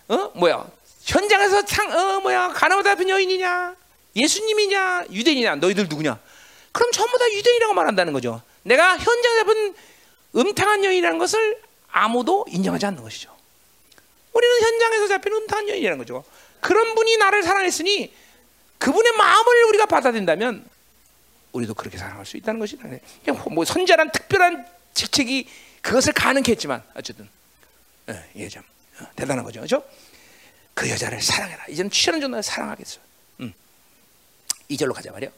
[0.08, 0.66] 어 뭐야
[1.06, 3.76] 현장에서 상, 어, 뭐야, 가나보다 앞 여인이냐,
[4.16, 6.18] 예수님이냐, 유대인이냐, 너희들 누구냐?
[6.72, 8.42] 그럼 전부 다 유대인이라고 말한다는 거죠.
[8.64, 9.74] 내가 현장에 잡은
[10.34, 13.34] 음탕한 여인이라는 것을 아무도 인정하지 않는 것이죠.
[14.32, 16.24] 우리는 현장에서 잡힌 음탕한 여인이라는 거죠.
[16.60, 18.12] 그런 분이 나를 사랑했으니
[18.78, 20.68] 그분의 마음을 우리가 받아들인다면
[21.56, 22.84] 우리도 그렇게 사랑할 수 있다는 것이다.
[23.50, 25.48] 뭐 선자란 특별한 직책이
[25.80, 27.28] 그것을 가능케 했지만 어쨌든
[28.08, 28.62] 예, 예, 참
[29.14, 29.60] 대단한 거죠.
[29.60, 29.84] 그렇죠?
[30.74, 31.64] 그 여자를 사랑해라.
[31.68, 33.00] 이제는 취하는 정도로 사랑하겠어.
[33.40, 33.52] 음.
[34.70, 35.30] 2절로 가자 말이요.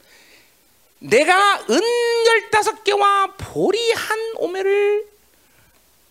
[0.99, 1.81] 내가 은
[2.25, 5.07] 열다섯 개와 보리 한 오매를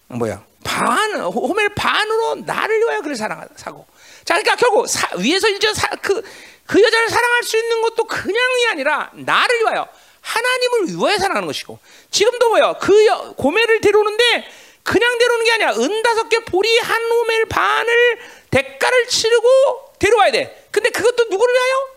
[0.08, 3.86] 뭐야 반 호멜 반으로 나를 위하여 그를 사랑하고
[4.24, 6.22] 자 그러니까 결국 사, 위에서 일절 그그
[6.68, 9.88] 그 여자를 사랑할 수 있는 것도 그냥이 아니라 나를 위하여
[10.20, 11.78] 하나님을 위하여 사랑하는 것이고
[12.10, 14.46] 지금도 뭐야 그 여, 고멜을 데려오는데
[14.82, 18.18] 그냥 데려오는 게 아니라 은 다섯 개 보리 한 오멜 반을
[18.50, 20.68] 대가를 치르고 데려와야 돼.
[20.70, 21.88] 근데 그것도 누구를 위하여?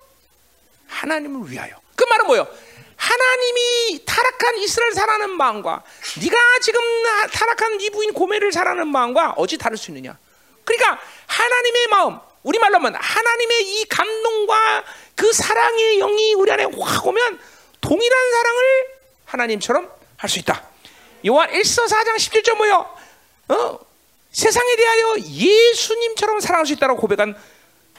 [0.88, 1.76] 하나님을 위하여.
[1.96, 2.48] 그 말은 뭐예요?
[2.96, 5.84] 하나님이 타락한 이스라엘 사랑하는 마음과
[6.22, 6.82] 네가 지금
[7.34, 10.18] 타락한 네 부인 고멜을 사랑하는 마음과 어찌 다를 수 있느냐?
[10.64, 14.84] 그러니까 하나님의 마음, 우리 말로 하면 하나님의 이 감동과
[15.16, 17.40] 그 사랑의 영이 우리 안에 확 오면
[17.82, 18.88] 동일한 사랑을
[19.26, 20.64] 하나님처럼 할 수 있다.
[21.28, 22.98] 요한 1서 4장 17절 뭐요?
[23.50, 23.80] 어?
[24.32, 27.36] 세상에 대하여 예수님처럼 사랑할 수 있다고 고백한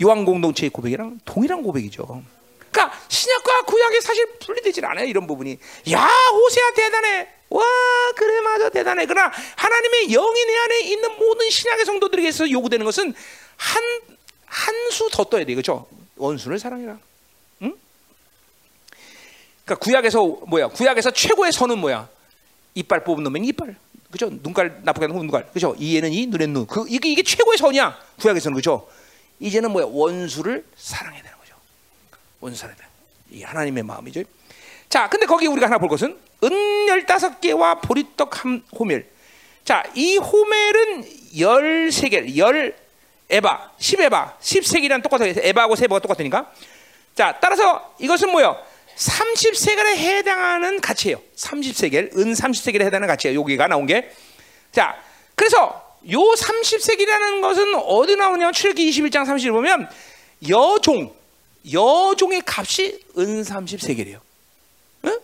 [0.03, 2.23] 요한 공동체의 고백이랑 동일한 고백이죠.
[2.71, 5.05] 그러니까 신약과 구약이 사실 분리되질 않아요.
[5.05, 5.59] 이런 부분이.
[5.93, 7.29] 야 호세아 대단해.
[7.51, 7.63] 와
[8.17, 9.05] 그래 맞아 대단해.
[9.07, 13.15] 그러나 하나님의 영이 내 안에 있는 모든 신약의 성도들에게서 요구되는 것은
[13.57, 13.83] 한
[14.53, 15.87] 한 수 더 떠야 돼, 그렇죠?
[16.17, 16.99] 원수를 사랑해라.
[17.63, 17.75] 응?
[19.65, 20.69] 그러니까 구약에서 뭐야?
[20.69, 22.09] 구약에서 최고의 선은 뭐야?
[22.75, 23.77] 이빨 뽑은 놈은 이빨.
[24.11, 24.29] 그죠?
[24.31, 25.47] 눈깔 나쁘게 하는 눈깔.
[25.53, 25.75] 그죠?
[25.79, 26.67] 이에는 이, 눈에는 눈.
[26.67, 27.99] 그 이게 이게 최고의 선이야.
[28.21, 28.87] 구약에서는 그죠?
[29.41, 29.87] 이제는 뭐야?
[29.89, 31.55] 원수를 사랑해야 되는 거죠.
[32.41, 32.91] 원수 사랑해야 돼.
[33.31, 34.23] 이 하나님의 마음이죠.
[34.91, 39.07] 자, 근데 거기 우리가 하나 볼 것은 은 열다섯 개와 보리떡 한 호멜.
[39.65, 42.77] 자, 이 호멜은 열세 개, 열
[43.33, 45.33] 에바, 십에바, 십세기랑 똑같아요.
[45.37, 46.53] 에바하고 세바가 똑같으니까.
[47.15, 48.57] 자, 따라서 이것은 뭐요?
[48.97, 51.21] 30세겔에 해당하는 가치예요.
[51.37, 53.41] 30세겔, 은 30세겔에 해당하는 가치예요.
[53.41, 54.13] 여기가 나온 게.
[54.71, 54.97] 자,
[55.35, 59.89] 그래서 요 30세겔이라는 것은 어디 나오냐면 출애기 21장 30을 보면
[60.49, 61.15] 여종,
[61.73, 64.21] 여종의 값이 은 30세겔이에요.
[65.07, 65.21] 응?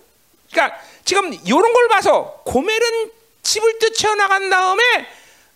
[0.50, 3.10] 그러니까 지금 이런 걸 봐서 고멜은
[3.42, 4.82] 집을 뜯쳐 나간 다음에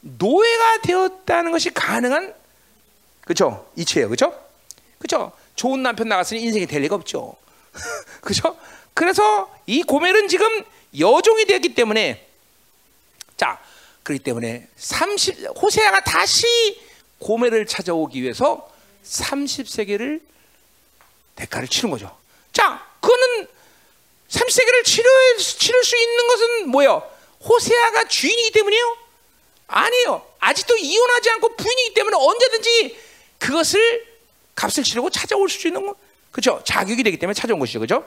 [0.00, 2.41] 노예가 되었다는 것이 가능한
[3.25, 3.70] 그렇죠?
[3.76, 4.09] 이치예요.
[4.09, 4.39] 그렇죠?
[4.99, 5.33] 그렇죠?
[5.55, 7.36] 좋은 남편 나갔으니 인생이 될 리가 없죠.
[8.20, 8.57] 그죠?
[8.94, 10.65] 그래서 이 고멜은 지금
[10.99, 12.28] 여종이 되었기 때문에
[13.36, 13.60] 자,
[14.02, 16.47] 그렇기 때문에 30 호세아가 다시
[17.18, 18.70] 고멜을 찾아오기 위해서
[19.05, 20.20] 30세계를
[21.36, 22.17] 대가를 치는 거죠.
[22.52, 23.49] 자, 그거는
[24.28, 27.09] 30세계를 치료, 치를 수 있는 것은 뭐예요?
[27.44, 28.97] 호세아가 주인이기 때문이에요?
[29.67, 30.26] 아니에요.
[30.39, 32.99] 아직도 이혼하지 않고 부인이기 때문에 언제든지
[33.42, 34.06] 그것을
[34.54, 35.96] 값을 치르고 찾아올 수 있는 거.
[36.30, 36.62] 그렇죠?
[36.64, 37.80] 자격이 되기 때문에 찾아온 것이죠.
[37.80, 38.06] 그렇죠?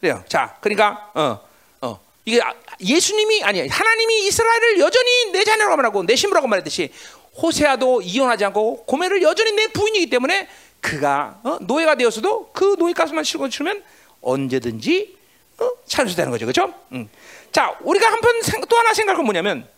[0.00, 0.22] 그래요.
[0.28, 1.40] 자, 그러니까 어,
[1.80, 2.00] 어.
[2.24, 2.40] 이게
[2.80, 6.92] 예수님이 아니 하나님이 이스라엘을 여전히 내 자녀라고 말하고 내 신부라고 말했듯이
[7.36, 10.48] 호세아도 이혼하지 않고 고멜을 여전히 내 부인이기 때문에
[10.80, 11.58] 그가 어?
[11.60, 13.82] 노예가 되었어도 그 노예 값만 치고 치면
[14.20, 15.16] 언제든지
[15.58, 15.70] 어?
[15.86, 16.72] 찾을 수 있다는 거죠, 그렇죠?
[16.92, 17.08] 음.
[17.50, 19.68] 자, 우리가 한번 또 하나 생각한 뭐냐면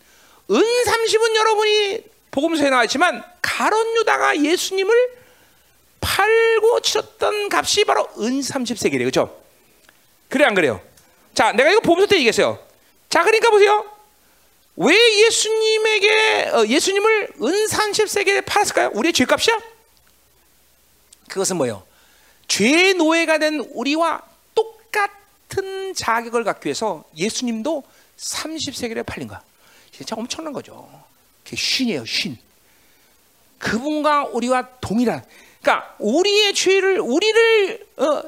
[0.51, 5.17] 은 30은 여러분이 복음서에 나와 있지만 가론 유다가 예수님을
[5.99, 9.43] 팔고 치렀던 값이 바로 은 30세겔이에요, 그렇죠?
[10.29, 10.79] 그래 안 그래요?
[11.33, 12.63] 자, 내가 이거 복음서 때 얘기했어요.
[13.09, 13.83] 자, 그러니까 보세요.
[14.75, 18.91] 왜 예수님에게 어, 예수님을 은 30세겔에 팔았을까요?
[18.93, 19.59] 우리의 죄값이야?
[21.29, 21.81] 그것은 뭐예요?
[22.47, 24.21] 죄의 노예가 된 우리와
[24.53, 27.83] 똑같은 자격을 갖기 위해서 예수님도
[28.17, 29.41] 30세겔에 팔린 거야.
[29.91, 30.87] 진짜 엄청난 거죠.
[31.47, 32.37] 그게 신이에요, 신.
[33.57, 35.23] 그분과 우리와 동일한.
[35.61, 38.23] 그러니까 우리의 죄를 우리를 어,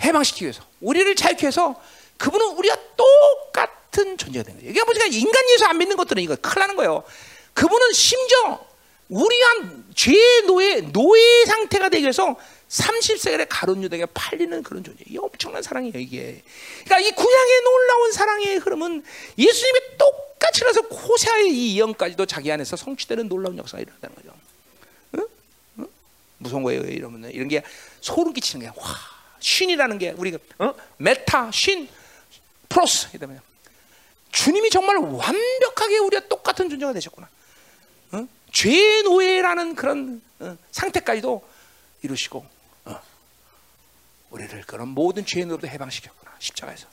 [0.00, 1.78] 해방시키기 위해서, 우리를 자유케 해서
[2.16, 4.70] 그분은 우리와 똑같은 존재가 되는 거예요.
[4.70, 5.20] 이게 뭐지?
[5.20, 7.04] 인간 예수 안 믿는 것들은 이거 큰일 나는 거예요.
[7.52, 8.64] 그분은 심지어
[9.12, 9.46] 우리가
[9.94, 12.34] 죄의 노예, 노예 상태가 되기 위해서
[12.68, 15.04] 30세겔에 가룟 유다에게 팔리는 그런 존재.
[15.06, 16.42] 이 엄청난 사랑이에요, 이게.
[16.84, 19.04] 그러니까 이 구약의 놀라운 사랑의 흐름은
[19.36, 24.34] 예수님이 똑같이 나서 호세아의 이 예언까지도 자기 안에서 성취되는 놀라운 역사가 일어난다는 거죠.
[25.18, 25.28] 응?
[25.80, 25.88] 응?
[26.38, 27.30] 무서운 거예요, 이러면.
[27.32, 27.62] 이런 게
[28.00, 28.74] 소름 끼치는 거야.
[28.82, 28.96] 와,
[29.40, 30.74] 신이라는 게 우리가, 어?
[30.96, 31.86] μετά, σύν,
[32.70, 33.08] πρός.
[33.12, 33.42] 이러면.
[34.30, 37.28] 주님이 정말 완벽하게 우리와 똑같은 존재가 되셨구나.
[38.52, 38.62] 어?
[38.62, 41.48] 죄의 노예라는 그런 어, 상태까지도
[42.02, 42.46] 이루시고
[42.84, 43.00] 어.
[44.30, 46.86] 우리를 그런 모든 죄의 노예로도 해방시켰구나 십자가에서.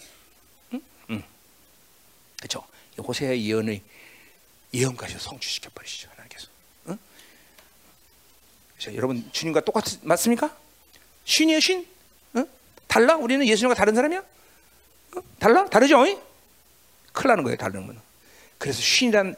[0.74, 0.82] 응?
[1.12, 1.24] 응.
[2.38, 2.66] 그렇죠.
[2.98, 3.82] 호세의 예언의
[4.74, 6.48] 예언까지 성취시켜 버리시죠 하나님께서.
[6.88, 6.98] 응?
[8.96, 10.56] 여러분 주님과 똑같 맞습니까?
[11.26, 11.88] 신이에요 신?
[12.36, 12.48] 응?
[12.88, 13.16] 달라?
[13.18, 14.24] 우리는 예수님과 다른 사람이야?
[15.18, 15.22] 응?
[15.40, 15.66] 달라?
[15.66, 16.04] 다르죠?
[17.12, 18.02] 큰일 나는 거예요 다른 건.
[18.58, 19.36] 그래서 신이란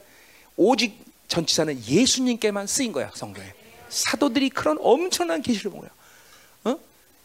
[0.58, 3.54] 오직 전치사는 예수님께만 쓰인 거야 성경에.
[3.88, 5.90] 사도들이 그런 엄청난 계시를 본 거야.
[6.66, 6.78] 어?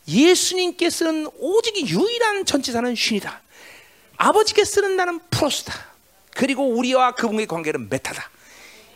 [0.06, 3.42] 예수님께 쓰는 오직 유일한 전치사는 신이다.
[4.16, 5.74] 아버지께 쓰는 나는 프로스다.
[6.36, 8.30] 그리고 우리와 그분의 관계는 메타다.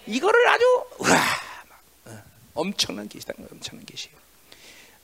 [0.06, 0.64] 이거를 아주
[0.98, 1.08] 와
[2.04, 2.22] 어,
[2.54, 3.34] 엄청난 계시다.
[3.50, 4.10] 엄청난 계시.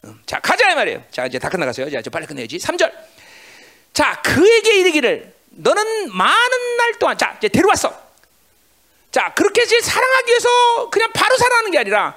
[0.04, 1.02] 어, 자 가자 이 말이에요.
[1.10, 1.90] 자 이제 다 끝나갔어요.
[1.90, 2.58] 자 이제 빨리 끝내야지.
[2.58, 2.92] 3절.
[3.92, 8.05] 자 그에게 이르기를 너는 많은 날 동안 자 이제 데려왔어.
[9.16, 12.14] 자 그렇게 이제 사랑하기 위해서 그냥 바로 사랑하는 게 아니라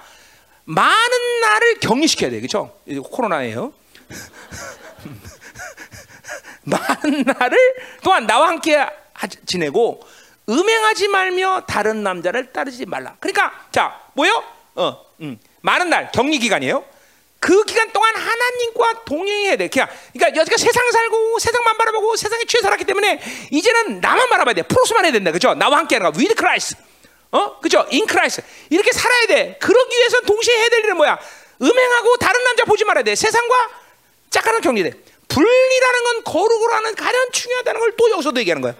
[0.66, 2.76] 많은 날을 격리시켜야 돼, 그렇죠?
[3.10, 3.72] 코로나예요.
[6.64, 7.58] 많은 날을
[8.04, 8.86] 동안 나와 함께
[9.46, 10.06] 지내고
[10.50, 13.16] 음행하지 말며 다른 남자를 따르지 말라.
[13.22, 14.44] 그러니까 자 뭐요?
[14.76, 16.84] 어, 음, 많은 날 격리 기간이에요.
[17.40, 19.70] 그 기간 동안 하나님과 동행해야 돼.
[19.70, 23.22] 그냥 그러니까 여자가 세상 살고 세상만 바라보고 세상에 취해 살았기 때문에
[23.52, 24.64] 이제는 나만 바라봐야 돼.
[24.64, 25.32] πρός만 해야 된다.
[25.32, 25.54] 그죠?
[25.54, 26.20] 나와 함께 하는 거.
[26.20, 26.89] with Christ.
[27.32, 27.60] 어?
[27.60, 27.86] 그죠?
[27.92, 28.42] in Christ.
[28.70, 29.58] 이렇게 살아야 돼.
[29.62, 31.20] 그러기 위해서 동시에 해야 될 일은 뭐야?
[31.62, 33.16] 음행하고 다른 남자 보지 말아야 돼.
[33.16, 33.70] 세상과
[34.32, 34.94] 짝하는 격리돼.
[35.28, 38.74] 분리라는 건 거룩으로는 가장 중요하다는 걸 또 여기서도 얘기하는 거야.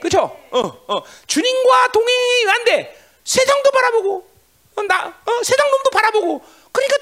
[0.00, 0.20] 그죠?
[0.50, 1.02] 어, 어.
[1.26, 3.00] 주님과 동행이 안 돼.
[3.24, 4.28] 세상도 바라보고,
[4.76, 6.44] 어, 나, 어, 세상 놈도 바라보고.
[6.70, 6.96] 그러니까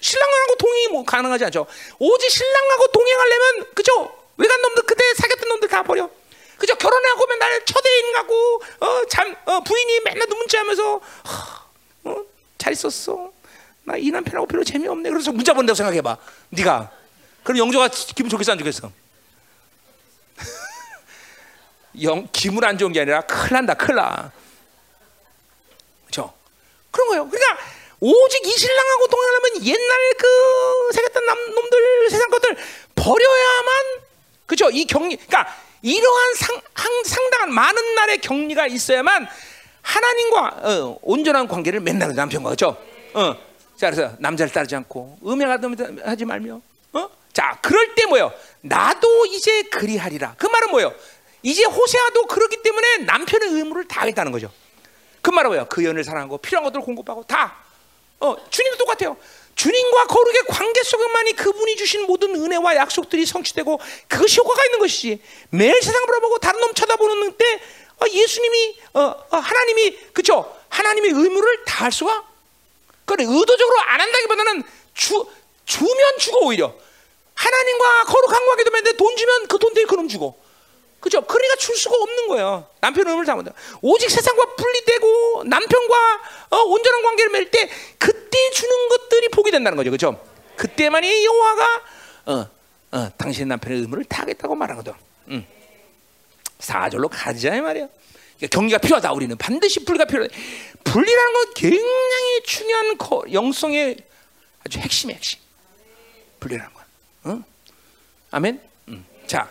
[0.00, 1.66] 신랑하고 동행이 뭐 가능하지 않죠.
[1.98, 4.16] 오직 신랑하고 동행하려면, 그죠?
[4.38, 6.08] 외간 놈들, 그때 사귀었던 놈들 다 버려.
[6.58, 11.00] 그저 결혼하고 오면 나를 초대인 가고 어 잠 어, 부인이 맨날 문자하면서
[12.04, 12.16] 어,
[12.58, 13.32] 잘 있었어.
[13.84, 15.10] 나 이 남편하고 별로 재미없네.
[15.10, 16.16] 그래서 문자 본다고 생각해봐.
[16.50, 16.90] 네가
[17.44, 18.90] 그럼 영조가 기분 좋겠어 안 좋겠어?
[22.02, 24.32] 영 기분 안 좋은 게 아니라 큰일 난다 큰일 나.
[26.06, 26.32] 그렇죠?
[26.90, 27.28] 그런 거예요.
[27.28, 27.58] 그러니까
[28.00, 32.56] 오직 이 신랑하고 동행하려면 옛날 그 새겼던 남 놈들 세상 것들
[32.94, 33.74] 버려야만
[34.46, 34.68] 그죠?
[34.70, 36.60] 이 격리 그러니까 이러한 상,
[37.04, 39.28] 상당한 많은 날의 격리가 있어야만
[39.82, 42.76] 하나님과 어, 온전한 관계를 맨날 남편과 그죠?
[43.14, 43.36] 어.
[43.76, 46.60] 자 그래서 남자를 따르지 않고 음행하지 말며
[46.92, 47.08] 어?
[47.32, 48.32] 자 그럴 때 뭐요?
[48.62, 50.34] 나도 이제 그리하리라.
[50.38, 50.92] 그 말은 뭐요?
[51.42, 54.50] 이제 호세아도 그렇기 때문에 남편의 의무를 다 하겠다는 거죠.
[55.22, 55.66] 그 말은 뭐요?
[55.68, 57.56] 그 연을 사랑하고 필요한 것들을 공급하고 다.
[58.18, 59.16] 어, 주님도 똑같아요.
[59.56, 65.20] 주님과 거룩의 관계 속에만이 그분이 주신 모든 은혜와 약속들이 성취되고 그것이 효과가 있는 것이지.
[65.50, 67.60] 매일 세상을 바라보고 다른 놈 쳐다보는 때
[68.00, 72.24] 어, 예수님이 어, 어, 하나님이 그죠 하나님의 의무를 다할 수가?
[73.06, 74.62] 그래 의도적으로 안 한다기보다는
[74.94, 75.26] 주
[75.64, 76.74] 주면 주고 오히려.
[77.34, 80.38] 하나님과 거룩한 관계도 맨데 돈 주면 그 돈 대비 그놈 주고
[81.06, 81.20] 그죠?
[81.20, 82.68] 그러니까 줄 수가 없는 거예요.
[82.80, 83.52] 남편 의무를 다한다.
[83.80, 86.20] 오직 세상과 분리되고 남편과
[86.50, 89.92] 어, 온전한 관계를 맺을 때 그때 주는 것들이 복이 된다는 거죠.
[89.92, 90.20] 그죠?
[90.56, 91.82] 그때만이 여호와가
[92.26, 92.50] 어,
[92.90, 94.92] 어, 당신의 남편의 의무를 다하겠다고 말하거든.
[95.28, 95.46] 음.
[96.58, 97.86] 사절로 가자 이 말이야.
[98.38, 99.12] 그러니까 경계가 필요하다.
[99.12, 100.28] 우리는 반드시 분리가 필요해.
[100.82, 103.96] 분리라는 건 굉장히 중요한 거, 영성의
[104.64, 105.38] 아주 핵심의 핵심.
[106.40, 106.84] 분리라는 거야.
[107.26, 107.44] 응?
[108.32, 108.60] 아멘.
[108.88, 109.06] 음.
[109.28, 109.48] 자,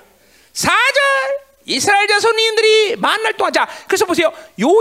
[0.54, 3.68] 4절 이스라엘 자손인들이 만날 동안 자.
[3.88, 4.28] 그래서 보세요.
[4.28, 4.34] 요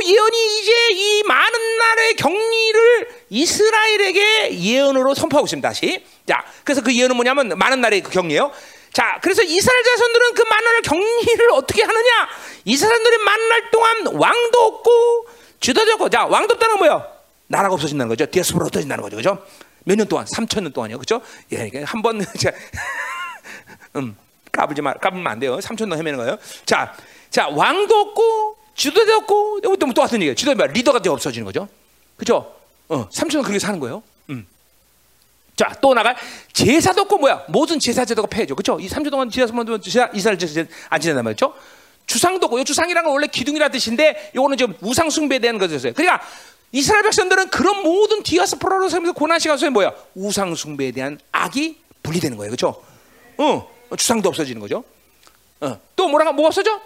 [0.05, 6.05] 예언이 이제 이 많은 날의 격리를 이스라엘에게 예언으로 선포하고 있습니다 다시.
[6.27, 8.53] 자 그래서 그 예언은 뭐냐면 많은 날의 그 격리예요.
[8.93, 12.29] 자 그래서 이스라엘 자손들은 그 많은 날의 격리를 어떻게 하느냐?
[12.65, 15.29] 이스라엘들이 많은 날 동안 왕도 없고
[15.61, 17.13] 주도도 없고 자 왕도 없다는 건 뭐예요?
[17.47, 18.27] 나라가 없어진다는 거죠.
[18.27, 19.17] 디아스포라 없어진다는 거죠.
[19.17, 19.45] 그죠?
[19.87, 20.25] 몇 년 동안?
[20.27, 20.99] 3천 년 동안이요.
[20.99, 21.21] 그죠?
[21.53, 22.25] 예 한번
[23.97, 24.17] 음
[24.55, 25.61] 까불지 마, 까불면 안 돼요.
[25.61, 26.39] 삼촌도 헤매는 거예요.
[26.65, 26.95] 자,
[27.31, 30.35] 자 왕도 없고 지도도 없고 또, 또 같은 얘기예요.
[30.35, 31.69] 지도 뭐 리더가 되 없어지는 거죠.
[32.17, 32.55] 그죠?
[32.89, 34.03] 어, 삼촌은 그렇게 사는 거예요.
[34.31, 34.47] 음.
[35.57, 36.15] 자, 또 나가
[36.53, 37.45] 제사도 없고 뭐야?
[37.49, 38.55] 모든 제사 제도가 폐해져.
[38.55, 38.79] 그죠?
[38.81, 41.55] 이 3주 동안 제사만 제사 이스라엘 제사 안 지낸단 말이죠.
[42.07, 45.95] 주상도 없고 요 주상이라는 건 원래 기둥이라 뜻인데 요거는 좀 우상 숭배에 대한 것이었어요.
[45.95, 46.23] 그러니까
[46.73, 49.93] 이스라엘 백성들은 그런 모든 디아스포라로 살면서 고난 시간 속에 뭐야?
[50.15, 52.51] 우상 숭배에 대한 악이 분리되는 거예요.
[52.51, 52.83] 그렇죠?
[53.39, 53.74] 어.
[53.97, 54.85] 주상도 없어지는 거죠.
[55.61, 55.81] 어.
[55.97, 56.81] 또 뭐라가 뭐 없어져?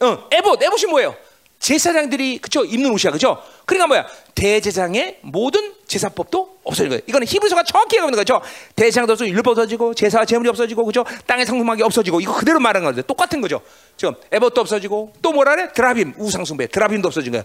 [0.00, 1.16] 어, 에봇, 에봇이 뭐예요?
[1.58, 3.42] 제사장들이 그쵸 입는 옷이야, 그죠?
[3.64, 4.06] 그러니까 뭐야?
[4.34, 7.02] 대제사장의 모든 제사법도 없어지는 거예요.
[7.06, 8.42] 이거는 히브리서가 정확히 얘기하는 거죠.
[8.76, 11.04] 대제사장도 없어지고 율법 없어지고 제사 제물이 없어지고 그죠?
[11.26, 13.62] 땅의 상품하기 없어지고 이거 그대로 말하는 건데 똑같은 거죠.
[13.96, 15.72] 지금 에봇도 없어지고 또 뭐라 그래?
[15.72, 17.44] 드라빔 우상숭배 드라빔도 없어진 거예요.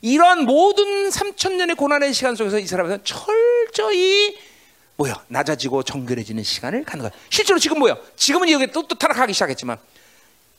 [0.00, 4.36] 이런 모든 3천 년의 고난의 시간 속에서 이 사람은 철저히
[4.98, 7.20] 뭐야 낮아지고 정결해지는 시간을 갖는 거야.
[7.30, 7.96] 실제로 지금 뭐야?
[8.16, 9.78] 지금은 여기 또, 또 타락하기 시작했지만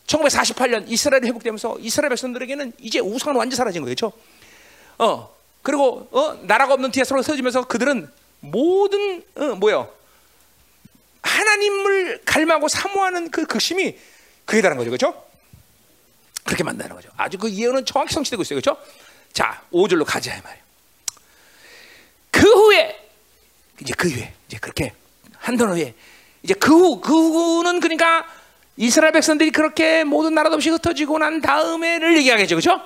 [0.07, 4.13] 1948년 이스라엘이 회복되면서 이스라엘 백성들에게는 이제 우상은 완전 사라진 거죠.
[4.97, 8.09] 어 그리고 어 나라가 없는 디아스로 서지면서 그들은
[8.39, 9.87] 모든 어 뭐야
[11.21, 13.97] 하나님을 갈망하고 사모하는 그 극심이
[14.45, 15.21] 그에 달한 거죠, 그렇죠?
[16.45, 17.09] 그렇게 만나는 거죠.
[17.17, 18.81] 아주 그 예언은 정확히 성취되고 있어요, 그렇죠?
[19.33, 20.63] 자, 5절로 가자 이 말이에요.
[22.31, 23.08] 그 후에
[23.81, 24.93] 이제 그 후에 이제 그렇게
[25.37, 25.93] 한던 후에
[26.43, 28.25] 이제 그 후 그 후는 그러니까
[28.77, 32.81] 이스라엘 백성들이 그렇게 모든 나라도 없이 흩어지고 난 다음에를 얘기하겠죠, 그렇죠?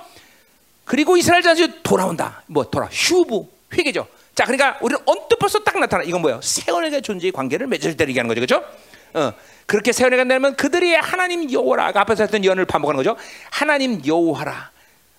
[0.85, 2.41] 그리고 이스라엘 자손이 돌아온다.
[2.47, 4.07] 뭐 돌아 휴부 회개죠.
[4.35, 6.03] 자, 그러니까 우리는 언뜻 벌써 딱 나타나.
[6.03, 6.41] 이건 뭐예요?
[6.41, 8.65] 세원에게 존재의 관계를 맺을 때 얘기하는 거죠, 그렇죠?
[9.13, 9.33] 어,
[9.67, 11.91] 그렇게 세원에게 되면 그들이 하나님 여호와라.
[11.93, 13.15] 앞에서 했던 예언을 반복하는 거죠.
[13.51, 14.71] 하나님 여호와라.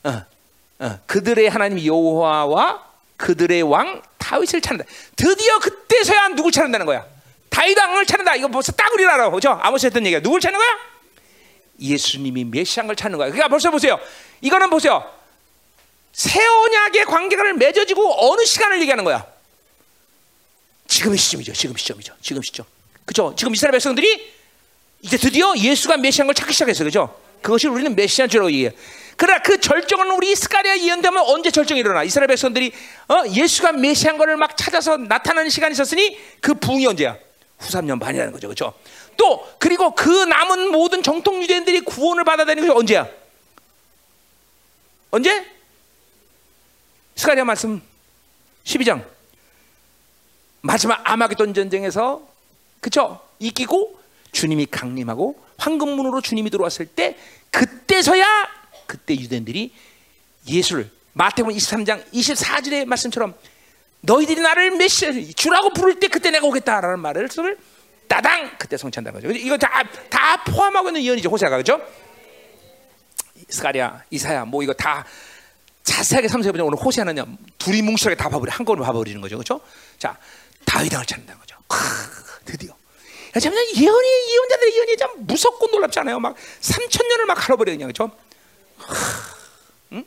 [0.04, 0.22] 어,
[0.80, 2.82] 어, 그들의 하나님 여호와와
[3.16, 4.90] 그들의 왕 다윗을 찾는다.
[5.16, 7.06] 드디어 그때서야 누굴 찾는다는 거야.
[7.50, 8.34] 다윗 왕을 찾는다.
[8.36, 9.30] 이거 벌써 딱 우리는 알아.
[9.30, 9.50] 그죠?
[9.50, 10.20] 아모스 했던 얘기야.
[10.20, 10.68] 누굴 찾는 거야?
[11.80, 13.28] 예수님이 메시아를 찾는 거야.
[13.28, 13.98] 그러니까 벌써 보세요.
[14.40, 15.08] 이거는 보세요.
[16.12, 19.26] 새 언약의 관계가 맺어지고 어느 시간을 얘기하는 거야?
[20.86, 21.52] 지금의 시점이죠.
[21.52, 22.14] 지금 시점이죠.
[22.20, 22.66] 지금 시점.
[23.04, 23.34] 그죠?
[23.36, 24.32] 지금 이스라엘 백성들이
[25.02, 26.84] 이제 드디어 예수가 메시아인 걸 찾기 시작했어.
[26.84, 27.20] 그죠?
[27.42, 28.72] 그것이 우리는 메시아인 줄 얘기해.
[29.16, 32.02] 그러나 그 절정은 우리 스가랴 예언되면 언제 절정이 일어나?
[32.02, 32.72] 이스라엘 백성들이
[33.08, 33.22] 어?
[33.28, 37.16] 예수가 메시아인 것을 막 찾아서 나타나는 시간이 있었으니 그 부흥이 언제야?
[37.58, 38.48] 후 3년 반이라는 거죠.
[38.48, 38.74] 그렇죠?
[39.16, 43.08] 또 그리고 그 남은 모든 정통 유대인들이 구원을 받아들이는 것이 언제야?
[45.10, 45.46] 언제?
[47.14, 47.80] 스가랴 말씀
[48.64, 49.04] 12장
[50.60, 52.26] 마지막 아마겟돈 전쟁에서
[52.80, 54.00] 그쵸 이기고
[54.32, 57.16] 주님이 강림하고 황금문으로 주님이 들어왔을 때
[57.50, 58.53] 그때서야
[58.86, 59.72] 그때 유대인들이
[60.48, 63.34] 예수를 마태복음 23장 24절의 말씀처럼
[64.00, 67.28] 너희들이 나를 메시아 주라고 부를 때 그때 내가 오겠다라는 말을
[68.06, 69.32] 따당 그때 성취한다는 거죠.
[69.32, 71.80] 이거 다 다 포함하고 있는 예언이죠 호세가 그죠?
[73.48, 75.04] 스가랴, 이사야 뭐 이거 다
[75.82, 77.26] 자세하게 삼세해보면 오늘 호세아는요
[77.58, 79.60] 둘이 뭉실하게 다 봐버리 한꺼번에 봐버리는 거죠, 그렇죠?
[79.98, 80.16] 자
[80.64, 81.56] 다윗왕을 찾는다는 거죠.
[81.68, 81.78] 크,
[82.44, 82.74] 드디어.
[83.40, 86.20] 참 예언이 예언자들의 예언이 참 무섭고 놀랍지 않아요?
[86.20, 88.16] 막 3천 년을 막 갈아버려 그냥 그렇죠?
[89.92, 90.04] 응?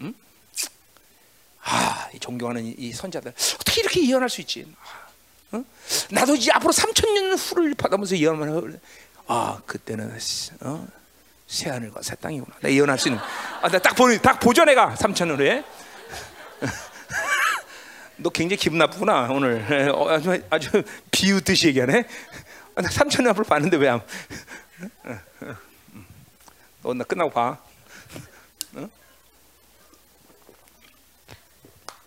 [0.00, 0.14] 응?
[1.62, 4.72] 아, 이 존경하는 이, 이, 선자들 어떻게 이렇게 예언할 수 있지?
[4.80, 5.08] 아,
[5.54, 5.64] 응?
[6.10, 8.78] 나도 이제 앞으로 3천 년 후를 받아면서 예언만 해.
[9.26, 10.18] 아, 그때는
[10.60, 10.88] 어?
[11.46, 12.56] 새 하늘과 새 땅이구나.
[12.60, 13.20] 내 예언할 수 있는.
[13.62, 15.64] 아, 나딱 보는 딱 보죠 내가 3천 년 후에.
[18.16, 19.90] 너 굉장히 기분 나쁘구나 오늘.
[19.94, 22.04] 어, 아주 아주 비웃듯이 얘기하네.
[22.74, 24.00] 아, 나 3천 년 앞으로 봤는데 왜 안?
[26.82, 27.58] 너나 끝나고 봐.
[28.74, 28.88] 어?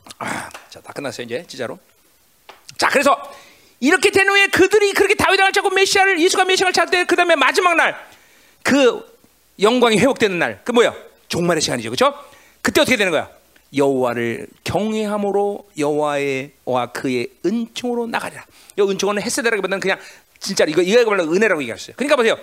[0.06, 0.10] 아,
[0.70, 1.80] 자, 다 끝났어요 이제 진짜로.
[2.78, 3.18] 자, 그래서
[3.80, 8.12] 이렇게 된 후에 그들이 그렇게 다윗을 찾고 메시아를 예수가 메시아를 찾을 때 그다음에 마지막 날
[8.64, 9.20] 그
[9.60, 10.94] 영광이 회복되는 날, 그 뭐야?
[11.28, 12.14] 종말의 시간이죠, 그렇죠?
[12.62, 13.30] 그때 어떻게 되는 거야?
[13.76, 18.46] 여호와를 경외함으로 여호와의 와 그의 은총으로 나가리라.
[18.78, 19.98] 이 은총은 헬세대라기보다는 그냥
[20.40, 21.96] 진짜 이거 이거야말로 은혜라고 얘기했어요.
[21.96, 22.38] 그러니까 보세요.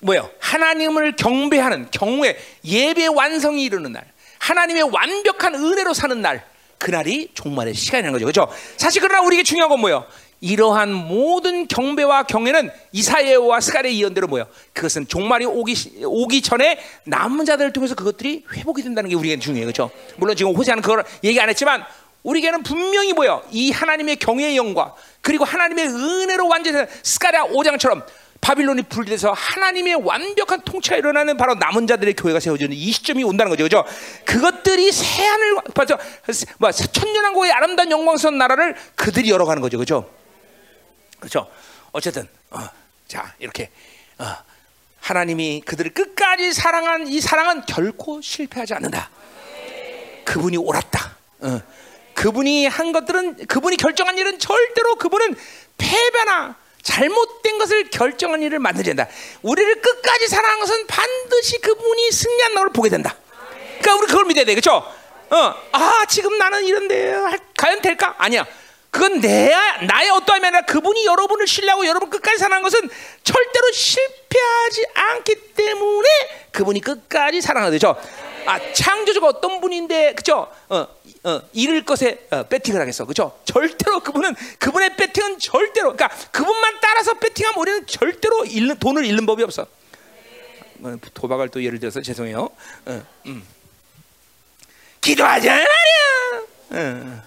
[0.00, 0.30] 뭐요?
[0.38, 4.04] 하나님을 경배하는 경외 예배 완성이 이르는 날,
[4.46, 6.44] 하나님의 완벽한 은혜로 사는 날,
[6.78, 8.26] 그날이 종말의 시간이라는 거죠.
[8.26, 8.56] 그렇죠?
[8.76, 10.06] 사실 그러나 우리에게 중요한 건 뭐예요?
[10.40, 14.46] 이러한 모든 경배와 경외는 이사야와 스가랴의 예언대로 뭐예요?
[14.72, 19.66] 그것은 종말이 오기 오기 전에 남은 자들을 통해서 그것들이 회복이 된다는 게 우리에게 중요해요.
[19.66, 19.90] 그렇죠?
[20.16, 21.84] 물론 지금 호세아는 그걸 얘기 안 했지만
[22.22, 23.42] 우리에게는 분명히 뭐예요?
[23.50, 28.04] 이 하나님의 경외의 영과 그리고 하나님의 은혜로 완전히 스가랴 5장처럼
[28.46, 33.64] 바빌론이 분리돼서 하나님의 완벽한 통치가 일어나는 바로 남은 자들의 교회가 세워지는 이 시점이 온다는 거죠.
[33.64, 33.84] 그죠?
[34.24, 35.98] 그것들이 새하늘, 맞죠?
[36.58, 39.78] 뭐, 천년왕국의 아름다운 영광스러운 나라를 그들이 열어가는 거죠.
[39.78, 40.08] 그죠?
[41.18, 41.50] 그렇죠.
[41.90, 42.60] 어쨌든 어,
[43.08, 43.68] 자 이렇게
[44.18, 44.26] 어,
[45.00, 49.10] 하나님이 그들을 끝까지 사랑한 이 사랑은 결코 실패하지 않는다.
[50.24, 51.16] 그분이 옳았다.
[51.40, 51.62] 어,
[52.14, 55.34] 그분이 한 것들은 그분이 결정한 일은 절대로 그분은
[55.78, 59.10] 패배나 잘못된 것을 결정한 일을 만들지 않는다.
[59.42, 63.16] 우리를 끝까지 사랑한 것은 반드시 그분이 승리한 널 보게 된다.
[63.80, 64.84] 그러니까 우리 그걸 믿어야 돼, 그렇죠?
[65.28, 67.12] 어, 아 지금 나는 이런데
[67.56, 68.14] 과연 될까?
[68.18, 68.46] 아니야.
[68.90, 72.88] 그건 내 나의 어떠함이 아니라 그분이 여러분을 신뢰하고 여러분 끝까지 사랑한 것은
[73.24, 76.08] 절대로 실패하지 않기 때문에
[76.52, 77.96] 그분이 끝까지 사랑하는 거죠.
[78.46, 80.48] 아 창조주가 어떤 분인데 그죠?
[80.68, 80.86] 어,
[81.26, 83.36] 어, 잃을 것에 어, 배팅을 하겠어, 그죠?
[83.44, 89.42] 절대로 그분은 그분의 배팅은 절대로 그러니까 그분만 따라서 배팅하면 우리는 절대로 잃는 돈을 잃는 법이
[89.42, 89.66] 없어.
[90.82, 92.48] 어, 도박을 또 예를 들어서 죄송해요.
[92.86, 93.44] 어, 음.
[95.00, 96.44] 기도하자 말이야.
[96.70, 97.22] 어.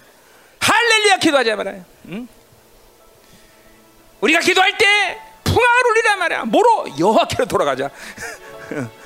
[0.60, 1.84] 할렐루야 기도하자 말이야.
[2.08, 2.28] 응?
[4.22, 6.44] 우리가 기도할 때 풍악을 울리란 말이야.
[6.44, 7.90] 뭐로 여호와께로 돌아가자.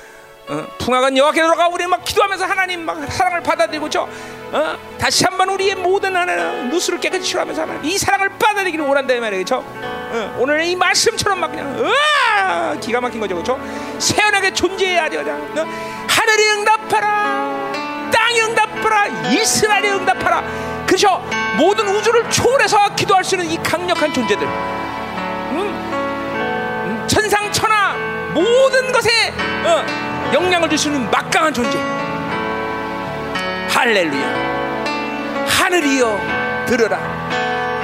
[0.47, 4.07] 어, 풍악은 여호와께로 돌아가 우리 막 기도하면서 하나님 막 사랑을 받아들이고 저
[4.51, 4.77] 어?
[4.99, 9.43] 다시 한번 우리의 모든 하나님 누수를 깨끗이 치료하면서 하나님 이 사랑을 받아들이기를 원한다 이 말이에요.
[9.51, 13.59] 어, 오늘 이 말씀처럼 막 그냥 으아 기가 막힌 거죠, 그렇죠?
[13.99, 15.67] 세연하게 존재해야 돼, 어?
[16.07, 20.43] 하늘이 응답하라, 땅이 응답하라, 이스라엘이 응답하라.
[20.85, 21.21] 그죠?
[21.57, 24.45] 모든 우주를 초월해서 기도할 수 있는 이 강력한 존재들.
[24.45, 25.57] 음?
[25.57, 26.04] 음,
[28.35, 29.09] 모든 것에
[29.63, 29.85] 어,
[30.33, 31.77] 영향을 줄 수 있는 막강한 존재.
[33.69, 35.45] 할렐루야.
[35.47, 36.97] 하늘이여 들어라.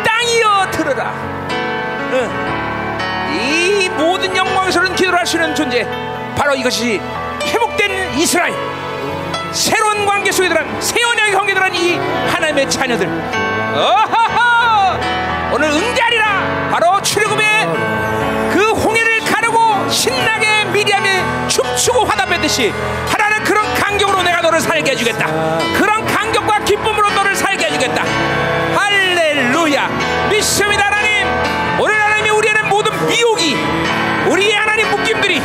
[0.04, 1.14] 땅이여 들어라.
[2.12, 5.88] 어, 이 모든 영광스러운 기도를 있는 존재.
[6.36, 7.00] 바로 이것이
[7.44, 8.54] 회복된 이스라엘.
[9.54, 11.98] 새로운 관계 속에 들어간 새 언약의 관계 들어간 이
[12.30, 13.06] 하나님의 자녀들
[13.76, 14.51] 어하하
[22.52, 22.70] 화답했듯이
[23.08, 25.26] 하나는 그런 간격으로 내가 너를 살게 해주겠다.
[25.74, 28.04] 그런 간격과 기쁨으로 너를 살게 해주겠다.
[28.76, 30.28] 할렐루야.
[30.30, 31.28] 믿습니다 하나님.
[31.80, 33.56] 오늘 하나님이 우리에는 모든 미혹이
[34.28, 35.42] 우리의 하나님 묶임들이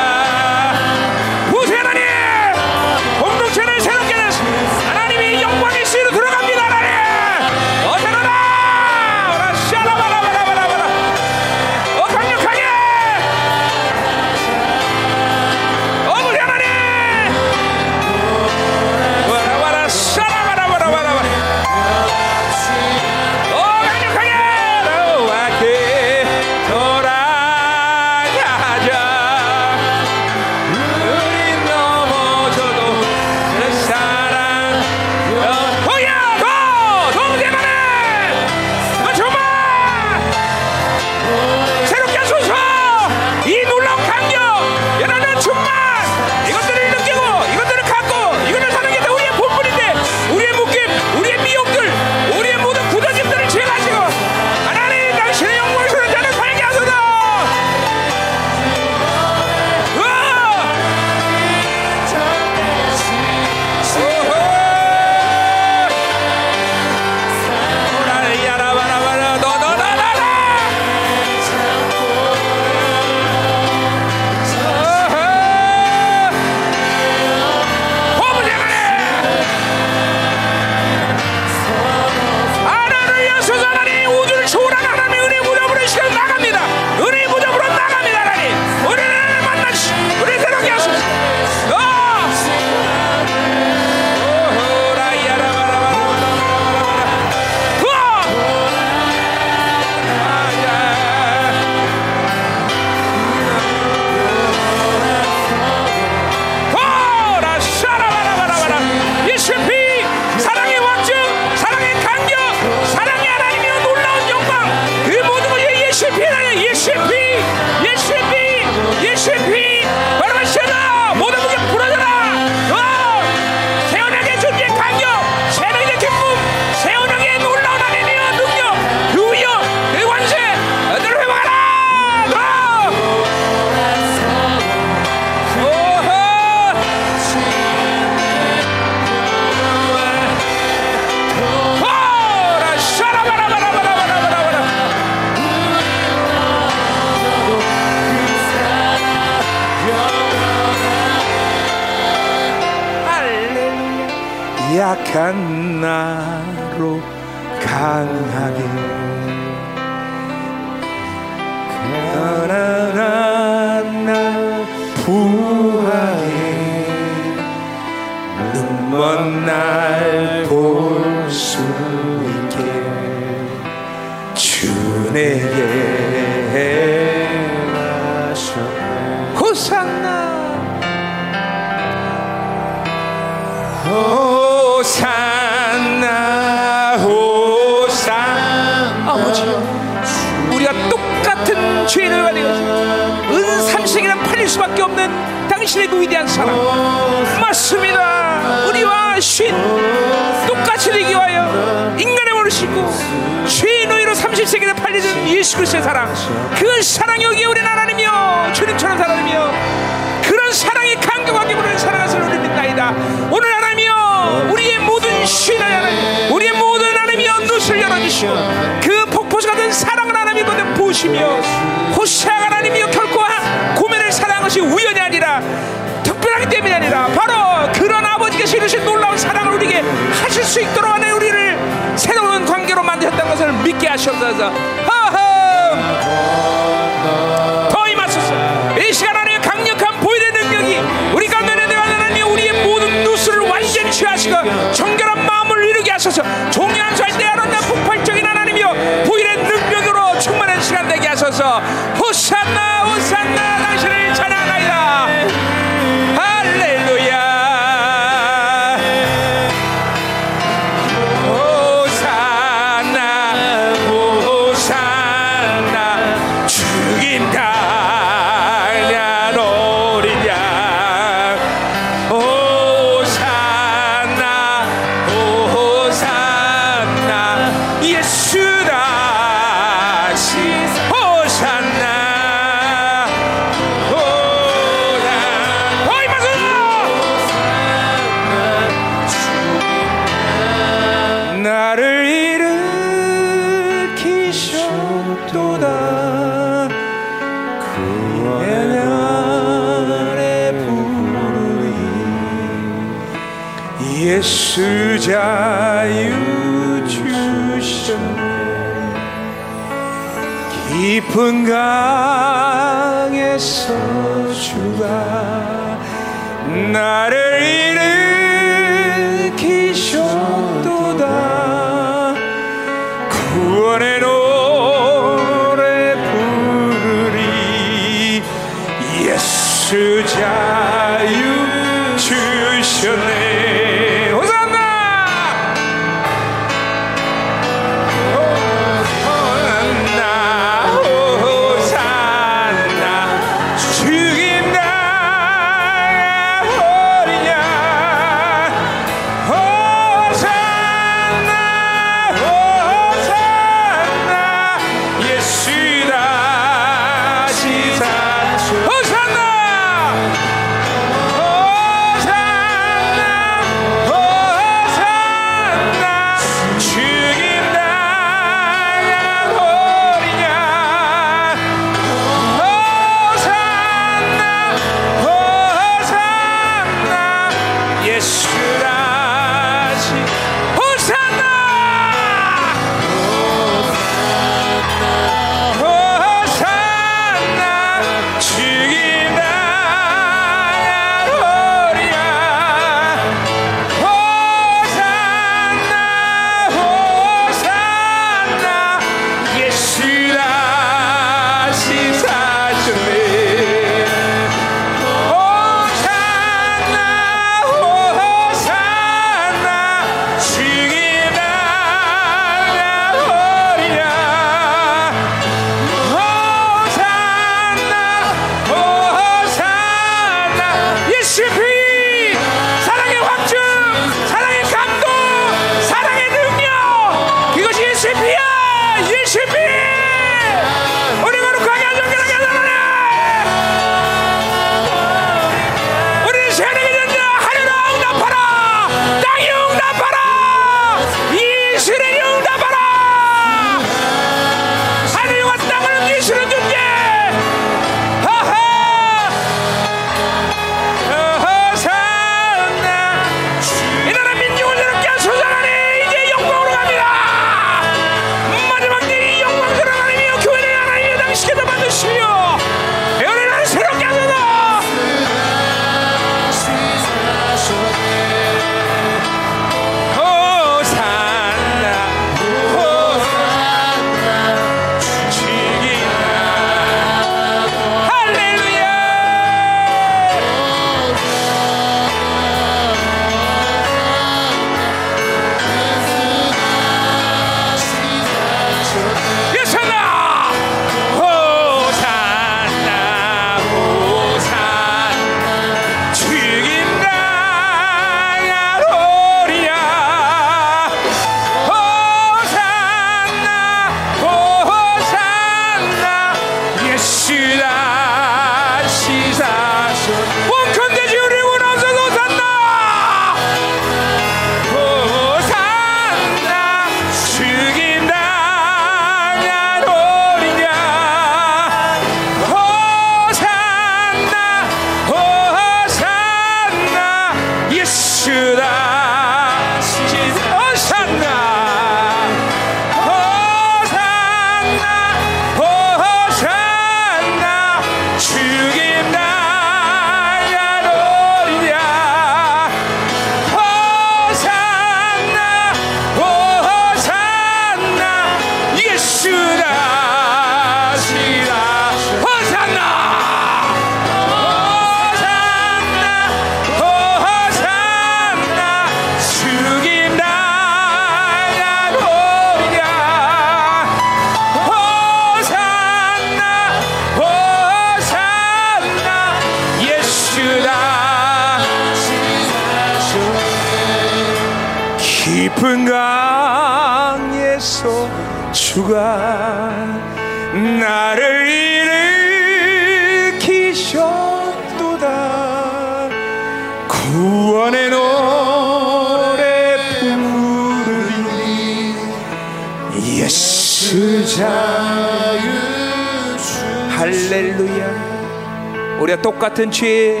[599.34, 600.00] 같은 죄에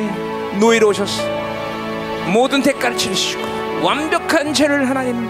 [0.60, 1.24] 노예로 오셨어.
[2.28, 3.42] 모든 대가를 치르시고
[3.82, 5.28] 완벽한 죄를 하나님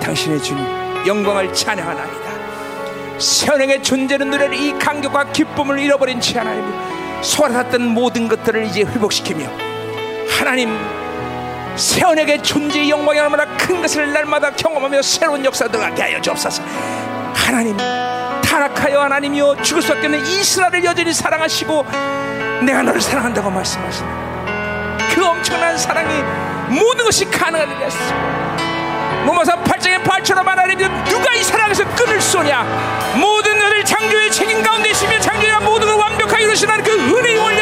[0.00, 0.64] 당신의 주님
[1.04, 3.18] 영광을 찬양하나이다.
[3.18, 6.64] 세원에게 존재는 노래를 이 감격과 기쁨을 잃어버린 채 하나님
[7.22, 9.50] 소홀했던 모든 것들을 이제 회복시키며
[10.28, 10.78] 하나님
[11.74, 16.62] 세원에게 존재의 영광이 얼마나 큰 것을 날마다 경험하며 새로운 역사를 들어가게 하여 주옵소서.
[17.34, 22.19] 하나님 타락하여 하나님이여 죽을 수 없는 이스라엘을 여전히 사랑하시고
[22.62, 24.08] 내가 너를 사랑한다고 말씀하시는
[25.14, 26.22] 그 엄청난 사랑이
[26.68, 27.98] 모든 것이 가능하게 됐어.
[29.24, 32.62] 로마서 8장의 8처럼 하나님 누가 이 사랑에서 끈을 쏘냐
[33.16, 37.60] 모든 것을 창조의 책임 가운데 있으며 창조가 모든 걸 완벽하게 이루시는 그 은혜의 원리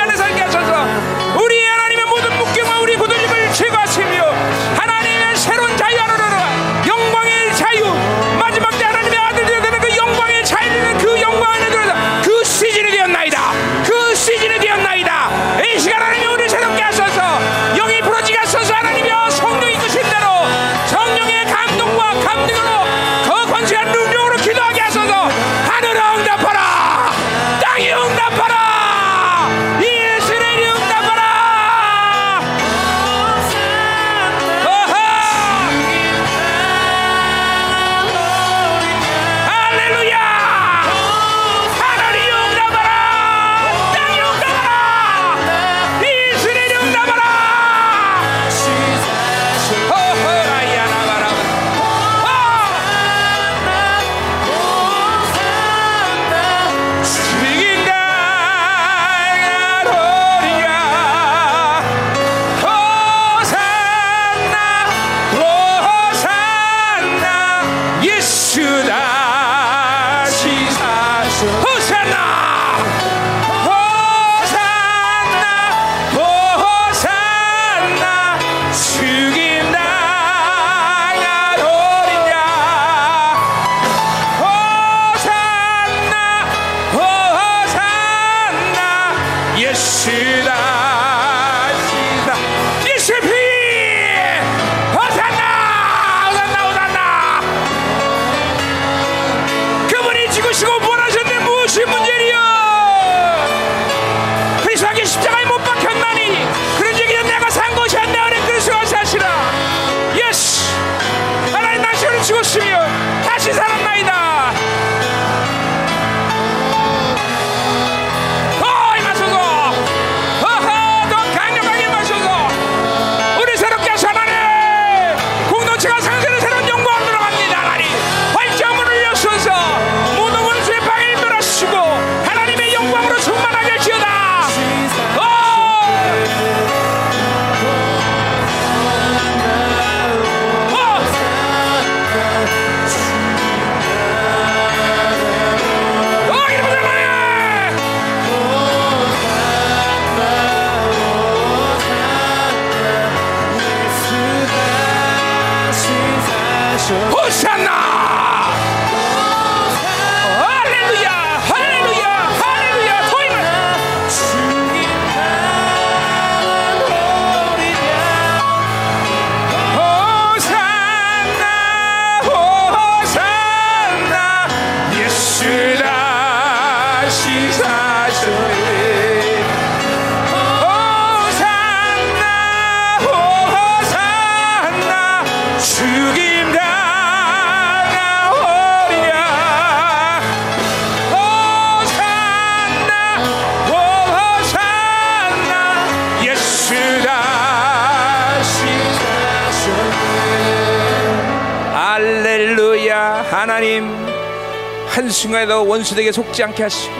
[205.18, 206.94] 순간에도 원수에게 속지 않게 하시고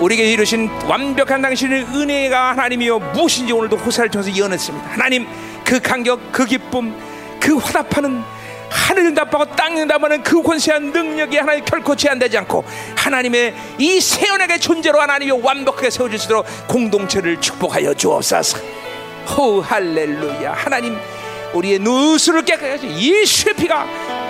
[0.00, 4.90] 우리에게 이루신 완벽한 당신의 은혜가 하나님이여 무엇인지 오늘도 호사를 통해서 예언했습니다.
[4.90, 5.26] 하나님
[5.64, 6.94] 그 간격, 그 기쁨,
[7.40, 8.22] 그 화답하는
[8.68, 12.62] 하늘 응답하고 땅 응답하는 그 권세한 능력이 하나님 결코 제한되지 않고
[12.96, 18.58] 하나님의 이 세연하게 존재로 하나님이 완벽하게 있도록 공동체를 축복하여 주옵소서.
[19.28, 20.98] 호 할렐루야 하나님
[21.54, 23.86] 우리의 누수를 하시고 예수의 피가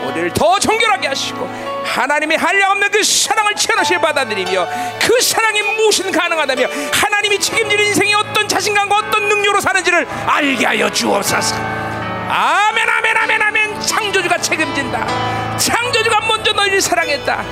[0.06, 4.68] 우리를 더 정결하게 하시고 하나님의 한량 없는 그 사랑을 채널시 받아들이며
[5.00, 11.56] 그 사랑이 무엇은 가능하다며 하나님이 책임지는 인생이 어떤 자신감과 어떤 능력으로 사는지를 알게 하여 주옵소서.
[11.56, 13.80] 아멘 아멘 아멘 아멘.
[13.80, 15.56] 창조주가 책임진다.
[15.58, 17.44] 창조주가 먼저 너희를 사랑했다.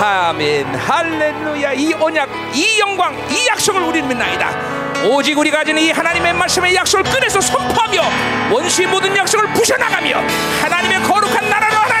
[0.00, 0.74] 아멘.
[0.74, 1.72] 할렐루야.
[1.72, 5.06] 이 언약 이 영광 이 약속을 우리는 믿나이다.
[5.08, 8.02] 오직 우리가 가진 이 하나님의 말씀의 약속을 꺼내서 선포하며
[8.50, 10.18] 원수의 모든 약속을 부셔나가며
[10.62, 11.95] 하나님의 거룩한 나라로 살든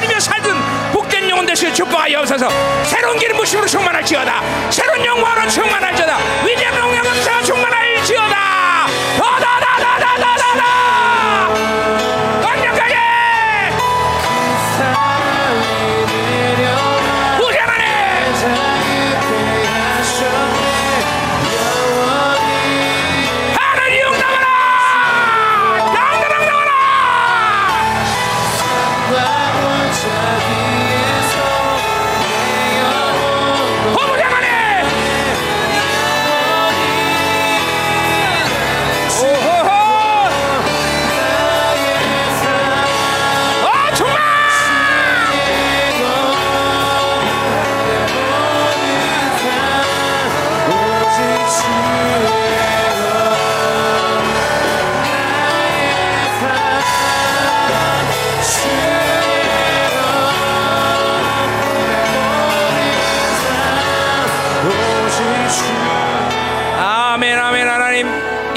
[1.56, 2.50] 되시어 축복하여 없어서.
[2.84, 4.42] 새로운 기름 부심으로 충만할지어다.
[4.70, 6.18] 새로운 영광으로 충만할지어다.
[6.44, 8.45] 위대한 영광으로 충만할지어다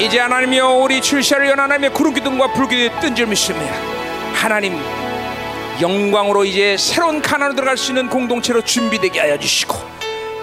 [0.00, 3.74] 이제 하나님이여 우리 출시를 연 하나님의 구름 기둥과 불 기둥에 뜬줄 믿습니다
[4.34, 4.78] 하나님
[5.80, 9.76] 영광으로 이제 새로운 가나로 들어갈 수 있는 공동체로 준비되게 하여 주시고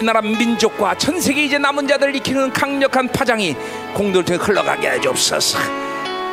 [0.00, 3.56] 이 나라 민족과 전 세계 이제 남은 자들을 일으키는 강력한 파장이
[3.94, 5.58] 공동체에 흘러가게 하여 주옵소서.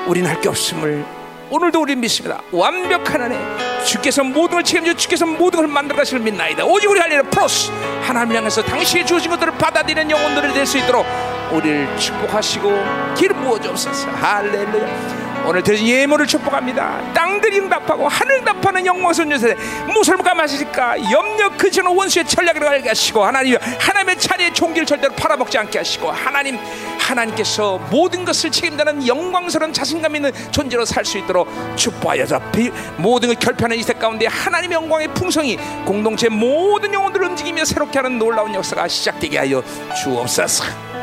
[0.05, 1.03] 우리는 할 게 없음을
[1.49, 2.41] 오늘도 우리 믿습니다.
[2.51, 6.63] 완벽한 안에 주께서 모든 걸 책임져 주께서 모든 걸 만들어 가실 믿나이다.
[6.65, 7.71] 오직 우리 할 일은 플러스
[8.03, 11.05] 하나님 향해서 당신이 주신 것들을 받아들이는 영혼들이 될수 있도록
[11.51, 12.71] 우리를 축복하시고
[13.15, 14.09] 기름 부어 주옵소서.
[14.09, 15.25] 할렐루야.
[15.47, 17.13] 오늘 드린 예물을 축복합니다.
[17.13, 19.55] 땅들이 응답하고 하늘 응답하는 영광선 요새
[19.93, 21.11] 무엇을 감하실까?
[21.11, 26.57] 염려 그치는 원수의 전략을 알게 하시고 하나님 하나님의 차례의 종기를 절대로 팔아먹지 않게 하시고 하나님
[26.99, 33.35] 하나님께서 모든 것을 책임다는 영광스러운 자신감 있는 존재로 살 수 있도록 축복하여서 비- 모든 걸
[33.35, 39.37] 결편한 이세 가운데 하나님의 영광의 풍성이 공동체 모든 영혼들을 움직이며 새롭게 하는 놀라운 역사가 시작되게
[39.37, 39.61] 하여
[40.01, 40.94] 주옵소서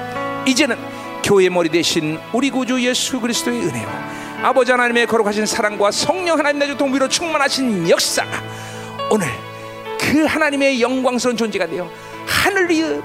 [0.47, 0.77] 이제는
[1.23, 4.13] 교회 머리 대신 우리 구주 예수 그리스도의 은혜와
[4.43, 8.43] 아버지 하나님의 거룩하신 사랑과 성령 하나님 나주 동비로 충만하신 역사가
[9.11, 9.29] 오늘
[10.01, 11.89] 그 하나님의 영광스러운 존재가 되어
[12.27, 13.01] 하늘이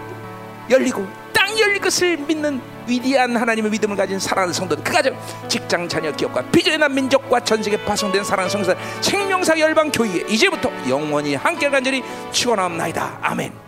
[0.69, 5.15] 열리고 땅이 열릴 것을 믿는 위대한 하나님의 믿음을 가진 사랑하는 성도들 그 가정
[5.47, 11.35] 직장 자녀 기업과 비전한 민족과 전 세계 파송된 사랑하는 성도들 생명사 열방 교회에 이제부터 영원히
[11.35, 13.19] 함께 간절히 축원하옵나이다.
[13.21, 13.66] 아멘